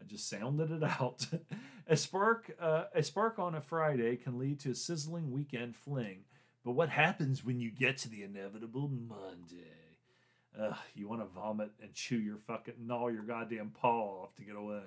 I 0.00 0.04
just 0.04 0.28
sounded 0.28 0.70
it 0.70 0.82
out. 0.82 1.26
a 1.86 1.96
spark, 1.96 2.56
uh, 2.60 2.84
a 2.94 3.02
spark 3.02 3.38
on 3.38 3.54
a 3.54 3.60
Friday 3.60 4.16
can 4.16 4.38
lead 4.38 4.60
to 4.60 4.70
a 4.70 4.74
sizzling 4.74 5.30
weekend 5.30 5.76
fling. 5.76 6.24
But 6.64 6.72
what 6.72 6.88
happens 6.88 7.44
when 7.44 7.60
you 7.60 7.70
get 7.70 7.98
to 7.98 8.08
the 8.08 8.22
inevitable 8.22 8.88
Monday? 8.88 9.83
Ugh, 10.60 10.76
you 10.94 11.08
want 11.08 11.20
to 11.20 11.26
vomit 11.26 11.70
and 11.82 11.92
chew 11.94 12.18
your 12.18 12.38
fucking 12.46 12.74
gnaw 12.86 13.08
your 13.08 13.22
goddamn 13.22 13.70
paw 13.70 14.22
off 14.22 14.34
to 14.36 14.44
get 14.44 14.56
away. 14.56 14.82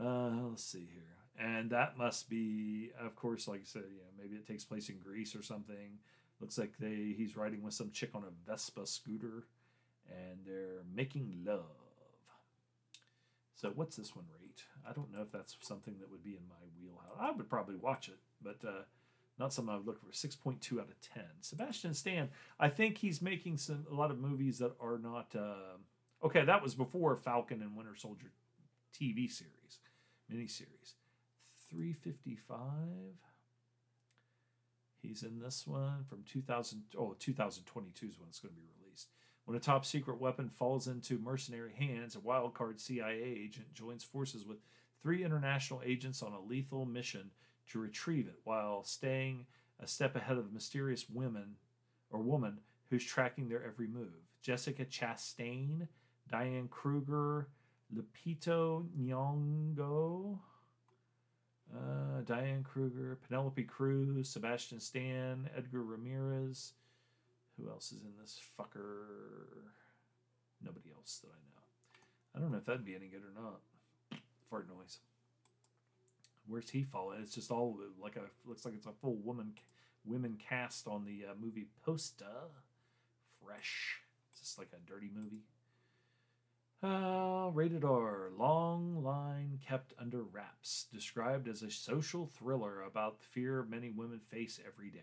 Uh, 0.00 0.30
let's 0.48 0.62
see 0.62 0.88
here, 0.92 1.46
and 1.46 1.70
that 1.70 1.98
must 1.98 2.30
be, 2.30 2.90
of 3.00 3.16
course, 3.16 3.48
like 3.48 3.60
I 3.60 3.64
said, 3.64 3.82
yeah, 3.90 4.04
maybe 4.16 4.36
it 4.36 4.46
takes 4.46 4.64
place 4.64 4.88
in 4.88 4.98
Greece 4.98 5.34
or 5.34 5.42
something. 5.42 5.98
Looks 6.40 6.58
like 6.58 6.74
they 6.78 7.14
he's 7.16 7.36
riding 7.36 7.62
with 7.62 7.74
some 7.74 7.90
chick 7.90 8.10
on 8.14 8.22
a 8.22 8.50
Vespa 8.50 8.86
scooter, 8.86 9.46
and 10.08 10.38
they're 10.46 10.84
making 10.94 11.42
love. 11.44 11.64
So 13.56 13.72
what's 13.74 13.96
this 13.96 14.14
one 14.14 14.26
rate? 14.40 14.62
I 14.88 14.92
don't 14.92 15.12
know 15.12 15.22
if 15.22 15.32
that's 15.32 15.56
something 15.62 15.96
that 15.98 16.08
would 16.12 16.22
be 16.22 16.36
in 16.36 16.46
my 16.48 16.54
wheelhouse. 16.80 17.18
I 17.18 17.32
would 17.32 17.50
probably 17.50 17.74
watch 17.74 18.08
it, 18.08 18.20
but 18.40 18.64
uh, 18.64 18.82
not 19.38 19.52
something 19.52 19.72
I 19.72 19.76
would 19.76 19.86
look 19.86 20.00
for. 20.00 20.10
6.2 20.10 20.80
out 20.80 20.88
of 20.88 21.00
10. 21.00 21.22
Sebastian 21.40 21.94
Stan, 21.94 22.28
I 22.58 22.68
think 22.68 22.98
he's 22.98 23.22
making 23.22 23.58
some 23.58 23.86
a 23.90 23.94
lot 23.94 24.10
of 24.10 24.18
movies 24.18 24.58
that 24.58 24.72
are 24.80 24.98
not. 24.98 25.34
Uh, 25.34 25.76
okay, 26.24 26.44
that 26.44 26.62
was 26.62 26.74
before 26.74 27.16
Falcon 27.16 27.62
and 27.62 27.76
Winter 27.76 27.94
Soldier 27.96 28.32
TV 28.94 29.30
series, 29.30 29.78
miniseries. 30.32 30.94
355. 31.70 32.56
He's 35.00 35.22
in 35.22 35.38
this 35.38 35.66
one 35.66 36.04
from 36.08 36.24
2000. 36.24 36.82
Oh, 36.98 37.14
2022 37.18 38.06
is 38.06 38.18
when 38.18 38.28
it's 38.28 38.40
going 38.40 38.54
to 38.54 38.60
be 38.60 38.66
released. 38.80 39.08
When 39.44 39.56
a 39.56 39.60
top 39.60 39.86
secret 39.86 40.20
weapon 40.20 40.50
falls 40.50 40.88
into 40.88 41.18
mercenary 41.18 41.72
hands, 41.72 42.16
a 42.16 42.18
wildcard 42.18 42.80
CIA 42.80 43.22
agent 43.22 43.72
joins 43.72 44.04
forces 44.04 44.44
with 44.44 44.58
three 45.02 45.24
international 45.24 45.80
agents 45.84 46.22
on 46.22 46.32
a 46.32 46.40
lethal 46.40 46.84
mission 46.84 47.30
to 47.68 47.78
retrieve 47.78 48.26
it 48.26 48.40
while 48.44 48.82
staying 48.84 49.46
a 49.80 49.86
step 49.86 50.16
ahead 50.16 50.36
of 50.36 50.46
the 50.46 50.54
mysterious 50.54 51.08
women 51.08 51.56
or 52.10 52.20
woman 52.20 52.58
who's 52.90 53.04
tracking 53.04 53.48
their 53.48 53.64
every 53.64 53.86
move. 53.86 54.12
Jessica 54.42 54.84
Chastain, 54.84 55.86
Diane 56.30 56.68
Kruger, 56.68 57.48
Lupita 57.94 58.84
Nyong'o, 58.98 60.38
uh, 61.74 62.20
Diane 62.24 62.62
Kruger, 62.62 63.18
Penelope 63.26 63.64
Cruz, 63.64 64.28
Sebastian 64.28 64.80
Stan, 64.80 65.48
Edgar 65.56 65.82
Ramirez. 65.82 66.72
Who 67.58 67.68
else 67.68 67.92
is 67.92 68.02
in 68.02 68.12
this 68.20 68.40
fucker? 68.58 69.64
Nobody 70.64 70.90
else 70.94 71.20
that 71.22 71.28
I 71.28 71.40
know. 71.40 71.62
I 72.34 72.40
don't 72.40 72.52
know 72.52 72.58
if 72.58 72.64
that'd 72.64 72.84
be 72.84 72.94
any 72.94 73.08
good 73.08 73.22
or 73.22 73.40
not. 73.40 73.60
Fart 74.48 74.68
noise 74.68 74.98
where's 76.48 76.70
he 76.70 76.82
fall? 76.82 77.12
it's 77.20 77.34
just 77.34 77.50
all 77.50 77.78
like 78.02 78.16
a 78.16 78.22
looks 78.48 78.64
like 78.64 78.74
it's 78.74 78.86
a 78.86 78.92
full 78.92 79.16
woman 79.16 79.52
women 80.04 80.38
cast 80.48 80.86
on 80.86 81.04
the 81.04 81.26
uh, 81.30 81.34
movie 81.40 81.66
poster. 81.84 82.24
Fresh. 83.44 84.00
It's 84.32 84.40
just 84.40 84.58
like 84.58 84.70
a 84.72 84.90
dirty 84.90 85.10
movie. 85.14 85.44
Uh, 86.80 87.50
rated 87.52 87.84
R. 87.84 88.30
Long 88.36 89.02
Line 89.02 89.58
Kept 89.66 89.94
Under 89.98 90.22
Wraps. 90.22 90.86
Described 90.92 91.48
as 91.48 91.62
a 91.62 91.70
social 91.70 92.26
thriller 92.26 92.82
about 92.82 93.18
the 93.18 93.26
fear 93.26 93.66
many 93.68 93.90
women 93.90 94.20
face 94.20 94.60
every 94.66 94.90
day. 94.90 95.00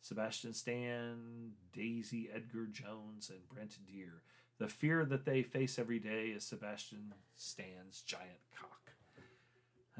Sebastian 0.00 0.54
Stan, 0.54 1.52
Daisy 1.72 2.30
Edgar 2.32 2.66
Jones, 2.66 3.30
and 3.30 3.46
Brett 3.48 3.76
Dier. 3.86 4.22
The 4.58 4.68
fear 4.68 5.04
that 5.04 5.24
they 5.24 5.42
face 5.42 5.78
every 5.78 5.98
day 5.98 6.28
is 6.28 6.44
Sebastian 6.44 7.12
Stan's 7.34 8.02
giant 8.06 8.40
cock. 8.58 8.85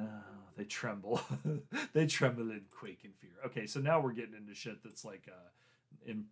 Oh, 0.01 0.05
they 0.57 0.65
tremble. 0.65 1.21
they 1.93 2.07
tremble 2.07 2.51
and 2.51 2.71
quake 2.71 3.01
in 3.05 3.13
fear. 3.13 3.31
Okay, 3.47 3.67
so 3.67 3.81
now 3.81 4.01
we're 4.01 4.13
getting 4.13 4.35
into 4.35 4.55
shit 4.55 4.83
that's 4.85 5.05
like 5.05 5.29
uh, 5.29 6.11
in 6.11 6.25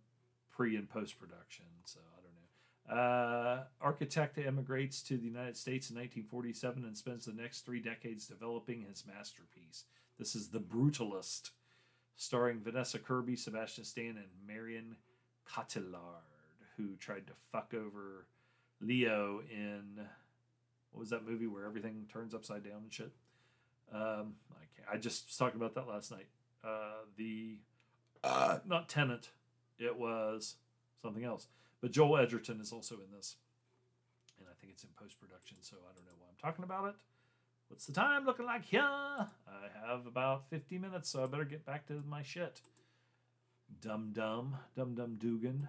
pre 0.55 0.75
and 0.75 0.89
post 0.89 1.19
production. 1.19 1.65
So 1.85 1.99
I 1.99 2.21
don't 2.21 2.97
know. 2.97 3.01
Uh, 3.01 3.63
architect 3.81 4.37
emigrates 4.37 5.01
to 5.03 5.17
the 5.17 5.25
United 5.25 5.57
States 5.57 5.89
in 5.89 5.95
1947 5.95 6.83
and 6.83 6.97
spends 6.97 7.25
the 7.25 7.33
next 7.33 7.61
three 7.61 7.79
decades 7.79 8.27
developing 8.27 8.85
his 8.87 9.03
masterpiece. 9.07 9.85
This 10.19 10.35
is 10.35 10.49
The 10.49 10.59
Brutalist, 10.59 11.49
starring 12.15 12.61
Vanessa 12.61 12.99
Kirby, 12.99 13.35
Sebastian 13.35 13.83
Stan, 13.83 14.17
and 14.17 14.27
Marion 14.47 14.95
Cotillard, 15.49 16.21
who 16.77 16.95
tried 16.99 17.27
to 17.27 17.33
fuck 17.51 17.73
over 17.73 18.27
Leo 18.79 19.41
in 19.51 19.99
what 20.91 20.99
was 20.99 21.09
that 21.09 21.27
movie 21.27 21.47
where 21.47 21.65
everything 21.65 22.05
turns 22.11 22.33
upside 22.33 22.63
down 22.63 22.83
and 22.83 22.93
shit? 22.93 23.11
Um, 23.93 24.35
I, 24.51 24.65
can't. 24.75 24.89
I 24.93 24.97
just 24.97 25.27
was 25.27 25.37
talking 25.37 25.59
about 25.59 25.75
that 25.75 25.87
last 25.87 26.11
night. 26.11 26.27
Uh, 26.63 27.03
the 27.17 27.57
uh, 28.23 28.59
not 28.65 28.89
Tenet. 28.89 29.29
It 29.77 29.97
was 29.97 30.55
something 31.01 31.23
else. 31.23 31.47
But 31.81 31.91
Joel 31.91 32.17
Edgerton 32.17 32.59
is 32.61 32.71
also 32.71 32.95
in 32.95 33.15
this, 33.15 33.35
and 34.39 34.47
I 34.49 34.53
think 34.59 34.73
it's 34.73 34.83
in 34.83 34.89
post 34.97 35.19
production. 35.19 35.57
So 35.61 35.75
I 35.77 35.93
don't 35.93 36.05
know 36.05 36.13
why 36.17 36.27
I'm 36.29 36.37
talking 36.41 36.63
about 36.63 36.89
it. 36.89 36.95
What's 37.67 37.85
the 37.85 37.93
time 37.93 38.25
looking 38.25 38.45
like 38.45 38.65
here? 38.65 38.81
I 38.81 39.27
have 39.87 40.05
about 40.05 40.49
50 40.49 40.77
minutes, 40.77 41.09
so 41.09 41.23
I 41.23 41.25
better 41.25 41.45
get 41.45 41.65
back 41.65 41.87
to 41.87 42.03
my 42.07 42.21
shit. 42.21 42.61
Dum 43.81 44.11
Dum, 44.13 44.55
Dum 44.75 44.95
Dum 44.95 45.15
Dugan. 45.17 45.67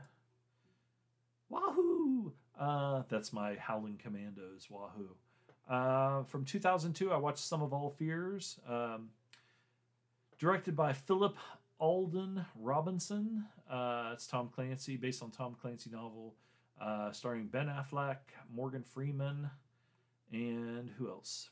Wahoo! 1.48 2.32
Uh, 2.59 3.02
that's 3.09 3.32
my 3.32 3.56
Howling 3.56 3.98
Commandos. 4.02 4.68
Wahoo! 4.70 5.16
Uh, 5.68 6.22
from 6.24 6.44
2002, 6.44 7.10
I 7.12 7.16
watched 7.16 7.40
Sum 7.40 7.60
of 7.60 7.72
All 7.72 7.90
Fears, 7.90 8.60
um, 8.68 9.10
directed 10.38 10.76
by 10.76 10.93
Philip 10.93 11.36
Alden 11.80 12.44
Robinson. 12.55 13.47
Uh, 13.68 14.10
it's 14.12 14.26
Tom 14.28 14.48
Clancy, 14.48 14.97
based 14.97 15.22
on 15.22 15.30
Tom 15.30 15.56
Clancy 15.60 15.90
novel, 15.90 16.34
uh, 16.80 17.10
starring 17.10 17.47
Ben 17.47 17.66
Affleck, 17.66 18.18
Morgan 18.55 18.84
Freeman, 18.84 19.51
and 20.32 20.90
who 20.98 21.09
else? 21.09 21.51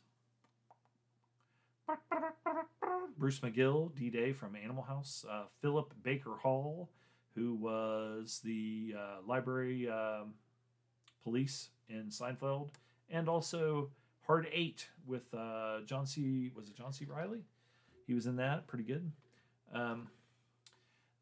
Bruce 3.18 3.40
McGill, 3.40 3.94
D 3.96 4.10
Day 4.10 4.32
from 4.32 4.54
Animal 4.54 4.84
House, 4.84 5.24
uh, 5.28 5.44
Philip 5.60 5.92
Baker 6.04 6.36
Hall, 6.40 6.88
who 7.34 7.54
was 7.54 8.40
the 8.44 8.94
uh, 8.96 9.26
library 9.26 9.88
um, 9.88 10.34
police 11.24 11.70
in 11.88 12.04
Seinfeld, 12.10 12.68
and 13.10 13.28
also 13.28 13.90
Hard 14.26 14.46
Eight 14.52 14.88
with 15.06 15.32
uh, 15.34 15.80
John 15.84 16.06
C. 16.06 16.50
Was 16.54 16.68
it 16.68 16.76
John 16.76 16.92
C. 16.92 17.04
Reilly? 17.04 17.44
He 18.06 18.14
was 18.14 18.26
in 18.26 18.36
that, 18.36 18.66
pretty 18.66 18.84
good. 18.84 19.10
Um, 19.72 20.08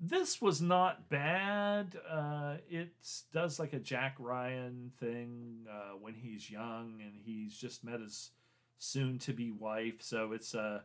this 0.01 0.43
was 0.43 0.61
not 0.61 1.09
bad. 1.09 1.97
Uh, 2.11 2.57
it 2.69 2.91
does 3.33 3.61
like 3.61 3.73
a 3.73 3.79
Jack 3.79 4.17
Ryan 4.19 4.91
thing 4.99 5.67
uh, 5.71 5.97
when 6.01 6.15
he's 6.15 6.51
young 6.51 7.01
and 7.03 7.13
he's 7.25 7.57
just 7.57 7.85
met 7.85 8.01
his 8.01 8.31
soon 8.79 9.19
to 9.21 9.33
be 9.33 9.53
wife. 9.53 10.01
So 10.01 10.33
it's 10.33 10.55
uh, 10.57 10.81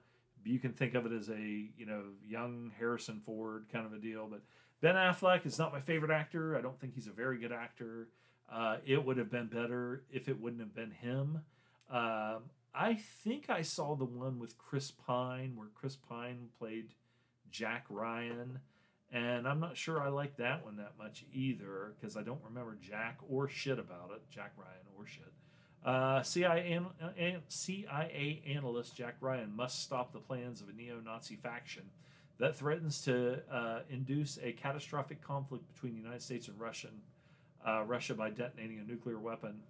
you 0.45 0.59
can 0.59 0.73
think 0.73 0.93
of 0.93 1.05
it 1.07 1.11
as 1.11 1.29
a 1.29 1.39
you 1.77 1.85
know 1.87 2.03
young 2.25 2.71
Harrison 2.77 3.21
Ford 3.25 3.65
kind 3.73 3.87
of 3.87 3.93
a 3.93 3.97
deal. 3.97 4.27
But 4.29 4.41
Ben 4.81 4.95
Affleck 4.95 5.45
is 5.47 5.57
not 5.57 5.73
my 5.73 5.81
favorite 5.81 6.11
actor. 6.11 6.55
I 6.55 6.61
don't 6.61 6.79
think 6.79 6.93
he's 6.93 7.07
a 7.07 7.11
very 7.11 7.39
good 7.39 7.51
actor. 7.51 8.09
Uh, 8.51 8.77
it 8.85 9.03
would 9.03 9.17
have 9.17 9.31
been 9.31 9.47
better 9.47 10.03
if 10.11 10.29
it 10.29 10.39
wouldn't 10.39 10.61
have 10.61 10.75
been 10.75 10.91
him. 10.91 11.41
Um, 11.89 12.43
I 12.73 12.95
think 13.23 13.49
I 13.49 13.61
saw 13.61 13.95
the 13.95 14.05
one 14.05 14.39
with 14.39 14.57
Chris 14.57 14.91
Pine 14.91 15.53
where 15.55 15.67
Chris 15.73 15.95
Pine 15.95 16.49
played 16.59 16.93
Jack 17.49 17.85
Ryan. 17.89 18.59
And 19.11 19.47
I'm 19.47 19.59
not 19.59 19.77
sure 19.77 20.01
I 20.01 20.09
like 20.09 20.37
that 20.37 20.65
one 20.65 20.77
that 20.77 20.93
much 20.97 21.25
either 21.33 21.93
because 21.99 22.17
I 22.17 22.23
don't 22.23 22.43
remember 22.43 22.77
Jack 22.81 23.19
or 23.27 23.47
shit 23.47 23.79
about 23.79 24.11
it. 24.13 24.21
Jack 24.29 24.53
Ryan 24.57 24.85
or 24.97 25.05
shit. 25.07 25.31
Uh, 25.85 26.21
CIA, 26.21 26.79
an- 27.17 27.41
CIA 27.47 28.43
analyst 28.45 28.95
Jack 28.95 29.15
Ryan 29.21 29.55
must 29.55 29.81
stop 29.81 30.11
the 30.11 30.19
plans 30.19 30.61
of 30.61 30.67
a 30.67 30.73
neo 30.73 30.99
Nazi 30.99 31.35
faction 31.35 31.83
that 32.39 32.55
threatens 32.55 33.01
to 33.03 33.39
uh, 33.51 33.79
induce 33.89 34.37
a 34.43 34.51
catastrophic 34.51 35.21
conflict 35.21 35.71
between 35.73 35.93
the 35.93 36.01
United 36.01 36.21
States 36.21 36.47
and 36.49 36.59
Russian, 36.59 37.01
uh, 37.65 37.83
Russia 37.83 38.13
by 38.13 38.29
detonating 38.29 38.79
a 38.79 38.83
nuclear 38.83 39.19
weapon 39.19 39.61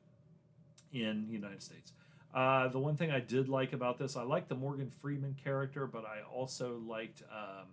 in 0.91 1.25
the 1.27 1.33
United 1.33 1.61
States. 1.61 1.93
Uh, 2.33 2.67
the 2.67 2.79
one 2.79 2.95
thing 2.95 3.11
I 3.11 3.19
did 3.19 3.49
like 3.49 3.73
about 3.73 3.97
this, 3.97 4.15
I 4.15 4.23
liked 4.23 4.49
the 4.49 4.55
Morgan 4.55 4.91
Freeman 5.01 5.35
character, 5.43 5.87
but 5.87 6.05
I 6.05 6.21
also 6.31 6.79
liked 6.85 7.23
um, 7.31 7.67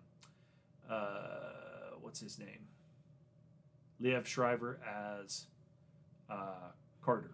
uh, 0.88 1.96
what's 2.00 2.20
his 2.20 2.38
name, 2.38 2.66
Liev 4.00 4.26
Schreiber 4.26 4.78
as 5.22 5.46
uh, 6.30 6.70
Carter. 7.02 7.32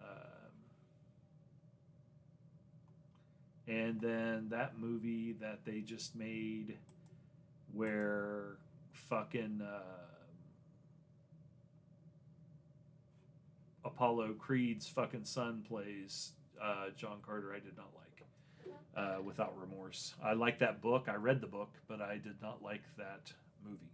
Um, 0.00 0.52
and 3.66 4.00
then 4.00 4.48
that 4.50 4.78
movie 4.78 5.36
that 5.40 5.64
they 5.64 5.80
just 5.80 6.16
made 6.16 6.76
where 7.72 8.56
fucking 8.92 9.60
uh, 9.62 10.11
Apollo 13.84 14.34
Creed's 14.38 14.88
fucking 14.88 15.24
son 15.24 15.64
plays 15.68 16.32
uh, 16.62 16.90
John 16.96 17.18
Carter, 17.24 17.52
I 17.52 17.58
did 17.58 17.76
not 17.76 17.88
like. 17.94 18.02
Uh, 18.94 19.22
without 19.24 19.58
remorse, 19.58 20.14
I 20.22 20.34
like 20.34 20.58
that 20.58 20.82
book. 20.82 21.06
I 21.08 21.14
read 21.14 21.40
the 21.40 21.46
book, 21.46 21.70
but 21.88 22.02
I 22.02 22.18
did 22.18 22.36
not 22.42 22.62
like 22.62 22.82
that 22.98 23.32
movie. 23.64 23.90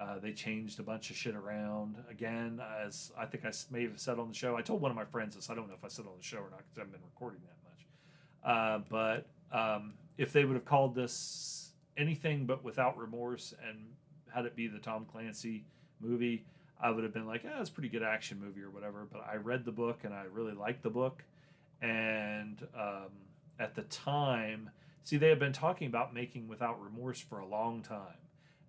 Uh, 0.00 0.18
they 0.18 0.32
changed 0.32 0.80
a 0.80 0.82
bunch 0.82 1.10
of 1.10 1.16
shit 1.16 1.36
around 1.36 1.96
again, 2.10 2.60
as 2.84 3.12
I 3.18 3.26
think 3.26 3.44
I 3.44 3.52
may 3.70 3.82
have 3.82 4.00
said 4.00 4.18
on 4.18 4.28
the 4.28 4.34
show. 4.34 4.56
I 4.56 4.62
told 4.62 4.80
one 4.80 4.90
of 4.90 4.96
my 4.96 5.04
friends 5.04 5.36
this. 5.36 5.50
I 5.50 5.54
don't 5.54 5.68
know 5.68 5.74
if 5.74 5.84
I 5.84 5.88
said 5.88 6.06
on 6.06 6.16
the 6.16 6.24
show 6.24 6.38
or 6.38 6.50
not 6.50 6.58
because 6.58 6.78
I 6.78 6.80
haven't 6.80 6.92
been 6.92 7.02
recording 7.04 7.40
that 7.44 7.58
much. 7.68 7.86
Uh, 8.44 9.20
but 9.52 9.56
um, 9.56 9.92
if 10.18 10.32
they 10.32 10.44
would 10.44 10.54
have 10.54 10.64
called 10.64 10.94
this 10.94 11.72
anything 11.96 12.46
but 12.46 12.64
without 12.64 12.98
remorse 12.98 13.54
and 13.68 13.78
had 14.34 14.46
it 14.46 14.56
be 14.56 14.66
the 14.66 14.78
Tom 14.78 15.04
Clancy 15.04 15.64
movie, 16.00 16.44
I 16.80 16.90
would 16.90 17.04
have 17.04 17.14
been 17.14 17.26
like, 17.26 17.44
yeah, 17.44 17.60
it's 17.60 17.70
a 17.70 17.72
pretty 17.72 17.88
good 17.88 18.02
action 18.02 18.40
movie 18.40 18.62
or 18.62 18.70
whatever. 18.70 19.06
But 19.10 19.26
I 19.30 19.36
read 19.36 19.64
the 19.64 19.72
book 19.72 20.00
and 20.04 20.12
I 20.12 20.24
really 20.32 20.52
liked 20.52 20.82
the 20.82 20.90
book. 20.90 21.22
And 21.80 22.66
um, 22.78 23.10
at 23.58 23.74
the 23.74 23.82
time, 23.82 24.70
see, 25.02 25.16
they 25.16 25.28
had 25.28 25.38
been 25.38 25.52
talking 25.52 25.86
about 25.86 26.14
making 26.14 26.48
Without 26.48 26.82
Remorse 26.82 27.20
for 27.20 27.38
a 27.38 27.46
long 27.46 27.82
time 27.82 28.18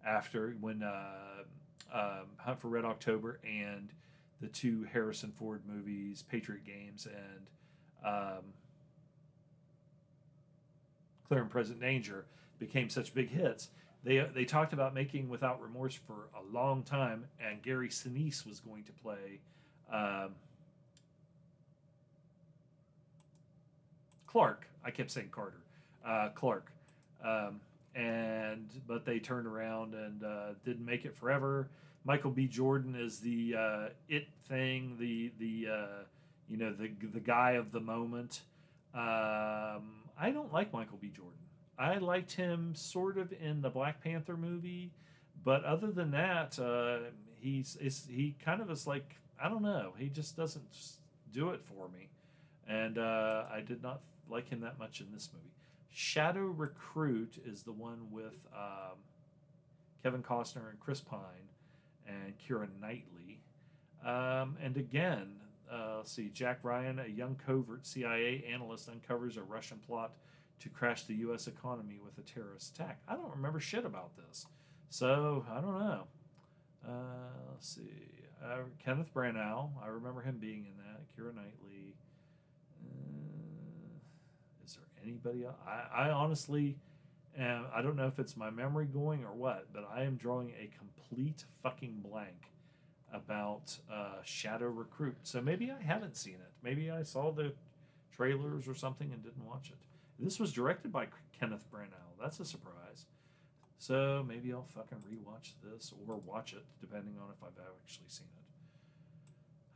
after 0.05 0.55
when 0.59 0.83
uh, 0.83 1.43
um, 1.93 2.27
Hunt 2.37 2.59
for 2.59 2.67
Red 2.67 2.85
October 2.85 3.39
and 3.43 3.89
the 4.41 4.47
two 4.47 4.85
Harrison 4.91 5.31
Ford 5.31 5.61
movies, 5.67 6.23
Patriot 6.29 6.65
Games 6.65 7.07
and 7.07 7.47
um, 8.05 8.43
Clear 11.27 11.41
and 11.41 11.49
Present 11.49 11.79
Danger, 11.79 12.25
became 12.59 12.89
such 12.89 13.13
big 13.13 13.29
hits. 13.29 13.69
They, 14.05 14.19
they 14.19 14.45
talked 14.45 14.71
about 14.71 14.93
making 14.93 15.29
Without 15.29 15.59
Remorse 15.61 15.95
for 15.95 16.29
a 16.37 16.53
long 16.55 16.83
time, 16.83 17.25
and 17.39 17.61
Gary 17.63 17.89
Sinise 17.89 18.45
was 18.45 18.59
going 18.59 18.83
to 18.83 18.91
play 18.91 19.39
um, 19.91 20.35
Clark. 24.27 24.67
I 24.83 24.91
kept 24.91 25.09
saying 25.09 25.29
Carter. 25.31 25.57
Uh, 26.05 26.29
Clark. 26.35 26.71
Um, 27.23 27.59
and 27.95 28.69
but 28.87 29.05
they 29.05 29.17
turned 29.19 29.47
around 29.47 29.95
and 29.95 30.23
uh, 30.23 30.47
didn't 30.63 30.85
make 30.85 31.05
it 31.05 31.15
forever. 31.15 31.67
Michael 32.03 32.29
B. 32.31 32.47
Jordan 32.47 32.95
is 32.95 33.19
the 33.19 33.55
uh, 33.57 33.85
it 34.07 34.27
thing, 34.47 34.97
the 34.99 35.31
the 35.39 35.71
uh, 35.71 36.03
you 36.49 36.57
know 36.57 36.73
the 36.73 36.91
the 37.13 37.19
guy 37.19 37.51
of 37.51 37.71
the 37.71 37.79
moment. 37.79 38.41
Um, 38.93 40.03
I 40.19 40.31
don't 40.31 40.53
like 40.53 40.71
Michael 40.71 40.99
B. 41.01 41.09
Jordan. 41.15 41.39
I 41.77 41.97
liked 41.97 42.33
him 42.33 42.73
sort 42.75 43.17
of 43.17 43.33
in 43.33 43.61
the 43.61 43.69
Black 43.69 44.01
Panther 44.03 44.37
movie, 44.37 44.91
but 45.43 45.63
other 45.63 45.91
than 45.91 46.11
that, 46.11 46.57
uh, 46.59 47.11
he's 47.39 47.77
he 48.09 48.35
kind 48.43 48.61
of 48.61 48.69
is 48.71 48.87
like 48.87 49.17
I 49.41 49.49
don't 49.49 49.63
know. 49.63 49.93
He 49.97 50.09
just 50.09 50.37
doesn't 50.37 50.63
do 51.33 51.49
it 51.49 51.61
for 51.63 51.89
me, 51.89 52.09
and 52.67 52.97
uh, 52.97 53.43
I 53.51 53.61
did 53.61 53.83
not 53.83 54.01
like 54.29 54.49
him 54.49 54.61
that 54.61 54.79
much 54.79 55.01
in 55.01 55.07
this 55.13 55.29
movie. 55.33 55.45
Shadow 55.91 56.45
Recruit 56.45 57.41
is 57.45 57.63
the 57.63 57.71
one 57.71 58.11
with 58.11 58.45
um, 58.53 58.97
Kevin 60.03 60.23
Costner 60.23 60.69
and 60.69 60.79
Chris 60.79 61.01
Pine 61.01 61.19
and 62.07 62.33
Keira 62.37 62.67
Knightley. 62.81 63.39
Um, 64.05 64.57
and 64.61 64.77
again, 64.77 65.27
uh, 65.71 65.97
let's 65.97 66.11
see, 66.11 66.29
Jack 66.33 66.59
Ryan, 66.63 66.99
a 66.99 67.07
young 67.07 67.35
covert 67.45 67.85
CIA 67.87 68.43
analyst, 68.51 68.89
uncovers 68.89 69.37
a 69.37 69.43
Russian 69.43 69.77
plot 69.87 70.13
to 70.59 70.69
crash 70.69 71.03
the 71.03 71.15
U.S. 71.15 71.47
economy 71.47 71.99
with 72.03 72.17
a 72.17 72.21
terrorist 72.21 72.75
attack. 72.75 72.99
I 73.07 73.15
don't 73.15 73.31
remember 73.35 73.59
shit 73.59 73.85
about 73.85 74.11
this, 74.15 74.47
so 74.89 75.45
I 75.51 75.61
don't 75.61 75.79
know. 75.79 76.03
Uh, 76.87 77.51
let's 77.51 77.75
see, 77.75 77.89
uh, 78.43 78.57
Kenneth 78.83 79.13
Branagh, 79.13 79.69
I 79.83 79.87
remember 79.87 80.21
him 80.21 80.37
being 80.39 80.65
in 80.65 80.77
that. 80.77 81.01
Keira 81.15 81.33
Knightley. 81.33 81.95
Uh, 82.83 83.99
is 84.65 84.75
there 84.75 84.85
anybody 85.03 85.45
else? 85.45 85.55
I, 85.67 86.07
I 86.07 86.09
honestly 86.11 86.77
am, 87.37 87.65
I 87.73 87.81
don't 87.81 87.95
know 87.95 88.07
if 88.07 88.19
it's 88.19 88.37
my 88.37 88.49
memory 88.49 88.85
going 88.85 89.23
or 89.23 89.33
what, 89.33 89.67
but 89.73 89.89
I 89.93 90.03
am 90.03 90.15
drawing 90.15 90.53
a 90.59 90.69
complete 90.77 91.45
fucking 91.63 92.03
blank 92.03 92.51
about 93.13 93.77
uh, 93.91 94.21
Shadow 94.23 94.67
Recruit. 94.67 95.17
So 95.23 95.41
maybe 95.41 95.71
I 95.71 95.81
haven't 95.83 96.17
seen 96.17 96.35
it. 96.35 96.51
Maybe 96.61 96.91
I 96.91 97.03
saw 97.03 97.31
the 97.31 97.53
trailers 98.15 98.67
or 98.67 98.75
something 98.75 99.11
and 99.11 99.23
didn't 99.23 99.45
watch 99.45 99.71
it. 99.71 99.77
This 100.19 100.39
was 100.39 100.53
directed 100.53 100.91
by 100.91 101.07
Kenneth 101.37 101.65
Branagh. 101.71 102.19
That's 102.19 102.39
a 102.39 102.45
surprise. 102.45 103.05
So 103.77 104.25
maybe 104.27 104.53
I'll 104.53 104.63
fucking 104.63 104.99
rewatch 104.99 105.51
this 105.63 105.93
or 106.07 106.17
watch 106.17 106.53
it, 106.53 106.63
depending 106.79 107.15
on 107.21 107.29
if 107.29 107.43
I've 107.43 107.63
actually 107.83 108.07
seen 108.07 108.27
it. 108.37 108.45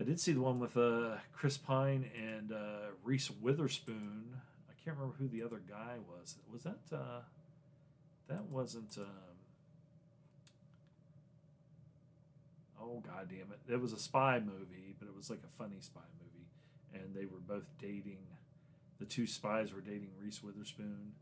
I 0.02 0.06
did 0.06 0.20
see 0.20 0.32
the 0.32 0.42
one 0.42 0.60
with 0.60 0.78
uh, 0.78 1.18
Chris 1.34 1.58
Pine 1.58 2.10
and 2.16 2.54
uh, 2.54 2.92
Reese 3.04 3.30
Witherspoon. 3.30 4.34
I 4.70 4.74
can't 4.84 4.96
remember 4.96 5.16
who 5.20 5.28
the 5.28 5.44
other 5.44 5.62
guy 5.68 5.98
was. 6.08 6.38
Was 6.52 6.64
that 6.64 6.80
uh, 6.92 7.22
that 8.30 8.46
wasn't? 8.46 8.98
Um, 8.98 9.06
oh 12.82 13.04
god 13.06 13.28
damn 13.30 13.52
it! 13.52 13.60
It 13.74 13.82
was 13.82 13.92
a 13.92 14.00
spy 14.00 14.40
movie, 14.40 14.96
but 14.98 15.10
it 15.10 15.16
was 15.16 15.30
like 15.30 15.42
a 15.44 15.52
funny 15.62 15.82
spy 15.82 16.00
movie, 16.24 16.48
and 16.94 17.14
they 17.14 17.26
were 17.26 17.42
both 17.46 17.68
dating 17.78 18.24
the 19.00 19.06
two 19.06 19.26
spies 19.26 19.74
were 19.74 19.82
dating 19.82 20.10
Reese 20.22 20.44
Witherspoon, 20.44 21.14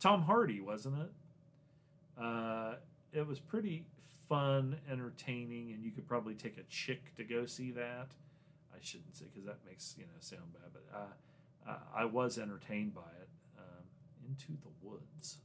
Tom 0.00 0.22
Hardy, 0.22 0.60
wasn't 0.60 0.96
it? 0.98 2.22
Uh, 2.22 2.74
it 3.12 3.26
was 3.26 3.38
pretty 3.38 3.84
fun, 4.28 4.76
entertaining, 4.90 5.72
and 5.72 5.84
you 5.84 5.90
could 5.90 6.06
probably 6.06 6.34
take 6.34 6.58
a 6.58 6.62
chick 6.64 7.14
to 7.16 7.24
go 7.24 7.46
see 7.46 7.70
that. 7.72 8.08
I 8.72 8.78
shouldn't 8.80 9.16
say 9.16 9.26
because 9.32 9.46
that 9.46 9.58
makes 9.66 9.94
you 9.98 10.04
know 10.04 10.18
sound 10.20 10.52
bad, 10.52 10.70
but 10.72 10.84
uh, 10.94 11.70
uh, 11.70 11.78
I 11.94 12.04
was 12.04 12.38
entertained 12.38 12.94
by 12.94 13.10
it. 13.20 13.28
Um, 13.58 13.84
Into 14.28 14.52
the 14.62 14.70
Woods 14.86 15.38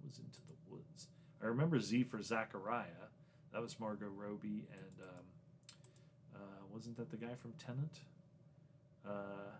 What 0.00 0.10
was 0.10 0.18
Into 0.18 0.40
the 0.46 0.54
Woods. 0.70 1.08
I 1.42 1.46
remember 1.46 1.80
Z 1.80 2.04
for 2.04 2.22
Zachariah. 2.22 3.10
That 3.52 3.62
was 3.62 3.80
Margot 3.80 4.08
Robbie, 4.14 4.66
and 4.70 5.00
um, 5.02 5.24
uh, 6.34 6.64
wasn't 6.72 6.96
that 6.98 7.10
the 7.10 7.16
guy 7.16 7.34
from 7.34 7.52
Tenet? 7.52 8.00
Uh, 9.06 9.55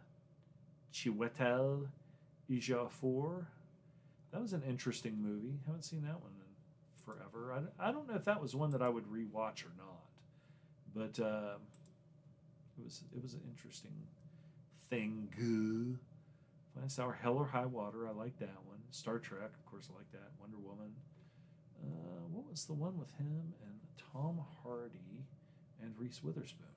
Chiwetel 0.97 1.89
Ejiofor. 2.51 3.47
That 4.33 4.41
was 4.41 4.53
an 4.55 4.63
interesting 4.67 5.21
movie. 5.21 5.59
Haven't 5.67 5.85
seen 5.85 6.03
that 6.03 6.21
one 6.23 6.33
in 6.39 7.05
forever. 7.05 7.53
I, 7.53 7.89
I 7.89 7.93
don't 7.93 8.09
know 8.09 8.15
if 8.15 8.25
that 8.25 8.41
was 8.41 8.55
one 8.55 8.71
that 8.71 8.83
I 8.83 8.89
would 8.89 9.05
rewatch 9.05 9.65
or 9.65 9.73
not, 9.77 10.05
but 10.95 11.23
uh, 11.23 11.57
it 12.79 12.85
was 12.85 13.03
it 13.15 13.23
was 13.23 13.35
an 13.35 13.43
interesting 13.49 13.93
thing. 14.89 15.29
Finest 16.75 16.99
Hour, 16.99 17.19
Hell 17.21 17.37
or 17.37 17.47
High 17.47 17.67
Water. 17.67 18.09
I 18.09 18.13
like 18.13 18.39
that 18.39 18.57
one. 18.65 18.79
Star 18.91 19.19
Trek, 19.19 19.51
of 19.55 19.67
course, 19.67 19.89
I 19.93 19.97
like 19.97 20.11
that. 20.13 20.31
Wonder 20.41 20.59
Woman. 20.59 20.93
Uh, 21.83 22.27
what 22.33 22.49
was 22.51 22.65
the 22.65 22.75
one 22.75 22.99
with 22.99 23.11
him 23.13 23.55
and 23.63 23.81
Tom 24.13 24.41
Hardy 24.63 25.27
and 25.83 25.95
Reese 25.99 26.23
Witherspoon? 26.23 26.76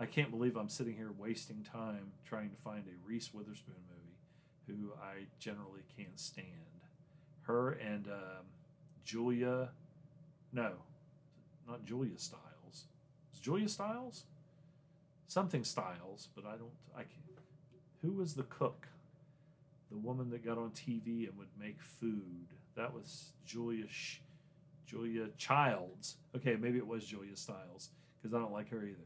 I 0.00 0.06
can't 0.06 0.30
believe 0.30 0.56
I'm 0.56 0.68
sitting 0.68 0.94
here 0.94 1.10
wasting 1.18 1.64
time 1.64 2.12
trying 2.24 2.50
to 2.50 2.56
find 2.56 2.84
a 2.86 3.08
Reese 3.08 3.34
Witherspoon 3.34 3.74
movie 3.88 4.78
who 4.80 4.92
I 4.94 5.24
generally 5.40 5.82
can't 5.96 6.18
stand. 6.18 6.46
Her 7.42 7.70
and 7.72 8.06
um, 8.06 8.46
Julia, 9.04 9.70
no, 10.52 10.72
not 11.66 11.84
Julia 11.84 12.16
Stiles. 12.18 12.86
Is 13.32 13.40
Julia 13.40 13.68
Stiles? 13.68 14.24
Something 15.26 15.64
Stiles, 15.64 16.28
but 16.34 16.44
I 16.46 16.56
don't. 16.56 16.70
I 16.94 17.00
can't. 17.00 17.38
Who 18.02 18.12
was 18.12 18.34
the 18.34 18.44
cook? 18.44 18.86
The 19.90 19.98
woman 19.98 20.30
that 20.30 20.44
got 20.44 20.58
on 20.58 20.70
TV 20.70 21.28
and 21.28 21.36
would 21.38 21.48
make 21.58 21.80
food. 21.80 22.46
That 22.76 22.94
was 22.94 23.32
Julia. 23.46 23.86
Sh- 23.88 24.18
Julia 24.86 25.28
Childs. 25.36 26.16
Okay, 26.36 26.56
maybe 26.56 26.78
it 26.78 26.86
was 26.86 27.04
Julia 27.04 27.36
Stiles 27.36 27.90
because 28.20 28.34
I 28.34 28.38
don't 28.38 28.52
like 28.52 28.70
her 28.70 28.84
either. 28.84 29.04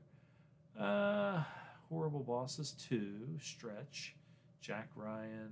Uh, 0.78 1.42
Horrible 1.88 2.20
Bosses 2.22 2.72
2, 2.88 3.38
Stretch, 3.40 4.14
Jack 4.60 4.88
Ryan, 4.96 5.50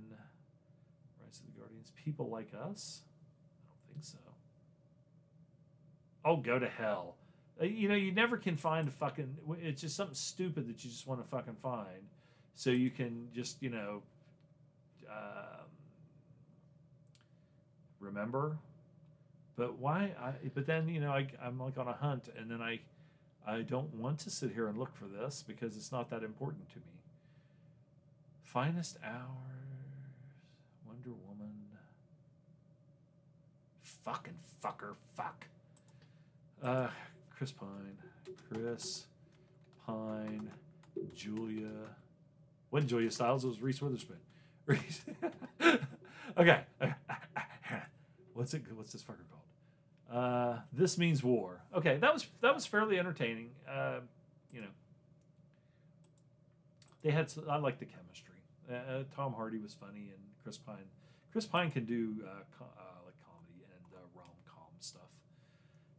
Rise 1.23 1.39
of 1.39 1.53
the 1.53 1.59
Guardians, 1.59 1.91
People 2.03 2.29
Like 2.29 2.49
Us? 2.53 3.01
I 3.63 3.93
don't 3.93 4.03
think 4.03 4.03
so. 4.03 4.17
Oh, 6.25 6.37
go 6.37 6.59
to 6.59 6.67
hell. 6.67 7.15
Uh, 7.61 7.65
You 7.65 7.89
know, 7.89 7.95
you 7.95 8.11
never 8.11 8.37
can 8.37 8.57
find 8.57 8.87
a 8.87 8.91
fucking. 8.91 9.37
It's 9.61 9.81
just 9.81 9.95
something 9.95 10.15
stupid 10.15 10.67
that 10.67 10.83
you 10.83 10.89
just 10.89 11.07
want 11.07 11.21
to 11.21 11.27
fucking 11.27 11.55
find. 11.61 12.07
So 12.55 12.69
you 12.69 12.89
can 12.89 13.29
just, 13.33 13.61
you 13.61 13.69
know, 13.69 14.01
um, 15.09 15.65
remember. 17.99 18.57
But 19.55 19.77
why? 19.79 20.13
I, 20.19 20.33
but 20.53 20.65
then, 20.65 20.87
you 20.87 20.99
know, 20.99 21.11
I, 21.11 21.27
I'm 21.43 21.59
like 21.59 21.77
on 21.77 21.87
a 21.87 21.93
hunt 21.93 22.29
and 22.37 22.49
then 22.49 22.61
I. 22.61 22.79
I 23.45 23.61
don't 23.61 23.93
want 23.95 24.19
to 24.19 24.29
sit 24.29 24.51
here 24.53 24.67
and 24.67 24.77
look 24.77 24.95
for 24.95 25.05
this 25.05 25.43
because 25.45 25.75
it's 25.75 25.91
not 25.91 26.09
that 26.09 26.23
important 26.23 26.69
to 26.69 26.77
me. 26.77 26.83
Finest 28.43 28.97
hours, 29.03 29.17
Wonder 30.85 31.09
Woman. 31.27 31.53
Fucking 34.03 34.37
fucker, 34.63 34.95
fuck. 35.15 35.45
Uh, 36.61 36.87
Chris 37.35 37.51
Pine, 37.51 37.97
Chris 38.49 39.05
Pine, 39.85 40.51
Julia. 41.15 41.69
When 42.69 42.87
Julia 42.87 43.11
Stiles 43.11 43.43
it 43.43 43.47
was 43.47 43.61
Reese 43.61 43.81
Witherspoon. 43.81 44.17
Reese. 44.65 45.01
okay. 46.37 46.61
What's 48.33 48.53
it? 48.53 48.63
What's 48.75 48.93
this 48.93 49.01
fucker 49.03 49.27
called? 49.29 49.40
Uh, 50.11 50.59
this 50.73 50.97
means 50.97 51.23
war. 51.23 51.61
Okay, 51.75 51.97
that 51.97 52.13
was 52.13 52.27
that 52.41 52.53
was 52.53 52.65
fairly 52.65 52.99
entertaining. 52.99 53.49
Uh, 53.69 53.99
you 54.51 54.61
know, 54.61 54.67
they 57.01 57.11
had. 57.11 57.31
I 57.49 57.57
like 57.57 57.79
the 57.79 57.85
chemistry. 57.85 58.35
Uh, 58.69 59.03
Tom 59.15 59.33
Hardy 59.33 59.57
was 59.57 59.73
funny, 59.73 60.09
and 60.11 60.19
Chris 60.43 60.57
Pine. 60.57 60.75
Chris 61.31 61.45
Pine 61.45 61.71
can 61.71 61.85
do 61.85 62.15
uh, 62.25 62.29
uh, 62.29 62.99
like 63.05 63.15
comedy 63.25 63.63
and 63.63 63.95
uh, 63.95 63.99
rom 64.13 64.27
com 64.45 64.67
stuff. 64.79 65.01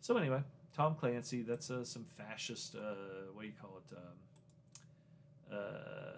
So 0.01 0.16
anyway, 0.16 0.43
Tom 0.76 0.94
Clancy. 0.94 1.43
That's 1.43 1.70
uh, 1.70 1.84
some 1.84 2.05
fascist. 2.05 2.74
Uh, 2.74 2.94
what 3.32 3.43
do 3.43 3.48
you 3.48 3.55
call 3.60 3.80
it? 3.89 3.97
Um, 3.97 5.56
uh, 5.59 6.12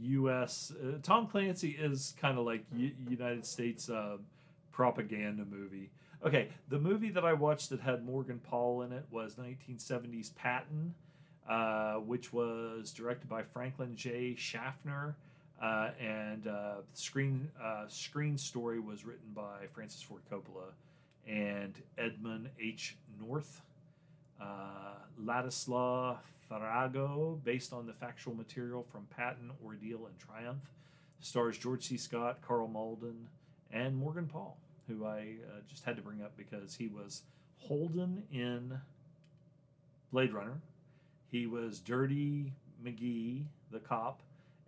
U.S. 0.00 0.72
Uh, 0.82 0.98
Tom 1.02 1.26
Clancy 1.26 1.70
is 1.70 2.14
kind 2.20 2.38
of 2.38 2.46
like 2.46 2.64
U- 2.74 2.92
United 3.08 3.44
States 3.44 3.90
uh, 3.90 4.16
propaganda 4.72 5.44
movie. 5.44 5.90
Okay, 6.24 6.48
the 6.68 6.80
movie 6.80 7.10
that 7.10 7.24
I 7.24 7.32
watched 7.32 7.70
that 7.70 7.80
had 7.80 8.04
Morgan 8.04 8.40
Paull 8.40 8.82
in 8.82 8.92
it 8.92 9.04
was 9.10 9.36
1970s 9.36 10.34
Patton, 10.34 10.94
uh, 11.48 11.94
which 11.94 12.32
was 12.32 12.90
directed 12.90 13.28
by 13.28 13.42
Franklin 13.42 13.94
J. 13.94 14.34
Schaffner, 14.34 15.14
uh, 15.62 15.90
and 16.00 16.48
uh, 16.48 16.76
screen 16.92 17.48
uh, 17.62 17.84
screen 17.86 18.36
story 18.36 18.80
was 18.80 19.04
written 19.04 19.30
by 19.32 19.66
Francis 19.72 20.02
Ford 20.02 20.22
Coppola 20.30 20.72
and 21.26 21.74
Edmund 21.96 22.50
H. 22.60 22.96
North. 23.20 23.60
Uh, 24.40 24.94
Ladislas 25.24 26.16
Farago, 26.50 27.42
based 27.44 27.72
on 27.72 27.86
the 27.86 27.92
factual 27.92 28.34
material 28.34 28.84
from 28.90 29.06
Patton, 29.16 29.50
Ordeal, 29.64 30.06
and 30.06 30.18
Triumph, 30.18 30.62
stars 31.20 31.58
George 31.58 31.84
C. 31.84 31.96
Scott, 31.96 32.38
Karl 32.46 32.68
Malden, 32.68 33.28
and 33.72 33.96
Morgan 33.96 34.26
Paull, 34.26 34.56
who 34.88 35.04
I 35.04 35.36
uh, 35.48 35.60
just 35.68 35.84
had 35.84 35.96
to 35.96 36.02
bring 36.02 36.22
up 36.22 36.36
because 36.36 36.74
he 36.74 36.88
was 36.88 37.22
Holden 37.58 38.24
in 38.32 38.80
Blade 40.12 40.32
Runner. 40.32 40.60
He 41.30 41.46
was 41.46 41.80
Dirty 41.80 42.52
McGee, 42.84 43.44
the 43.70 43.80
cop, 43.80 44.22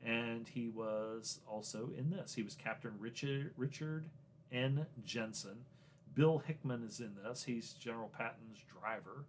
and 0.05 0.47
he 0.47 0.69
was 0.69 1.41
also 1.49 1.91
in 1.97 2.11
this. 2.11 2.35
He 2.35 2.43
was 2.43 2.55
Captain 2.55 2.93
Richard 2.99 3.53
Richard 3.57 4.05
N. 4.53 4.87
Jensen. 5.05 5.65
Bill 6.15 6.39
Hickman 6.39 6.85
is 6.85 7.01
in 7.01 7.13
this. 7.25 7.45
He's 7.45 7.73
General 7.75 8.11
Patton's 8.17 8.59
driver. 8.81 9.25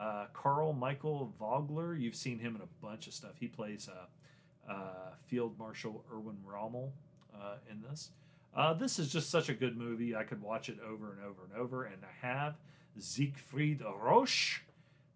Uh, 0.00 0.26
Karl 0.32 0.72
Michael 0.72 1.32
Vogler, 1.38 1.94
you've 1.94 2.16
seen 2.16 2.38
him 2.38 2.56
in 2.56 2.62
a 2.62 2.84
bunch 2.84 3.06
of 3.06 3.12
stuff. 3.12 3.32
He 3.38 3.48
plays 3.48 3.88
uh, 3.88 4.72
uh, 4.72 5.14
Field 5.26 5.58
Marshal 5.58 6.04
Erwin 6.12 6.38
Rommel 6.44 6.92
uh, 7.34 7.56
in 7.70 7.82
this. 7.88 8.10
Uh, 8.54 8.74
this 8.74 8.98
is 8.98 9.10
just 9.10 9.30
such 9.30 9.48
a 9.48 9.54
good 9.54 9.76
movie. 9.76 10.14
I 10.14 10.24
could 10.24 10.42
watch 10.42 10.68
it 10.68 10.78
over 10.86 11.12
and 11.12 11.22
over 11.24 11.42
and 11.44 11.60
over, 11.60 11.84
and 11.84 12.02
I 12.04 12.26
have 12.26 12.56
Siegfried 12.98 13.80
Rauch. 13.80 14.60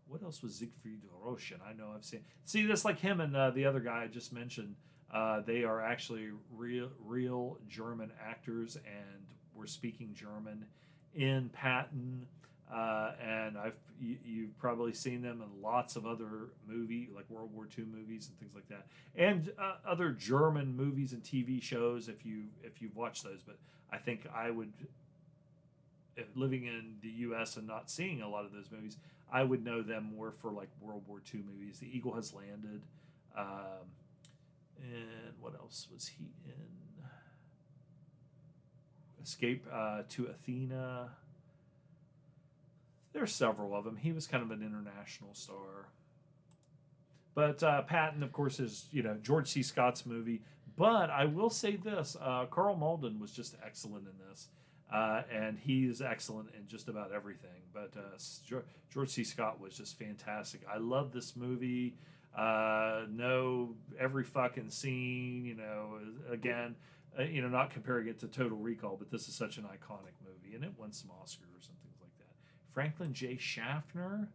What 0.09 0.23
else 0.23 0.43
was 0.43 0.55
Siegfried 0.55 1.03
Rauch? 1.23 1.53
And 1.53 1.61
I 1.63 1.73
know 1.73 1.93
I've 1.95 2.05
seen. 2.05 2.21
See, 2.45 2.65
that's 2.67 2.85
like 2.85 2.99
him 2.99 3.21
and 3.21 3.37
uh, 3.37 3.51
the 3.51 3.67
other 3.67 3.81
guy 3.81 4.05
I 4.05 4.07
just 4.07 4.33
mentioned. 4.33 4.77
Uh, 5.13 5.41
they 5.41 5.65
are 5.65 5.81
actually 5.81 6.29
real, 6.51 6.91
real 7.05 7.59
German 7.69 8.11
actors, 8.27 8.77
and 8.77 9.27
were 9.55 9.67
speaking 9.67 10.15
German 10.15 10.65
in 11.15 11.51
Patton. 11.51 12.27
Uh, 12.73 13.13
and 13.25 13.57
I've 13.57 13.79
you, 14.01 14.17
you've 14.25 14.59
probably 14.59 14.93
seen 14.93 15.23
them 15.23 15.41
in 15.41 15.63
lots 15.63 15.95
of 15.95 16.05
other 16.05 16.51
movie 16.67 17.09
like 17.15 17.25
World 17.31 17.51
War 17.55 17.69
II 17.79 17.85
movies 17.85 18.29
and 18.29 18.39
things 18.39 18.55
like 18.55 18.69
that, 18.69 18.87
and 19.15 19.53
uh, 19.59 19.77
other 19.89 20.11
German 20.11 20.77
movies 20.77 21.13
and 21.13 21.23
TV 21.23 21.63
shows 21.63 22.09
if 22.09 22.27
you 22.27 22.45
if 22.65 22.83
you've 22.83 22.97
watched 22.97 23.23
those. 23.23 23.41
But 23.47 23.59
I 23.93 23.99
think 23.99 24.27
I 24.35 24.51
would, 24.51 24.73
if 26.17 26.27
living 26.35 26.65
in 26.67 26.97
the 27.03 27.09
U.S. 27.09 27.57
and 27.57 27.69
not 27.69 27.89
seeing 27.89 28.21
a 28.21 28.29
lot 28.29 28.45
of 28.45 28.53
those 28.53 28.69
movies, 28.73 28.97
I 29.33 29.45
would 29.45 29.65
know 29.65 29.83
them 29.83 30.13
more 30.17 30.33
for 30.33 30.51
like 30.51 30.69
World 30.81 31.05
War 31.07 31.21
II 31.33 31.43
movies. 31.49 31.79
The 31.79 31.97
Eagle 31.97 32.15
Has 32.15 32.35
Landed, 32.35 32.83
um, 33.39 33.87
and 34.83 35.35
what 35.41 35.55
else 35.55 35.87
was 35.93 36.09
he 36.09 36.25
in? 36.47 36.53
Escape 39.23 39.67
uh, 39.73 40.03
to 40.09 40.27
Athena. 40.27 41.11
There's 43.17 43.35
several 43.35 43.75
of 43.75 43.85
them. 43.85 43.97
He 43.97 44.13
was 44.13 44.27
kind 44.27 44.43
of 44.43 44.51
an 44.51 44.61
international 44.61 45.33
star. 45.33 45.89
But 47.35 47.63
uh, 47.63 47.81
Patton, 47.81 48.23
of 48.23 48.31
course, 48.31 48.61
is 48.61 48.89
you 48.93 49.03
know 49.03 49.17
George 49.23 49.49
C. 49.49 49.63
Scott's 49.63 50.05
movie. 50.05 50.43
But 50.77 51.09
I 51.09 51.25
will 51.25 51.49
say 51.49 51.77
this: 51.77 52.19
uh, 52.21 52.45
Karl 52.51 52.77
Malden 52.77 53.19
was 53.19 53.33
just 53.33 53.57
excellent 53.65 54.07
in 54.07 54.13
this. 54.29 54.49
Uh, 54.93 55.23
and 55.33 55.59
he's 55.59 56.03
excellent 56.03 56.51
in 56.55 56.69
just 56.69 56.89
about 56.89 57.11
everything. 57.11 57.63
But 57.73 57.95
uh, 57.97 58.61
George 58.93 59.09
C. 59.09 59.25
Scott 59.25 59.61
was 59.61 59.75
just 59.75 59.99
fantastic. 59.99 60.61
I 60.71 60.77
love 60.77 61.13
this 61.13 61.35
movie. 61.35 61.95
Uh, 62.37 63.07
know 63.09 63.77
every 63.99 64.25
fucking 64.25 64.69
scene. 64.69 65.47
You 65.47 65.55
know, 65.55 66.01
again, 66.31 66.77
uh, 67.19 67.23
you 67.23 67.41
know, 67.41 67.49
not 67.49 67.71
comparing 67.71 68.09
it 68.09 68.19
to 68.21 68.29
Total 68.29 68.59
Recall, 68.59 68.97
but 68.99 69.11
this 69.11 69.27
is 69.27 69.35
such 69.35 69.57
an 69.57 69.65
iconic 69.65 70.13
movie, 70.23 70.55
and 70.55 70.63
it 70.63 70.73
won 70.77 70.93
some 70.93 71.09
Oscars 71.09 71.69
and 71.69 71.79
things 71.83 71.97
like 71.99 72.17
that. 72.19 72.35
Franklin 72.77 73.15
J. 73.15 73.39
Schaffner 73.39 74.29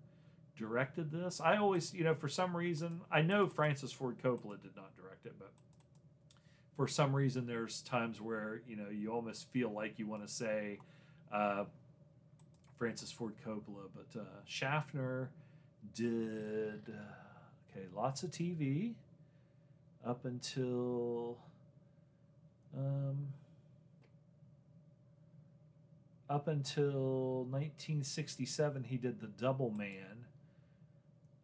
directed 0.57 1.11
this. 1.11 1.39
I 1.39 1.57
always, 1.57 1.93
you 1.93 2.03
know, 2.03 2.15
for 2.15 2.27
some 2.27 2.57
reason, 2.57 3.01
I 3.11 3.21
know 3.21 3.45
Francis 3.45 3.91
Ford 3.91 4.15
Coppola 4.17 4.59
did 4.59 4.75
not 4.75 4.97
direct 4.97 5.27
it, 5.27 5.35
but 5.37 5.51
for 6.75 6.87
some 6.87 7.15
reason, 7.15 7.45
there's 7.45 7.81
times 7.81 8.19
where 8.19 8.63
you 8.67 8.75
know 8.75 8.89
you 8.89 9.13
almost 9.13 9.47
feel 9.51 9.69
like 9.69 9.99
you 9.99 10.07
want 10.07 10.25
to 10.25 10.33
say 10.33 10.79
uh, 11.31 11.65
Francis 12.79 13.11
Ford 13.11 13.35
Coppola, 13.45 13.89
but 13.95 14.19
uh, 14.19 14.23
Schaffner 14.47 15.29
did 15.93 16.81
okay, 17.69 17.85
lots 17.95 18.23
of 18.23 18.31
TV 18.31 18.93
up 20.03 20.25
until 20.25 21.37
um, 22.75 23.27
up 26.31 26.47
until 26.47 27.43
1967, 27.49 28.85
he 28.85 28.95
did 28.95 29.19
The 29.19 29.27
Double 29.27 29.69
Man, 29.71 30.25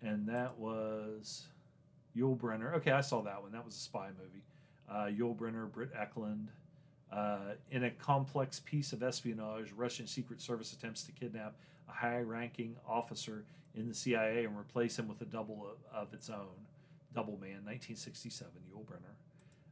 and 0.02 0.30
that 0.30 0.58
was 0.58 1.48
Yul 2.16 2.38
Brynner. 2.38 2.74
Okay, 2.76 2.92
I 2.92 3.02
saw 3.02 3.22
that 3.24 3.42
one. 3.42 3.52
That 3.52 3.66
was 3.66 3.76
a 3.76 3.80
spy 3.80 4.08
movie. 4.18 4.44
Uh, 4.90 5.12
Yul 5.12 5.36
Brynner, 5.36 5.70
Britt 5.70 5.94
Ekland. 5.94 6.48
Uh, 7.12 7.56
in 7.70 7.84
a 7.84 7.92
complex 7.92 8.62
piece 8.62 8.94
of 8.94 9.04
espionage, 9.04 9.74
Russian 9.74 10.08
Secret 10.08 10.42
Service 10.42 10.72
attempts 10.72 11.04
to 11.04 11.12
kidnap 11.12 11.56
a 11.90 11.92
high 11.92 12.22
ranking 12.22 12.78
officer 12.88 13.44
in 13.76 13.90
the 13.90 13.94
CIA 13.94 14.46
and 14.46 14.58
replace 14.58 14.98
him 14.98 15.10
with 15.10 15.22
a 15.22 15.26
double 15.26 15.68
of, 15.94 16.08
of 16.08 16.14
its 16.14 16.30
own. 16.30 16.66
Double 17.14 17.38
Man, 17.42 17.66
1967, 17.66 18.52
Yul 18.74 18.86
Brynner. 18.86 19.16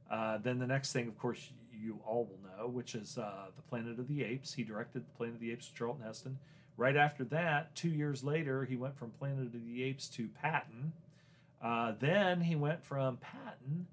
Uh, 0.09 0.39
then 0.39 0.59
the 0.59 0.67
next 0.67 0.91
thing, 0.91 1.07
of 1.07 1.17
course, 1.17 1.51
you 1.81 1.99
all 2.05 2.25
will 2.25 2.49
know, 2.57 2.67
which 2.67 2.95
is 2.95 3.17
uh, 3.17 3.45
The 3.55 3.61
Planet 3.63 3.99
of 3.99 4.07
the 4.07 4.23
Apes. 4.23 4.53
He 4.53 4.63
directed 4.63 5.03
The 5.05 5.17
Planet 5.17 5.35
of 5.35 5.41
the 5.41 5.51
Apes 5.51 5.67
with 5.69 5.77
Charlton 5.77 6.05
Heston. 6.05 6.37
Right 6.77 6.97
after 6.97 7.23
that, 7.25 7.73
two 7.75 7.89
years 7.89 8.23
later, 8.23 8.65
he 8.65 8.75
went 8.75 8.97
from 8.97 9.11
Planet 9.11 9.45
of 9.45 9.65
the 9.65 9.83
Apes 9.83 10.07
to 10.09 10.27
Patton. 10.41 10.91
Uh, 11.61 11.93
then 11.99 12.41
he 12.41 12.55
went 12.55 12.83
from 12.83 13.17
Patton 13.17 13.87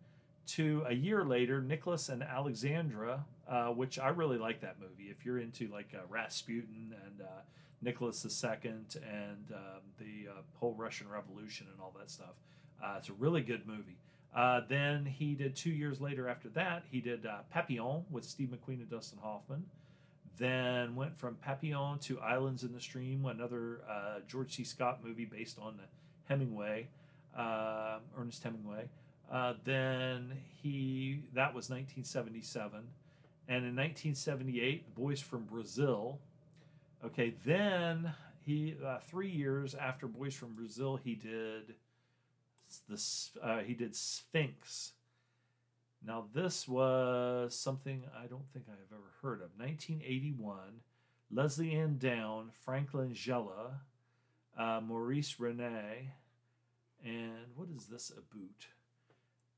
to 0.48 0.84
a 0.86 0.92
year 0.92 1.24
later, 1.24 1.62
Nicholas 1.62 2.08
and 2.08 2.22
Alexandra, 2.22 3.24
uh, 3.48 3.68
which 3.68 3.98
I 3.98 4.08
really 4.08 4.38
like 4.38 4.60
that 4.60 4.76
movie. 4.80 5.10
If 5.10 5.24
you're 5.24 5.38
into 5.38 5.68
like 5.68 5.94
uh, 5.94 6.00
Rasputin 6.08 6.94
and 7.06 7.20
uh, 7.20 7.42
Nicholas 7.80 8.24
II 8.24 8.50
and 8.70 9.52
um, 9.52 9.82
the 9.98 10.26
whole 10.54 10.74
Russian 10.74 11.08
Revolution 11.08 11.68
and 11.72 11.80
all 11.80 11.94
that 11.98 12.10
stuff, 12.10 12.34
it's 12.96 13.08
a 13.08 13.14
really 13.14 13.42
good 13.42 13.66
movie. 13.66 13.96
Uh, 14.34 14.60
then 14.68 15.04
he 15.04 15.34
did 15.34 15.54
two 15.54 15.70
years 15.70 16.00
later 16.00 16.28
after 16.28 16.48
that, 16.50 16.84
he 16.90 17.00
did 17.00 17.26
uh, 17.26 17.38
Papillon 17.50 18.04
with 18.10 18.24
Steve 18.24 18.48
McQueen 18.48 18.80
and 18.80 18.90
Dustin 18.90 19.18
Hoffman. 19.22 19.64
Then 20.38 20.96
went 20.96 21.16
from 21.18 21.34
Papillon 21.36 21.98
to 22.00 22.18
Islands 22.20 22.62
in 22.64 22.72
the 22.72 22.80
Stream, 22.80 23.26
another 23.26 23.80
uh, 23.88 24.20
George 24.26 24.56
C. 24.56 24.64
Scott 24.64 25.00
movie 25.04 25.26
based 25.26 25.58
on 25.58 25.78
Hemingway, 26.24 26.88
uh, 27.36 27.98
Ernest 28.18 28.42
Hemingway. 28.42 28.88
Uh, 29.30 29.54
then 29.64 30.32
he 30.62 31.22
that 31.34 31.54
was 31.54 31.68
1977, 31.70 32.78
and 33.48 33.56
in 33.56 33.76
1978, 33.76 34.94
Boys 34.94 35.20
from 35.20 35.44
Brazil. 35.44 36.18
Okay, 37.04 37.34
then 37.44 38.12
he 38.44 38.76
uh, 38.84 38.98
three 38.98 39.30
years 39.30 39.74
after 39.74 40.06
Boys 40.06 40.34
from 40.34 40.54
Brazil, 40.54 40.96
he 40.96 41.14
did 41.14 41.74
this 42.88 43.30
uh, 43.42 43.58
he 43.58 43.74
did 43.74 43.94
Sphinx. 43.94 44.92
Now 46.04 46.24
this 46.34 46.66
was 46.66 47.54
something 47.54 48.04
I 48.16 48.26
don't 48.26 48.48
think 48.52 48.66
I 48.68 48.72
have 48.72 48.92
ever 48.92 49.12
heard 49.22 49.40
of. 49.40 49.50
1981, 49.56 50.56
Lesley-Anne 51.30 51.98
Down, 51.98 52.50
Frank 52.64 52.92
Langella, 52.92 53.74
uh, 54.58 54.80
Maurice 54.82 55.36
Ronet, 55.38 56.08
and 57.04 57.54
what 57.54 57.68
is 57.76 57.86
this 57.86 58.10
about? 58.10 58.66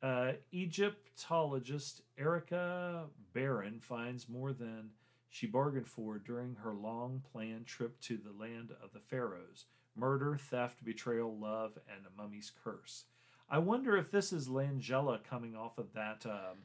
Uh, 0.03 0.33
Egyptologist 0.53 2.03
Erica 2.19 3.07
Barron 3.33 3.81
finds 3.81 4.29
more 4.29 4.53
than 4.53 4.91
she 5.31 5.47
bargained 5.47 5.89
for 5.89 6.19
during 6.19 6.57
her 6.57 6.75
long 6.75 7.23
planned 7.33 7.67
trip 7.67 8.01
to 8.03 8.19
the 8.19 8.33
land 8.39 8.71
of 8.83 8.93
the 8.93 9.01
pharaohs, 9.01 9.65
murder, 9.97 10.37
theft, 10.37 10.85
betrayal, 10.85 11.37
love, 11.37 11.79
and 11.89 12.07
a 12.07 12.23
mummy's 12.23 12.53
curse. 12.63 13.05
I 13.49 13.59
wonder 13.59 13.97
if 13.97 14.11
this 14.11 14.33
is 14.33 14.49
Langella 14.49 15.23
coming 15.23 15.55
off 15.55 15.79
of 15.79 15.93
that 15.95 16.25
um, 16.27 16.59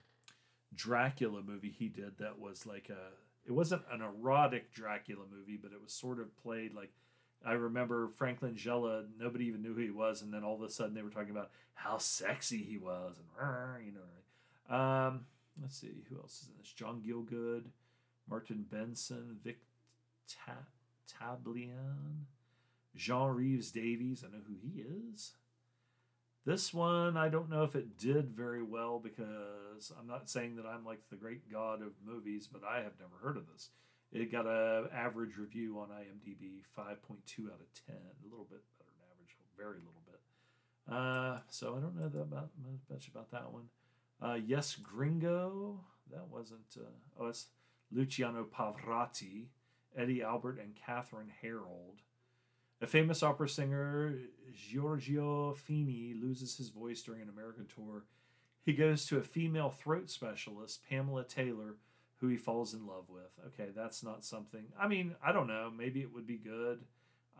Dracula 0.73 1.41
movie 1.41 1.73
he 1.77 1.87
did 1.87 2.17
that 2.19 2.39
was 2.39 2.65
like 2.65 2.89
a. 2.89 3.13
It 3.45 3.51
wasn't 3.51 3.81
an 3.91 4.01
erotic 4.01 4.73
Dracula 4.73 5.23
movie, 5.31 5.57
but 5.61 5.71
it 5.71 5.81
was 5.81 5.91
sort 5.91 6.19
of 6.19 6.35
played 6.37 6.73
like. 6.73 6.91
I 7.45 7.53
remember 7.53 8.09
Frank 8.09 8.41
Langella, 8.41 9.05
nobody 9.17 9.45
even 9.45 9.61
knew 9.61 9.73
who 9.73 9.81
he 9.81 9.91
was, 9.91 10.21
and 10.21 10.33
then 10.33 10.43
all 10.43 10.55
of 10.55 10.61
a 10.61 10.69
sudden 10.69 10.93
they 10.93 11.01
were 11.01 11.09
talking 11.09 11.31
about 11.31 11.51
how 11.73 11.97
sexy 11.97 12.63
he 12.63 12.77
was, 12.77 13.15
and 13.17 13.85
you 13.85 13.93
know. 13.93 14.75
Um, 14.75 15.25
let's 15.61 15.77
see 15.77 16.03
who 16.09 16.17
else 16.17 16.41
is 16.41 16.47
in 16.47 16.53
this: 16.59 16.71
John 16.71 17.01
Gielgud, 17.05 17.63
Martin 18.29 18.65
Benson, 18.69 19.37
Vic 19.43 19.59
Tablian. 21.07 22.25
Jean 22.95 23.29
Reeves 23.29 23.71
Davies, 23.71 24.23
I 24.25 24.31
know 24.31 24.43
who 24.47 24.55
he 24.61 24.81
is. 24.81 25.33
This 26.45 26.73
one, 26.73 27.17
I 27.17 27.29
don't 27.29 27.49
know 27.49 27.63
if 27.63 27.75
it 27.75 27.97
did 27.97 28.31
very 28.31 28.63
well 28.63 28.99
because 28.99 29.91
I'm 29.99 30.07
not 30.07 30.29
saying 30.29 30.55
that 30.55 30.65
I'm 30.65 30.85
like 30.85 31.01
the 31.09 31.15
great 31.15 31.51
god 31.51 31.81
of 31.81 31.91
movies, 32.03 32.49
but 32.51 32.61
I 32.63 32.77
have 32.77 32.93
never 32.99 33.17
heard 33.21 33.37
of 33.37 33.47
this. 33.51 33.69
It 34.11 34.31
got 34.31 34.47
a 34.47 34.89
average 34.93 35.37
review 35.37 35.79
on 35.79 35.89
IMDb, 35.89 36.61
5.2 36.75 37.45
out 37.45 37.59
of 37.59 37.85
10, 37.85 37.95
a 37.95 38.27
little 38.27 38.47
bit 38.49 38.61
better 38.79 38.89
than 38.97 39.07
average, 39.13 39.37
very 39.55 39.77
little 39.77 40.01
bit. 40.07 40.19
Uh, 40.91 41.39
so 41.49 41.75
I 41.77 41.79
don't 41.79 41.95
know 41.95 42.09
that 42.09 42.21
about, 42.21 42.49
much 42.89 43.07
about 43.09 43.29
that 43.31 43.51
one. 43.51 43.65
Uh, 44.21 44.37
yes, 44.43 44.75
Giorgio, 44.91 45.79
that 46.11 46.27
wasn't. 46.29 46.75
Uh, 46.75 46.89
oh, 47.19 47.27
it's 47.27 47.47
Luciano 47.91 48.43
Pavarotti, 48.45 49.45
Eddie 49.95 50.23
Albert, 50.23 50.59
and 50.59 50.75
Kathryn 50.75 51.27
Harrold. 51.43 52.01
A 52.81 52.87
famous 52.87 53.23
opera 53.23 53.49
singer, 53.49 54.15
Giorgio 54.53 55.53
Fini, 55.53 56.13
loses 56.13 56.57
his 56.57 56.69
voice 56.69 57.01
during 57.01 57.21
an 57.21 57.29
American 57.29 57.65
tour. 57.67 58.05
He 58.65 58.73
goes 58.73 59.05
to 59.07 59.17
a 59.17 59.23
female 59.23 59.69
throat 59.69 60.09
specialist, 60.09 60.81
Pamela 60.89 61.23
Taylor, 61.25 61.75
who 62.17 62.27
he 62.27 62.37
falls 62.37 62.73
in 62.73 62.85
love 62.85 63.09
with. 63.09 63.31
Okay, 63.47 63.71
that's 63.75 64.03
not 64.03 64.23
something. 64.23 64.65
I 64.79 64.87
mean, 64.87 65.15
I 65.23 65.31
don't 65.31 65.47
know. 65.47 65.71
Maybe 65.75 66.01
it 66.01 66.13
would 66.13 66.27
be 66.27 66.37
good. 66.37 66.79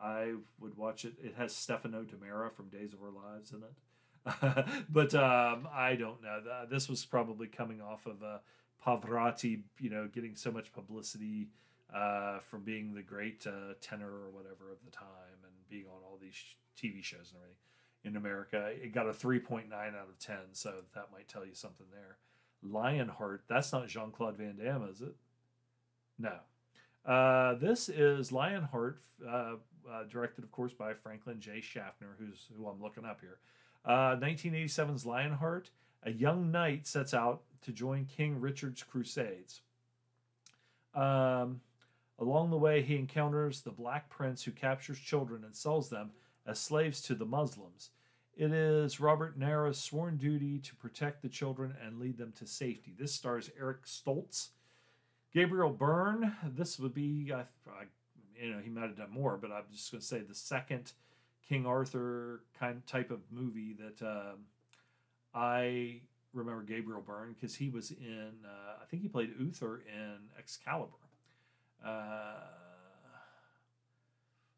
I 0.02 0.34
would 0.60 0.78
watch 0.78 1.06
it. 1.06 1.14
It 1.22 1.36
has 1.38 1.56
Stefano 1.56 2.04
DiMera 2.04 2.52
from 2.54 2.70
Days 2.70 2.94
of 2.94 3.02
Our 3.02 3.12
Lives 3.12 3.52
in 3.52 3.64
it. 3.64 4.66
but 4.90 5.14
um, 5.16 5.68
I 5.74 5.96
don't 5.96 6.22
know. 6.22 6.42
This 6.70 6.90
was 6.90 7.06
probably 7.06 7.48
coming 7.48 7.82
off 7.82 8.06
of 8.06 8.24
uh, 8.24 8.40
Pavarotti, 8.86 9.62
you 9.80 9.90
know, 9.90 10.08
getting 10.08 10.36
so 10.36 10.52
much 10.52 10.74
publicity 10.74 11.48
uh, 11.94 12.40
from 12.40 12.64
being 12.64 12.94
the 12.94 13.02
great 13.02 13.46
uh, 13.48 13.74
tenor 13.82 14.10
or 14.10 14.30
whatever 14.32 14.72
of 14.72 14.78
the 14.86 14.92
time 14.92 15.40
and 15.44 15.54
being 15.70 15.86
on 15.86 16.02
all 16.04 16.18
these 16.22 16.36
TV 16.78 17.04
shows 17.04 17.32
and 17.34 17.42
everything 17.42 17.56
in 18.04 18.16
America. 18.16 18.72
It 18.82 18.94
got 18.94 19.08
a 19.08 19.12
3.9 19.12 19.72
out 19.74 20.08
of 20.10 20.20
10, 20.20 20.36
so 20.54 20.74
that 20.94 21.08
might 21.12 21.28
tell 21.28 21.46
you 21.46 21.54
something 21.54 21.88
there. 21.92 22.18
Lionheart, 22.62 23.44
that's 23.48 23.72
not 23.72 23.88
Jean 23.88 24.12
Claude 24.12 24.38
Van 24.38 24.58
Damme, 24.58 24.90
is 24.90 25.02
it? 25.02 25.16
No. 26.18 26.34
Uh, 27.06 27.56
this 27.56 27.90
is 27.90 28.32
Lionheart, 28.32 29.02
uh, 29.28 29.56
uh, 29.90 30.04
directed, 30.10 30.44
of 30.44 30.52
course, 30.52 30.74
by 30.74 30.94
Franklin 30.94 31.40
J. 31.40 31.62
Schaffner, 31.62 32.16
who's 32.20 32.48
who 32.58 32.68
I'm 32.68 32.82
looking 32.82 33.06
up 33.06 33.22
here. 33.22 33.40
1987's 33.88 35.06
uh, 35.06 35.10
Lionheart. 35.10 35.72
A 36.04 36.12
young 36.12 36.52
knight 36.52 36.88
sets 36.88 37.14
out 37.14 37.42
to 37.62 37.72
join 37.72 38.06
King 38.06 38.40
Richard's 38.40 38.84
crusades. 38.84 39.62
Um, 40.96 41.62
Along 42.20 42.50
the 42.50 42.58
way, 42.58 42.82
he 42.82 42.98
encounters 42.98 43.62
the 43.62 43.72
Black 43.72 44.10
Prince 44.10 44.44
who 44.44 44.52
captures 44.52 45.00
children 45.00 45.44
and 45.46 45.56
sells 45.56 45.90
them 45.90 46.12
as 46.46 46.60
slaves 46.60 47.02
to 47.04 47.16
the 47.16 47.26
Muslims. 47.26 47.92
It 48.36 48.52
is 48.52 49.00
Robert 49.00 49.40
Nerra's 49.40 49.80
sworn 49.80 50.18
duty 50.18 50.60
to 50.60 50.76
protect 50.76 51.22
the 51.22 51.30
children 51.30 51.76
and 51.84 52.00
lead 52.00 52.18
them 52.18 52.34
to 52.38 52.46
safety. 52.46 52.94
This 52.98 53.14
stars 53.14 53.50
Eric 53.60 53.86
Stoltz, 53.86 54.50
Gabriel 55.34 55.70
Byrne. 55.70 56.36
This 56.44 56.80
would 56.80 56.94
be, 56.94 57.32
I, 57.34 57.42
I, 57.70 57.86
you 58.42 58.52
know, 58.52 58.60
he 58.60 58.70
might 58.70 58.88
have 58.88 58.98
done 58.98 59.12
more, 59.12 59.38
but 59.38 59.52
I'm 59.52 59.64
just 59.72 59.92
going 59.92 60.02
to 60.02 60.08
say 60.08 60.20
the 60.20 60.36
second 60.36 60.94
King 61.48 61.66
Arthur 61.66 62.44
kind 62.60 62.86
type 62.86 63.12
of 63.12 63.20
movie 63.32 63.76
that 63.80 64.06
um, 64.06 64.46
I 65.34 66.02
remember 66.34 66.64
Gabriel 66.64 67.02
Byrne 67.02 67.34
because 67.34 67.56
he 67.56 67.70
was 67.70 67.92
in. 67.92 68.32
Uh, 68.46 68.82
I 68.82 68.86
think 68.86 69.02
he 69.02 69.10
played 69.10 69.34
Uther 69.40 69.84
in 69.88 70.18
Excalibur. 70.38 70.99
Uh, 71.86 72.34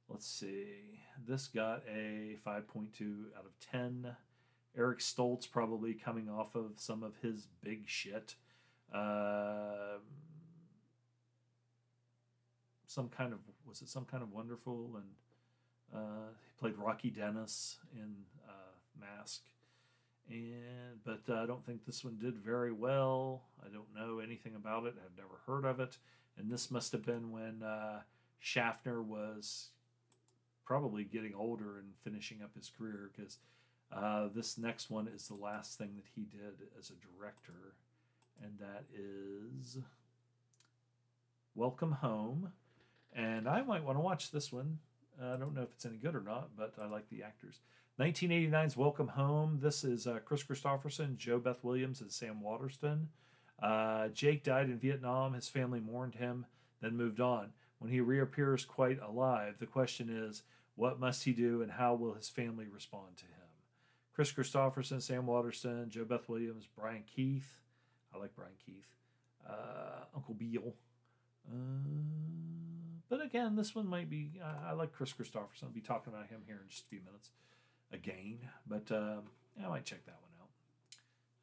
let's 0.10 0.28
see. 0.28 1.02
This 1.28 1.48
got 1.48 1.84
a 1.88 2.38
5.2 2.46 3.26
out 3.38 3.46
of 3.46 3.60
10. 3.72 4.16
Eric 4.78 5.00
Stoltz 5.00 5.50
probably 5.50 5.94
coming 5.94 6.30
off 6.30 6.56
of 6.56 6.74
some 6.78 7.04
of 7.04 7.14
his 7.22 7.48
big 7.64 7.84
shit. 7.88 8.36
Uh, 8.94 9.98
some 12.88 13.10
kind 13.10 13.32
of 13.32 13.40
was 13.66 13.82
it 13.82 13.88
some 13.88 14.04
kind 14.04 14.22
of 14.22 14.34
wonderful 14.34 14.92
and 14.96 15.06
uh, 15.94 16.30
he 16.46 16.60
played 16.60 16.78
Rocky 16.78 17.10
Dennis 17.10 17.78
in 17.94 18.16
uh, 18.48 19.00
Mask, 19.00 19.42
and 20.30 21.04
but 21.04 21.22
uh, 21.30 21.42
I 21.42 21.46
don't 21.46 21.66
think 21.66 21.86
this 21.86 22.04
one 22.04 22.18
did 22.18 22.38
very 22.38 22.72
well. 22.72 23.44
I 23.64 23.68
don't 23.70 23.94
know 23.96 24.20
anything 24.20 24.56
about 24.56 24.86
it. 24.86 24.96
I've 24.98 25.18
never 25.18 25.42
heard 25.46 25.70
of 25.70 25.80
it, 25.80 25.98
and 26.38 26.50
this 26.50 26.72
must 26.72 26.92
have 26.92 27.06
been 27.06 27.32
when 27.32 27.64
uh, 27.64 28.02
Schaffner 28.40 29.02
was 29.02 29.70
probably 30.66 31.04
getting 31.04 31.34
older 31.36 31.78
and 31.80 31.90
finishing 32.04 32.42
up 32.42 32.56
his 32.56 32.72
career 32.78 33.12
because 33.16 33.38
uh, 33.92 34.30
this 34.34 34.58
next 34.58 34.90
one 34.90 35.08
is 35.08 35.28
the 35.28 35.36
last 35.36 35.78
thing 35.78 35.92
that 35.96 36.06
he 36.16 36.22
did 36.22 36.68
as 36.80 36.90
a 36.90 37.18
director, 37.20 37.76
and 38.42 38.52
that 38.60 38.86
is 38.94 39.80
Welcome 41.56 41.92
Home. 41.94 42.54
And 43.14 43.50
I 43.50 43.62
might 43.62 43.84
want 43.84 43.98
to 43.98 44.02
watch 44.02 44.32
this 44.32 44.54
one. 44.54 44.80
I 45.22 45.36
don't 45.36 45.54
know 45.54 45.64
if 45.64 45.74
it's 45.74 45.86
any 45.86 45.98
good 45.98 46.16
or 46.16 46.22
not, 46.22 46.52
but 46.58 46.74
I 46.82 46.88
like 46.88 47.10
the 47.10 47.24
actors. 47.24 47.60
1989's 48.00 48.78
Welcome 48.78 49.10
Home. 49.10 49.60
This 49.62 49.84
is 49.84 50.08
uh, 50.08 50.20
Kristofferson, 50.26 51.18
Joe 51.18 51.40
Beth 51.40 51.62
Williams, 51.62 52.00
and 52.00 52.12
Sam 52.12 52.42
Waterston. 52.42 53.10
Uh, 53.62 54.08
Jake 54.10 54.44
died 54.44 54.68
in 54.68 54.80
Vietnam. 54.80 55.34
His 55.34 55.50
family 55.50 55.80
mourned 55.80 56.16
him, 56.16 56.46
then 56.82 56.98
moved 56.98 57.20
on. 57.20 57.54
When 57.80 57.92
he 57.92 58.00
reappears 58.00 58.66
quite 58.66 59.00
alive, 59.02 59.56
the 59.60 59.66
question 59.66 60.10
is, 60.10 60.44
what 60.76 61.00
must 61.00 61.24
he 61.24 61.34
do 61.34 61.62
and 61.62 61.72
how 61.72 61.94
will 61.94 62.14
his 62.14 62.30
family 62.30 62.68
respond 62.68 63.18
to 63.18 63.26
him? 63.26 63.32
Kris 64.14 64.32
Kristofferson, 64.32 65.02
Sam 65.02 65.26
Waterston, 65.26 65.90
JoBeth 65.90 66.28
Williams, 66.28 66.68
Brian 66.78 67.04
Keith. 67.08 67.60
I 68.14 68.18
like 68.18 68.36
Brian 68.36 68.52
Keith. 68.66 68.88
Uh, 69.48 70.06
Uncle 70.16 70.34
Beale. 70.34 70.76
Uh, 71.50 71.56
but 73.10 73.24
again, 73.24 73.56
this 73.56 73.74
one 73.74 73.88
might 73.88 74.10
be. 74.10 74.32
Uh, 74.42 74.70
I 74.70 74.74
like 74.74 74.94
Kris 74.94 75.14
Kristofferson. 75.14 75.64
I'll 75.64 75.70
be 75.70 75.82
talking 75.82 76.14
about 76.14 76.28
him 76.28 76.42
here 76.46 76.60
in 76.62 76.70
just 76.70 76.86
a 76.86 76.88
few 76.88 77.00
minutes 77.06 77.32
again. 77.92 78.40
But 78.68 78.92
um, 78.92 79.24
I 79.64 79.68
might 79.70 79.86
check 79.86 80.06
that 80.06 80.18
one. 80.22 80.31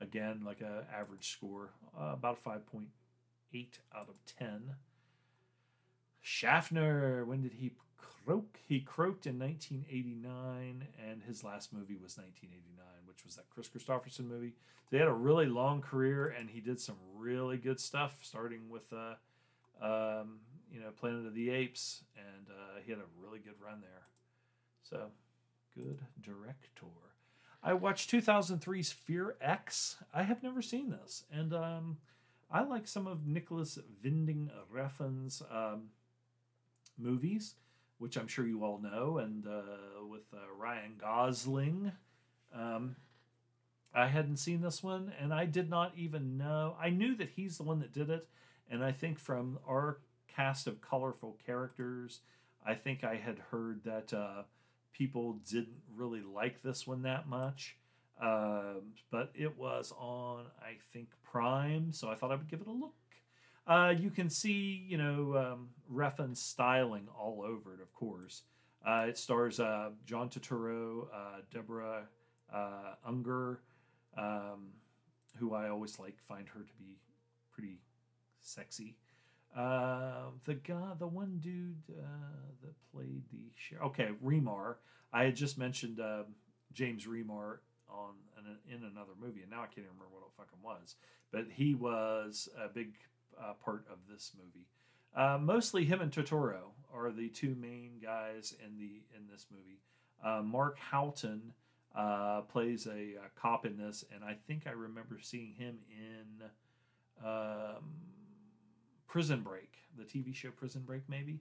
Again, 0.01 0.43
like 0.45 0.61
a 0.61 0.87
average 0.95 1.33
score, 1.33 1.71
uh, 1.99 2.13
about 2.13 2.39
a 2.45 2.49
5.8 2.49 3.67
out 3.95 4.09
of 4.09 4.15
10. 4.39 4.75
Schaffner, 6.21 7.25
when 7.25 7.43
did 7.43 7.55
he 7.55 7.73
croak? 7.97 8.61
He 8.69 8.81
croaked 8.81 9.27
in 9.27 9.39
1989, 9.39 10.87
and 11.05 11.23
his 11.23 11.43
last 11.43 11.73
movie 11.73 11.97
was 11.97 12.17
1989, 12.17 12.87
which 13.07 13.25
was 13.25 13.37
that 13.37 13.51
Kris 13.51 13.69
Kristofferson 13.69 14.29
movie. 14.29 14.55
So 14.85 14.97
he 14.97 14.99
had 14.99 15.09
a 15.09 15.13
really 15.13 15.47
long 15.47 15.81
career, 15.81 16.29
and 16.29 16.49
he 16.49 16.61
did 16.61 16.81
some 16.81 16.97
really 17.17 17.57
good 17.57 17.81
stuff, 17.81 18.19
starting 18.23 18.69
with, 18.69 18.93
uh, 18.93 19.15
um, 19.85 20.41
you 20.73 20.81
know, 20.81 20.91
Planet 20.99 21.27
of 21.27 21.35
the 21.35 21.51
Apes, 21.51 22.05
and 22.17 22.47
uh, 22.51 22.81
he 22.85 22.93
had 22.93 23.01
a 23.01 23.09
really 23.21 23.39
good 23.39 23.55
run 23.65 23.81
there. 23.81 24.07
So, 24.83 25.11
good 25.75 26.01
director. 26.23 27.08
I 27.63 27.75
watched 27.75 28.11
2003's 28.11 28.93
Fear 28.93 29.37
X. 29.41 29.97
I 30.15 30.23
have 30.23 30.43
never 30.43 30.63
seen 30.63 30.91
this, 30.91 31.25
and 31.33 31.53
um, 31.53 31.99
I 32.51 32.63
like 32.63 32.87
some 32.87 33.07
of 33.07 33.27
Nicolas 33.27 33.79
Winding 34.03 34.51
Refn's 34.73 35.43
um, 35.51 35.91
movies 36.97 37.55
which 37.99 38.17
I'm 38.17 38.29
sure 38.29 38.47
you 38.47 38.65
all 38.65 38.79
know, 38.79 39.19
and 39.19 39.47
uh, 39.47 40.07
with 40.09 40.23
uh, 40.33 40.39
Ryan 40.57 40.95
Gosling. 40.99 41.93
Um, 42.55 42.97
I 43.93 44.07
hadn't 44.07 44.37
seen 44.37 44.63
this 44.63 44.83
one, 44.83 45.13
and 45.21 45.35
I 45.35 45.45
did 45.45 45.69
not 45.69 45.93
even 45.97 46.39
know. 46.39 46.77
I 46.81 46.91
knew 46.91 47.17
that 47.17 47.31
he's 47.31 47.59
the 47.59 47.65
one 47.65 47.81
that 47.81 47.93
did 47.93 48.09
it, 48.09 48.27
and 48.71 48.85
I 48.85 48.93
think 48.93 49.19
from 49.19 49.59
our 49.69 49.99
cast 50.29 50.67
of 50.67 50.81
colorful 50.81 51.37
characters, 51.45 52.21
I 52.65 52.75
think 52.75 53.03
I 53.03 53.17
had 53.17 53.39
heard 53.51 53.83
that 53.85 54.13
uh, 54.13 54.43
people 54.99 55.39
didn't 55.49 55.81
really 55.95 56.21
like 56.23 56.63
this 56.63 56.87
one 56.87 57.03
that 57.03 57.29
much. 57.29 57.77
Um, 58.21 58.95
but 59.13 59.31
it 59.35 59.57
was 59.57 59.93
on, 59.97 60.47
I 60.61 60.73
think, 60.93 61.09
Prime, 61.23 61.93
so 61.93 62.09
I 62.09 62.17
thought 62.17 62.33
I 62.33 62.35
would 62.35 62.49
give 62.49 62.61
it 62.61 62.67
a 62.67 62.73
look. 62.73 62.95
Uh, 63.65 63.95
you 63.97 64.11
can 64.11 64.29
see, 64.29 64.85
you 64.89 64.99
know, 64.99 65.37
um, 65.37 65.69
Refn's 65.93 66.41
styling 66.41 67.07
all 67.17 67.45
over 67.47 67.75
it, 67.75 67.81
of 67.81 67.93
course. 67.95 68.43
Uh, 68.85 69.07
it 69.09 69.19
stars 69.19 69.61
uh, 69.61 69.91
John 70.05 70.31
Turturro, 70.31 71.07
uh, 71.15 71.41
Deborah 71.53 72.09
uh, 72.53 72.95
Unger, 73.07 73.61
um, 74.17 74.69
who 75.37 75.55
I 75.55 75.69
always 75.69 75.99
like, 75.99 76.17
find 76.27 76.49
her 76.49 76.61
to 76.61 76.73
be 76.79 76.97
pretty 77.53 77.79
sexy. 78.41 78.97
Uh, 79.57 80.31
the 80.45 80.55
guy, 80.55 80.93
the 80.99 81.07
one 81.07 81.39
dude 81.41 81.83
that 81.89 82.75
played 82.93 83.23
the 83.33 83.51
sheriff. 83.55 83.87
Okay, 83.87 84.11
Remar. 84.25 84.77
I 85.13 85.25
had 85.25 85.37
just 85.37 85.59
mentioned 85.59 86.01
James 86.73 87.07
Remar 87.07 87.59
on 87.91 88.15
an, 88.37 88.57
in 88.69 88.85
another 88.85 89.13
movie, 89.21 89.43
and 89.43 89.51
now 89.51 89.63
I 89.63 89.67
can't 89.67 89.79
even 89.79 89.91
remember 89.91 90.13
what 90.13 90.23
it 90.23 90.37
fucking 90.37 90.63
was. 90.63 90.97
But 91.33 91.47
he 91.53 91.75
was 91.75 92.49
a 92.63 92.69
big 92.69 92.95
uh, 93.41 93.55
part 93.65 93.85
of 93.91 93.99
this 94.11 94.33
movie. 94.37 94.67
Uh, 95.17 95.39
mostly 95.39 95.85
him 95.85 96.01
and 96.01 96.13
Turturro 96.13 96.73
are 96.93 97.11
the 97.11 97.29
two 97.29 97.55
main 97.55 97.93
guys 98.03 98.55
in 98.65 98.79
the 98.79 99.03
in 99.17 99.27
this 99.31 99.47
movie. 99.51 99.81
Uh, 100.25 100.43
Mark 100.43 100.79
Houghton 100.79 101.53
uh, 101.95 102.43
plays 102.43 102.87
a, 102.87 102.91
a, 102.91 103.31
cop 103.41 103.65
in 103.65 103.77
this, 103.77 104.05
and 104.15 104.25
I 104.25 104.37
think 104.47 104.67
I 104.67 104.71
remember 104.71 105.19
seeing 105.23 105.55
him 105.55 105.79
in 105.91 106.47
um, 107.25 107.85
Prison 109.09 109.41
Break, 109.41 109.73
the 109.97 110.05
TV 110.05 110.35
show 110.35 110.51
Prison 110.51 110.83
Break, 110.87 111.03
maybe. 111.09 111.41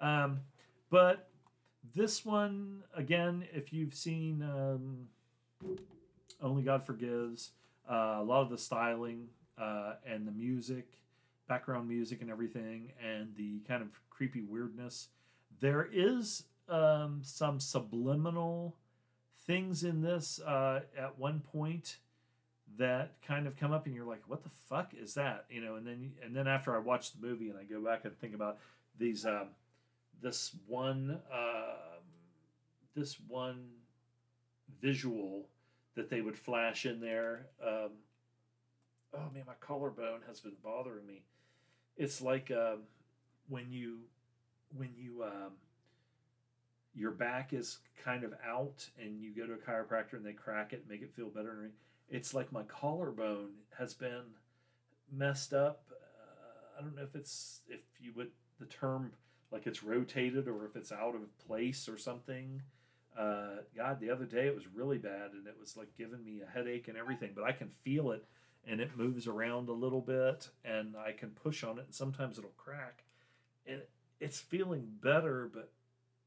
Um, 0.00 0.40
but 0.90 1.28
this 1.94 2.24
one, 2.24 2.82
again, 2.94 3.44
if 3.52 3.72
you've 3.72 3.94
seen 3.94 4.42
um, 4.42 5.08
Only 6.40 6.62
God 6.62 6.84
Forgives, 6.84 7.50
uh, 7.90 8.16
a 8.18 8.22
lot 8.22 8.42
of 8.42 8.50
the 8.50 8.58
styling 8.58 9.28
uh, 9.58 9.94
and 10.06 10.26
the 10.26 10.32
music 10.32 10.98
background 11.48 11.88
music 11.88 12.22
and 12.22 12.30
everything, 12.30 12.92
and 13.02 13.34
the 13.36 13.60
kind 13.68 13.82
of 13.82 13.88
creepy 14.10 14.42
weirdness. 14.42 15.08
There 15.60 15.88
is 15.92 16.44
um, 16.68 17.20
some 17.22 17.60
subliminal 17.60 18.76
things 19.46 19.84
in 19.84 20.02
this 20.02 20.40
uh, 20.40 20.80
at 20.98 21.18
one 21.18 21.40
point 21.40 21.98
that 22.78 23.12
kind 23.26 23.46
of 23.46 23.56
come 23.56 23.72
up, 23.72 23.86
and 23.86 23.94
you're 23.94 24.06
like, 24.06 24.22
"What 24.26 24.42
the 24.42 24.50
fuck 24.50 24.92
is 24.94 25.14
that?" 25.14 25.46
You 25.50 25.60
know, 25.60 25.76
and 25.76 25.86
then 25.86 26.12
and 26.22 26.34
then 26.34 26.46
after 26.46 26.74
I 26.74 26.78
watch 26.78 27.12
the 27.12 27.26
movie 27.26 27.48
and 27.48 27.58
I 27.58 27.64
go 27.64 27.80
back 27.80 28.04
and 28.04 28.18
think 28.18 28.34
about 28.34 28.58
these, 28.98 29.24
um, 29.26 29.48
this 30.22 30.54
one, 30.66 31.20
uh, 31.32 32.00
this 32.94 33.16
one 33.28 33.68
visual 34.80 35.48
that 35.94 36.10
they 36.10 36.20
would 36.20 36.38
flash 36.38 36.86
in 36.86 37.00
there. 37.00 37.46
Um, 37.62 37.90
oh 39.14 39.30
man, 39.32 39.44
my 39.46 39.54
collarbone 39.60 40.20
has 40.26 40.40
been 40.40 40.56
bothering 40.62 41.06
me 41.06 41.22
it's 41.96 42.20
like 42.20 42.50
uh, 42.50 42.76
when 43.48 43.70
you 43.70 43.98
when 44.76 44.90
you 44.96 45.24
um, 45.24 45.52
your 46.94 47.10
back 47.10 47.52
is 47.52 47.78
kind 48.04 48.24
of 48.24 48.34
out 48.46 48.88
and 49.00 49.20
you 49.20 49.34
go 49.34 49.46
to 49.46 49.54
a 49.54 49.56
chiropractor 49.56 50.14
and 50.14 50.24
they 50.24 50.32
crack 50.32 50.72
it 50.72 50.84
make 50.88 51.02
it 51.02 51.12
feel 51.14 51.28
better 51.28 51.70
it's 52.08 52.34
like 52.34 52.52
my 52.52 52.62
collarbone 52.64 53.50
has 53.78 53.94
been 53.94 54.24
messed 55.12 55.52
up 55.52 55.84
uh, 55.90 56.78
i 56.78 56.82
don't 56.82 56.96
know 56.96 57.02
if 57.02 57.14
it's 57.14 57.60
if 57.68 57.80
you 58.00 58.12
would 58.14 58.30
the 58.58 58.66
term 58.66 59.12
like 59.50 59.66
it's 59.66 59.82
rotated 59.82 60.48
or 60.48 60.64
if 60.66 60.76
it's 60.76 60.92
out 60.92 61.14
of 61.14 61.38
place 61.46 61.88
or 61.88 61.96
something 61.98 62.62
uh, 63.18 63.56
god 63.74 64.00
the 64.00 64.10
other 64.10 64.24
day 64.24 64.46
it 64.46 64.54
was 64.54 64.66
really 64.74 64.98
bad 64.98 65.32
and 65.32 65.46
it 65.46 65.56
was 65.58 65.76
like 65.76 65.88
giving 65.96 66.22
me 66.24 66.40
a 66.40 66.50
headache 66.50 66.88
and 66.88 66.96
everything 66.96 67.30
but 67.34 67.44
i 67.44 67.52
can 67.52 67.68
feel 67.68 68.10
it 68.10 68.24
and 68.66 68.80
it 68.80 68.96
moves 68.96 69.26
around 69.26 69.68
a 69.68 69.72
little 69.72 70.00
bit 70.00 70.48
and 70.64 70.94
I 70.96 71.12
can 71.12 71.30
push 71.30 71.62
on 71.62 71.78
it 71.78 71.84
and 71.86 71.94
sometimes 71.94 72.38
it'll 72.38 72.50
crack. 72.56 73.04
And 73.66 73.80
it's 74.20 74.40
feeling 74.40 74.88
better, 75.02 75.48
but 75.52 75.72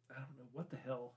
I 0.09 0.19
don't 0.19 0.37
know 0.37 0.49
what 0.53 0.69
the 0.69 0.77
hell. 0.77 1.13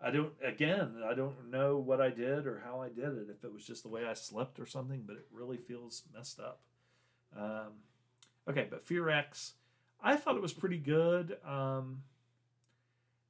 I 0.00 0.10
don't 0.10 0.32
again, 0.44 1.02
I 1.08 1.14
don't 1.14 1.50
know 1.50 1.78
what 1.78 2.00
I 2.00 2.10
did 2.10 2.46
or 2.46 2.62
how 2.64 2.82
I 2.82 2.88
did 2.88 3.16
it, 3.16 3.28
if 3.30 3.44
it 3.44 3.52
was 3.52 3.64
just 3.64 3.82
the 3.82 3.88
way 3.88 4.04
I 4.04 4.14
slept 4.14 4.60
or 4.60 4.66
something, 4.66 5.04
but 5.06 5.16
it 5.16 5.26
really 5.32 5.56
feels 5.56 6.02
messed 6.14 6.38
up. 6.38 6.60
Um, 7.36 7.72
okay, 8.48 8.66
but 8.70 8.86
Fear 8.86 9.08
X, 9.08 9.54
I 10.02 10.16
thought 10.16 10.36
it 10.36 10.42
was 10.42 10.52
pretty 10.52 10.78
good. 10.78 11.38
Um, 11.46 12.02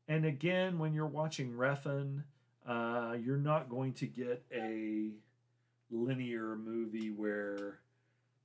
and 0.09 0.25
again, 0.25 0.79
when 0.79 0.93
you're 0.93 1.07
watching 1.07 1.53
Refn, 1.53 2.23
uh, 2.67 3.17
you're 3.21 3.37
not 3.37 3.69
going 3.69 3.93
to 3.95 4.07
get 4.07 4.45
a 4.53 5.11
linear 5.91 6.57
movie 6.57 7.11
where 7.11 7.79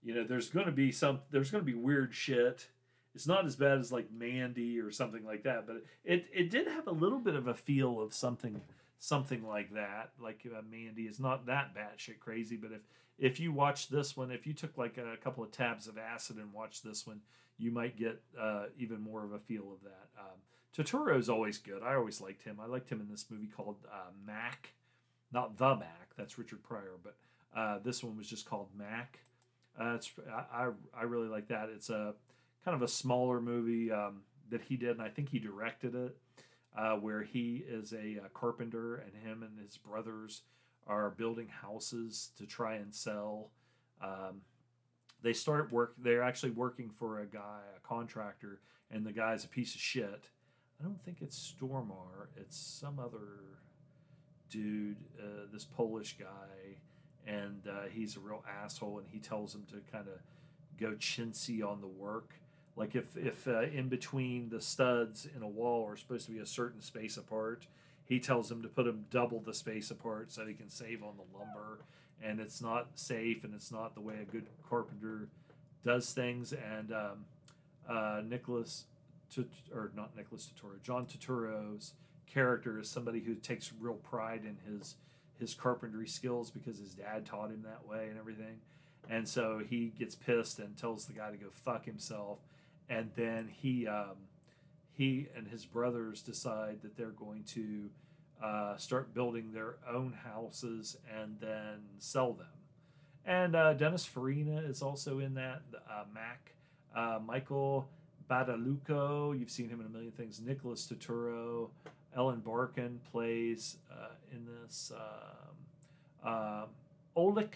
you 0.03 0.13
know 0.13 0.23
there's 0.23 0.49
going 0.49 0.67
to 0.67 0.71
be 0.71 0.91
some 0.91 1.19
there's 1.31 1.49
going 1.49 1.63
to 1.63 1.71
be 1.71 1.77
weird 1.77 2.13
shit 2.13 2.67
it's 3.13 3.27
not 3.27 3.45
as 3.45 3.55
bad 3.55 3.79
as 3.79 3.91
like 3.91 4.11
Mandy 4.11 4.79
or 4.79 4.91
something 4.91 5.25
like 5.25 5.43
that, 5.43 5.67
but 5.67 5.83
it 6.03 6.25
it 6.33 6.49
did 6.49 6.67
have 6.67 6.87
a 6.87 6.91
little 6.91 7.19
bit 7.19 7.35
of 7.35 7.47
a 7.47 7.53
feel 7.53 7.99
of 8.01 8.13
something 8.13 8.61
something 8.99 9.45
like 9.45 9.73
that. 9.73 10.11
Like 10.21 10.45
uh, 10.45 10.61
Mandy 10.69 11.03
is 11.03 11.19
not 11.19 11.47
that 11.47 11.75
batshit 11.75 12.19
crazy, 12.19 12.55
but 12.55 12.71
if 12.71 12.81
if 13.17 13.39
you 13.39 13.51
watch 13.51 13.89
this 13.89 14.15
one, 14.15 14.31
if 14.31 14.47
you 14.47 14.53
took 14.53 14.77
like 14.77 14.97
a 14.97 15.17
couple 15.17 15.43
of 15.43 15.51
tabs 15.51 15.87
of 15.87 15.97
acid 15.97 16.37
and 16.37 16.53
watched 16.53 16.83
this 16.83 17.05
one, 17.05 17.21
you 17.57 17.71
might 17.71 17.97
get 17.97 18.21
uh, 18.39 18.65
even 18.77 19.01
more 19.01 19.23
of 19.23 19.33
a 19.33 19.39
feel 19.39 19.71
of 19.71 19.83
that. 19.83 20.07
Um, 20.19 20.39
Turturro 20.75 21.19
is 21.19 21.29
always 21.29 21.57
good. 21.57 21.83
I 21.83 21.95
always 21.95 22.21
liked 22.21 22.43
him. 22.43 22.59
I 22.61 22.65
liked 22.65 22.89
him 22.89 23.01
in 23.01 23.09
this 23.09 23.25
movie 23.29 23.47
called 23.47 23.77
uh, 23.91 24.09
Mac, 24.25 24.73
not 25.31 25.57
the 25.57 25.75
Mack. 25.75 26.09
That's 26.17 26.37
Richard 26.39 26.63
Pryor, 26.63 26.95
but 27.03 27.15
uh, 27.55 27.79
this 27.83 28.03
one 28.03 28.17
was 28.17 28.27
just 28.27 28.45
called 28.45 28.69
Mac. 28.75 29.19
Uh, 29.79 29.97
I, 30.51 30.69
I 30.97 31.03
really 31.03 31.27
like 31.27 31.47
that. 31.49 31.69
It's 31.73 31.89
a 31.89 32.13
kind 32.63 32.75
of 32.75 32.81
a 32.81 32.87
smaller 32.87 33.41
movie 33.41 33.91
um, 33.91 34.21
that 34.49 34.61
he 34.61 34.77
did, 34.77 34.91
and 34.91 35.01
I 35.01 35.09
think 35.09 35.29
he 35.29 35.39
directed 35.39 35.95
it, 35.95 36.17
uh, 36.77 36.95
where 36.95 37.23
he 37.23 37.63
is 37.67 37.93
a, 37.93 38.19
a, 38.25 38.29
carpenter, 38.33 38.95
and 38.97 39.11
him 39.23 39.43
and 39.43 39.59
his 39.59 39.77
brothers 39.77 40.41
are 40.87 41.09
building 41.09 41.47
houses 41.47 42.29
to 42.37 42.45
try 42.45 42.75
and 42.75 42.93
sell. 42.93 43.49
Um, 44.01 44.41
they 45.21 45.33
start 45.33 45.71
work. 45.71 45.93
They're 45.97 46.23
actually 46.23 46.51
working 46.51 46.89
for 46.89 47.19
a 47.19 47.25
guy, 47.25 47.59
a 47.75 47.87
contractor, 47.87 48.59
and 48.89 49.05
the 49.05 49.11
guy's 49.11 49.43
a 49.43 49.47
piece 49.47 49.75
of 49.75 49.81
shit. 49.81 50.29
I 50.79 50.83
don't 50.83 51.01
think 51.03 51.17
it's 51.21 51.53
Stormare. 51.61 52.27
It's 52.35 52.57
some 52.57 52.99
other 52.99 53.59
dude, 54.49 54.97
uh, 55.19 55.45
this 55.53 55.63
Polish 55.63 56.17
guy, 56.19 56.77
and 57.27 57.67
uh, 57.67 57.83
he's 57.91 58.17
a 58.17 58.19
real 58.19 58.43
asshole. 58.63 58.99
And 58.99 59.07
he 59.11 59.19
tells 59.19 59.53
him 59.53 59.63
to 59.69 59.81
kind 59.91 60.07
of 60.07 60.19
go 60.79 60.93
chintzy 60.93 61.63
on 61.63 61.81
the 61.81 61.87
work. 61.87 62.33
Like 62.75 62.95
if 62.95 63.17
if 63.17 63.47
uh, 63.47 63.61
in 63.61 63.89
between 63.89 64.49
the 64.49 64.61
studs 64.61 65.27
in 65.35 65.43
a 65.43 65.47
wall 65.47 65.87
are 65.87 65.97
supposed 65.97 66.25
to 66.27 66.31
be 66.31 66.39
a 66.39 66.45
certain 66.45 66.81
space 66.81 67.17
apart, 67.17 67.67
he 68.05 68.19
tells 68.19 68.51
him 68.51 68.61
to 68.61 68.67
put 68.67 68.85
them 68.85 69.05
double 69.11 69.39
the 69.39 69.53
space 69.53 69.91
apart 69.91 70.31
so 70.31 70.45
he 70.45 70.53
can 70.53 70.69
save 70.69 71.03
on 71.03 71.13
the 71.17 71.37
lumber. 71.37 71.79
And 72.23 72.39
it's 72.39 72.61
not 72.61 72.87
safe, 72.95 73.43
and 73.43 73.53
it's 73.53 73.71
not 73.71 73.95
the 73.95 74.01
way 74.01 74.15
a 74.21 74.25
good 74.25 74.45
carpenter 74.69 75.27
does 75.83 76.13
things. 76.13 76.53
And 76.53 76.93
um, 76.93 77.25
uh, 77.89 78.21
Nicholas, 78.23 78.85
or 79.73 79.91
not 79.95 80.15
Nicholas 80.15 80.47
Turturro, 80.47 80.81
John 80.83 81.07
Turturro's 81.07 81.93
character 82.27 82.79
is 82.79 82.89
somebody 82.89 83.19
who 83.19 83.35
takes 83.35 83.71
real 83.79 83.95
pride 83.95 84.41
in 84.45 84.57
his 84.71 84.95
his 85.39 85.55
carpentry 85.55 86.07
skills 86.07 86.51
because 86.51 86.77
his 86.77 86.93
dad 86.93 87.25
taught 87.25 87.49
him 87.49 87.63
that 87.63 87.87
way 87.89 88.07
and 88.09 88.19
everything. 88.19 88.59
And 89.09 89.27
so 89.27 89.59
he 89.67 89.91
gets 89.97 90.13
pissed 90.13 90.59
and 90.59 90.77
tells 90.77 91.05
the 91.05 91.13
guy 91.13 91.31
to 91.31 91.37
go 91.37 91.47
fuck 91.51 91.85
himself 91.85 92.37
and 92.91 93.09
then 93.15 93.49
he 93.49 93.87
um, 93.87 94.17
he 94.91 95.27
and 95.35 95.47
his 95.47 95.65
brothers 95.65 96.21
decide 96.21 96.79
that 96.83 96.97
they're 96.97 97.07
going 97.07 97.43
to 97.45 97.89
uh, 98.43 98.75
start 98.77 99.13
building 99.13 99.51
their 99.53 99.75
own 99.89 100.13
houses 100.13 100.97
and 101.17 101.37
then 101.39 101.79
sell 101.99 102.33
them. 102.33 102.47
And 103.25 103.55
uh, 103.55 103.73
Dennis 103.73 104.05
Farina 104.05 104.61
is 104.61 104.81
also 104.81 105.19
in 105.19 105.35
that. 105.35 105.61
Uh, 105.89 106.03
Mac, 106.13 106.51
uh, 106.95 107.19
Michael 107.23 107.87
Badalucco, 108.29 109.39
you've 109.39 109.51
seen 109.51 109.69
him 109.69 109.79
in 109.79 109.85
a 109.85 109.89
million 109.89 110.11
things. 110.11 110.41
Nicholas 110.41 110.91
Turturro, 110.91 111.69
Ellen 112.15 112.39
Barkin 112.39 112.99
plays 113.11 113.77
uh, 113.91 114.09
in 114.31 114.45
this. 114.45 114.91
Um, 114.93 115.55
uh, 116.23 116.65
Olek 117.15 117.53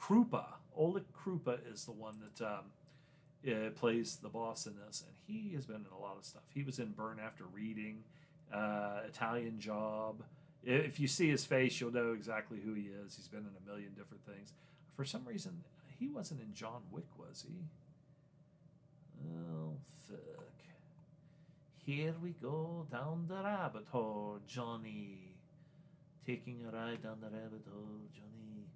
Krupa. 0.00 0.46
Olek 0.78 1.04
Krupa 1.16 1.58
is 1.72 1.84
the 1.84 1.92
one 1.92 2.16
that 2.20 2.44
um, 2.46 2.64
uh, 3.46 3.70
plays 3.76 4.16
the 4.16 4.28
boss 4.28 4.66
in 4.66 4.74
this, 4.86 5.04
and 5.06 5.14
he 5.26 5.54
has 5.54 5.66
been 5.66 5.76
in 5.76 5.92
a 5.96 6.00
lot 6.00 6.16
of 6.18 6.24
stuff. 6.24 6.42
He 6.52 6.62
was 6.62 6.78
in 6.78 6.92
Burn 6.92 7.18
After 7.24 7.44
Reading, 7.44 8.02
uh, 8.52 9.00
Italian 9.06 9.60
Job. 9.60 10.22
If 10.64 10.98
you 10.98 11.06
see 11.06 11.28
his 11.28 11.44
face, 11.44 11.80
you'll 11.80 11.92
know 11.92 12.12
exactly 12.12 12.58
who 12.64 12.74
he 12.74 12.88
is. 13.04 13.16
He's 13.16 13.28
been 13.28 13.40
in 13.40 13.54
a 13.64 13.70
million 13.70 13.90
different 13.96 14.24
things. 14.26 14.52
For 14.96 15.04
some 15.04 15.24
reason, 15.24 15.62
he 15.98 16.08
wasn't 16.08 16.40
in 16.40 16.52
John 16.52 16.82
Wick, 16.90 17.06
was 17.16 17.44
he? 17.46 17.54
Oh, 19.24 19.74
fuck. 20.08 20.18
Here 21.86 22.14
we 22.22 22.30
go 22.30 22.86
down 22.90 23.26
the 23.28 23.42
rabbit 23.42 23.86
hole, 23.90 24.40
Johnny. 24.46 25.18
Taking 26.26 26.64
a 26.66 26.76
ride 26.76 27.02
down 27.02 27.18
the 27.20 27.28
rabbit 27.28 27.62
hole, 27.72 28.00
Johnny. 28.14 28.66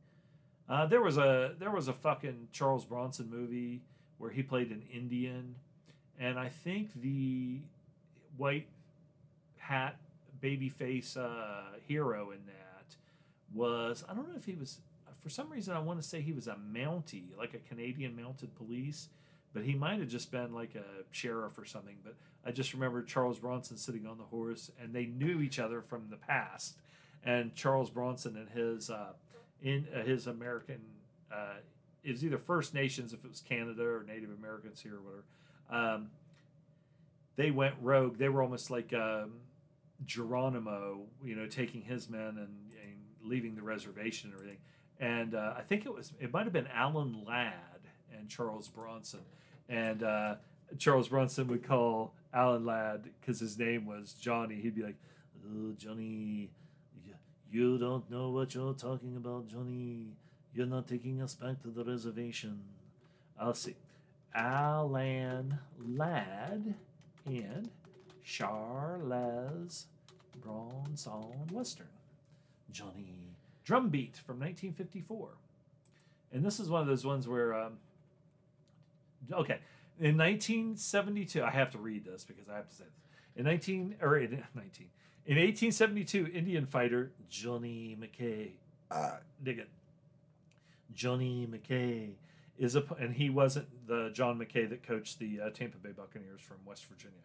Uh, 0.69 0.87
there 0.87 1.03
was 1.03 1.19
a 1.19 1.55
there 1.59 1.71
was 1.71 1.89
a 1.89 1.93
fucking 1.93 2.49
Charles 2.53 2.87
Bronson 2.87 3.29
movie 3.29 3.83
where 4.19 4.31
he 4.31 4.43
played 4.43 4.71
an 4.71 4.83
Indian, 4.93 5.55
and 6.19 6.39
I 6.39 6.49
think 6.49 6.91
the 7.01 7.61
white 8.37 8.67
hat 9.57 9.97
babyface 10.43 11.17
uh, 11.17 11.79
hero 11.87 12.31
in 12.31 12.39
that 12.47 12.97
was 13.55 14.05
I 14.09 14.15
don't 14.15 14.29
know 14.29 14.37
if 14.37 14.45
he 14.45 14.55
was 14.55 14.79
for 15.21 15.29
some 15.29 15.51
reason 15.51 15.75
I 15.75 15.79
want 15.79 16.03
to 16.03 16.07
say 16.07 16.21
he 16.21 16.33
was 16.33 16.49
a 16.49 16.57
Mountie, 16.57 17.37
like 17.39 17.55
a 17.55 17.59
Canadian 17.59 18.17
mounted 18.17 18.55
police, 18.57 19.09
but 19.53 19.63
he 19.63 19.75
might 19.75 20.01
have 20.01 20.09
just 20.09 20.33
been 20.33 20.53
like 20.53 20.75
a 20.75 21.05
sheriff 21.13 21.59
or 21.59 21.65
something. 21.65 21.97
But 22.03 22.17
I 22.45 22.51
just 22.51 22.75
remember 22.75 23.03
Charles 23.03 23.39
Bronson 23.39 23.77
sitting 23.77 24.07
on 24.07 24.19
the 24.19 24.25
horse, 24.25 24.71
and 24.81 24.93
they 24.93 25.07
knew 25.07 25.41
each 25.41 25.59
other 25.59 25.81
from 25.81 26.09
the 26.11 26.17
past. 26.17 26.77
And 27.25 27.55
Charles 27.55 27.89
Bronson 27.89 28.37
and 28.37 28.49
his 28.49 28.91
uh, 28.91 29.13
in 29.63 29.87
uh, 29.95 30.03
his 30.03 30.27
American 30.27 30.81
uh, 31.33 31.59
it 32.05 32.11
was 32.11 32.25
either 32.25 32.39
First 32.39 32.75
Nations 32.75 33.13
if 33.13 33.25
it 33.25 33.31
was 33.31 33.41
Canada 33.41 33.83
or 33.83 34.05
Native 34.07 34.31
Americans 34.31 34.81
here 34.81 34.97
or 34.97 35.01
whatever. 35.01 35.25
Um, 35.71 36.11
they 37.37 37.51
went 37.51 37.75
rogue. 37.81 38.19
They 38.19 38.29
were 38.29 38.43
almost 38.43 38.71
like 38.71 38.93
um, 38.93 39.35
Geronimo, 40.05 41.03
you 41.25 41.35
know, 41.35 41.47
taking 41.47 41.83
his 41.83 42.09
men 42.09 42.21
and, 42.21 42.39
and 42.39 42.99
leaving 43.23 43.55
the 43.55 43.63
reservation 43.63 44.31
and 44.31 44.39
everything. 44.39 44.59
And 45.01 45.35
uh, 45.35 45.55
I 45.57 45.63
think 45.63 45.87
it 45.87 45.95
was 45.95 46.13
it 46.21 46.33
might 46.33 46.45
have 46.45 46.53
been 46.53 46.69
Alan 46.69 47.25
Ladd 47.27 47.55
and 48.17 48.29
Charles 48.29 48.69
Bronson, 48.69 49.21
and 49.69 50.03
uh, 50.03 50.35
Charles 50.79 51.09
Bronson 51.09 51.49
would 51.49 51.65
call 51.65 52.15
Alan 52.33 52.65
Ladd 52.65 53.09
because 53.21 53.41
his 53.41 53.59
name 53.59 53.87
was 53.87 54.13
Johnny. 54.13 54.57
He'd 54.57 54.75
be 54.75 54.83
like, 54.83 54.97
oh, 55.45 55.73
"Johnny, 55.77 56.51
you 57.51 57.79
don't 57.79 58.09
know 58.11 58.31
what 58.31 58.55
you're 58.55 58.75
talking 58.75 59.17
about, 59.17 59.49
Johnny." 59.49 60.13
You're 60.55 60.67
not 60.67 60.87
taking 60.87 61.23
us 61.23 61.35
back 61.35 61.63
to 61.63 61.69
the 61.69 61.85
reservation. 61.85 62.61
I'll 63.41 63.55
see. 63.55 63.77
Alan 64.35 65.59
Ladd 65.79 66.75
and 67.27 67.71
Charles 68.25 69.87
Bronson 70.43 71.49
Western. 71.51 71.89
Johnny 72.71 73.33
Drumbeat 73.65 74.17
from 74.17 74.41
1954. 74.41 75.29
And 76.33 76.45
this 76.45 76.59
is 76.59 76.69
one 76.69 76.81
of 76.81 76.87
those 76.87 77.05
ones 77.05 77.29
where, 77.29 77.55
um, 77.55 77.75
okay, 79.31 79.59
in 80.01 80.17
1972, 80.17 81.43
I 81.43 81.51
have 81.51 81.71
to 81.71 81.79
read 81.79 82.05
this 82.05 82.25
because 82.25 82.49
I 82.49 82.57
have 82.57 82.69
to 82.69 82.75
say 82.75 82.85
this. 82.85 83.37
In 83.37 83.45
19, 83.45 83.97
or 84.01 84.19
in 84.19 84.31
19, 84.55 84.89
in 85.27 85.37
1872, 85.37 86.31
Indian 86.35 86.67
fighter 86.67 87.13
Johnny 87.29 87.97
McKay, 88.01 88.53
uh, 88.91 89.19
dig 89.43 89.59
it, 89.59 89.69
Johnny 90.95 91.47
McKay 91.51 92.11
is 92.59 92.77
a, 92.77 92.85
and 92.99 93.15
he 93.15 93.31
wasn't 93.31 93.67
the 93.87 94.11
John 94.13 94.39
McKay 94.39 94.69
that 94.69 94.83
coached 94.83 95.19
the 95.19 95.41
uh, 95.41 95.51
Tampa 95.51 95.79
Bay 95.79 95.91
Buccaneers 95.97 96.41
from 96.41 96.59
West 96.65 96.87
Virginia. 96.87 97.19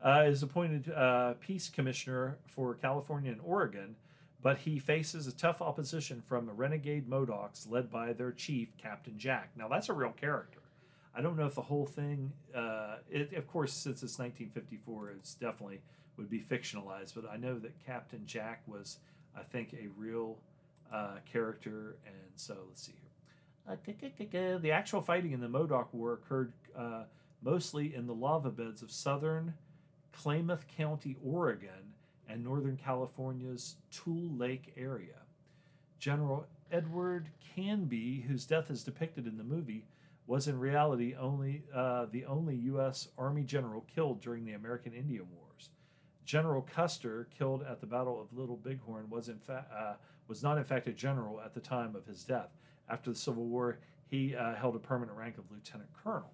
Uh, 0.00 0.24
is 0.28 0.42
appointed 0.42 0.92
uh, 0.92 1.34
peace 1.40 1.68
commissioner 1.68 2.38
for 2.46 2.74
California 2.74 3.32
and 3.32 3.40
Oregon, 3.44 3.96
but 4.40 4.58
he 4.58 4.78
faces 4.78 5.26
a 5.26 5.32
tough 5.32 5.60
opposition 5.60 6.22
from 6.26 6.46
the 6.46 6.52
renegade 6.52 7.10
Modocs 7.10 7.68
led 7.68 7.90
by 7.90 8.12
their 8.12 8.30
chief, 8.30 8.68
Captain 8.78 9.18
Jack. 9.18 9.50
Now 9.56 9.66
that's 9.66 9.88
a 9.88 9.92
real 9.92 10.12
character. 10.12 10.60
I 11.14 11.20
don't 11.20 11.36
know 11.36 11.46
if 11.46 11.56
the 11.56 11.62
whole 11.62 11.86
thing, 11.86 12.32
uh, 12.54 12.98
it, 13.10 13.32
of 13.32 13.48
course, 13.48 13.72
since 13.72 14.04
it's 14.04 14.20
1954, 14.20 15.10
it's 15.16 15.34
definitely 15.34 15.80
would 16.16 16.30
be 16.30 16.40
fictionalized. 16.40 17.14
But 17.14 17.28
I 17.28 17.36
know 17.36 17.58
that 17.58 17.72
Captain 17.84 18.22
Jack 18.24 18.62
was, 18.66 18.98
I 19.36 19.42
think, 19.42 19.72
a 19.74 19.88
real 19.96 20.36
uh, 20.92 21.16
character. 21.30 21.96
And 22.06 22.32
so 22.36 22.56
let's 22.68 22.82
see 22.82 22.92
here. 23.00 23.07
The 24.62 24.70
actual 24.72 25.02
fighting 25.02 25.32
in 25.32 25.40
the 25.40 25.48
Modoc 25.48 25.92
War 25.92 26.14
occurred 26.14 26.52
uh, 26.76 27.04
mostly 27.42 27.94
in 27.94 28.06
the 28.06 28.14
lava 28.14 28.50
beds 28.50 28.82
of 28.82 28.90
southern 28.90 29.54
Klamath 30.12 30.66
County, 30.76 31.16
Oregon, 31.22 31.94
and 32.28 32.42
northern 32.42 32.76
California's 32.76 33.76
Tule 33.90 34.36
Lake 34.36 34.72
area. 34.76 35.22
General 35.98 36.46
Edward 36.70 37.28
Canby, 37.54 38.24
whose 38.28 38.44
death 38.44 38.70
is 38.70 38.82
depicted 38.82 39.26
in 39.26 39.36
the 39.36 39.44
movie, 39.44 39.84
was 40.26 40.46
in 40.46 40.58
reality 40.58 41.14
only 41.18 41.62
uh, 41.74 42.06
the 42.10 42.24
only 42.26 42.54
U.S. 42.56 43.08
Army 43.16 43.42
general 43.44 43.86
killed 43.94 44.20
during 44.20 44.44
the 44.44 44.52
American 44.52 44.92
Indian 44.92 45.26
Wars. 45.34 45.70
General 46.26 46.60
Custer, 46.60 47.28
killed 47.36 47.62
at 47.62 47.80
the 47.80 47.86
Battle 47.86 48.20
of 48.20 48.36
Little 48.38 48.56
Bighorn, 48.56 49.08
was 49.08 49.28
in 49.28 49.38
fact 49.38 49.72
uh, 49.72 49.94
was 50.28 50.42
not 50.42 50.58
in 50.58 50.64
fact 50.64 50.86
a 50.86 50.92
general 50.92 51.40
at 51.40 51.54
the 51.54 51.60
time 51.60 51.96
of 51.96 52.04
his 52.06 52.24
death. 52.24 52.50
After 52.90 53.10
the 53.10 53.18
Civil 53.18 53.44
War, 53.44 53.78
he 54.08 54.34
uh, 54.34 54.54
held 54.54 54.76
a 54.76 54.78
permanent 54.78 55.16
rank 55.16 55.38
of 55.38 55.44
lieutenant 55.50 55.90
colonel. 56.02 56.30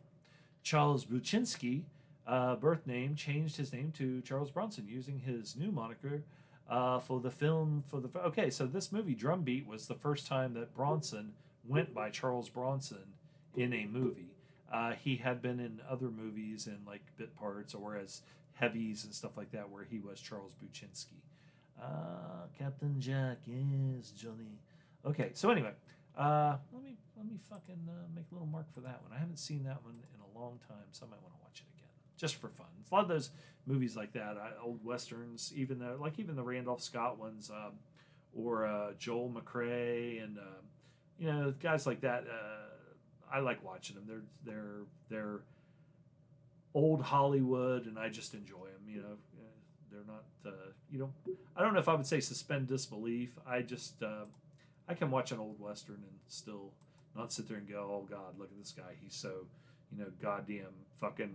Charles 0.63 1.05
Buchinsky, 1.05 1.83
uh, 2.27 2.57
birth 2.57 2.87
name, 2.87 3.15
changed 3.15 3.57
his 3.57 3.73
name 3.73 3.93
to 3.93 4.21
Charles 4.23 4.51
Bronson 4.51 4.87
using 4.89 5.19
his 5.19 5.57
new 5.57 5.71
moniker 5.71 6.23
uh, 6.69 6.99
for 7.01 7.21
the 7.21 7.31
film. 7.31 7.85
For 7.87 8.01
the 8.01 8.09
okay, 8.21 8.51
so 8.51 8.67
this 8.67 8.93
movie 8.93 9.15
Drumbeat 9.15 9.67
was 9.67 9.87
the 9.87 9.95
first 9.95 10.27
time 10.27 10.55
that 10.55 10.75
Bronson 10.75 11.33
went 11.67 11.95
by 11.95 12.11
Charles 12.11 12.49
Bronson 12.49 13.15
in 13.57 13.73
a 13.73 13.87
movie. 13.87 14.31
Uh, 14.73 14.93
he 14.93 15.17
had 15.17 15.43
been 15.43 15.61
in 15.61 15.81
other 15.89 16.11
movies 16.11 16.67
in 16.67 16.79
like 16.87 17.03
bit 17.17 17.37
parts 17.37 17.75
or 17.75 17.97
as 17.97 18.23
heavies 18.55 19.05
and 19.05 19.15
stuff 19.15 19.37
like 19.37 19.51
that, 19.53 19.69
where 19.69 19.85
he 19.85 19.99
was 19.99 20.21
Charles 20.21 20.55
Buchinsky. 20.55 21.21
Uh, 21.81 22.47
Captain 22.59 23.01
Jack, 23.01 23.39
yes, 23.47 24.11
Johnny. 24.17 24.59
Okay, 25.05 25.31
so 25.35 25.51
anyway, 25.51 25.73
uh, 26.17 26.57
let 26.73 26.83
me 26.83 26.97
let 27.17 27.27
me 27.27 27.39
fucking 27.51 27.89
uh, 27.89 28.07
make 28.15 28.27
a 28.31 28.35
little 28.35 28.49
mark 28.49 28.73
for 28.73 28.81
that 28.81 29.03
one. 29.03 29.13
I 29.15 29.19
haven't 29.19 29.39
seen 29.39 29.65
that 29.65 29.83
one 29.83 29.95
in 30.15 30.21
a 30.21 30.39
long 30.39 30.59
time, 30.69 30.87
so 30.93 31.07
I 31.07 31.11
might 31.11 31.23
want 31.23 31.35
to 31.35 31.41
watch 31.43 31.61
it 31.61 31.67
again 31.77 31.91
just 32.17 32.37
for 32.37 32.49
fun. 32.49 32.67
It's 32.81 32.91
a 32.91 32.95
lot 32.95 33.03
of 33.03 33.09
those 33.09 33.31
movies 33.67 33.97
like 33.97 34.13
that, 34.13 34.37
uh, 34.37 34.63
old 34.63 34.85
westerns, 34.85 35.53
even 35.57 35.79
the 35.79 35.97
like 35.99 36.19
even 36.19 36.37
the 36.37 36.43
Randolph 36.43 36.83
Scott 36.83 37.19
ones, 37.19 37.51
um, 37.51 37.73
or 38.35 38.67
uh, 38.67 38.93
Joel 38.99 39.31
McCrea, 39.31 40.23
and 40.23 40.39
uh, 40.39 40.61
you 41.19 41.27
know 41.27 41.55
guys 41.63 41.87
like 41.87 42.01
that. 42.03 42.25
Uh, 42.25 43.33
I 43.33 43.41
like 43.41 43.65
watching 43.65 43.97
them. 43.97 44.05
They're 44.07 44.23
they're 44.45 44.83
they're 45.09 45.41
old 46.75 47.03
Hollywood, 47.03 47.87
and 47.87 47.99
I 47.99 48.09
just 48.09 48.35
enjoy 48.35 48.67
them. 48.67 48.89
You 48.89 49.03
know, 49.03 49.17
they're 49.91 50.07
not. 50.07 50.25
Uh, 50.47 50.71
you 50.91 50.99
know, 50.99 51.13
I 51.57 51.63
don't 51.63 51.73
know 51.73 51.81
if 51.81 51.89
I 51.89 51.95
would 51.95 52.07
say 52.07 52.21
suspend 52.21 52.69
disbelief. 52.69 53.37
I 53.47 53.63
just 53.63 54.03
uh, 54.03 54.25
I 54.89 54.95
can 54.95 55.11
watch 55.11 55.33
an 55.33 55.39
old 55.39 55.61
western 55.61 55.97
and 55.97 56.19
still 56.29 56.73
not 57.17 57.33
sit 57.33 57.49
there 57.49 57.59
and 57.59 57.69
go, 57.69 57.91
"Oh 57.91 58.07
God, 58.09 58.39
look 58.39 58.51
at 58.51 58.59
this 58.59 58.73
guy. 58.73 58.97
He's 59.01 59.15
so 59.15 59.47
you 59.91 59.99
know 59.99 60.11
goddamn 60.21 60.75
fucking 61.01 61.35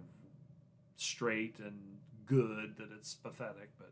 straight 0.98 1.60
and 1.60 1.98
good 2.26 2.76
that 2.78 2.90
it's 2.98 3.16
pathetic." 3.16 3.70
But 3.78 3.92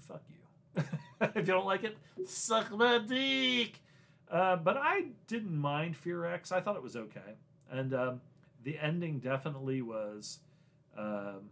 fuck 0.00 0.22
you. 0.28 0.82
if 1.20 1.36
you 1.36 1.42
don't 1.42 1.66
like 1.66 1.84
it, 1.84 1.98
suck 2.26 2.70
my 2.72 2.98
dick. 2.98 3.80
Uh, 4.30 4.56
but 4.56 4.76
I 4.76 5.06
didn't 5.26 5.56
mind 5.56 5.96
Fear 5.96 6.26
X. 6.26 6.52
I 6.52 6.60
thought 6.60 6.76
it 6.76 6.82
was 6.82 6.96
okay, 6.96 7.36
and 7.70 7.92
um, 7.92 8.20
the 8.62 8.78
ending 8.78 9.18
definitely 9.18 9.82
was. 9.82 10.38
Um, 10.96 11.50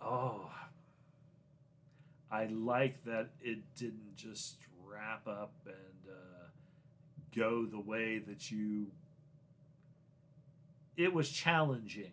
oh, 0.00 0.50
I 2.32 2.46
like 2.46 3.04
that 3.04 3.28
it 3.42 3.58
didn't 3.76 4.16
just 4.16 4.56
wrap 4.84 5.28
up 5.28 5.52
and 5.66 6.10
uh, 6.10 6.46
go 7.36 7.66
the 7.66 7.78
way 7.78 8.18
that 8.26 8.50
you. 8.50 8.86
It 10.96 11.12
was 11.12 11.28
challenging, 11.30 12.12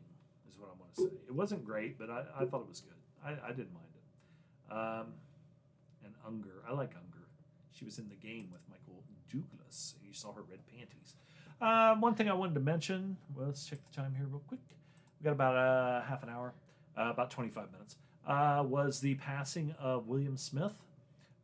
is 0.50 0.58
what 0.58 0.68
I 0.68 0.80
want 0.80 0.96
to 0.96 1.02
say. 1.04 1.10
It 1.28 1.34
wasn't 1.34 1.66
great, 1.66 1.98
but 1.98 2.10
I, 2.10 2.24
I 2.38 2.46
thought 2.46 2.62
it 2.62 2.68
was 2.70 2.82
good. 2.82 2.94
I, 3.26 3.32
I 3.48 3.50
didn't 3.52 3.74
mind 3.74 3.88
it. 3.96 4.74
Um, 4.74 5.14
and 6.04 6.14
Unger, 6.28 6.64
I 6.68 6.74
like 6.74 6.92
Unger. 6.96 7.28
She 7.72 7.86
was 7.86 7.98
in 7.98 8.10
the 8.10 8.16
game 8.16 8.50
with 8.52 8.62
Michael 8.70 9.04
Douglas. 9.32 9.96
You 10.06 10.14
saw 10.14 10.34
her 10.34 10.42
red 10.42 10.60
panties. 10.68 11.16
Uh, 11.62 11.96
one 11.96 12.16
thing 12.16 12.30
I 12.30 12.34
wanted 12.34 12.56
to 12.56 12.62
mention. 12.62 13.18
Well, 13.36 13.48
let's 13.48 13.66
check 13.66 13.80
the 13.90 14.02
time 14.02 14.16
here 14.16 14.26
real 14.30 14.42
quick. 14.48 14.60
We 15.20 15.26
got 15.26 15.32
about 15.32 15.56
uh, 15.56 16.06
half 16.06 16.24
an 16.24 16.30
hour, 16.30 16.54
uh, 16.98 17.10
about 17.10 17.32
25 17.32 17.72
minutes. 17.72 17.96
Uh, 18.28 18.64
was 18.66 19.00
the 19.00 19.16
passing 19.16 19.74
of 19.80 20.08
William 20.08 20.38
Smith, 20.38 20.78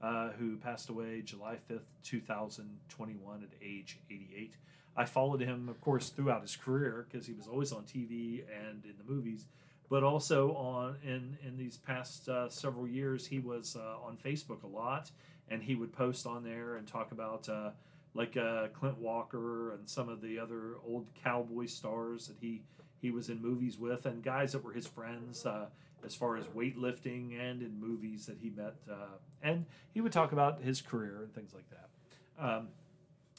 uh, 0.01 0.29
who 0.37 0.57
passed 0.57 0.89
away 0.89 1.21
July 1.21 1.57
5th, 1.69 1.85
2021, 2.03 3.41
at 3.41 3.49
age 3.63 3.99
88. 4.09 4.53
I 4.97 5.05
followed 5.05 5.41
him, 5.41 5.67
of 5.67 5.81
course, 5.81 6.09
throughout 6.09 6.41
his 6.41 6.55
career 6.55 7.07
because 7.09 7.25
he 7.25 7.33
was 7.33 7.47
always 7.47 7.71
on 7.71 7.83
TV 7.83 8.43
and 8.49 8.85
in 8.85 8.93
the 8.97 9.11
movies, 9.11 9.45
but 9.89 10.03
also 10.03 10.53
on 10.55 10.95
in 11.03 11.37
in 11.45 11.57
these 11.57 11.77
past 11.77 12.29
uh, 12.29 12.49
several 12.49 12.87
years, 12.87 13.25
he 13.25 13.39
was 13.39 13.75
uh, 13.75 13.97
on 14.05 14.17
Facebook 14.17 14.63
a 14.63 14.67
lot, 14.67 15.11
and 15.49 15.61
he 15.61 15.75
would 15.75 15.91
post 15.91 16.25
on 16.25 16.43
there 16.43 16.77
and 16.77 16.87
talk 16.87 17.11
about 17.11 17.49
uh, 17.49 17.71
like 18.13 18.37
uh, 18.37 18.67
Clint 18.69 18.97
Walker 18.97 19.73
and 19.73 19.87
some 19.87 20.07
of 20.07 20.21
the 20.21 20.39
other 20.39 20.75
old 20.87 21.07
cowboy 21.23 21.65
stars 21.65 22.27
that 22.27 22.37
he 22.39 22.61
he 23.01 23.11
was 23.11 23.29
in 23.29 23.41
movies 23.41 23.77
with, 23.77 24.05
and 24.05 24.23
guys 24.23 24.53
that 24.53 24.63
were 24.63 24.73
his 24.73 24.87
friends 24.87 25.45
uh, 25.45 25.65
as 26.05 26.15
far 26.15 26.37
as 26.37 26.45
weightlifting 26.47 27.39
and 27.39 27.61
in 27.61 27.79
movies 27.79 28.25
that 28.27 28.37
he 28.41 28.49
met. 28.49 28.75
Uh, 28.89 29.17
and 29.41 29.65
he 29.93 30.01
would 30.01 30.11
talk 30.11 30.31
about 30.31 30.61
his 30.61 30.81
career 30.81 31.19
and 31.23 31.33
things 31.33 31.53
like 31.53 31.65
that. 31.69 31.89
Um, 32.37 32.67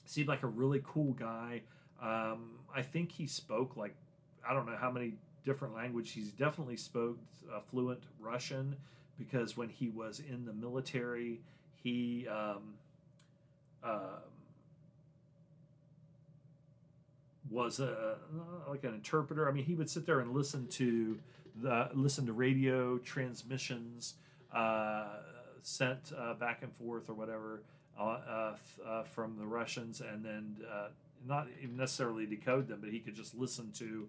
seemed 0.04 0.28
like 0.28 0.42
a 0.42 0.48
really 0.48 0.82
cool 0.84 1.12
guy. 1.12 1.62
Um, 2.00 2.50
I 2.74 2.82
think 2.82 3.12
he 3.12 3.26
spoke 3.26 3.76
like 3.76 3.94
I 4.48 4.54
don't 4.54 4.66
know 4.66 4.76
how 4.78 4.90
many 4.90 5.14
different 5.44 5.74
languages. 5.74 6.14
He 6.14 6.22
definitely 6.36 6.76
spoke 6.76 7.18
uh, 7.52 7.60
fluent 7.60 8.02
Russian 8.20 8.76
because 9.18 9.56
when 9.56 9.68
he 9.68 9.88
was 9.88 10.20
in 10.20 10.44
the 10.44 10.52
military, 10.52 11.40
he 11.82 12.26
um, 12.28 12.74
uh, 13.82 14.20
was 17.50 17.80
a 17.80 18.16
like 18.68 18.84
an 18.84 18.94
interpreter. 18.94 19.48
I 19.48 19.52
mean, 19.52 19.64
he 19.64 19.74
would 19.74 19.90
sit 19.90 20.06
there 20.06 20.20
and 20.20 20.32
listen 20.32 20.66
to 20.68 21.18
the 21.62 21.88
listen 21.94 22.26
to 22.26 22.32
radio 22.32 22.98
transmissions 22.98 24.14
uh, 24.54 25.06
sent 25.62 26.12
uh, 26.16 26.34
back 26.34 26.62
and 26.62 26.72
forth 26.72 27.08
or 27.08 27.14
whatever 27.14 27.62
uh, 27.98 28.02
uh, 28.02 28.56
uh 28.86 29.02
from 29.04 29.36
the 29.38 29.46
Russians, 29.46 30.00
and 30.00 30.24
then 30.24 30.56
uh, 30.70 30.88
not 31.26 31.48
even 31.62 31.76
necessarily 31.76 32.26
decode 32.26 32.68
them, 32.68 32.78
but 32.80 32.90
he 32.90 33.00
could 33.00 33.14
just 33.14 33.34
listen 33.34 33.72
to 33.72 34.08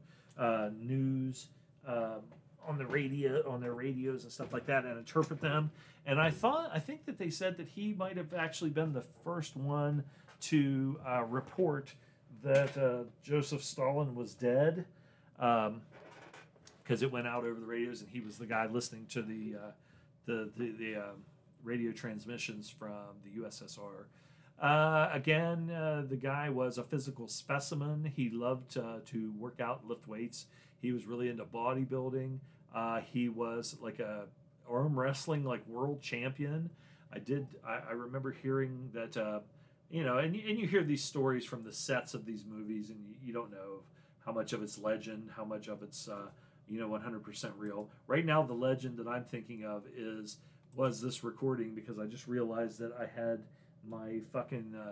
news. 0.80 1.48
Um, 1.86 2.22
on 2.68 2.78
the 2.78 2.86
radio, 2.86 3.50
on 3.50 3.62
their 3.62 3.72
radios 3.72 4.24
and 4.24 4.32
stuff 4.32 4.52
like 4.52 4.66
that, 4.66 4.84
and 4.84 4.98
interpret 4.98 5.40
them. 5.40 5.72
And 6.06 6.20
I 6.20 6.32
thought, 6.32 6.70
I 6.74 6.80
think 6.80 7.06
that 7.06 7.18
they 7.18 7.30
said 7.30 7.56
that 7.60 7.68
he 7.70 7.94
might 7.94 8.18
have 8.18 8.34
actually 8.34 8.72
been 8.72 8.92
the 8.92 9.06
first 9.24 9.56
one 9.56 10.04
to 10.42 11.00
report 11.30 11.94
that 12.44 12.78
uh, 12.78 13.04
Joseph 13.24 13.64
Stalin 13.64 14.16
was 14.16 14.34
dead 14.34 14.86
because 16.88 17.02
it 17.04 17.12
went 17.12 17.28
out 17.28 17.44
over 17.44 17.60
the 17.60 17.66
radios, 17.66 18.02
and 18.02 18.10
he 18.10 18.22
was 18.22 18.38
the 18.38 18.46
guy 18.46 18.66
listening 18.68 19.06
to 19.10 19.22
the 19.22 19.56
uh, 19.56 19.72
the 20.26 20.50
the, 20.56 20.72
the 20.80 20.96
um, 20.96 21.24
radio 21.64 21.92
transmissions 21.92 22.70
from 22.70 23.16
the 23.24 23.42
USSR. 23.42 24.06
Uh, 24.62 25.10
again, 25.12 25.70
uh, 25.70 26.04
the 26.10 26.16
guy 26.16 26.50
was 26.50 26.78
a 26.78 26.84
physical 26.84 27.28
specimen. 27.28 28.12
He 28.16 28.30
loved 28.30 28.78
uh, 28.78 29.00
to 29.08 29.32
work 29.38 29.60
out, 29.60 29.88
lift 29.88 30.08
weights. 30.08 30.46
He 30.82 30.92
was 30.92 31.06
really 31.06 31.30
into 31.30 31.44
bodybuilding. 31.44 32.38
Uh, 32.74 33.02
he 33.02 33.30
was 33.30 33.76
like 33.82 34.00
a 34.00 34.24
arm 34.70 34.98
wrestling 34.98 35.44
like 35.44 35.68
world 35.68 36.02
champion. 36.02 36.70
I 37.14 37.20
did. 37.20 37.48
I, 37.68 37.80
I 37.90 37.92
remember 37.92 38.32
hearing 38.32 38.90
that 38.94 39.18
you 39.90 40.04
know, 40.04 40.18
and, 40.18 40.36
and 40.36 40.60
you 40.60 40.68
hear 40.68 40.84
these 40.84 41.04
stories 41.04 41.46
from 41.46 41.64
the 41.64 41.72
sets 41.72 42.14
of 42.14 42.26
these 42.26 42.44
movies, 42.46 42.90
and 42.90 43.00
you, 43.08 43.16
you 43.26 43.34
don't 43.34 43.52
know 43.52 43.84
how 44.26 44.34
much 44.34 44.52
of 44.52 44.62
it's 44.62 44.78
legend, 44.78 45.30
how 45.34 45.46
much 45.46 45.70
of 45.70 45.82
it's, 45.82 46.10
uh, 46.10 46.28
you 46.70 46.80
know, 46.80 46.90
100% 46.90 47.52
real. 47.58 47.90
Right 48.08 48.26
now, 48.26 48.44
the 48.44 48.54
legend 48.54 48.98
that 48.98 49.08
I'm 49.08 49.24
thinking 49.24 49.64
of 49.64 49.84
is 49.96 50.38
was 50.76 51.02
this 51.02 51.24
recording 51.24 51.74
because 51.74 51.98
I 51.98 52.06
just 52.06 52.28
realized 52.28 52.78
that 52.80 52.92
I 53.00 53.08
had 53.20 53.44
my 53.90 54.20
fucking 54.32 54.76
uh, 54.80 54.92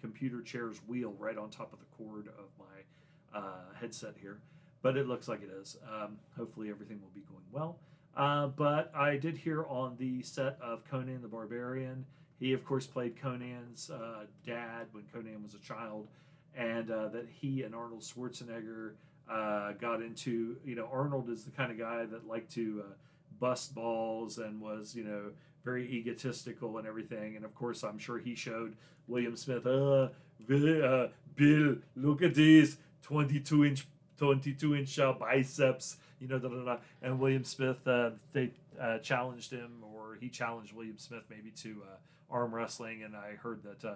computer 0.00 0.40
chair's 0.40 0.76
wheel 0.86 1.14
right 1.18 1.36
on 1.36 1.50
top 1.50 1.72
of 1.72 1.80
the 1.80 1.86
cord 1.96 2.28
of 2.28 2.44
my 2.58 3.38
uh, 3.38 3.74
headset 3.80 4.14
here. 4.20 4.38
But 4.82 4.96
it 4.96 5.08
looks 5.08 5.26
like 5.26 5.42
it 5.42 5.50
is. 5.50 5.78
Um, 5.92 6.18
hopefully, 6.36 6.70
everything 6.70 7.00
will 7.00 7.10
be 7.14 7.22
going 7.22 7.44
well. 7.50 7.78
Uh, 8.16 8.48
but 8.48 8.92
I 8.94 9.16
did 9.16 9.36
hear 9.36 9.64
on 9.66 9.96
the 9.98 10.22
set 10.22 10.58
of 10.60 10.84
Conan 10.88 11.22
the 11.22 11.28
Barbarian 11.28 12.04
he, 12.40 12.54
of 12.54 12.64
course, 12.64 12.86
played 12.86 13.20
Conan's 13.20 13.90
uh, 13.90 14.24
dad 14.46 14.86
when 14.92 15.04
Conan 15.12 15.42
was 15.42 15.54
a 15.54 15.58
child, 15.58 16.08
and 16.56 16.90
uh, 16.90 17.08
that 17.08 17.28
he 17.28 17.62
and 17.62 17.74
Arnold 17.74 18.00
Schwarzenegger 18.00 18.94
uh, 19.30 19.72
got 19.72 20.02
into. 20.02 20.56
You 20.64 20.74
know, 20.76 20.88
Arnold 20.92 21.30
is 21.30 21.44
the 21.44 21.50
kind 21.50 21.70
of 21.70 21.78
guy 21.78 22.04
that 22.06 22.26
liked 22.26 22.52
to 22.54 22.84
uh, 22.86 22.92
bust 23.38 23.74
balls 23.74 24.38
and 24.38 24.60
was, 24.60 24.94
you 24.94 25.04
know, 25.04 25.30
very 25.64 25.90
egotistical 25.90 26.78
and 26.78 26.86
everything. 26.86 27.36
And 27.36 27.44
of 27.44 27.54
course, 27.54 27.82
I'm 27.82 27.98
sure 27.98 28.18
he 28.18 28.34
showed 28.34 28.74
William 29.08 29.36
Smith, 29.36 29.66
uh, 29.66 30.08
Bill, 30.46 30.84
uh, 30.84 31.08
Bill 31.36 31.76
look 31.96 32.22
at 32.22 32.34
these 32.34 32.78
22 33.02 33.64
inch 33.64 33.86
22 34.18 34.76
inch 34.76 34.98
uh, 34.98 35.14
biceps, 35.14 35.96
you 36.20 36.28
know, 36.28 36.38
da, 36.38 36.48
da, 36.48 36.64
da. 36.64 36.76
and 37.02 37.18
William 37.18 37.42
Smith, 37.42 37.78
uh, 37.88 38.10
they 38.34 38.50
uh, 38.78 38.98
challenged 38.98 39.50
him, 39.50 39.82
or 39.94 40.18
he 40.20 40.28
challenged 40.28 40.74
William 40.74 40.98
Smith 40.98 41.22
maybe 41.30 41.50
to 41.50 41.82
uh, 41.90 42.34
arm 42.34 42.54
wrestling, 42.54 43.02
and 43.02 43.16
I 43.16 43.36
heard 43.42 43.62
that, 43.62 43.88
uh, 43.88 43.94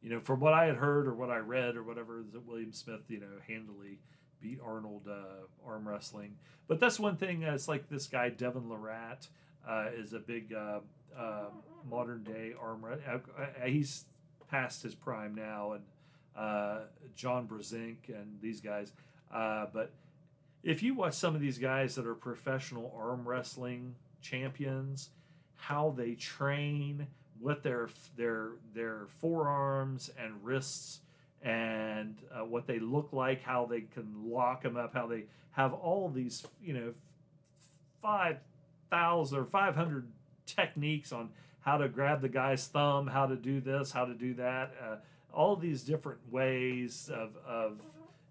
you 0.00 0.10
know, 0.10 0.20
from 0.20 0.38
what 0.38 0.54
I 0.54 0.66
had 0.66 0.76
heard 0.76 1.08
or 1.08 1.14
what 1.14 1.30
I 1.30 1.38
read 1.38 1.74
or 1.74 1.82
whatever, 1.82 2.22
that 2.32 2.46
William 2.46 2.72
Smith, 2.72 3.00
you 3.08 3.18
know, 3.18 3.26
handily 3.48 3.98
beat 4.40 4.60
Arnold 4.64 5.08
uh, 5.08 5.68
arm 5.68 5.88
wrestling. 5.88 6.36
But 6.66 6.80
that's 6.80 7.00
one 7.00 7.16
thing. 7.16 7.44
Uh, 7.44 7.54
it's 7.54 7.68
like 7.68 7.88
this 7.88 8.06
guy 8.06 8.28
Devon 8.28 8.64
Larratt 8.64 9.28
uh, 9.68 9.86
is 9.96 10.12
a 10.12 10.18
big 10.18 10.52
uh, 10.52 10.80
uh, 11.16 11.46
modern 11.88 12.24
day 12.24 12.54
arm. 12.60 12.84
He's 13.64 14.04
past 14.50 14.82
his 14.82 14.94
prime 14.94 15.34
now, 15.34 15.72
and 15.72 15.82
John 17.16 17.46
Brzenk 17.48 18.08
and 18.08 18.38
these 18.40 18.60
guys. 18.60 18.92
But 19.30 19.92
if 20.62 20.82
you 20.82 20.94
watch 20.94 21.14
some 21.14 21.34
of 21.34 21.40
these 21.40 21.58
guys 21.58 21.94
that 21.94 22.06
are 22.06 22.14
professional 22.14 22.92
arm 22.96 23.26
wrestling 23.26 23.94
champions, 24.20 25.10
how 25.56 25.94
they 25.96 26.14
train, 26.14 27.06
what 27.40 27.62
their 27.62 27.88
their 28.16 28.50
their 28.74 29.06
forearms 29.20 30.10
and 30.18 30.42
wrists 30.42 31.00
and 31.42 32.16
uh, 32.32 32.44
what 32.44 32.66
they 32.66 32.78
look 32.78 33.10
like, 33.12 33.42
how 33.42 33.66
they 33.66 33.82
can 33.82 34.12
lock 34.24 34.62
them 34.62 34.76
up, 34.76 34.94
how 34.94 35.06
they 35.06 35.24
have 35.52 35.72
all 35.72 36.08
these 36.08 36.46
you 36.62 36.72
know 36.72 36.92
five 38.02 38.38
thousand 38.90 39.38
or 39.38 39.44
five 39.44 39.74
hundred 39.74 40.08
techniques 40.46 41.12
on 41.12 41.30
how 41.60 41.76
to 41.76 41.88
grab 41.88 42.20
the 42.22 42.28
guy's 42.28 42.66
thumb, 42.66 43.06
how 43.06 43.26
to 43.26 43.36
do 43.36 43.60
this, 43.60 43.92
how 43.92 44.04
to 44.04 44.14
do 44.14 44.34
that, 44.34 44.74
uh, 44.82 44.96
all 45.32 45.56
these 45.56 45.82
different 45.82 46.18
ways 46.30 47.10
of 47.12 47.36
of 47.46 47.80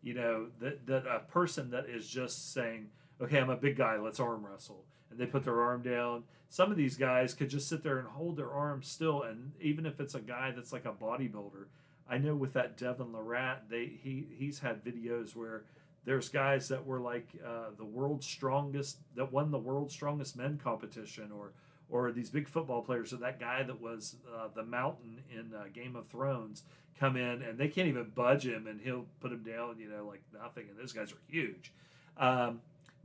you 0.01 0.13
know 0.13 0.47
that 0.59 0.85
that 0.87 1.05
a 1.05 1.19
person 1.19 1.71
that 1.71 1.87
is 1.87 2.07
just 2.07 2.53
saying, 2.53 2.87
okay, 3.21 3.39
I'm 3.39 3.49
a 3.49 3.55
big 3.55 3.77
guy, 3.77 3.97
let's 3.97 4.19
arm 4.19 4.45
wrestle, 4.45 4.83
and 5.09 5.19
they 5.19 5.25
put 5.25 5.43
their 5.43 5.61
arm 5.61 5.81
down. 5.81 6.23
Some 6.49 6.71
of 6.71 6.77
these 6.77 6.95
guys 6.95 7.33
could 7.33 7.49
just 7.49 7.67
sit 7.67 7.83
there 7.83 7.99
and 7.99 8.07
hold 8.07 8.37
their 8.37 8.51
arm 8.51 8.81
still, 8.81 9.23
and 9.23 9.51
even 9.59 9.85
if 9.85 9.99
it's 9.99 10.15
a 10.15 10.21
guy 10.21 10.51
that's 10.55 10.71
like 10.71 10.85
a 10.85 10.93
bodybuilder, 10.93 11.65
I 12.09 12.17
know 12.17 12.35
with 12.35 12.53
that 12.53 12.77
Devon 12.77 13.07
Larratt, 13.13 13.69
they 13.69 13.85
he 14.01 14.27
he's 14.37 14.59
had 14.59 14.83
videos 14.83 15.35
where 15.35 15.63
there's 16.05 16.29
guys 16.29 16.69
that 16.69 16.85
were 16.85 16.99
like 16.99 17.27
uh, 17.45 17.71
the 17.77 17.85
world's 17.85 18.25
strongest 18.25 18.97
that 19.15 19.31
won 19.31 19.51
the 19.51 19.57
world's 19.57 19.93
strongest 19.93 20.37
men 20.37 20.59
competition, 20.63 21.31
or 21.31 21.51
or 21.89 22.11
these 22.11 22.29
big 22.29 22.47
football 22.47 22.81
players, 22.81 23.13
or 23.13 23.17
that 23.17 23.39
guy 23.39 23.63
that 23.63 23.81
was 23.81 24.15
uh, 24.33 24.47
the 24.55 24.63
mountain 24.63 25.21
in 25.31 25.53
uh, 25.53 25.65
Game 25.73 25.95
of 25.95 26.07
Thrones 26.07 26.63
come 26.99 27.15
in 27.15 27.41
and 27.43 27.57
they 27.57 27.67
can't 27.67 27.87
even 27.87 28.11
budge 28.15 28.45
him 28.45 28.67
and 28.67 28.81
he'll 28.81 29.05
put 29.19 29.31
him 29.31 29.43
down, 29.43 29.77
you 29.79 29.87
know, 29.89 30.05
like 30.07 30.21
nothing. 30.33 30.65
And 30.69 30.79
those 30.79 30.93
guys 30.93 31.11
are 31.11 31.21
huge. 31.27 31.71
Um, 32.17 32.61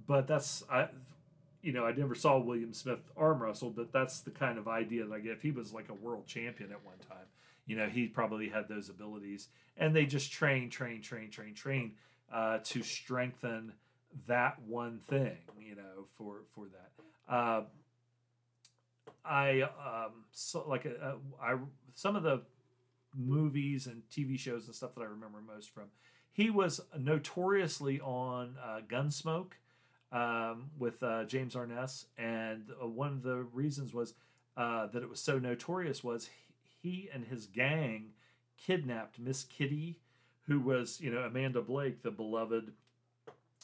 but 0.06 0.26
that's 0.26 0.64
I, 0.70 0.88
you 1.62 1.72
know, 1.72 1.84
I 1.84 1.92
never 1.92 2.14
saw 2.14 2.38
William 2.38 2.72
Smith 2.72 3.00
arm 3.16 3.42
wrestle, 3.42 3.70
but 3.70 3.92
that's 3.92 4.20
the 4.20 4.30
kind 4.30 4.58
of 4.58 4.66
idea 4.66 5.04
that 5.04 5.14
I 5.14 5.20
get. 5.20 5.32
If 5.32 5.42
he 5.42 5.52
was 5.52 5.72
like 5.72 5.88
a 5.90 5.94
world 5.94 6.26
champion 6.26 6.72
at 6.72 6.84
one 6.84 6.98
time, 7.08 7.26
you 7.66 7.76
know, 7.76 7.86
he 7.86 8.06
probably 8.06 8.48
had 8.48 8.68
those 8.68 8.88
abilities, 8.88 9.48
and 9.76 9.94
they 9.94 10.06
just 10.06 10.32
train, 10.32 10.70
train, 10.70 11.00
train, 11.00 11.30
train, 11.30 11.54
train 11.54 11.92
uh, 12.32 12.58
to 12.64 12.82
strengthen 12.82 13.72
that 14.26 14.60
one 14.66 14.98
thing, 14.98 15.38
you 15.60 15.74
know, 15.74 16.06
for 16.16 16.42
for 16.50 16.66
that. 16.66 17.32
Uh, 17.32 17.62
I 19.24 19.62
um, 19.62 20.24
so 20.32 20.64
like 20.68 20.86
uh, 20.86 21.14
I 21.40 21.56
some 21.94 22.16
of 22.16 22.22
the 22.22 22.42
movies 23.16 23.86
and 23.86 24.02
TV 24.10 24.38
shows 24.38 24.66
and 24.66 24.74
stuff 24.74 24.94
that 24.94 25.02
I 25.02 25.06
remember 25.06 25.38
most 25.40 25.70
from. 25.70 25.84
He 26.32 26.50
was 26.50 26.80
notoriously 26.98 28.00
on 28.00 28.56
uh, 28.62 28.80
Gunsmoke 28.88 29.52
um, 30.10 30.70
with 30.78 31.02
uh, 31.02 31.24
James 31.24 31.54
Arness, 31.54 32.06
and 32.16 32.70
uh, 32.82 32.86
one 32.86 33.12
of 33.12 33.22
the 33.22 33.46
reasons 33.52 33.92
was 33.92 34.14
uh, 34.56 34.86
that 34.86 35.02
it 35.02 35.08
was 35.08 35.20
so 35.20 35.38
notorious 35.38 36.02
was 36.02 36.30
he 36.82 37.08
and 37.12 37.26
his 37.26 37.46
gang 37.46 38.10
kidnapped 38.56 39.18
Miss 39.18 39.44
Kitty, 39.44 40.00
who 40.46 40.60
was 40.60 41.00
you 41.00 41.12
know 41.12 41.20
Amanda 41.20 41.62
Blake, 41.62 42.02
the 42.02 42.10
beloved 42.10 42.72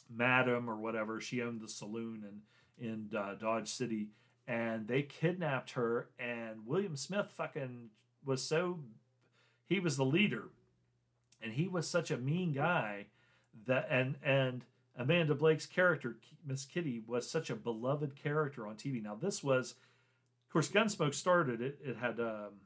madam 0.09 0.69
or 0.69 0.75
whatever. 0.75 1.19
She 1.19 1.41
owned 1.41 1.61
the 1.61 1.67
saloon 1.67 2.23
in 2.23 2.41
in 2.85 3.17
uh, 3.17 3.35
Dodge 3.39 3.69
City, 3.69 4.07
and 4.47 4.87
they 4.87 5.01
kidnapped 5.01 5.71
her. 5.71 6.09
And 6.17 6.65
William 6.65 6.95
Smith 6.95 7.27
fucking 7.31 7.89
was 8.25 8.43
so 8.43 8.79
he 9.67 9.79
was 9.79 9.97
the 9.97 10.05
leader, 10.05 10.45
and 11.41 11.53
he 11.53 11.67
was 11.67 11.87
such 11.87 12.11
a 12.11 12.17
mean 12.17 12.53
guy 12.53 13.07
that 13.65 13.87
and 13.89 14.15
and 14.23 14.63
Amanda 14.97 15.35
Blake's 15.35 15.65
character 15.65 16.17
Miss 16.45 16.65
Kitty 16.65 17.01
was 17.05 17.29
such 17.29 17.49
a 17.49 17.55
beloved 17.55 18.15
character 18.15 18.65
on 18.65 18.75
TV. 18.75 19.01
Now 19.01 19.15
this 19.15 19.43
was, 19.43 19.75
of 20.47 20.53
course, 20.53 20.69
Gunsmoke 20.69 21.13
started 21.13 21.61
it. 21.61 21.79
It 21.83 21.97
had 21.97 22.19
um, 22.19 22.59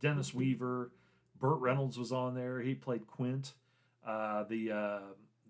Dennis 0.00 0.32
Weaver, 0.32 0.90
Burt 1.38 1.60
Reynolds 1.60 1.98
was 1.98 2.12
on 2.12 2.34
there. 2.34 2.60
He 2.60 2.74
played 2.74 3.06
Quint, 3.06 3.54
uh, 4.06 4.44
the 4.44 4.72
uh, 4.72 5.00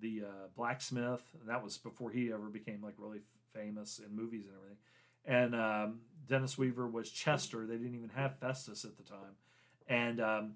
the 0.01 0.23
uh, 0.27 0.47
blacksmith. 0.57 1.23
And 1.41 1.49
that 1.49 1.63
was 1.63 1.79
before 1.79 2.11
he 2.11 2.33
ever 2.33 2.49
became 2.49 2.83
like 2.83 2.95
really 2.99 3.21
famous 3.55 3.99
in 3.99 4.15
movies 4.15 4.47
and 4.47 4.55
everything. 4.57 4.79
And 5.25 5.55
um, 5.55 6.01
Dennis 6.29 6.57
Weaver 6.57 6.87
was 6.87 7.11
Chester. 7.11 7.67
They 7.67 7.77
didn't 7.77 7.95
even 7.95 8.11
have 8.11 8.39
Festus 8.39 8.85
at 8.85 8.97
the 8.97 9.03
time, 9.03 9.37
and 9.87 10.21
um, 10.21 10.53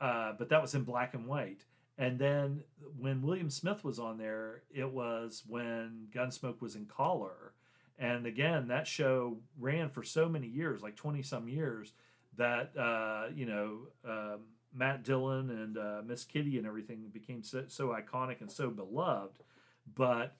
uh, 0.00 0.32
but 0.38 0.48
that 0.48 0.62
was 0.62 0.74
in 0.74 0.84
black 0.84 1.14
and 1.14 1.26
white. 1.26 1.64
And 1.98 2.18
then 2.18 2.62
when 2.98 3.22
William 3.22 3.48
Smith 3.48 3.82
was 3.82 3.98
on 3.98 4.18
there, 4.18 4.62
it 4.70 4.90
was 4.90 5.42
when 5.46 6.08
Gunsmoke 6.14 6.60
was 6.60 6.76
in 6.76 6.86
color. 6.86 7.52
And 7.98 8.26
again, 8.26 8.68
that 8.68 8.86
show 8.86 9.38
ran 9.58 9.88
for 9.88 10.02
so 10.02 10.28
many 10.28 10.46
years, 10.46 10.82
like 10.82 10.96
20 10.96 11.22
some 11.22 11.48
years, 11.48 11.92
that, 12.36 12.76
uh, 12.76 13.28
you 13.34 13.46
know, 13.46 13.78
um, 14.06 14.40
Matt 14.74 15.02
Dillon 15.04 15.50
and 15.50 15.78
uh, 15.78 16.02
Miss 16.06 16.24
Kitty 16.24 16.58
and 16.58 16.66
everything 16.66 17.08
became 17.12 17.42
so, 17.42 17.64
so 17.68 17.88
iconic 17.88 18.40
and 18.40 18.52
so 18.52 18.68
beloved. 18.68 19.42
But 19.94 20.36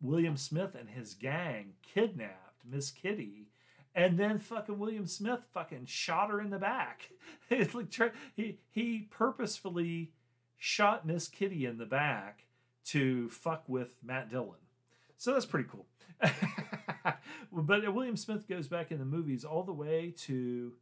William 0.00 0.36
Smith 0.36 0.74
and 0.74 0.88
his 0.88 1.14
gang 1.14 1.74
kidnapped 1.82 2.64
Miss 2.68 2.90
Kitty 2.90 3.48
and 3.94 4.16
then 4.16 4.38
fucking 4.38 4.78
William 4.78 5.06
Smith 5.06 5.40
fucking 5.52 5.86
shot 5.86 6.30
her 6.30 6.40
in 6.40 6.50
the 6.50 6.58
back. 6.58 7.10
he 7.48 8.58
he 8.70 9.08
purposefully 9.10 10.12
shot 10.56 11.06
Miss 11.06 11.28
Kitty 11.28 11.66
in 11.66 11.78
the 11.78 11.86
back 11.86 12.44
to 12.86 13.28
fuck 13.28 13.64
with 13.68 13.96
Matt 14.02 14.30
Dillon. 14.30 14.60
So 15.16 15.32
that's 15.32 15.46
pretty 15.46 15.68
cool. 15.68 15.86
but 17.66 17.94
William 17.94 18.16
Smith 18.16 18.48
goes 18.48 18.68
back 18.68 18.90
in 18.90 18.98
the 18.98 19.04
movies 19.04 19.44
all 19.44 19.62
the 19.62 19.72
way 19.72 20.14
to 20.18 20.72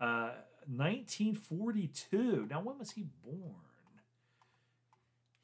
uh, 0.00 0.30
1942. 0.66 2.46
Now, 2.50 2.60
when 2.60 2.78
was 2.78 2.92
he 2.92 3.06
born? 3.24 3.54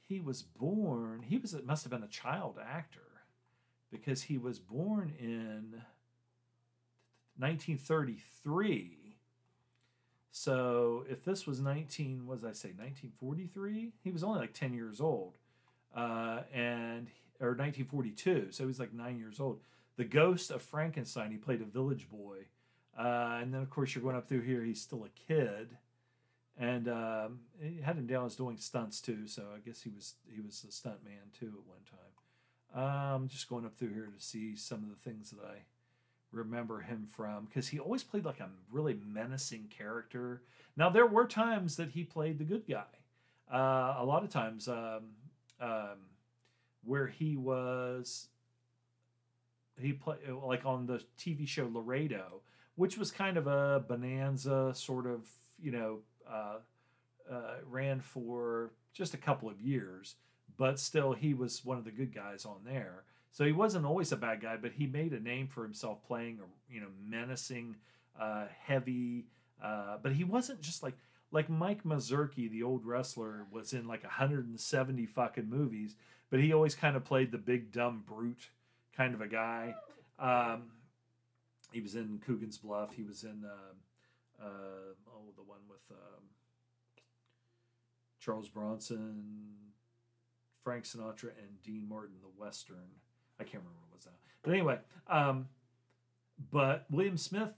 He 0.09 0.21
was 0.21 0.43
born. 0.43 1.23
He 1.23 1.39
was. 1.39 1.57
Must 1.65 1.85
have 1.85 1.91
been 1.91 2.03
a 2.03 2.09
child 2.09 2.59
actor 2.65 3.01
because 3.91 4.23
he 4.23 4.39
was 4.39 4.59
born 4.59 5.13
in 5.19 5.83
1933. 7.39 9.17
So 10.31 11.05
if 11.09 11.25
this 11.25 11.47
was 11.47 11.61
19, 11.61 12.27
what 12.27 12.43
did 12.43 12.51
I 12.51 12.53
say, 12.53 12.69
1943? 12.69 13.93
He 14.05 14.11
was 14.11 14.23
only 14.23 14.39
like 14.39 14.53
10 14.53 14.75
years 14.75 15.01
old. 15.01 15.39
Uh, 15.95 16.43
and 16.53 17.09
or 17.41 17.49
1942, 17.49 18.49
so 18.51 18.67
he's 18.67 18.79
like 18.79 18.93
nine 18.93 19.19
years 19.19 19.41
old. 19.41 19.61
The 19.97 20.05
Ghost 20.05 20.51
of 20.51 20.63
Frankenstein, 20.63 21.31
he 21.31 21.39
played 21.39 21.63
a 21.63 21.65
village 21.65 22.09
boy. 22.11 22.39
Uh, 22.99 23.39
and 23.41 23.53
then, 23.53 23.63
of 23.63 23.71
course, 23.71 23.95
you're 23.95 24.03
going 24.03 24.17
up 24.17 24.29
through 24.29 24.43
here, 24.43 24.63
he's 24.63 24.81
still 24.81 25.05
a 25.05 25.33
kid. 25.33 25.77
And 26.59 26.89
um, 26.89 27.41
had 27.83 27.97
him 27.97 28.07
down 28.07 28.25
as 28.25 28.35
doing 28.35 28.57
stunts 28.57 29.01
too, 29.01 29.27
so 29.27 29.43
I 29.55 29.59
guess 29.59 29.83
he 29.83 29.91
was 29.91 30.15
he 30.35 30.41
was 30.41 30.65
a 30.67 30.73
stunt 30.73 31.05
man 31.05 31.31
too 31.39 31.49
at 31.49 31.69
one 31.69 31.85
time. 31.85 32.07
I'm 32.75 33.15
um, 33.23 33.29
just 33.29 33.49
going 33.49 33.67
up 33.67 33.77
through 33.77 33.93
here 33.93 34.07
to 34.07 34.25
see 34.25 34.57
some 34.57 34.83
of 34.83 34.89
the 34.89 34.97
things 34.97 35.31
that 35.31 35.45
I 35.45 35.65
remember 36.33 36.81
him 36.81 37.07
from 37.11 37.45
because 37.45 37.69
he 37.69 37.79
always 37.79 38.03
played 38.03 38.25
like 38.25 38.41
a 38.41 38.49
really 38.71 38.99
menacing 39.07 39.69
character. 39.69 40.43
Now 40.77 40.89
there 40.89 41.07
were 41.07 41.27
times 41.27 41.77
that 41.77 41.91
he 41.91 42.05
played 42.05 42.39
the 42.39 42.45
good 42.45 42.67
guy. 42.67 42.85
Uh, 43.53 43.97
a 43.99 44.05
lot 44.05 44.25
of 44.25 44.31
times 44.31 44.67
um, 44.67 45.11
um, 45.61 45.99
where 46.85 47.07
he 47.07 47.37
was 47.37 48.29
he 49.81 49.93
played 49.93 50.19
like 50.43 50.65
on 50.65 50.87
the 50.87 51.03
TV 51.19 51.47
show 51.47 51.69
Laredo, 51.73 52.41
which 52.77 52.97
was 52.97 53.11
kind 53.11 53.37
of 53.37 53.47
a 53.47 53.85
bonanza 53.87 54.73
sort 54.75 55.07
of 55.07 55.29
you 55.61 55.73
know 55.73 55.99
uh, 56.29 56.57
uh, 57.31 57.55
ran 57.69 58.01
for 58.01 58.71
just 58.93 59.15
a 59.15 59.19
couple 59.19 59.49
of 59.49 59.61
years, 59.61 60.17
but 60.57 60.79
still 60.79 61.13
he 61.13 61.35
was 61.35 61.65
one 61.65 61.79
of 61.79 61.85
the 61.85 61.91
good 61.91 62.15
guys 62.15 62.45
on 62.45 62.57
there. 62.65 63.05
So 63.33 63.45
he 63.45 63.53
wasn't 63.53 63.85
always 63.85 64.13
a 64.13 64.17
bad 64.17 64.41
guy, 64.41 64.57
but 64.57 64.73
he 64.73 64.87
made 64.87 65.13
a 65.13 65.21
name 65.21 65.47
for 65.47 65.63
himself 65.63 65.99
playing 66.07 66.41
you 66.71 66.81
know 66.81 66.89
menacing, 67.07 67.77
uh, 68.21 68.47
heavy. 68.65 69.27
Uh, 69.63 69.99
but 70.03 70.13
he 70.13 70.25
wasn't 70.25 70.61
just 70.61 70.83
like 70.83 70.95
like 71.33 71.51
Mike 71.51 71.85
Mazurki, 71.85 72.51
the 72.51 72.63
old 72.63 72.87
wrestler, 72.87 73.47
was 73.51 73.73
in 73.73 73.87
like 73.87 74.03
170 74.05 75.07
fucking 75.07 75.51
movies, 75.51 75.97
but 76.31 76.41
he 76.41 76.53
always 76.53 76.75
kind 76.75 76.97
of 76.97 77.05
played 77.05 77.33
the 77.33 77.39
big 77.39 77.73
dumb 77.73 78.05
brute 78.07 78.49
kind 78.97 79.15
of 79.15 79.21
a 79.21 79.29
guy. 79.29 79.75
Um, 80.19 80.71
he 81.73 81.81
was 81.81 81.95
in 81.95 82.21
Coogan's 82.27 82.59
Bluff. 82.59 82.95
He 82.95 83.03
was 83.03 83.25
in 83.25 83.45
uh, 83.45 84.43
uh, 84.43 84.95
oh 85.09 85.33
the 85.37 85.43
one 85.43 85.61
with 85.69 85.83
um, 85.91 86.25
Charles 88.21 88.49
Bronson, 88.49 89.55
Frank 90.63 90.85
Sinatra, 90.85 91.31
and 91.39 91.63
Dean 91.63 91.87
Martin, 91.89 92.17
the 92.23 92.41
Western. 92.41 92.77
I 93.39 93.45
can't 93.45 93.63
remember 93.63 93.79
what 93.89 93.97
was 93.97 94.05
that. 94.05 94.15
But 94.43 94.53
anyway, 94.53 94.79
um, 95.09 95.49
but 96.51 96.87
William 96.91 97.19
Smith 97.19 97.53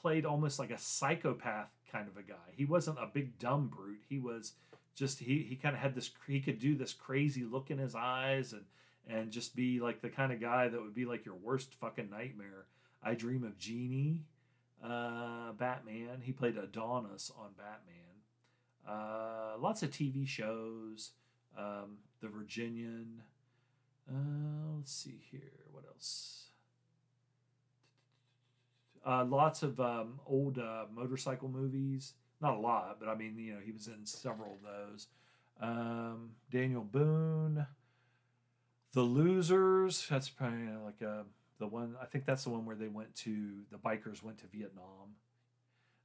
played 0.00 0.24
almost 0.24 0.58
like 0.58 0.70
a 0.70 0.78
psychopath 0.78 1.70
kind 1.90 2.08
of 2.08 2.16
a 2.16 2.22
guy. 2.22 2.52
He 2.54 2.64
wasn't 2.64 2.98
a 2.98 3.06
big 3.12 3.38
dumb 3.38 3.68
brute. 3.68 4.02
He 4.08 4.18
was 4.18 4.52
just 4.94 5.18
he 5.18 5.44
he 5.48 5.56
kind 5.56 5.74
of 5.74 5.80
had 5.80 5.94
this 5.94 6.10
he 6.26 6.40
could 6.40 6.58
do 6.58 6.76
this 6.76 6.92
crazy 6.92 7.44
look 7.44 7.70
in 7.70 7.78
his 7.78 7.94
eyes 7.94 8.52
and 8.52 8.64
and 9.08 9.30
just 9.30 9.54
be 9.54 9.80
like 9.80 10.00
the 10.00 10.08
kind 10.08 10.32
of 10.32 10.40
guy 10.40 10.68
that 10.68 10.80
would 10.80 10.94
be 10.94 11.04
like 11.04 11.24
your 11.24 11.36
worst 11.36 11.74
fucking 11.74 12.10
nightmare. 12.10 12.66
I 13.02 13.14
Dream 13.14 13.44
of 13.44 13.58
Jeannie, 13.58 14.24
uh, 14.82 15.52
Batman. 15.52 16.20
He 16.22 16.32
played 16.32 16.56
Adonis 16.56 17.30
on 17.38 17.50
Batman. 17.56 18.06
Uh, 18.88 19.58
lots 19.58 19.82
of 19.82 19.90
TV 19.90 20.26
shows. 20.26 21.12
Um, 21.56 21.98
the 22.20 22.28
Virginian. 22.28 23.22
Uh, 24.08 24.76
let's 24.76 24.92
see 24.92 25.20
here. 25.30 25.40
What 25.72 25.84
else? 25.86 26.46
Uh, 29.04 29.24
lots 29.24 29.62
of 29.62 29.78
um, 29.80 30.20
old 30.26 30.58
uh, 30.58 30.84
motorcycle 30.94 31.48
movies. 31.48 32.14
Not 32.40 32.54
a 32.54 32.58
lot, 32.58 32.96
but 33.00 33.08
I 33.08 33.14
mean, 33.14 33.36
you 33.38 33.54
know, 33.54 33.60
he 33.64 33.72
was 33.72 33.86
in 33.86 34.04
several 34.04 34.54
of 34.54 34.62
those. 34.62 35.06
Um, 35.60 36.30
Daniel 36.50 36.82
Boone, 36.82 37.66
The 38.96 39.02
Losers. 39.02 40.06
That's 40.08 40.30
probably 40.30 40.68
like 40.82 41.02
a, 41.02 41.24
the 41.58 41.66
one. 41.66 41.96
I 42.00 42.06
think 42.06 42.24
that's 42.24 42.44
the 42.44 42.50
one 42.50 42.64
where 42.64 42.74
they 42.74 42.88
went 42.88 43.14
to 43.16 43.58
the 43.70 43.76
bikers 43.76 44.22
went 44.22 44.38
to 44.38 44.46
Vietnam. 44.46 45.16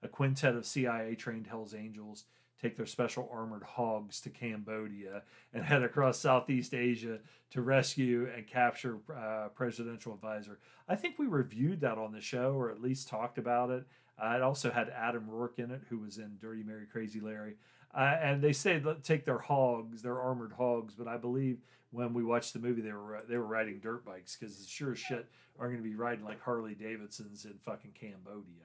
A 0.03 0.09
quintet 0.09 0.55
of 0.55 0.65
CIA 0.65 1.15
trained 1.15 1.47
Hell's 1.47 1.73
Angels 1.73 2.25
take 2.61 2.75
their 2.75 2.85
special 2.85 3.29
armored 3.31 3.63
hogs 3.63 4.19
to 4.19 4.29
Cambodia 4.29 5.23
and 5.53 5.63
head 5.63 5.83
across 5.83 6.19
Southeast 6.19 6.73
Asia 6.73 7.19
to 7.51 7.61
rescue 7.61 8.29
and 8.35 8.45
capture 8.45 8.97
uh, 9.15 9.47
presidential 9.55 10.13
advisor. 10.13 10.59
I 10.89 10.97
think 10.97 11.17
we 11.17 11.27
reviewed 11.27 11.79
that 11.79 11.97
on 11.97 12.11
the 12.11 12.19
show 12.19 12.55
or 12.55 12.71
at 12.71 12.81
least 12.81 13.07
talked 13.07 13.37
about 13.37 13.69
it. 13.69 13.85
Uh, 14.21 14.33
it 14.35 14.41
also 14.41 14.69
had 14.69 14.89
Adam 14.89 15.27
Roarke 15.31 15.59
in 15.59 15.71
it, 15.71 15.83
who 15.89 15.99
was 15.99 16.17
in 16.17 16.37
Dirty 16.41 16.61
Mary 16.61 16.87
Crazy 16.91 17.21
Larry. 17.21 17.55
Uh, 17.93 18.17
and 18.21 18.41
they 18.41 18.53
say 18.53 18.81
take 19.03 19.25
their 19.25 19.39
hogs, 19.39 20.01
their 20.01 20.19
armored 20.19 20.53
hogs, 20.53 20.93
but 20.95 21.07
I 21.07 21.17
believe 21.17 21.59
when 21.91 22.13
we 22.13 22.23
watched 22.23 22.53
the 22.53 22.59
movie, 22.59 22.81
they 22.81 22.93
were 22.93 23.21
they 23.27 23.37
were 23.37 23.45
riding 23.45 23.79
dirt 23.79 24.05
bikes 24.05 24.35
because 24.35 24.67
sure 24.67 24.93
as 24.93 24.99
shit 24.99 25.27
are 25.59 25.67
going 25.67 25.81
to 25.81 25.87
be 25.87 25.95
riding 25.95 26.23
like 26.23 26.41
Harley 26.41 26.73
Davidsons 26.73 27.45
in 27.45 27.53
fucking 27.63 27.91
Cambodia. 27.99 28.63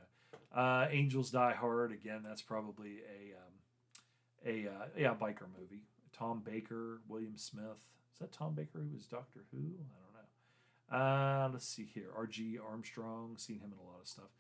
Uh, 0.55 0.87
Angels 0.91 1.31
Die 1.31 1.55
Hard 1.55 1.93
again. 1.93 2.23
That's 2.27 2.43
probably 2.43 2.99
a 3.11 3.35
um, 3.37 4.67
a 4.67 4.69
uh, 4.71 4.87
yeah 4.97 5.15
biker 5.15 5.49
movie. 5.59 5.83
Tom 6.17 6.41
Baker, 6.45 7.01
William 7.09 7.37
Smith. 7.37 7.85
Is 8.15 8.21
that 8.21 8.33
Tom 8.33 8.55
Baker 8.55 8.79
who 8.79 8.95
was 8.95 9.07
Doctor 9.07 9.41
Who? 9.51 9.59
I 9.59 10.97
don't 10.97 11.01
know. 11.01 11.07
Uh, 11.07 11.49
let's 11.53 11.69
see 11.69 11.85
here. 11.93 12.11
R.G. 12.17 12.59
Armstrong. 12.67 13.35
Seen 13.37 13.57
him 13.57 13.73
in 13.73 13.79
a 13.79 13.91
lot 13.91 14.01
of 14.01 14.09
stuff. 14.09 14.31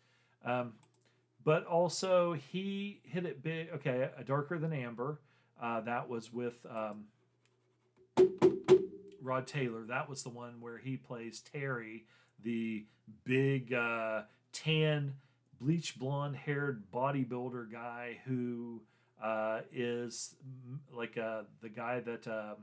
Um, 0.45 0.73
but 1.47 1.65
also 1.65 2.33
he 2.33 3.01
hit 3.05 3.25
it 3.25 3.41
big. 3.41 3.69
Okay, 3.77 4.11
a 4.19 4.25
darker 4.25 4.59
than 4.59 4.73
amber. 4.73 5.21
Uh, 5.63 5.81
that 5.83 6.09
was 6.09 6.33
with 6.33 6.67
um, 6.69 7.05
Rod 9.23 9.47
Taylor. 9.47 9.85
That 9.85 10.09
was 10.11 10.25
the 10.25 10.29
one 10.29 10.61
where 10.61 10.77
he 10.77 10.97
plays 10.97 11.41
Terry, 11.41 12.05
the 12.43 12.85
big 13.25 13.73
uh, 13.73 14.23
tan, 14.53 15.15
bleach 15.61 15.97
blonde 15.97 16.35
haired 16.35 16.83
bodybuilder 16.93 17.71
guy 17.71 18.19
who 18.27 18.83
uh, 19.23 19.61
is 19.73 20.35
like 20.93 21.17
uh, 21.17 21.43
the 21.63 21.69
guy 21.69 22.01
that 22.01 22.27
uh, 22.27 22.55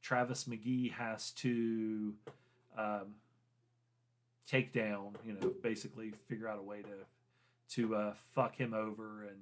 Travis 0.00 0.44
McGee 0.44 0.90
has 0.92 1.32
to 1.32 2.14
um, 2.78 3.14
take 4.48 4.72
down. 4.72 5.16
You 5.22 5.34
know, 5.34 5.52
basically 5.62 6.12
figure 6.28 6.48
out 6.48 6.58
a 6.58 6.62
way 6.62 6.80
to 6.80 6.88
to 7.70 7.94
uh, 7.94 8.14
fuck 8.34 8.56
him 8.56 8.74
over 8.74 9.24
and 9.24 9.38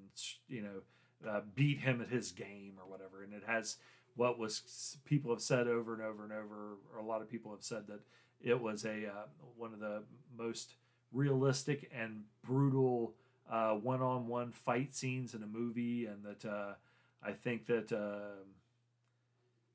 you 0.49 0.63
know 0.63 1.29
uh, 1.29 1.41
beat 1.55 1.81
him 1.81 2.01
at 2.01 2.09
his 2.09 2.33
game 2.33 2.75
or 2.79 2.91
whatever. 2.91 3.23
And 3.23 3.33
it 3.33 3.43
has 3.47 3.77
what 4.17 4.39
was 4.39 4.99
people 5.05 5.31
have 5.31 5.41
said 5.43 5.69
over 5.69 5.95
and 5.95 6.03
over 6.03 6.25
and 6.25 6.33
over, 6.33 6.77
or 6.93 6.99
a 6.99 7.05
lot 7.05 7.23
of 7.23 7.31
people 7.31 7.51
have 7.53 7.63
said 7.63 7.87
that 7.87 8.01
it 8.41 8.61
was 8.61 8.85
a 8.85 9.07
uh, 9.07 9.27
one 9.57 9.73
of 9.73 9.81
the 9.81 10.03
most 10.37 10.75
realistic 11.13 11.91
and 11.95 12.25
brutal 12.45 13.15
uh, 13.51 13.73
one-on-one 13.73 14.53
fight 14.53 14.95
scenes 14.95 15.35
in 15.35 15.43
a 15.43 15.47
movie, 15.47 16.07
and 16.07 16.23
that 16.25 16.45
uh, 16.45 16.75
I 17.23 17.33
think 17.33 17.67
that 17.67 17.93
uh, 17.93 18.45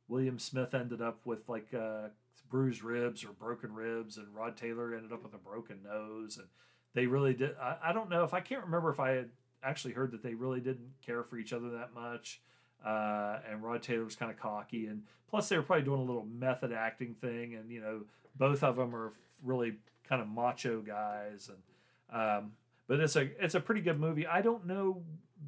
William 0.08 0.38
Smith 0.38 0.74
ended 0.74 1.02
up 1.02 1.26
with 1.26 1.50
like 1.50 1.74
uh, 1.74 2.10
bruised 2.50 2.84
ribs 2.84 3.24
or 3.24 3.30
broken 3.30 3.74
ribs, 3.74 4.18
and 4.18 4.28
Rod 4.34 4.56
Taylor 4.56 4.94
ended 4.94 5.12
up 5.12 5.24
with 5.24 5.34
a 5.34 5.40
broken 5.40 5.80
nose, 5.84 6.38
and 6.38 6.48
they 6.94 7.08
really 7.08 7.34
did. 7.34 7.56
I, 7.62 7.78
I 7.86 7.94
don't 7.94 8.10
know 8.10 8.24
if 8.24 8.34
I 8.34 8.40
can't 8.40 8.64
remember 8.64 8.90
if 8.90 9.00
I 9.00 9.12
had 9.12 9.30
actually 9.64 9.94
heard 9.94 10.12
that 10.12 10.22
they 10.24 10.34
really 10.34 10.60
didn't 10.60 10.92
care 11.06 11.24
for 11.24 11.38
each 11.38 11.54
other 11.54 11.70
that 11.72 11.94
much. 11.94 12.42
Uh, 12.86 13.40
and 13.50 13.64
Rod 13.64 13.82
Taylor 13.82 14.04
was 14.04 14.16
kind 14.16 14.30
of 14.30 14.38
cocky, 14.38 14.88
and 14.88 15.04
plus 15.30 15.48
they 15.48 15.56
were 15.56 15.64
probably 15.64 15.86
doing 15.86 16.02
a 16.02 16.04
little 16.04 16.26
method 16.26 16.74
acting 16.74 17.16
thing, 17.16 17.56
and 17.56 17.72
you 17.72 17.80
know 17.80 18.02
both 18.36 18.62
of 18.64 18.76
them 18.76 18.94
are 18.94 19.14
really 19.42 19.76
kind 20.08 20.22
of 20.22 20.28
macho 20.28 20.82
guys, 20.82 21.50
and 21.50 22.22
um, 22.22 22.52
but 22.88 23.00
it's 23.00 23.16
a 23.16 23.30
it's 23.44 23.56
a 23.56 23.62
pretty 23.62 23.82
good 23.82 24.00
movie. 24.00 24.28
I 24.28 24.42
don't 24.42 24.66
know 24.66 25.02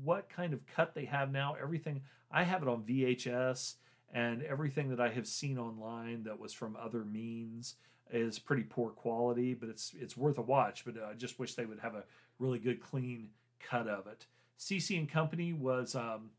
what 0.03 0.29
kind 0.29 0.53
of 0.53 0.65
cut 0.65 0.95
they 0.95 1.05
have 1.05 1.31
now. 1.31 1.55
Everything 1.61 2.01
I 2.31 2.43
have 2.43 2.61
it 2.61 2.69
on 2.69 2.83
VHS, 2.83 3.75
and 4.13 4.41
everything 4.43 4.89
that 4.89 5.01
I 5.01 5.09
have 5.09 5.27
seen 5.27 5.57
online 5.57 6.23
that 6.23 6.39
was 6.39 6.53
from 6.53 6.77
other 6.81 7.03
means 7.03 7.75
is 8.11 8.39
pretty 8.39 8.63
poor 8.63 8.91
quality. 8.91 9.53
But 9.53 9.69
it's 9.69 9.93
it's 9.99 10.15
worth 10.15 10.37
a 10.37 10.41
watch. 10.41 10.85
But 10.85 10.95
I 11.03 11.13
just 11.13 11.39
wish 11.39 11.53
they 11.55 11.65
would 11.65 11.79
have 11.79 11.95
a 11.95 12.03
really 12.39 12.59
good 12.59 12.81
clean 12.81 13.29
cut 13.59 13.87
of 13.87 14.07
it. 14.07 14.25
CC 14.59 14.97
and 14.97 15.09
Company 15.09 15.53
was 15.53 15.95
um, 15.95 16.29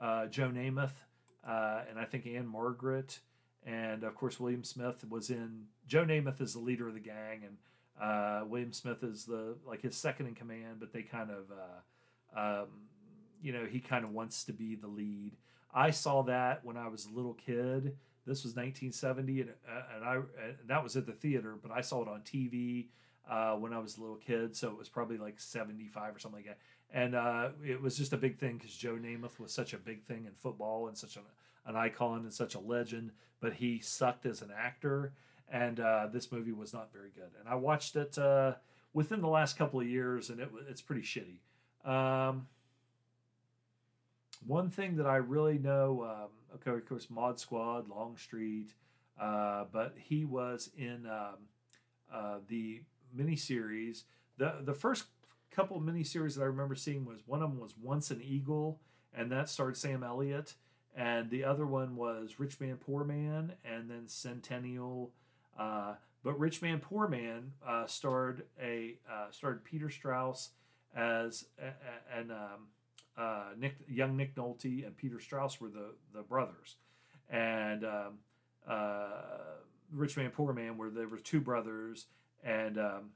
uh, 0.00 0.26
Joe 0.26 0.48
Namath, 0.48 0.92
uh, 1.46 1.82
and 1.88 1.98
I 1.98 2.04
think 2.04 2.26
Ann-Margret, 2.26 3.18
and 3.64 4.04
of 4.04 4.14
course 4.14 4.38
William 4.38 4.64
Smith 4.64 5.04
was 5.08 5.30
in. 5.30 5.64
Joe 5.86 6.04
Namath 6.04 6.40
is 6.40 6.52
the 6.52 6.60
leader 6.60 6.88
of 6.88 6.94
the 6.94 7.00
gang, 7.00 7.42
and 7.44 7.56
uh, 8.00 8.44
William 8.46 8.72
Smith 8.72 9.02
is 9.02 9.24
the 9.24 9.56
like 9.66 9.82
his 9.82 9.96
second 9.96 10.26
in 10.26 10.34
command, 10.34 10.78
but 10.78 10.92
they 10.92 11.02
kind 11.02 11.30
of, 11.30 11.44
uh, 12.36 12.60
um, 12.62 12.68
you 13.42 13.52
know, 13.52 13.64
he 13.64 13.80
kind 13.80 14.04
of 14.04 14.12
wants 14.12 14.44
to 14.44 14.52
be 14.52 14.74
the 14.74 14.88
lead. 14.88 15.32
I 15.74 15.90
saw 15.90 16.22
that 16.22 16.64
when 16.64 16.76
I 16.76 16.88
was 16.88 17.06
a 17.06 17.14
little 17.14 17.34
kid. 17.34 17.96
This 18.26 18.44
was 18.44 18.56
1970, 18.56 19.40
and 19.42 19.50
uh, 19.50 19.82
and 19.94 20.04
I 20.04 20.14
and 20.16 20.68
that 20.68 20.82
was 20.82 20.96
at 20.96 21.06
the 21.06 21.12
theater, 21.12 21.54
but 21.60 21.70
I 21.70 21.80
saw 21.80 22.02
it 22.02 22.08
on 22.08 22.20
TV 22.22 22.86
uh, 23.30 23.54
when 23.54 23.72
I 23.72 23.78
was 23.78 23.98
a 23.98 24.00
little 24.00 24.16
kid, 24.16 24.56
so 24.56 24.68
it 24.68 24.78
was 24.78 24.88
probably 24.88 25.18
like 25.18 25.38
75 25.38 26.16
or 26.16 26.18
something 26.18 26.38
like 26.38 26.46
that. 26.46 26.58
And 26.92 27.14
uh, 27.14 27.50
it 27.64 27.80
was 27.80 27.96
just 27.96 28.12
a 28.12 28.16
big 28.16 28.38
thing 28.38 28.58
because 28.58 28.74
Joe 28.74 28.94
Namath 28.94 29.38
was 29.38 29.52
such 29.52 29.74
a 29.74 29.78
big 29.78 30.04
thing 30.04 30.24
in 30.26 30.32
football 30.34 30.86
and 30.88 30.96
such 30.96 31.16
an, 31.16 31.22
an 31.66 31.76
icon 31.76 32.20
and 32.20 32.32
such 32.32 32.54
a 32.54 32.60
legend, 32.60 33.10
but 33.40 33.54
he 33.54 33.80
sucked 33.80 34.26
as 34.26 34.42
an 34.42 34.50
actor 34.56 35.12
and 35.48 35.80
uh, 35.80 36.08
this 36.12 36.32
movie 36.32 36.52
was 36.52 36.72
not 36.72 36.92
very 36.92 37.10
good. 37.14 37.30
And 37.38 37.48
I 37.48 37.54
watched 37.54 37.96
it 37.96 38.18
uh, 38.18 38.54
within 38.92 39.20
the 39.20 39.28
last 39.28 39.56
couple 39.56 39.80
of 39.80 39.86
years, 39.86 40.30
and 40.30 40.40
it 40.40 40.50
it's 40.68 40.82
pretty 40.82 41.02
shitty. 41.02 41.38
Um, 41.88 42.48
one 44.46 44.70
thing 44.70 44.96
that 44.96 45.06
I 45.06 45.16
really 45.16 45.58
know, 45.58 46.04
um, 46.04 46.28
okay, 46.56 46.76
of 46.76 46.88
course, 46.88 47.08
Mod 47.10 47.38
Squad, 47.38 47.88
Longstreet, 47.88 48.72
uh, 49.20 49.64
but 49.72 49.94
he 49.96 50.24
was 50.24 50.70
in 50.76 51.06
um, 51.06 51.36
uh, 52.12 52.38
the 52.48 52.82
miniseries. 53.16 54.04
the 54.38 54.56
The 54.62 54.74
first 54.74 55.04
couple 55.50 55.76
of 55.76 55.82
miniseries 55.82 56.34
that 56.36 56.42
I 56.42 56.46
remember 56.46 56.74
seeing 56.74 57.04
was 57.04 57.20
one 57.26 57.42
of 57.42 57.50
them 57.50 57.60
was 57.60 57.74
Once 57.80 58.10
an 58.10 58.22
Eagle, 58.22 58.78
and 59.14 59.32
that 59.32 59.48
starred 59.48 59.76
Sam 59.76 60.02
Elliott, 60.02 60.54
and 60.94 61.30
the 61.30 61.44
other 61.44 61.66
one 61.66 61.96
was 61.96 62.38
Rich 62.38 62.60
Man 62.60 62.76
Poor 62.76 63.04
Man, 63.04 63.52
and 63.64 63.90
then 63.90 64.08
Centennial 64.08 65.12
uh, 65.58 65.94
but 66.22 66.38
Rich 66.38 66.60
Man 66.62 66.80
Poor 66.80 67.08
Man 67.08 67.52
uh, 67.66 67.86
starred 67.86 68.44
a 68.60 68.98
uh, 69.10 69.30
starred 69.30 69.64
Peter 69.64 69.88
Strauss 69.88 70.50
as 70.94 71.46
and 72.12 72.32
um, 72.32 72.68
uh, 73.16 73.50
Nick 73.58 73.76
young 73.88 74.16
Nick 74.16 74.34
Nolte 74.34 74.86
and 74.86 74.96
Peter 74.96 75.20
Strauss 75.20 75.60
were 75.60 75.68
the 75.68 75.94
the 76.14 76.22
brothers, 76.22 76.76
and 77.30 77.84
um, 77.84 78.18
uh, 78.68 79.08
Rich 79.92 80.16
Man 80.16 80.30
Poor 80.30 80.52
Man 80.52 80.76
where 80.76 80.90
there 80.90 81.08
were 81.08 81.18
two 81.18 81.40
brothers, 81.40 82.06
and 82.44 82.78
um, 82.78 83.10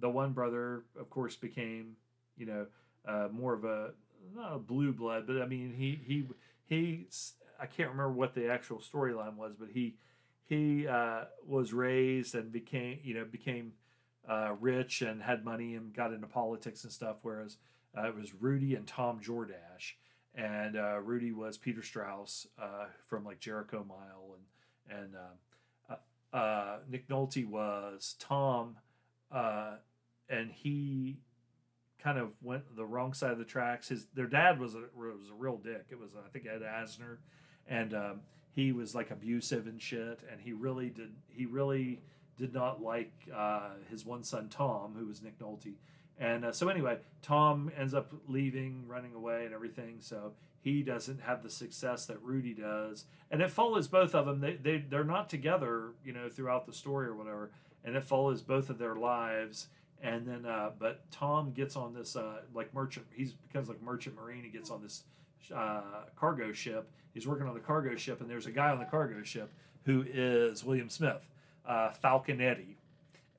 the 0.00 0.08
one 0.08 0.32
brother 0.32 0.84
of 0.98 1.10
course 1.10 1.36
became 1.36 1.96
you 2.36 2.46
know 2.46 2.66
uh, 3.06 3.28
more 3.32 3.54
of 3.54 3.64
a 3.64 3.90
not 4.34 4.54
a 4.54 4.58
blue 4.58 4.92
blood, 4.92 5.26
but 5.26 5.40
I 5.42 5.46
mean 5.46 5.74
he 5.76 5.98
he 6.04 6.26
he 6.66 7.06
I 7.60 7.66
can't 7.66 7.90
remember 7.90 8.12
what 8.12 8.34
the 8.34 8.48
actual 8.48 8.78
storyline 8.78 9.36
was, 9.36 9.52
but 9.58 9.68
he 9.72 9.96
he 10.46 10.86
uh, 10.86 11.24
was 11.46 11.72
raised 11.72 12.34
and 12.34 12.52
became 12.52 12.98
you 13.02 13.14
know 13.14 13.24
became 13.24 13.72
uh, 14.28 14.54
rich 14.60 15.02
and 15.02 15.22
had 15.22 15.44
money 15.44 15.74
and 15.74 15.94
got 15.94 16.12
into 16.12 16.26
politics 16.26 16.84
and 16.84 16.92
stuff. 16.92 17.16
Whereas 17.22 17.56
uh, 17.96 18.08
it 18.08 18.16
was 18.16 18.34
Rudy 18.34 18.74
and 18.74 18.86
Tom 18.86 19.20
Jordache, 19.20 19.94
and 20.34 20.76
uh, 20.76 21.00
Rudy 21.00 21.32
was 21.32 21.56
Peter 21.56 21.82
Strauss 21.82 22.46
uh, 22.60 22.86
from 23.08 23.24
like 23.24 23.40
Jericho 23.40 23.84
Mile, 23.88 24.36
and 24.88 24.98
and 25.00 25.14
uh, 26.32 26.76
Nick 26.88 27.08
Nolte 27.08 27.46
was 27.46 28.16
Tom, 28.18 28.76
and 29.30 30.50
he 30.52 31.18
kind 32.04 32.18
of 32.18 32.32
went 32.42 32.76
the 32.76 32.84
wrong 32.84 33.14
side 33.14 33.32
of 33.32 33.38
the 33.38 33.44
tracks. 33.44 33.88
His 33.88 34.06
their 34.14 34.26
dad 34.26 34.60
was 34.60 34.74
a 34.74 34.82
was 34.94 35.30
a 35.30 35.34
real 35.34 35.56
dick. 35.56 35.86
It 35.90 35.98
was 35.98 36.10
I 36.14 36.28
think 36.28 36.46
Ed 36.46 36.60
Asner, 36.62 37.16
and 37.66 37.94
um, 37.94 38.20
he 38.50 38.72
was 38.72 38.94
like 38.94 39.10
abusive 39.10 39.66
and 39.66 39.80
shit. 39.80 40.20
And 40.30 40.40
he 40.40 40.52
really 40.52 40.90
did 40.90 41.14
he 41.28 41.46
really 41.46 42.02
did 42.36 42.52
not 42.52 42.82
like 42.82 43.12
uh, 43.34 43.70
his 43.90 44.04
one 44.04 44.22
son 44.22 44.48
Tom, 44.50 44.94
who 44.98 45.06
was 45.06 45.22
Nick 45.22 45.38
Nolte. 45.38 45.74
And 46.18 46.44
uh, 46.44 46.52
so 46.52 46.68
anyway, 46.68 46.98
Tom 47.22 47.70
ends 47.76 47.94
up 47.94 48.12
leaving, 48.28 48.86
running 48.86 49.14
away, 49.14 49.44
and 49.44 49.54
everything. 49.54 49.96
So 50.00 50.32
he 50.60 50.82
doesn't 50.82 51.22
have 51.22 51.42
the 51.42 51.50
success 51.50 52.06
that 52.06 52.22
Rudy 52.22 52.54
does, 52.54 53.04
and 53.30 53.42
it 53.42 53.50
follows 53.50 53.88
both 53.88 54.14
of 54.14 54.26
them. 54.26 54.40
They 54.40 54.54
they 54.54 54.78
they're 54.78 55.04
not 55.04 55.28
together, 55.28 55.92
you 56.04 56.12
know, 56.12 56.28
throughout 56.28 56.66
the 56.66 56.72
story 56.72 57.08
or 57.08 57.14
whatever, 57.14 57.50
and 57.84 57.96
it 57.96 58.04
follows 58.04 58.42
both 58.42 58.70
of 58.70 58.78
their 58.78 58.94
lives. 58.94 59.68
And 60.02 60.26
then, 60.26 60.44
uh, 60.44 60.70
but 60.78 61.10
Tom 61.10 61.52
gets 61.52 61.76
on 61.76 61.94
this 61.94 62.14
uh, 62.14 62.42
like 62.54 62.72
merchant. 62.74 63.06
He's 63.12 63.32
becomes 63.32 63.68
like 63.68 63.82
merchant 63.82 64.16
marine. 64.16 64.44
He 64.44 64.50
gets 64.50 64.70
on 64.70 64.82
this 64.82 65.04
uh, 65.54 65.82
cargo 66.14 66.52
ship. 66.52 66.90
He's 67.12 67.26
working 67.26 67.46
on 67.46 67.54
the 67.54 67.60
cargo 67.60 67.96
ship, 67.96 68.20
and 68.20 68.30
there's 68.30 68.46
a 68.46 68.50
guy 68.52 68.70
on 68.70 68.78
the 68.78 68.84
cargo 68.84 69.22
ship 69.22 69.50
who 69.84 70.04
is 70.06 70.64
William 70.64 70.88
Smith, 70.88 71.28
uh, 71.66 71.90
Falconetti 72.02 72.76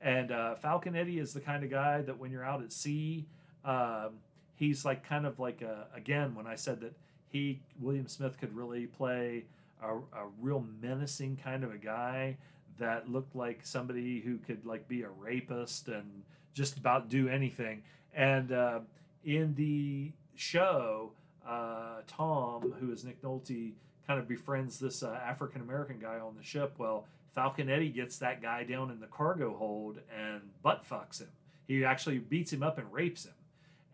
and 0.00 0.30
uh, 0.30 0.54
Falconetti 0.62 1.20
is 1.20 1.32
the 1.32 1.40
kind 1.40 1.64
of 1.64 1.70
guy 1.70 2.02
that 2.02 2.18
when 2.18 2.30
you're 2.30 2.44
out 2.44 2.62
at 2.62 2.72
sea, 2.72 3.26
um, 3.64 4.10
he's 4.54 4.84
like 4.84 5.06
kind 5.06 5.26
of 5.26 5.38
like 5.38 5.62
a, 5.62 5.86
again 5.94 6.34
when 6.34 6.46
I 6.46 6.54
said 6.54 6.80
that 6.80 6.94
he 7.28 7.60
William 7.80 8.06
Smith 8.06 8.38
could 8.38 8.54
really 8.54 8.86
play 8.86 9.44
a, 9.82 9.96
a 9.96 10.26
real 10.40 10.64
menacing 10.80 11.38
kind 11.42 11.64
of 11.64 11.72
a 11.72 11.78
guy 11.78 12.36
that 12.78 13.10
looked 13.10 13.34
like 13.34 13.60
somebody 13.64 14.20
who 14.20 14.38
could 14.38 14.64
like 14.66 14.86
be 14.88 15.02
a 15.02 15.08
rapist 15.08 15.88
and 15.88 16.22
just 16.54 16.76
about 16.76 17.08
do 17.08 17.28
anything. 17.28 17.82
And 18.14 18.52
uh, 18.52 18.80
in 19.24 19.54
the 19.54 20.12
show, 20.34 21.12
uh, 21.46 22.00
Tom, 22.06 22.74
who 22.80 22.92
is 22.92 23.04
Nick 23.04 23.22
Nolte, 23.22 23.72
kind 24.06 24.20
of 24.20 24.28
befriends 24.28 24.78
this 24.78 25.02
uh, 25.02 25.18
African 25.22 25.60
American 25.60 25.98
guy 25.98 26.18
on 26.18 26.34
the 26.36 26.42
ship. 26.42 26.74
Well, 26.78 27.06
Falconetti 27.36 27.92
gets 27.94 28.18
that 28.18 28.40
guy 28.40 28.64
down 28.64 28.90
in 28.90 29.00
the 29.00 29.06
cargo 29.06 29.54
hold 29.54 30.00
and 30.16 30.40
butt 30.62 30.84
fucks 30.88 31.20
him. 31.20 31.28
He 31.66 31.84
actually 31.84 32.18
beats 32.18 32.52
him 32.52 32.62
up 32.62 32.78
and 32.78 32.92
rapes 32.92 33.24
him. 33.24 33.34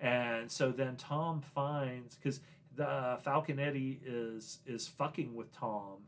And 0.00 0.50
so 0.50 0.70
then 0.70 0.96
Tom 0.96 1.40
finds 1.40 2.16
because 2.16 2.40
the 2.74 2.88
uh, 2.88 3.20
Falconetti 3.20 3.98
is 4.04 4.58
is 4.66 4.88
fucking 4.88 5.34
with 5.34 5.52
Tom, 5.52 5.98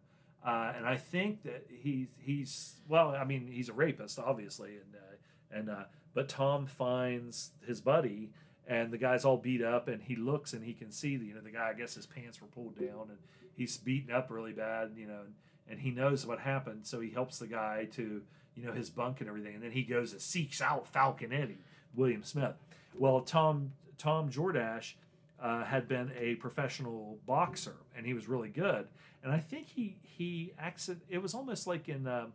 uh, 0.44 0.72
and 0.76 0.86
I 0.86 0.96
think 0.96 1.42
that 1.44 1.66
he's 1.68 2.08
he's 2.18 2.74
well, 2.88 3.10
I 3.10 3.24
mean 3.24 3.48
he's 3.52 3.68
a 3.68 3.72
rapist 3.72 4.18
obviously, 4.18 4.70
and 4.70 4.94
uh, 4.96 5.58
and 5.58 5.70
uh, 5.70 5.84
but 6.12 6.28
Tom 6.28 6.66
finds 6.66 7.52
his 7.66 7.80
buddy, 7.80 8.30
and 8.66 8.90
the 8.90 8.98
guy's 8.98 9.24
all 9.24 9.36
beat 9.36 9.62
up, 9.62 9.86
and 9.86 10.02
he 10.02 10.16
looks 10.16 10.54
and 10.54 10.64
he 10.64 10.72
can 10.72 10.90
see 10.90 11.16
the 11.16 11.26
you 11.26 11.34
know 11.34 11.40
the 11.40 11.50
guy 11.50 11.70
I 11.70 11.74
guess 11.74 11.94
his 11.94 12.06
pants 12.06 12.40
were 12.40 12.48
pulled 12.48 12.76
down 12.76 13.10
and 13.10 13.18
he's 13.56 13.76
beaten 13.76 14.14
up 14.14 14.30
really 14.30 14.52
bad, 14.52 14.92
you 14.96 15.06
know. 15.06 15.20
And, 15.24 15.34
and 15.68 15.80
he 15.80 15.90
knows 15.90 16.26
what 16.26 16.40
happened, 16.40 16.86
so 16.86 17.00
he 17.00 17.10
helps 17.10 17.38
the 17.38 17.46
guy 17.46 17.86
to 17.92 18.22
you 18.54 18.64
know 18.64 18.72
his 18.72 18.90
bunk 18.90 19.20
and 19.20 19.28
everything, 19.28 19.54
and 19.54 19.62
then 19.62 19.72
he 19.72 19.82
goes 19.82 20.12
and 20.12 20.20
seeks 20.20 20.60
out 20.60 20.92
Falconetti, 20.92 21.56
William 21.94 22.22
Smith. 22.22 22.54
Well, 22.96 23.20
Tom 23.20 23.72
Tom 23.98 24.30
Jordache 24.30 24.94
uh, 25.40 25.64
had 25.64 25.88
been 25.88 26.12
a 26.18 26.36
professional 26.36 27.18
boxer, 27.26 27.76
and 27.96 28.06
he 28.06 28.14
was 28.14 28.28
really 28.28 28.48
good. 28.48 28.86
And 29.22 29.32
I 29.32 29.38
think 29.38 29.68
he 29.68 29.96
he 30.02 30.52
accident. 30.58 31.04
It 31.08 31.22
was 31.22 31.34
almost 31.34 31.66
like 31.66 31.88
in 31.88 32.06
uh, 32.06 32.26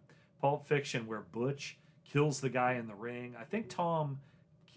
Pulp 0.42 0.66
Fiction 0.66 1.08
where 1.08 1.22
Butch 1.22 1.78
kills 2.04 2.42
the 2.42 2.50
guy 2.50 2.74
in 2.74 2.88
the 2.88 2.96
ring. 2.96 3.36
I 3.40 3.44
think 3.44 3.70
Tom 3.70 4.20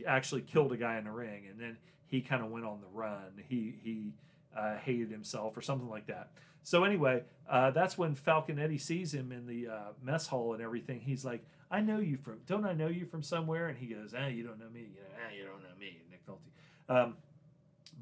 actually 0.06 0.42
killed 0.42 0.72
a 0.72 0.76
guy 0.76 0.98
in 0.98 1.04
the 1.04 1.10
ring, 1.10 1.44
and 1.50 1.58
then 1.60 1.76
he 2.06 2.20
kind 2.20 2.42
of 2.42 2.50
went 2.50 2.66
on 2.66 2.80
the 2.80 2.98
run. 2.98 3.42
He 3.48 3.74
he 3.82 4.12
uh, 4.56 4.76
hated 4.76 5.10
himself 5.10 5.56
or 5.56 5.62
something 5.62 5.88
like 5.88 6.06
that. 6.06 6.30
So 6.62 6.84
anyway, 6.84 7.22
uh, 7.48 7.70
that's 7.70 7.98
when 7.98 8.14
Falconetti 8.14 8.80
sees 8.80 9.12
him 9.12 9.32
in 9.32 9.46
the 9.46 9.68
uh, 9.68 9.92
mess 10.02 10.26
hall 10.26 10.54
and 10.54 10.62
everything. 10.62 11.00
He's 11.00 11.24
like, 11.24 11.44
"I 11.70 11.80
know 11.80 11.98
you 11.98 12.16
from, 12.16 12.40
don't 12.46 12.64
I 12.64 12.72
know 12.72 12.88
you 12.88 13.04
from 13.06 13.22
somewhere?" 13.22 13.68
And 13.68 13.78
he 13.78 13.86
goes, 13.86 14.14
"Ah, 14.16 14.28
you 14.28 14.42
don't 14.42 14.58
know 14.58 14.70
me. 14.72 14.80
You 14.80 15.00
know, 15.00 15.16
ah, 15.16 15.32
you 15.36 15.44
don't 15.44 15.62
know 15.62 15.76
me, 15.78 16.00
Nick 16.10 16.26
Nolte." 16.26 16.48
Um, 16.88 17.16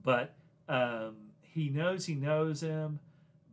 but 0.03 0.35
um, 0.69 1.16
he 1.43 1.69
knows 1.69 2.07
he 2.07 2.15
knows 2.15 2.61
him, 2.61 3.01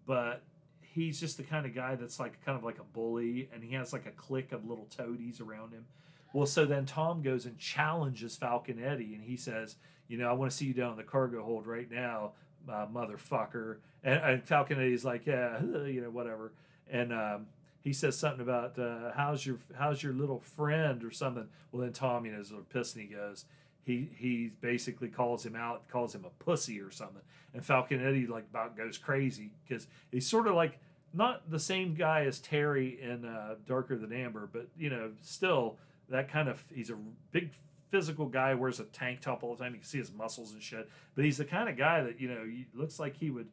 but 0.05 0.43
he's 0.81 1.19
just 1.19 1.37
the 1.37 1.43
kind 1.43 1.65
of 1.65 1.73
guy 1.73 1.95
that's 1.95 2.19
like 2.19 2.43
kind 2.43 2.57
of 2.57 2.63
like 2.63 2.79
a 2.79 2.83
bully, 2.83 3.49
and 3.53 3.63
he 3.63 3.75
has 3.75 3.93
like 3.93 4.05
a 4.05 4.11
clique 4.11 4.51
of 4.51 4.67
little 4.67 4.87
toadies 4.95 5.39
around 5.39 5.71
him. 5.71 5.85
Well, 6.33 6.45
so 6.45 6.65
then 6.65 6.85
Tom 6.85 7.21
goes 7.21 7.45
and 7.45 7.57
challenges 7.57 8.37
Falconetti, 8.37 9.15
and 9.15 9.23
he 9.23 9.37
says, 9.37 9.77
"You 10.07 10.17
know, 10.17 10.29
I 10.29 10.33
want 10.33 10.51
to 10.51 10.57
see 10.57 10.65
you 10.65 10.73
down 10.73 10.91
in 10.91 10.97
the 10.97 11.03
cargo 11.03 11.43
hold 11.43 11.65
right 11.65 11.89
now." 11.89 12.33
Uh, 12.69 12.85
motherfucker. 12.87 13.77
And, 14.03 14.19
and 14.21 14.45
Falconetti's 14.45 15.05
like, 15.05 15.25
yeah, 15.25 15.61
you 15.85 16.01
know, 16.01 16.09
whatever. 16.09 16.51
And 16.89 17.13
um, 17.13 17.47
he 17.83 17.93
says 17.93 18.17
something 18.17 18.41
about 18.41 18.77
uh, 18.77 19.11
how's 19.15 19.45
your 19.45 19.57
how's 19.77 20.03
your 20.03 20.13
little 20.13 20.39
friend 20.39 21.03
or 21.03 21.11
something. 21.11 21.47
Well, 21.71 21.83
then 21.83 21.93
Tom, 21.93 22.25
you 22.25 22.31
know, 22.33 22.39
is 22.39 22.51
pissed 22.69 22.95
and 22.95 23.07
he 23.07 23.15
goes, 23.15 23.45
he 23.85 24.09
he 24.17 24.51
basically 24.61 25.07
calls 25.07 25.45
him 25.45 25.55
out, 25.55 25.87
calls 25.87 26.13
him 26.13 26.25
a 26.25 26.43
pussy 26.43 26.81
or 26.81 26.91
something. 26.91 27.21
And 27.53 27.63
Falconetti 27.63 28.27
like 28.27 28.45
about 28.49 28.75
goes 28.75 28.97
crazy 28.97 29.51
because 29.67 29.87
he's 30.11 30.27
sort 30.27 30.47
of 30.47 30.55
like 30.55 30.79
not 31.13 31.49
the 31.49 31.59
same 31.59 31.95
guy 31.95 32.25
as 32.25 32.39
Terry 32.39 32.99
in 33.01 33.25
uh, 33.25 33.55
Darker 33.65 33.97
Than 33.97 34.11
Amber, 34.11 34.49
but 34.51 34.67
you 34.77 34.89
know, 34.89 35.11
still 35.21 35.77
that 36.09 36.29
kind 36.29 36.49
of 36.49 36.61
he's 36.73 36.89
a 36.89 36.97
big 37.31 37.51
physical 37.89 38.25
guy, 38.25 38.53
wears 38.53 38.79
a 38.79 38.85
tank 38.85 39.21
top 39.21 39.43
all 39.43 39.55
the 39.55 39.63
time. 39.63 39.73
You 39.73 39.79
can 39.79 39.87
see 39.87 39.97
his 39.97 40.11
muscles 40.11 40.53
and 40.53 40.61
shit. 40.61 40.89
But 41.15 41.25
he's 41.25 41.37
the 41.37 41.45
kind 41.45 41.69
of 41.69 41.77
guy 41.77 42.03
that 42.03 42.19
you 42.19 42.29
know 42.29 42.45
looks 42.73 42.99
like 42.99 43.15
he 43.17 43.29
would. 43.29 43.47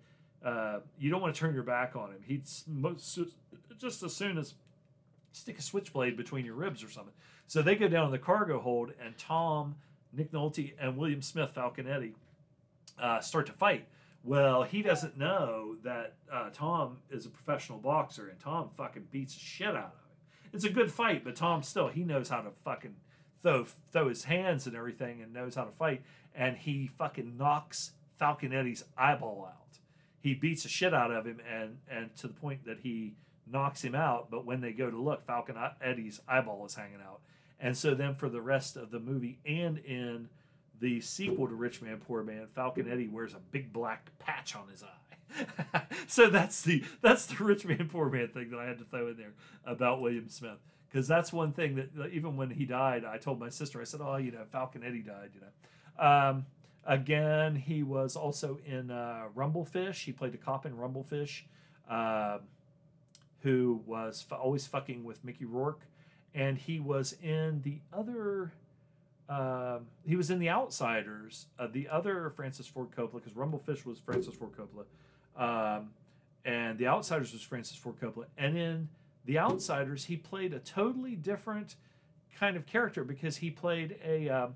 Uh, 0.44 0.80
you 0.98 1.10
don't 1.10 1.22
want 1.22 1.34
to 1.34 1.40
turn 1.40 1.54
your 1.54 1.62
back 1.62 1.96
on 1.96 2.10
him. 2.10 2.22
He'd 2.26 2.44
just 3.78 4.02
as 4.02 4.14
soon 4.14 4.36
as 4.36 4.54
stick 5.32 5.58
a 5.58 5.62
switchblade 5.62 6.16
between 6.16 6.44
your 6.44 6.54
ribs 6.54 6.84
or 6.84 6.90
something. 6.90 7.14
So 7.46 7.62
they 7.62 7.74
go 7.74 7.88
down 7.88 8.06
in 8.06 8.12
the 8.12 8.18
cargo 8.18 8.60
hold, 8.60 8.92
and 9.04 9.16
Tom, 9.18 9.76
Nick 10.12 10.32
Nolte, 10.32 10.74
and 10.78 10.96
William 10.96 11.22
Smith, 11.22 11.54
Falconetti 11.54 12.12
uh, 12.98 13.20
start 13.20 13.46
to 13.46 13.52
fight. 13.52 13.86
Well, 14.22 14.62
he 14.62 14.80
doesn't 14.80 15.18
know 15.18 15.76
that 15.82 16.14
uh, 16.32 16.48
Tom 16.52 16.98
is 17.10 17.26
a 17.26 17.30
professional 17.30 17.78
boxer, 17.78 18.28
and 18.28 18.38
Tom 18.40 18.70
fucking 18.76 19.08
beats 19.10 19.34
the 19.34 19.40
shit 19.40 19.68
out 19.68 19.76
of 19.76 19.82
him. 19.82 19.90
It's 20.54 20.64
a 20.64 20.70
good 20.70 20.90
fight, 20.90 21.24
but 21.24 21.36
Tom 21.36 21.62
still 21.62 21.88
he 21.88 22.04
knows 22.04 22.28
how 22.28 22.40
to 22.40 22.50
fucking 22.64 22.94
throw 23.44 23.66
throw 23.92 24.08
his 24.08 24.24
hands 24.24 24.66
and 24.66 24.74
everything 24.74 25.22
and 25.22 25.32
knows 25.32 25.54
how 25.54 25.64
to 25.64 25.70
fight. 25.70 26.02
And 26.34 26.56
he 26.56 26.88
fucking 26.98 27.36
knocks 27.36 27.92
Falconetti's 28.20 28.84
eyeball 28.98 29.48
out. 29.48 29.78
He 30.18 30.34
beats 30.34 30.64
the 30.64 30.68
shit 30.68 30.92
out 30.92 31.12
of 31.12 31.26
him 31.26 31.40
and 31.48 31.78
and 31.88 32.16
to 32.16 32.26
the 32.26 32.34
point 32.34 32.64
that 32.64 32.80
he 32.80 33.14
knocks 33.46 33.82
him 33.82 33.94
out. 33.94 34.30
But 34.30 34.44
when 34.44 34.60
they 34.60 34.72
go 34.72 34.90
to 34.90 34.96
look, 34.96 35.24
Falcon 35.26 35.56
Eddie's 35.80 36.20
eyeball 36.26 36.64
is 36.66 36.74
hanging 36.74 37.00
out. 37.06 37.20
And 37.60 37.76
so 37.76 37.94
then 37.94 38.16
for 38.16 38.28
the 38.28 38.40
rest 38.40 38.76
of 38.76 38.90
the 38.90 38.98
movie 38.98 39.38
and 39.46 39.78
in 39.78 40.28
the 40.80 41.00
sequel 41.00 41.46
to 41.46 41.54
Rich 41.54 41.82
Man 41.82 41.98
Poor 41.98 42.24
Man, 42.24 42.48
Falconetti 42.56 43.10
wears 43.10 43.34
a 43.34 43.38
big 43.52 43.72
black 43.72 44.10
patch 44.18 44.56
on 44.56 44.68
his 44.68 44.82
eye. 44.82 45.82
so 46.06 46.28
that's 46.30 46.62
the 46.62 46.84
that's 47.00 47.26
the 47.26 47.42
Rich 47.44 47.64
Man 47.66 47.88
Poor 47.90 48.08
Man 48.08 48.28
thing 48.28 48.50
that 48.50 48.58
I 48.58 48.66
had 48.66 48.78
to 48.78 48.84
throw 48.84 49.08
in 49.08 49.16
there 49.16 49.32
about 49.64 50.00
William 50.00 50.28
Smith 50.28 50.58
because 50.94 51.08
that's 51.08 51.32
one 51.32 51.50
thing 51.50 51.74
that 51.74 52.10
even 52.12 52.36
when 52.36 52.50
he 52.50 52.64
died, 52.64 53.04
I 53.04 53.18
told 53.18 53.40
my 53.40 53.48
sister, 53.48 53.80
I 53.80 53.84
said, 53.84 54.00
"Oh, 54.00 54.14
you 54.14 54.30
know, 54.30 54.44
Falconetti 54.54 55.04
died." 55.04 55.30
You 55.34 55.40
know, 55.40 56.08
um, 56.08 56.46
again, 56.86 57.56
he 57.56 57.82
was 57.82 58.14
also 58.14 58.60
in 58.64 58.92
uh, 58.92 59.24
Rumblefish. 59.34 60.04
He 60.04 60.12
played 60.12 60.34
a 60.34 60.36
cop 60.36 60.66
in 60.66 60.76
Rumblefish, 60.76 61.42
uh, 61.90 62.38
who 63.40 63.82
was 63.84 64.24
f- 64.30 64.38
always 64.40 64.68
fucking 64.68 65.02
with 65.02 65.24
Mickey 65.24 65.44
Rourke, 65.44 65.82
and 66.32 66.56
he 66.56 66.78
was 66.78 67.16
in 67.20 67.62
the 67.62 67.80
other. 67.92 68.52
Uh, 69.28 69.80
he 70.06 70.14
was 70.14 70.30
in 70.30 70.38
The 70.38 70.50
Outsiders, 70.50 71.46
uh, 71.58 71.66
the 71.66 71.88
other 71.88 72.30
Francis 72.36 72.68
Ford 72.68 72.90
Coppola, 72.96 73.14
because 73.14 73.32
Rumblefish 73.32 73.84
was 73.84 73.98
Francis 73.98 74.36
Ford 74.36 74.52
Coppola, 74.52 75.76
um, 75.76 75.90
and 76.44 76.78
The 76.78 76.86
Outsiders 76.86 77.32
was 77.32 77.42
Francis 77.42 77.76
Ford 77.76 77.96
Coppola, 78.00 78.26
and 78.38 78.56
in 78.56 78.88
the 79.24 79.38
Outsiders, 79.38 80.04
he 80.04 80.16
played 80.16 80.52
a 80.52 80.58
totally 80.58 81.16
different 81.16 81.76
kind 82.38 82.56
of 82.56 82.66
character 82.66 83.04
because 83.04 83.36
he 83.36 83.50
played 83.50 83.96
a 84.04 84.28
uh, 84.28 84.48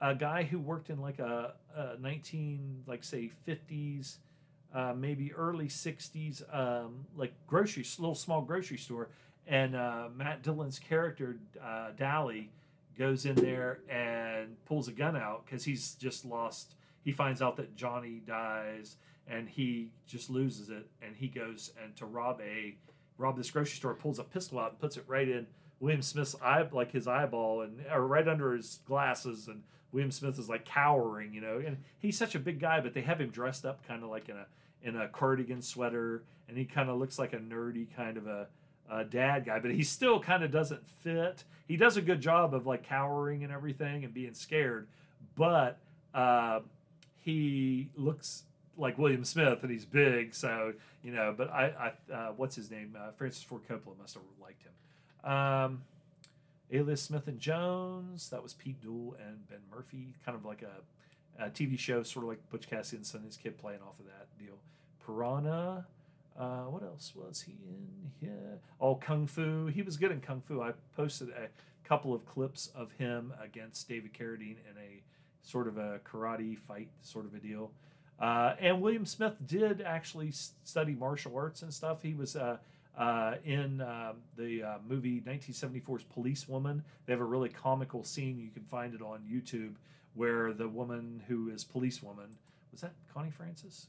a 0.00 0.14
guy 0.14 0.42
who 0.42 0.58
worked 0.58 0.90
in 0.90 1.00
like 1.00 1.18
a, 1.18 1.54
a 1.74 1.96
19 1.98 2.84
like 2.86 3.02
say 3.02 3.30
50s 3.48 4.18
uh, 4.74 4.92
maybe 4.94 5.32
early 5.32 5.68
60s 5.68 6.42
um, 6.54 7.06
like 7.16 7.32
grocery 7.46 7.84
little 7.98 8.14
small 8.14 8.42
grocery 8.42 8.76
store. 8.76 9.08
And 9.46 9.74
uh, 9.74 10.08
Matt 10.14 10.42
Dillon's 10.42 10.78
character 10.78 11.38
uh, 11.62 11.90
Dally 11.96 12.50
goes 12.98 13.26
in 13.26 13.36
there 13.36 13.80
and 13.88 14.62
pulls 14.66 14.88
a 14.88 14.92
gun 14.92 15.16
out 15.16 15.46
because 15.46 15.64
he's 15.64 15.94
just 15.94 16.24
lost. 16.24 16.74
He 17.04 17.12
finds 17.12 17.40
out 17.40 17.56
that 17.56 17.76
Johnny 17.76 18.20
dies 18.26 18.96
and 19.28 19.48
he 19.48 19.90
just 20.06 20.28
loses 20.28 20.68
it 20.68 20.86
and 21.00 21.14
he 21.16 21.28
goes 21.28 21.72
and 21.82 21.94
to 21.96 22.06
rob 22.06 22.40
a 22.40 22.76
rob 23.18 23.36
this 23.36 23.50
grocery 23.50 23.76
store, 23.76 23.94
pulls 23.94 24.18
a 24.18 24.24
pistol 24.24 24.58
out 24.58 24.70
and 24.70 24.80
puts 24.80 24.96
it 24.96 25.04
right 25.06 25.28
in 25.28 25.46
William 25.80 26.02
Smith's 26.02 26.36
eye, 26.42 26.66
like 26.72 26.92
his 26.92 27.06
eyeball, 27.06 27.62
and 27.62 27.84
or 27.92 28.06
right 28.06 28.26
under 28.26 28.54
his 28.54 28.80
glasses, 28.86 29.48
and 29.48 29.62
William 29.92 30.10
Smith 30.10 30.38
is 30.38 30.48
like 30.48 30.64
cowering, 30.64 31.32
you 31.32 31.40
know. 31.40 31.62
And 31.64 31.78
he's 31.98 32.16
such 32.16 32.34
a 32.34 32.38
big 32.38 32.60
guy, 32.60 32.80
but 32.80 32.94
they 32.94 33.02
have 33.02 33.20
him 33.20 33.30
dressed 33.30 33.64
up 33.64 33.86
kind 33.86 34.02
of 34.02 34.10
like 34.10 34.28
in 34.28 34.36
a 34.36 34.46
in 34.82 34.96
a 34.96 35.08
cardigan 35.08 35.62
sweater, 35.62 36.22
and 36.48 36.56
he 36.56 36.64
kind 36.64 36.88
of 36.88 36.98
looks 36.98 37.18
like 37.18 37.32
a 37.32 37.38
nerdy 37.38 37.86
kind 37.94 38.16
of 38.16 38.26
a, 38.26 38.46
a 38.90 39.04
dad 39.04 39.44
guy, 39.44 39.58
but 39.58 39.70
he 39.70 39.82
still 39.82 40.20
kind 40.20 40.44
of 40.44 40.50
doesn't 40.50 40.86
fit. 40.86 41.44
He 41.66 41.76
does 41.76 41.96
a 41.96 42.02
good 42.02 42.20
job 42.20 42.54
of 42.54 42.66
like 42.66 42.84
cowering 42.84 43.42
and 43.42 43.52
everything 43.52 44.04
and 44.04 44.14
being 44.14 44.34
scared, 44.34 44.86
but 45.34 45.78
uh, 46.14 46.60
he 47.20 47.88
looks 47.96 48.44
like 48.78 48.98
William 48.98 49.24
Smith 49.24 49.62
and 49.62 49.70
he's 49.70 49.84
big, 49.84 50.34
so 50.34 50.72
you 51.02 51.12
know. 51.12 51.34
But 51.36 51.50
I, 51.50 51.92
I 52.10 52.12
uh, 52.12 52.32
what's 52.36 52.56
his 52.56 52.70
name? 52.70 52.96
Uh, 52.98 53.10
Francis 53.16 53.42
Ford 53.42 53.62
Coppola 53.68 53.98
must 54.00 54.14
have 54.14 54.22
liked 54.40 54.62
him. 54.62 55.30
Um, 55.30 55.82
Alias 56.72 57.02
Smith 57.02 57.28
and 57.28 57.38
Jones. 57.38 58.30
That 58.30 58.42
was 58.42 58.54
Pete 58.54 58.80
Duel 58.80 59.16
and 59.24 59.48
Ben 59.48 59.60
Murphy. 59.70 60.14
Kind 60.24 60.36
of 60.36 60.44
like 60.44 60.62
a, 60.62 61.44
a 61.44 61.50
TV 61.50 61.78
show, 61.78 62.02
sort 62.02 62.24
of 62.24 62.28
like 62.28 62.50
Butch 62.50 62.68
Cassidy 62.68 62.96
and 62.98 63.06
Sundance 63.06 63.38
Kid 63.38 63.58
playing 63.58 63.80
off 63.86 63.98
of 63.98 64.06
that 64.06 64.26
deal. 64.38 64.58
Piranha. 65.04 65.86
Uh, 66.38 66.64
what 66.64 66.82
else 66.82 67.14
was 67.16 67.40
he 67.40 67.52
in 67.52 68.10
here? 68.20 68.58
Oh, 68.78 68.94
Kung 68.94 69.26
Fu. 69.26 69.66
He 69.66 69.80
was 69.80 69.96
good 69.96 70.10
in 70.12 70.20
Kung 70.20 70.42
Fu. 70.42 70.60
I 70.60 70.72
posted 70.94 71.30
a 71.30 71.48
couple 71.88 72.12
of 72.12 72.26
clips 72.26 72.68
of 72.74 72.92
him 72.92 73.32
against 73.42 73.88
David 73.88 74.12
Carradine 74.12 74.56
in 74.70 74.76
a 74.76 75.02
sort 75.42 75.66
of 75.66 75.78
a 75.78 76.00
karate 76.00 76.58
fight, 76.58 76.88
sort 77.02 77.24
of 77.24 77.34
a 77.34 77.38
deal. 77.38 77.70
Uh, 78.18 78.54
and 78.58 78.80
William 78.80 79.04
Smith 79.04 79.34
did 79.46 79.82
actually 79.82 80.32
study 80.64 80.94
martial 80.94 81.36
arts 81.36 81.62
and 81.62 81.72
stuff. 81.72 82.02
He 82.02 82.14
was 82.14 82.34
uh, 82.34 82.56
uh, 82.96 83.34
in 83.44 83.82
um, 83.82 84.16
the 84.38 84.62
uh, 84.62 84.78
movie 84.88 85.20
1974's 85.20 86.04
Policewoman. 86.04 86.82
They 87.04 87.12
have 87.12 87.20
a 87.20 87.24
really 87.24 87.50
comical 87.50 88.04
scene. 88.04 88.38
You 88.38 88.50
can 88.50 88.64
find 88.64 88.94
it 88.94 89.02
on 89.02 89.20
YouTube 89.30 89.74
where 90.14 90.54
the 90.54 90.68
woman 90.68 91.22
who 91.28 91.50
is 91.50 91.62
Policewoman 91.62 92.36
was 92.76 92.82
that 92.82 92.92
Connie 93.12 93.30
Francis? 93.30 93.86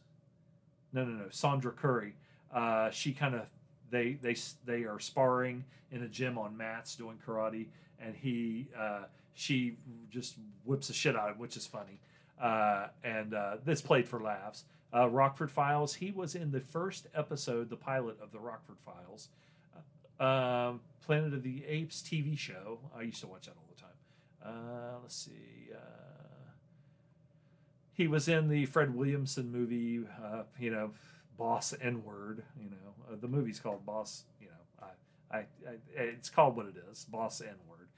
No, 0.94 1.04
no, 1.04 1.12
no, 1.12 1.26
Sondra 1.26 1.76
Currie. 1.76 2.14
Uh, 2.54 2.90
she 2.90 3.12
kind 3.12 3.36
of 3.36 3.50
they 3.90 4.14
they 4.22 4.36
they 4.66 4.86
are 4.86 5.00
sparring 5.00 5.66
in 5.92 6.04
a 6.04 6.08
gym 6.08 6.38
on 6.38 6.56
mats 6.56 6.96
doing 6.96 7.18
karate, 7.26 7.66
and 8.00 8.16
he 8.16 8.68
uh, 8.78 9.04
she 9.34 9.76
just 10.10 10.36
whips 10.64 10.88
the 10.88 10.94
shit 10.94 11.18
out 11.18 11.30
of 11.30 11.36
him, 11.36 11.42
which 11.42 11.58
is 11.58 11.68
funny. 11.68 12.00
Uh, 12.42 12.88
and 13.04 13.34
uh, 13.34 13.58
this 13.66 13.82
played 13.82 14.08
for 14.08 14.20
laughs. 14.20 14.66
Uh, 14.94 15.10
Rockford 15.10 15.52
Files. 15.52 15.96
He 15.96 16.12
was 16.12 16.36
in 16.36 16.52
the 16.52 16.60
first 16.60 17.08
episode, 17.14 17.70
the 17.70 17.76
pilot 17.76 18.18
of 18.22 18.32
the 18.32 18.40
Rockford 18.40 18.78
Files. 18.86 19.30
Um, 20.20 20.82
Planet 21.06 21.34
of 21.34 21.44
the 21.44 21.64
Apes 21.66 22.02
TV 22.02 22.38
show. 22.38 22.80
I 22.98 23.04
used 23.04 23.22
to 23.22 23.28
watch 23.28 23.46
that 23.46 23.56
all 23.58 23.70
the 23.74 23.82
time. 23.82 23.90
Uh, 24.44 25.00
let's 25.02 25.16
see. 25.16 25.72
Uh, 25.74 25.78
he 27.94 28.08
was 28.08 28.28
in 28.28 28.50
the 28.50 28.66
Fred 28.66 28.96
Williamson 28.96 29.52
movie. 29.52 30.06
you 30.60 30.72
know, 30.72 30.92
Boss 31.38 31.74
N 31.82 32.04
Word. 32.04 32.44
You 32.60 32.70
know, 32.70 33.16
the 33.16 33.28
movie's 33.28 33.60
called 33.60 33.86
Boss. 33.86 34.24
You 34.42 34.48
know, 34.48 34.88
I, 35.32 35.38
I, 35.38 35.40
I, 35.40 35.76
it's 35.96 36.30
called 36.30 36.56
what 36.56 36.66
it 36.68 36.76
is, 36.92 37.06
Boss 37.06 37.42
N 37.42 37.56
Word. 37.70 37.90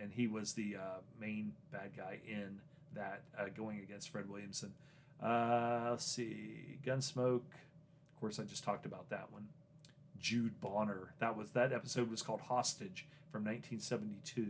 and 0.00 0.12
he 0.12 0.26
was 0.26 0.54
the 0.54 0.76
main 1.20 1.52
bad 1.72 1.90
guy 1.96 2.20
in 2.26 2.60
that 2.94 3.22
uh, 3.38 3.44
going 3.56 3.78
against 3.78 4.10
Fred 4.10 4.28
Williamson. 4.28 4.72
Uh, 5.22 5.88
let's 5.90 6.04
see, 6.04 6.78
Gunsmoke. 6.84 7.42
Of 8.14 8.20
course, 8.20 8.38
I 8.38 8.44
just 8.44 8.64
talked 8.64 8.86
about 8.86 9.08
that 9.10 9.30
one. 9.30 9.48
Jude 10.18 10.60
Bonner. 10.60 11.14
That 11.20 11.36
was 11.36 11.50
that 11.50 11.72
episode 11.72 12.10
was 12.10 12.22
called 12.22 12.40
Hostage 12.40 13.06
from 13.30 13.44
1972. 13.44 14.46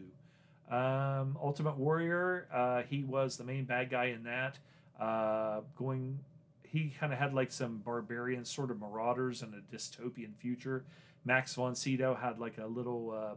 Um, 0.70 1.39
Ultimate 1.43 1.77
Warrior. 1.77 2.47
Uh, 2.52 2.82
he 2.89 3.02
was 3.02 3.36
the 3.36 3.44
main 3.44 3.65
bad 3.65 3.90
guy 3.90 4.06
in 4.06 4.24
that. 4.24 4.59
Uh, 5.01 5.60
going, 5.77 6.19
he 6.62 6.93
kind 6.98 7.12
of 7.12 7.19
had 7.19 7.35
like 7.35 7.52
some 7.52 7.78
barbarian 7.78 8.44
sort 8.44 8.70
of 8.70 8.81
marauders 8.81 9.43
in 9.43 9.55
a 9.55 9.74
dystopian 9.74 10.35
future. 10.36 10.85
Max 11.24 11.55
von 11.55 11.74
Sydow 11.74 12.15
had 12.15 12.39
like 12.39 12.59
a 12.59 12.66
little 12.66 13.10
uh, 13.10 13.35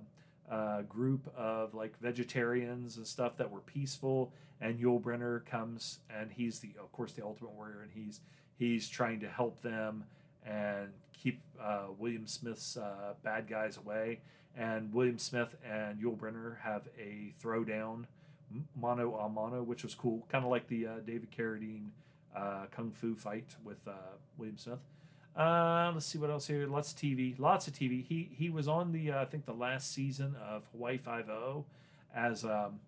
uh, 0.52 0.82
group 0.82 1.32
of 1.36 1.74
like 1.74 1.98
vegetarians 2.00 2.98
and 2.98 3.08
stuff 3.08 3.38
that 3.38 3.50
were 3.50 3.62
peaceful. 3.62 4.34
And 4.60 4.80
Yul 4.80 5.02
Brynner 5.02 5.44
comes 5.46 6.00
and 6.10 6.32
he's 6.32 6.60
the, 6.60 6.72
of 6.80 6.92
course, 6.92 7.14
the 7.14 7.24
Ultimate 7.24 7.54
Warrior, 7.54 7.82
and 7.82 7.92
he's 7.92 8.20
he's 8.60 8.88
trying 8.88 9.22
to 9.22 9.30
help 9.30 9.62
them 9.62 10.04
and 10.46 10.90
keep 11.14 11.42
uh, 11.60 11.86
William 11.98 12.28
Smith's 12.28 12.78
uh, 12.78 13.14
bad 13.24 13.48
guys 13.48 13.78
away. 13.78 14.20
And 14.56 14.94
William 14.94 15.18
Smith 15.18 15.56
and 15.66 16.00
Yul 16.00 16.18
Brynner 16.18 16.60
have 16.62 16.84
a 17.00 17.34
throwdown, 17.42 18.06
mano 18.76 19.16
a 19.16 19.30
mano, 19.30 19.64
which 19.64 19.84
was 19.84 19.96
cool, 19.96 20.28
kind 20.30 20.44
of 20.44 20.52
like 20.52 20.68
the 20.68 20.88
uh, 20.88 20.96
David 21.06 21.30
Carradine 21.32 21.88
uh, 22.36 22.66
kung 22.70 22.92
fu 22.92 23.16
fight 23.16 23.56
with 23.64 23.80
uh, 23.88 23.94
William 24.38 24.58
Smith. 24.58 24.80
Uh, 25.36 25.92
let's 25.94 26.06
see 26.06 26.18
what 26.18 26.30
else 26.30 26.48
here. 26.48 26.68
Lots 26.68 26.92
of 26.92 26.98
TV. 26.98 27.40
Lots 27.40 27.68
of 27.68 27.74
TV. 27.74 28.04
He 28.04 28.30
he 28.38 28.50
was 28.50 28.68
on 28.68 28.92
the 28.92 29.12
uh, 29.12 29.22
I 29.22 29.26
think 29.26 29.46
the 29.46 29.54
last 29.54 29.94
season 29.94 30.36
of 30.50 30.64
Hawaii 30.74 30.98
Five 30.98 31.30
O 31.30 31.66
as 32.14 32.44
um, 32.44 32.80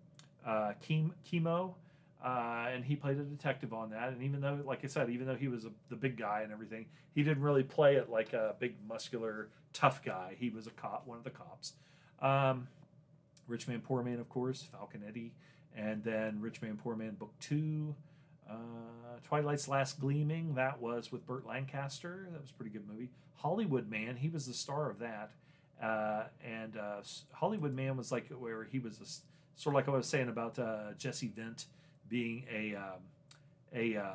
uh, 0.46 0.72
Kimo, 0.80 1.74
uh, 2.22 2.66
and 2.72 2.84
he 2.84 2.96
played 2.96 3.18
a 3.18 3.22
detective 3.22 3.72
on 3.72 3.90
that. 3.90 4.10
And 4.10 4.22
even 4.22 4.42
though, 4.42 4.58
like 4.64 4.84
I 4.84 4.88
said, 4.88 5.08
even 5.08 5.26
though 5.26 5.36
he 5.36 5.48
was 5.48 5.64
a, 5.64 5.70
the 5.88 5.96
big 5.96 6.18
guy 6.18 6.42
and 6.42 6.52
everything, 6.52 6.84
he 7.14 7.22
didn't 7.22 7.42
really 7.42 7.62
play 7.62 7.96
it 7.96 8.10
like 8.10 8.34
a 8.34 8.54
big 8.58 8.74
muscular 8.86 9.48
tough 9.72 10.04
guy. 10.04 10.36
He 10.38 10.50
was 10.50 10.66
a 10.66 10.70
cop, 10.70 11.06
one 11.06 11.16
of 11.16 11.24
the 11.24 11.30
cops. 11.30 11.72
Um, 12.20 12.68
Rich 13.48 13.68
Man 13.68 13.80
Poor 13.80 14.02
Man, 14.02 14.20
of 14.20 14.28
course, 14.28 14.66
Falconetti, 14.74 15.30
and 15.76 16.04
then 16.04 16.40
Rich 16.40 16.60
Man 16.60 16.78
Poor 16.82 16.94
Man 16.94 17.14
Book 17.14 17.32
Two. 17.40 17.94
Uh, 18.48 18.54
Twilight's 19.22 19.68
Last 19.68 20.00
Gleaming, 20.00 20.54
that 20.54 20.80
was 20.80 21.10
with 21.10 21.26
Burt 21.26 21.46
Lancaster. 21.46 22.28
That 22.32 22.40
was 22.40 22.50
a 22.50 22.54
pretty 22.54 22.70
good 22.70 22.88
movie. 22.88 23.10
Hollywood 23.36 23.88
Man, 23.90 24.16
he 24.16 24.28
was 24.28 24.46
the 24.46 24.54
star 24.54 24.90
of 24.90 24.98
that. 24.98 25.30
Uh, 25.82 26.24
and 26.44 26.76
uh, 26.76 27.00
Hollywood 27.32 27.74
Man 27.74 27.96
was 27.96 28.12
like 28.12 28.28
where 28.28 28.64
he 28.64 28.78
was 28.78 29.00
a, 29.00 29.60
sort 29.60 29.72
of 29.72 29.74
like 29.74 29.88
I 29.88 29.90
was 29.96 30.06
saying 30.06 30.28
about 30.28 30.58
uh, 30.58 30.92
Jesse 30.98 31.32
Vint 31.34 31.66
being 32.08 32.44
a 32.52 32.76
um, 32.76 33.00
a 33.74 33.96
uh, 33.96 34.12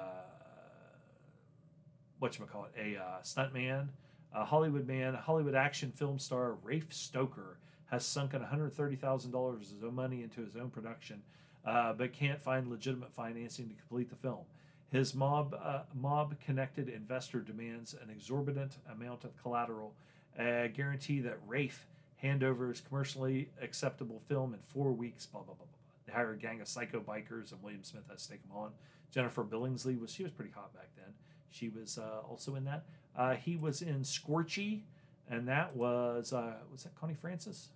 what 2.19 2.37
you 2.37 2.45
call 2.45 2.65
it 2.65 2.79
a 2.79 2.99
uh, 2.99 3.21
stuntman. 3.23 3.87
Hollywood 4.31 4.87
Man, 4.87 5.15
Hollywood 5.15 5.55
action 5.55 5.91
film 5.91 6.19
star 6.19 6.53
Rafe 6.63 6.93
Stoker 6.93 7.57
has 7.89 8.05
sunken 8.05 8.41
$130,000 8.41 9.53
of 9.53 9.59
his 9.59 9.73
own 9.83 9.95
money 9.95 10.21
into 10.21 10.41
his 10.41 10.55
own 10.55 10.69
production 10.69 11.21
uh, 11.65 11.93
but 11.93 12.13
can't 12.13 12.41
find 12.41 12.67
legitimate 12.67 13.13
financing 13.13 13.67
to 13.69 13.75
complete 13.75 14.09
the 14.09 14.15
film. 14.15 14.45
His 14.91 15.13
mob 15.13 15.55
uh, 15.61 15.81
mob 15.93 16.35
connected 16.43 16.89
investor 16.89 17.39
demands 17.39 17.93
an 17.93 18.09
exorbitant 18.09 18.77
amount 18.91 19.23
of 19.23 19.39
collateral, 19.41 19.93
a 20.37 20.67
guarantee 20.67 21.19
that 21.21 21.37
Rafe 21.47 21.85
hand 22.17 22.43
over 22.43 22.69
his 22.69 22.81
commercially 22.81 23.49
acceptable 23.61 24.21
film 24.27 24.53
in 24.53 24.59
four 24.59 24.91
weeks. 24.91 25.25
Blah 25.25 25.41
blah 25.41 25.53
blah 25.53 25.65
blah. 25.65 25.75
They 26.07 26.13
hire 26.13 26.31
a 26.31 26.37
gang 26.37 26.59
of 26.61 26.67
psycho 26.67 27.01
bikers, 27.01 27.51
and 27.51 27.61
William 27.61 27.83
Smith 27.83 28.03
has 28.09 28.23
to 28.23 28.31
take 28.31 28.41
them 28.41 28.57
on. 28.57 28.71
Jennifer 29.11 29.43
Billingsley 29.43 29.99
was 29.99 30.11
she 30.11 30.23
was 30.23 30.31
pretty 30.31 30.51
hot 30.51 30.73
back 30.73 30.89
then. 30.95 31.13
She 31.51 31.69
was 31.69 31.97
uh, 31.97 32.21
also 32.27 32.55
in 32.55 32.65
that. 32.65 32.83
Uh, 33.15 33.35
he 33.35 33.57
was 33.57 33.81
in 33.81 34.01
Scorchy, 34.01 34.81
and 35.29 35.47
that 35.47 35.75
was 35.75 36.33
uh, 36.33 36.53
was 36.71 36.83
that 36.83 36.95
Connie 36.95 37.13
Francis? 37.13 37.69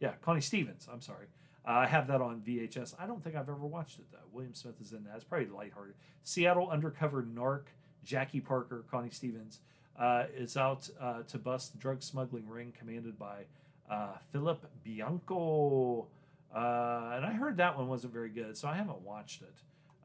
Yeah, 0.00 0.12
Connie 0.22 0.40
Stevens. 0.40 0.88
I'm 0.90 1.00
sorry. 1.00 1.26
Uh, 1.66 1.72
I 1.72 1.86
have 1.86 2.06
that 2.08 2.20
on 2.20 2.40
VHS. 2.46 2.94
I 2.98 3.06
don't 3.06 3.22
think 3.22 3.34
I've 3.34 3.48
ever 3.48 3.66
watched 3.66 3.98
it 3.98 4.06
though. 4.12 4.18
William 4.32 4.54
Smith 4.54 4.80
is 4.80 4.92
in 4.92 5.02
that. 5.04 5.16
It's 5.16 5.24
probably 5.24 5.48
lighthearted. 5.48 5.94
Seattle 6.22 6.70
undercover 6.70 7.22
narc 7.22 7.62
Jackie 8.04 8.40
Parker, 8.40 8.84
Connie 8.88 9.10
Stevens, 9.10 9.58
uh, 9.98 10.24
is 10.36 10.56
out 10.56 10.88
uh, 11.00 11.22
to 11.24 11.38
bust 11.38 11.72
the 11.72 11.78
drug 11.78 12.02
smuggling 12.02 12.48
ring 12.48 12.72
commanded 12.78 13.18
by 13.18 13.44
uh, 13.90 14.14
Philip 14.30 14.64
Bianco. 14.84 16.06
Uh, 16.54 17.12
and 17.16 17.26
I 17.26 17.32
heard 17.32 17.56
that 17.56 17.76
one 17.76 17.88
wasn't 17.88 18.12
very 18.12 18.28
good, 18.30 18.56
so 18.56 18.68
I 18.68 18.76
haven't 18.76 19.00
watched 19.00 19.42
it. 19.42 19.54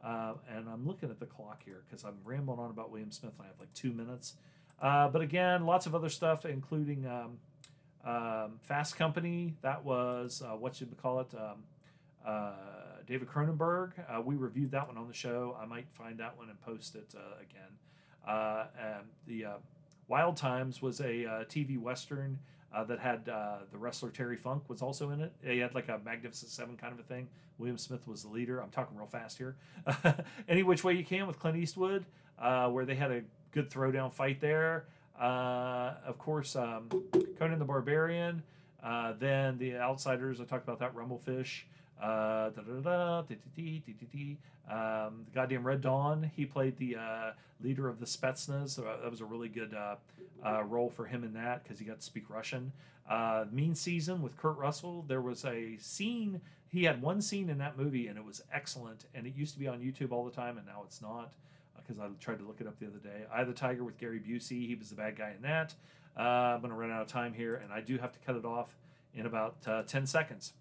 Uh, 0.04 0.34
and 0.50 0.68
I'm 0.68 0.88
looking 0.88 1.12
at 1.12 1.20
the 1.20 1.28
clock 1.28 1.62
here 1.64 1.84
because 1.88 2.04
I'm 2.04 2.16
rambling 2.24 2.58
on 2.58 2.72
about 2.72 2.90
William 2.90 3.12
Smith. 3.12 3.34
and 3.38 3.46
I 3.46 3.50
have 3.50 3.60
like 3.60 3.74
two 3.76 3.92
minutes. 3.94 4.34
but 4.82 5.22
again, 5.22 5.68
lots 5.68 5.86
of 5.86 5.94
other 5.94 6.10
stuff, 6.10 6.44
including. 6.44 7.06
Um, 7.06 7.38
um, 8.06 8.60
Fast 8.62 8.96
Company, 8.96 9.56
that 9.62 9.84
was 9.84 10.42
uh, 10.46 10.56
what 10.56 10.76
should 10.76 10.90
we 10.90 10.96
call 10.96 11.20
it? 11.20 11.34
Um, 11.36 11.64
uh, 12.26 12.52
David 13.08 13.28
Cronenberg. 13.28 13.92
Uh, 14.10 14.22
we 14.22 14.36
reviewed 14.36 14.72
that 14.72 14.88
one 14.88 14.98
on 14.98 15.08
the 15.08 15.14
show. 15.14 15.58
I 15.60 15.66
might 15.66 15.88
find 15.92 16.20
that 16.20 16.38
one 16.38 16.50
and 16.50 16.60
post 16.62 16.96
it 16.96 17.14
uh, 17.16 17.42
again. 17.42 17.72
Uh, 18.28 19.02
the 19.28 19.46
uh, 19.46 19.54
Wild 20.08 20.38
Times 20.38 20.82
was 20.82 21.00
a 21.00 21.46
TV 21.50 21.80
western 21.80 22.40
that 22.88 23.00
had 23.00 23.26
the 23.26 23.78
wrestler 23.78 24.10
Terry 24.10 24.38
Funk 24.38 24.70
was 24.70 24.82
also 24.82 25.10
in 25.10 25.22
it. 25.22 25.34
He 25.44 25.60
had 25.60 25.76
like 25.76 25.90
a 25.90 26.00
Magnificent 26.04 26.52
Seven 26.52 26.78
kind 26.78 26.94
of 26.94 27.00
a 27.00 27.04
thing. 27.04 27.28
William 27.58 27.78
Smith 27.78 28.08
was 28.08 28.24
the 28.24 28.30
leader. 28.30 28.62
I'm 28.62 28.70
talking 28.70 28.98
real 28.98 29.08
fast 29.08 29.38
here. 29.38 29.56
Any 30.48 30.64
which 30.64 30.84
way 30.84 30.94
you 30.94 31.04
can 31.04 31.28
with 31.28 31.40
Clint 31.40 31.58
Eastwood, 31.58 32.06
where 32.38 32.86
they 32.86 32.96
had 32.96 33.12
a 33.12 33.22
good 33.52 33.70
throwdown 33.70 34.14
fight 34.14 34.40
there. 34.40 34.86
Uh, 35.20 35.94
of 36.06 36.18
course, 36.18 36.56
um, 36.56 36.90
Conan 37.38 37.60
the 37.60 37.66
Barbarian. 37.66 38.44
Uh, 38.84 39.14
then 39.20 39.58
the 39.58 39.78
Outsiders. 39.78 40.42
I 40.42 40.46
talked 40.46 40.64
about 40.64 40.80
that. 40.80 40.96
Rumblefish. 40.96 41.64
Uh, 42.02 42.50
um, 44.70 45.26
the 45.26 45.32
goddamn 45.36 45.66
Red 45.66 45.82
Dawn. 45.82 46.32
He 46.36 46.46
played 46.46 46.78
the 46.78 46.96
uh, 46.96 47.32
leader 47.62 47.88
of 47.88 48.00
the 48.00 48.06
Spetsnaz. 48.06 48.70
So 48.70 48.84
that 48.84 49.10
was 49.10 49.22
a 49.22 49.26
really 49.26 49.50
good 49.50 49.74
uh, 49.74 49.96
uh, 50.44 50.64
role 50.64 50.90
for 50.90 51.06
him 51.06 51.24
in 51.24 51.34
that 51.34 51.64
because 51.64 51.80
he 51.80 51.86
got 51.86 52.00
to 52.00 52.06
speak 52.06 52.30
Russian. 52.30 52.72
Uh, 53.10 53.46
mean 53.52 53.76
Season 53.76 54.22
with 54.22 54.38
Kurt 54.38 54.58
Russell. 54.58 55.06
There 55.08 55.22
was 55.22 55.46
a 55.46 55.78
scene. 55.78 56.42
He 56.70 56.86
had 56.86 57.02
one 57.02 57.22
scene 57.22 57.50
in 57.50 57.58
that 57.58 57.78
movie, 57.78 58.08
and 58.08 58.18
it 58.18 58.24
was 58.24 58.42
excellent. 58.54 59.06
And 59.14 59.28
it 59.28 59.36
used 59.36 59.54
to 59.54 59.60
be 59.60 59.68
on 59.68 59.80
YouTube 59.80 60.12
all 60.12 60.24
the 60.24 60.32
time, 60.32 60.58
and 60.58 60.66
now 60.66 60.84
it's 60.86 61.02
not 61.02 61.34
because 61.92 62.12
I 62.12 62.24
tried 62.24 62.40
to 62.40 62.46
look 62.46 62.62
it 62.62 62.68
up 62.68 62.80
the 62.80 62.88
other 62.88 63.00
day. 63.00 63.26
Of 63.34 63.48
the 63.48 63.54
Tiger 63.54 63.84
with 63.84 63.98
Gary 63.98 64.20
Busey. 64.20 64.68
He 64.68 64.76
was 64.76 64.90
the 64.90 64.96
bad 64.96 65.18
guy 65.18 65.34
in 65.36 65.42
that. 65.44 65.74
Uh, 66.18 66.22
I'm 66.22 66.62
going 66.62 66.72
to 66.72 66.78
run 66.78 66.92
out 66.92 67.02
of 67.02 67.08
time 67.08 67.34
here, 67.34 67.56
and 67.56 67.72
I 67.72 67.82
do 67.82 67.98
have 67.98 68.12
to 68.14 68.20
cut 68.20 68.36
it 68.36 68.46
off 68.46 68.76
in 69.14 69.26
about 69.26 69.56
uh, 69.66 69.84
10 69.84 70.06
seconds. 70.06 70.54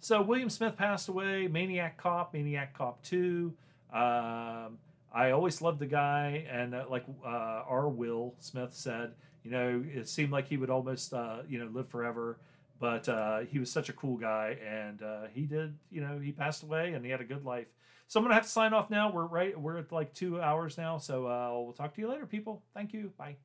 So 0.00 0.22
William 0.22 0.48
Smith 0.48 0.76
passed 0.76 1.08
away. 1.08 1.46
Maniac 1.46 1.98
Cop, 1.98 2.32
Maniac 2.32 2.76
Cop 2.76 3.02
Two. 3.02 3.52
Um, 3.92 4.78
I 5.12 5.32
always 5.32 5.60
loved 5.60 5.78
the 5.78 5.86
guy, 5.86 6.46
and 6.50 6.74
uh, 6.74 6.84
like 6.88 7.04
uh, 7.24 7.28
our 7.68 7.88
Will 7.88 8.34
Smith 8.38 8.72
said, 8.72 9.12
you 9.44 9.50
know, 9.50 9.84
it 9.86 10.08
seemed 10.08 10.32
like 10.32 10.48
he 10.48 10.56
would 10.56 10.70
almost 10.70 11.12
uh, 11.12 11.38
you 11.48 11.58
know 11.58 11.68
live 11.70 11.88
forever. 11.88 12.38
But 12.78 13.10
uh, 13.10 13.40
he 13.40 13.58
was 13.58 13.70
such 13.70 13.90
a 13.90 13.92
cool 13.92 14.16
guy, 14.16 14.56
and 14.66 15.02
uh, 15.02 15.24
he 15.34 15.42
did. 15.42 15.74
You 15.90 16.00
know, 16.00 16.18
he 16.18 16.32
passed 16.32 16.62
away, 16.62 16.94
and 16.94 17.04
he 17.04 17.10
had 17.10 17.20
a 17.20 17.24
good 17.24 17.44
life. 17.44 17.66
So 18.10 18.18
I'm 18.18 18.24
gonna 18.24 18.34
have 18.34 18.42
to 18.42 18.50
sign 18.50 18.74
off 18.74 18.90
now. 18.90 19.12
We're 19.12 19.24
right. 19.24 19.56
We're 19.56 19.78
at 19.78 19.92
like 19.92 20.12
two 20.12 20.42
hours 20.42 20.76
now. 20.76 20.98
So 20.98 21.28
uh, 21.28 21.62
we'll 21.62 21.72
talk 21.72 21.94
to 21.94 22.00
you 22.00 22.08
later, 22.08 22.26
people. 22.26 22.60
Thank 22.74 22.92
you. 22.92 23.12
Bye. 23.16 23.36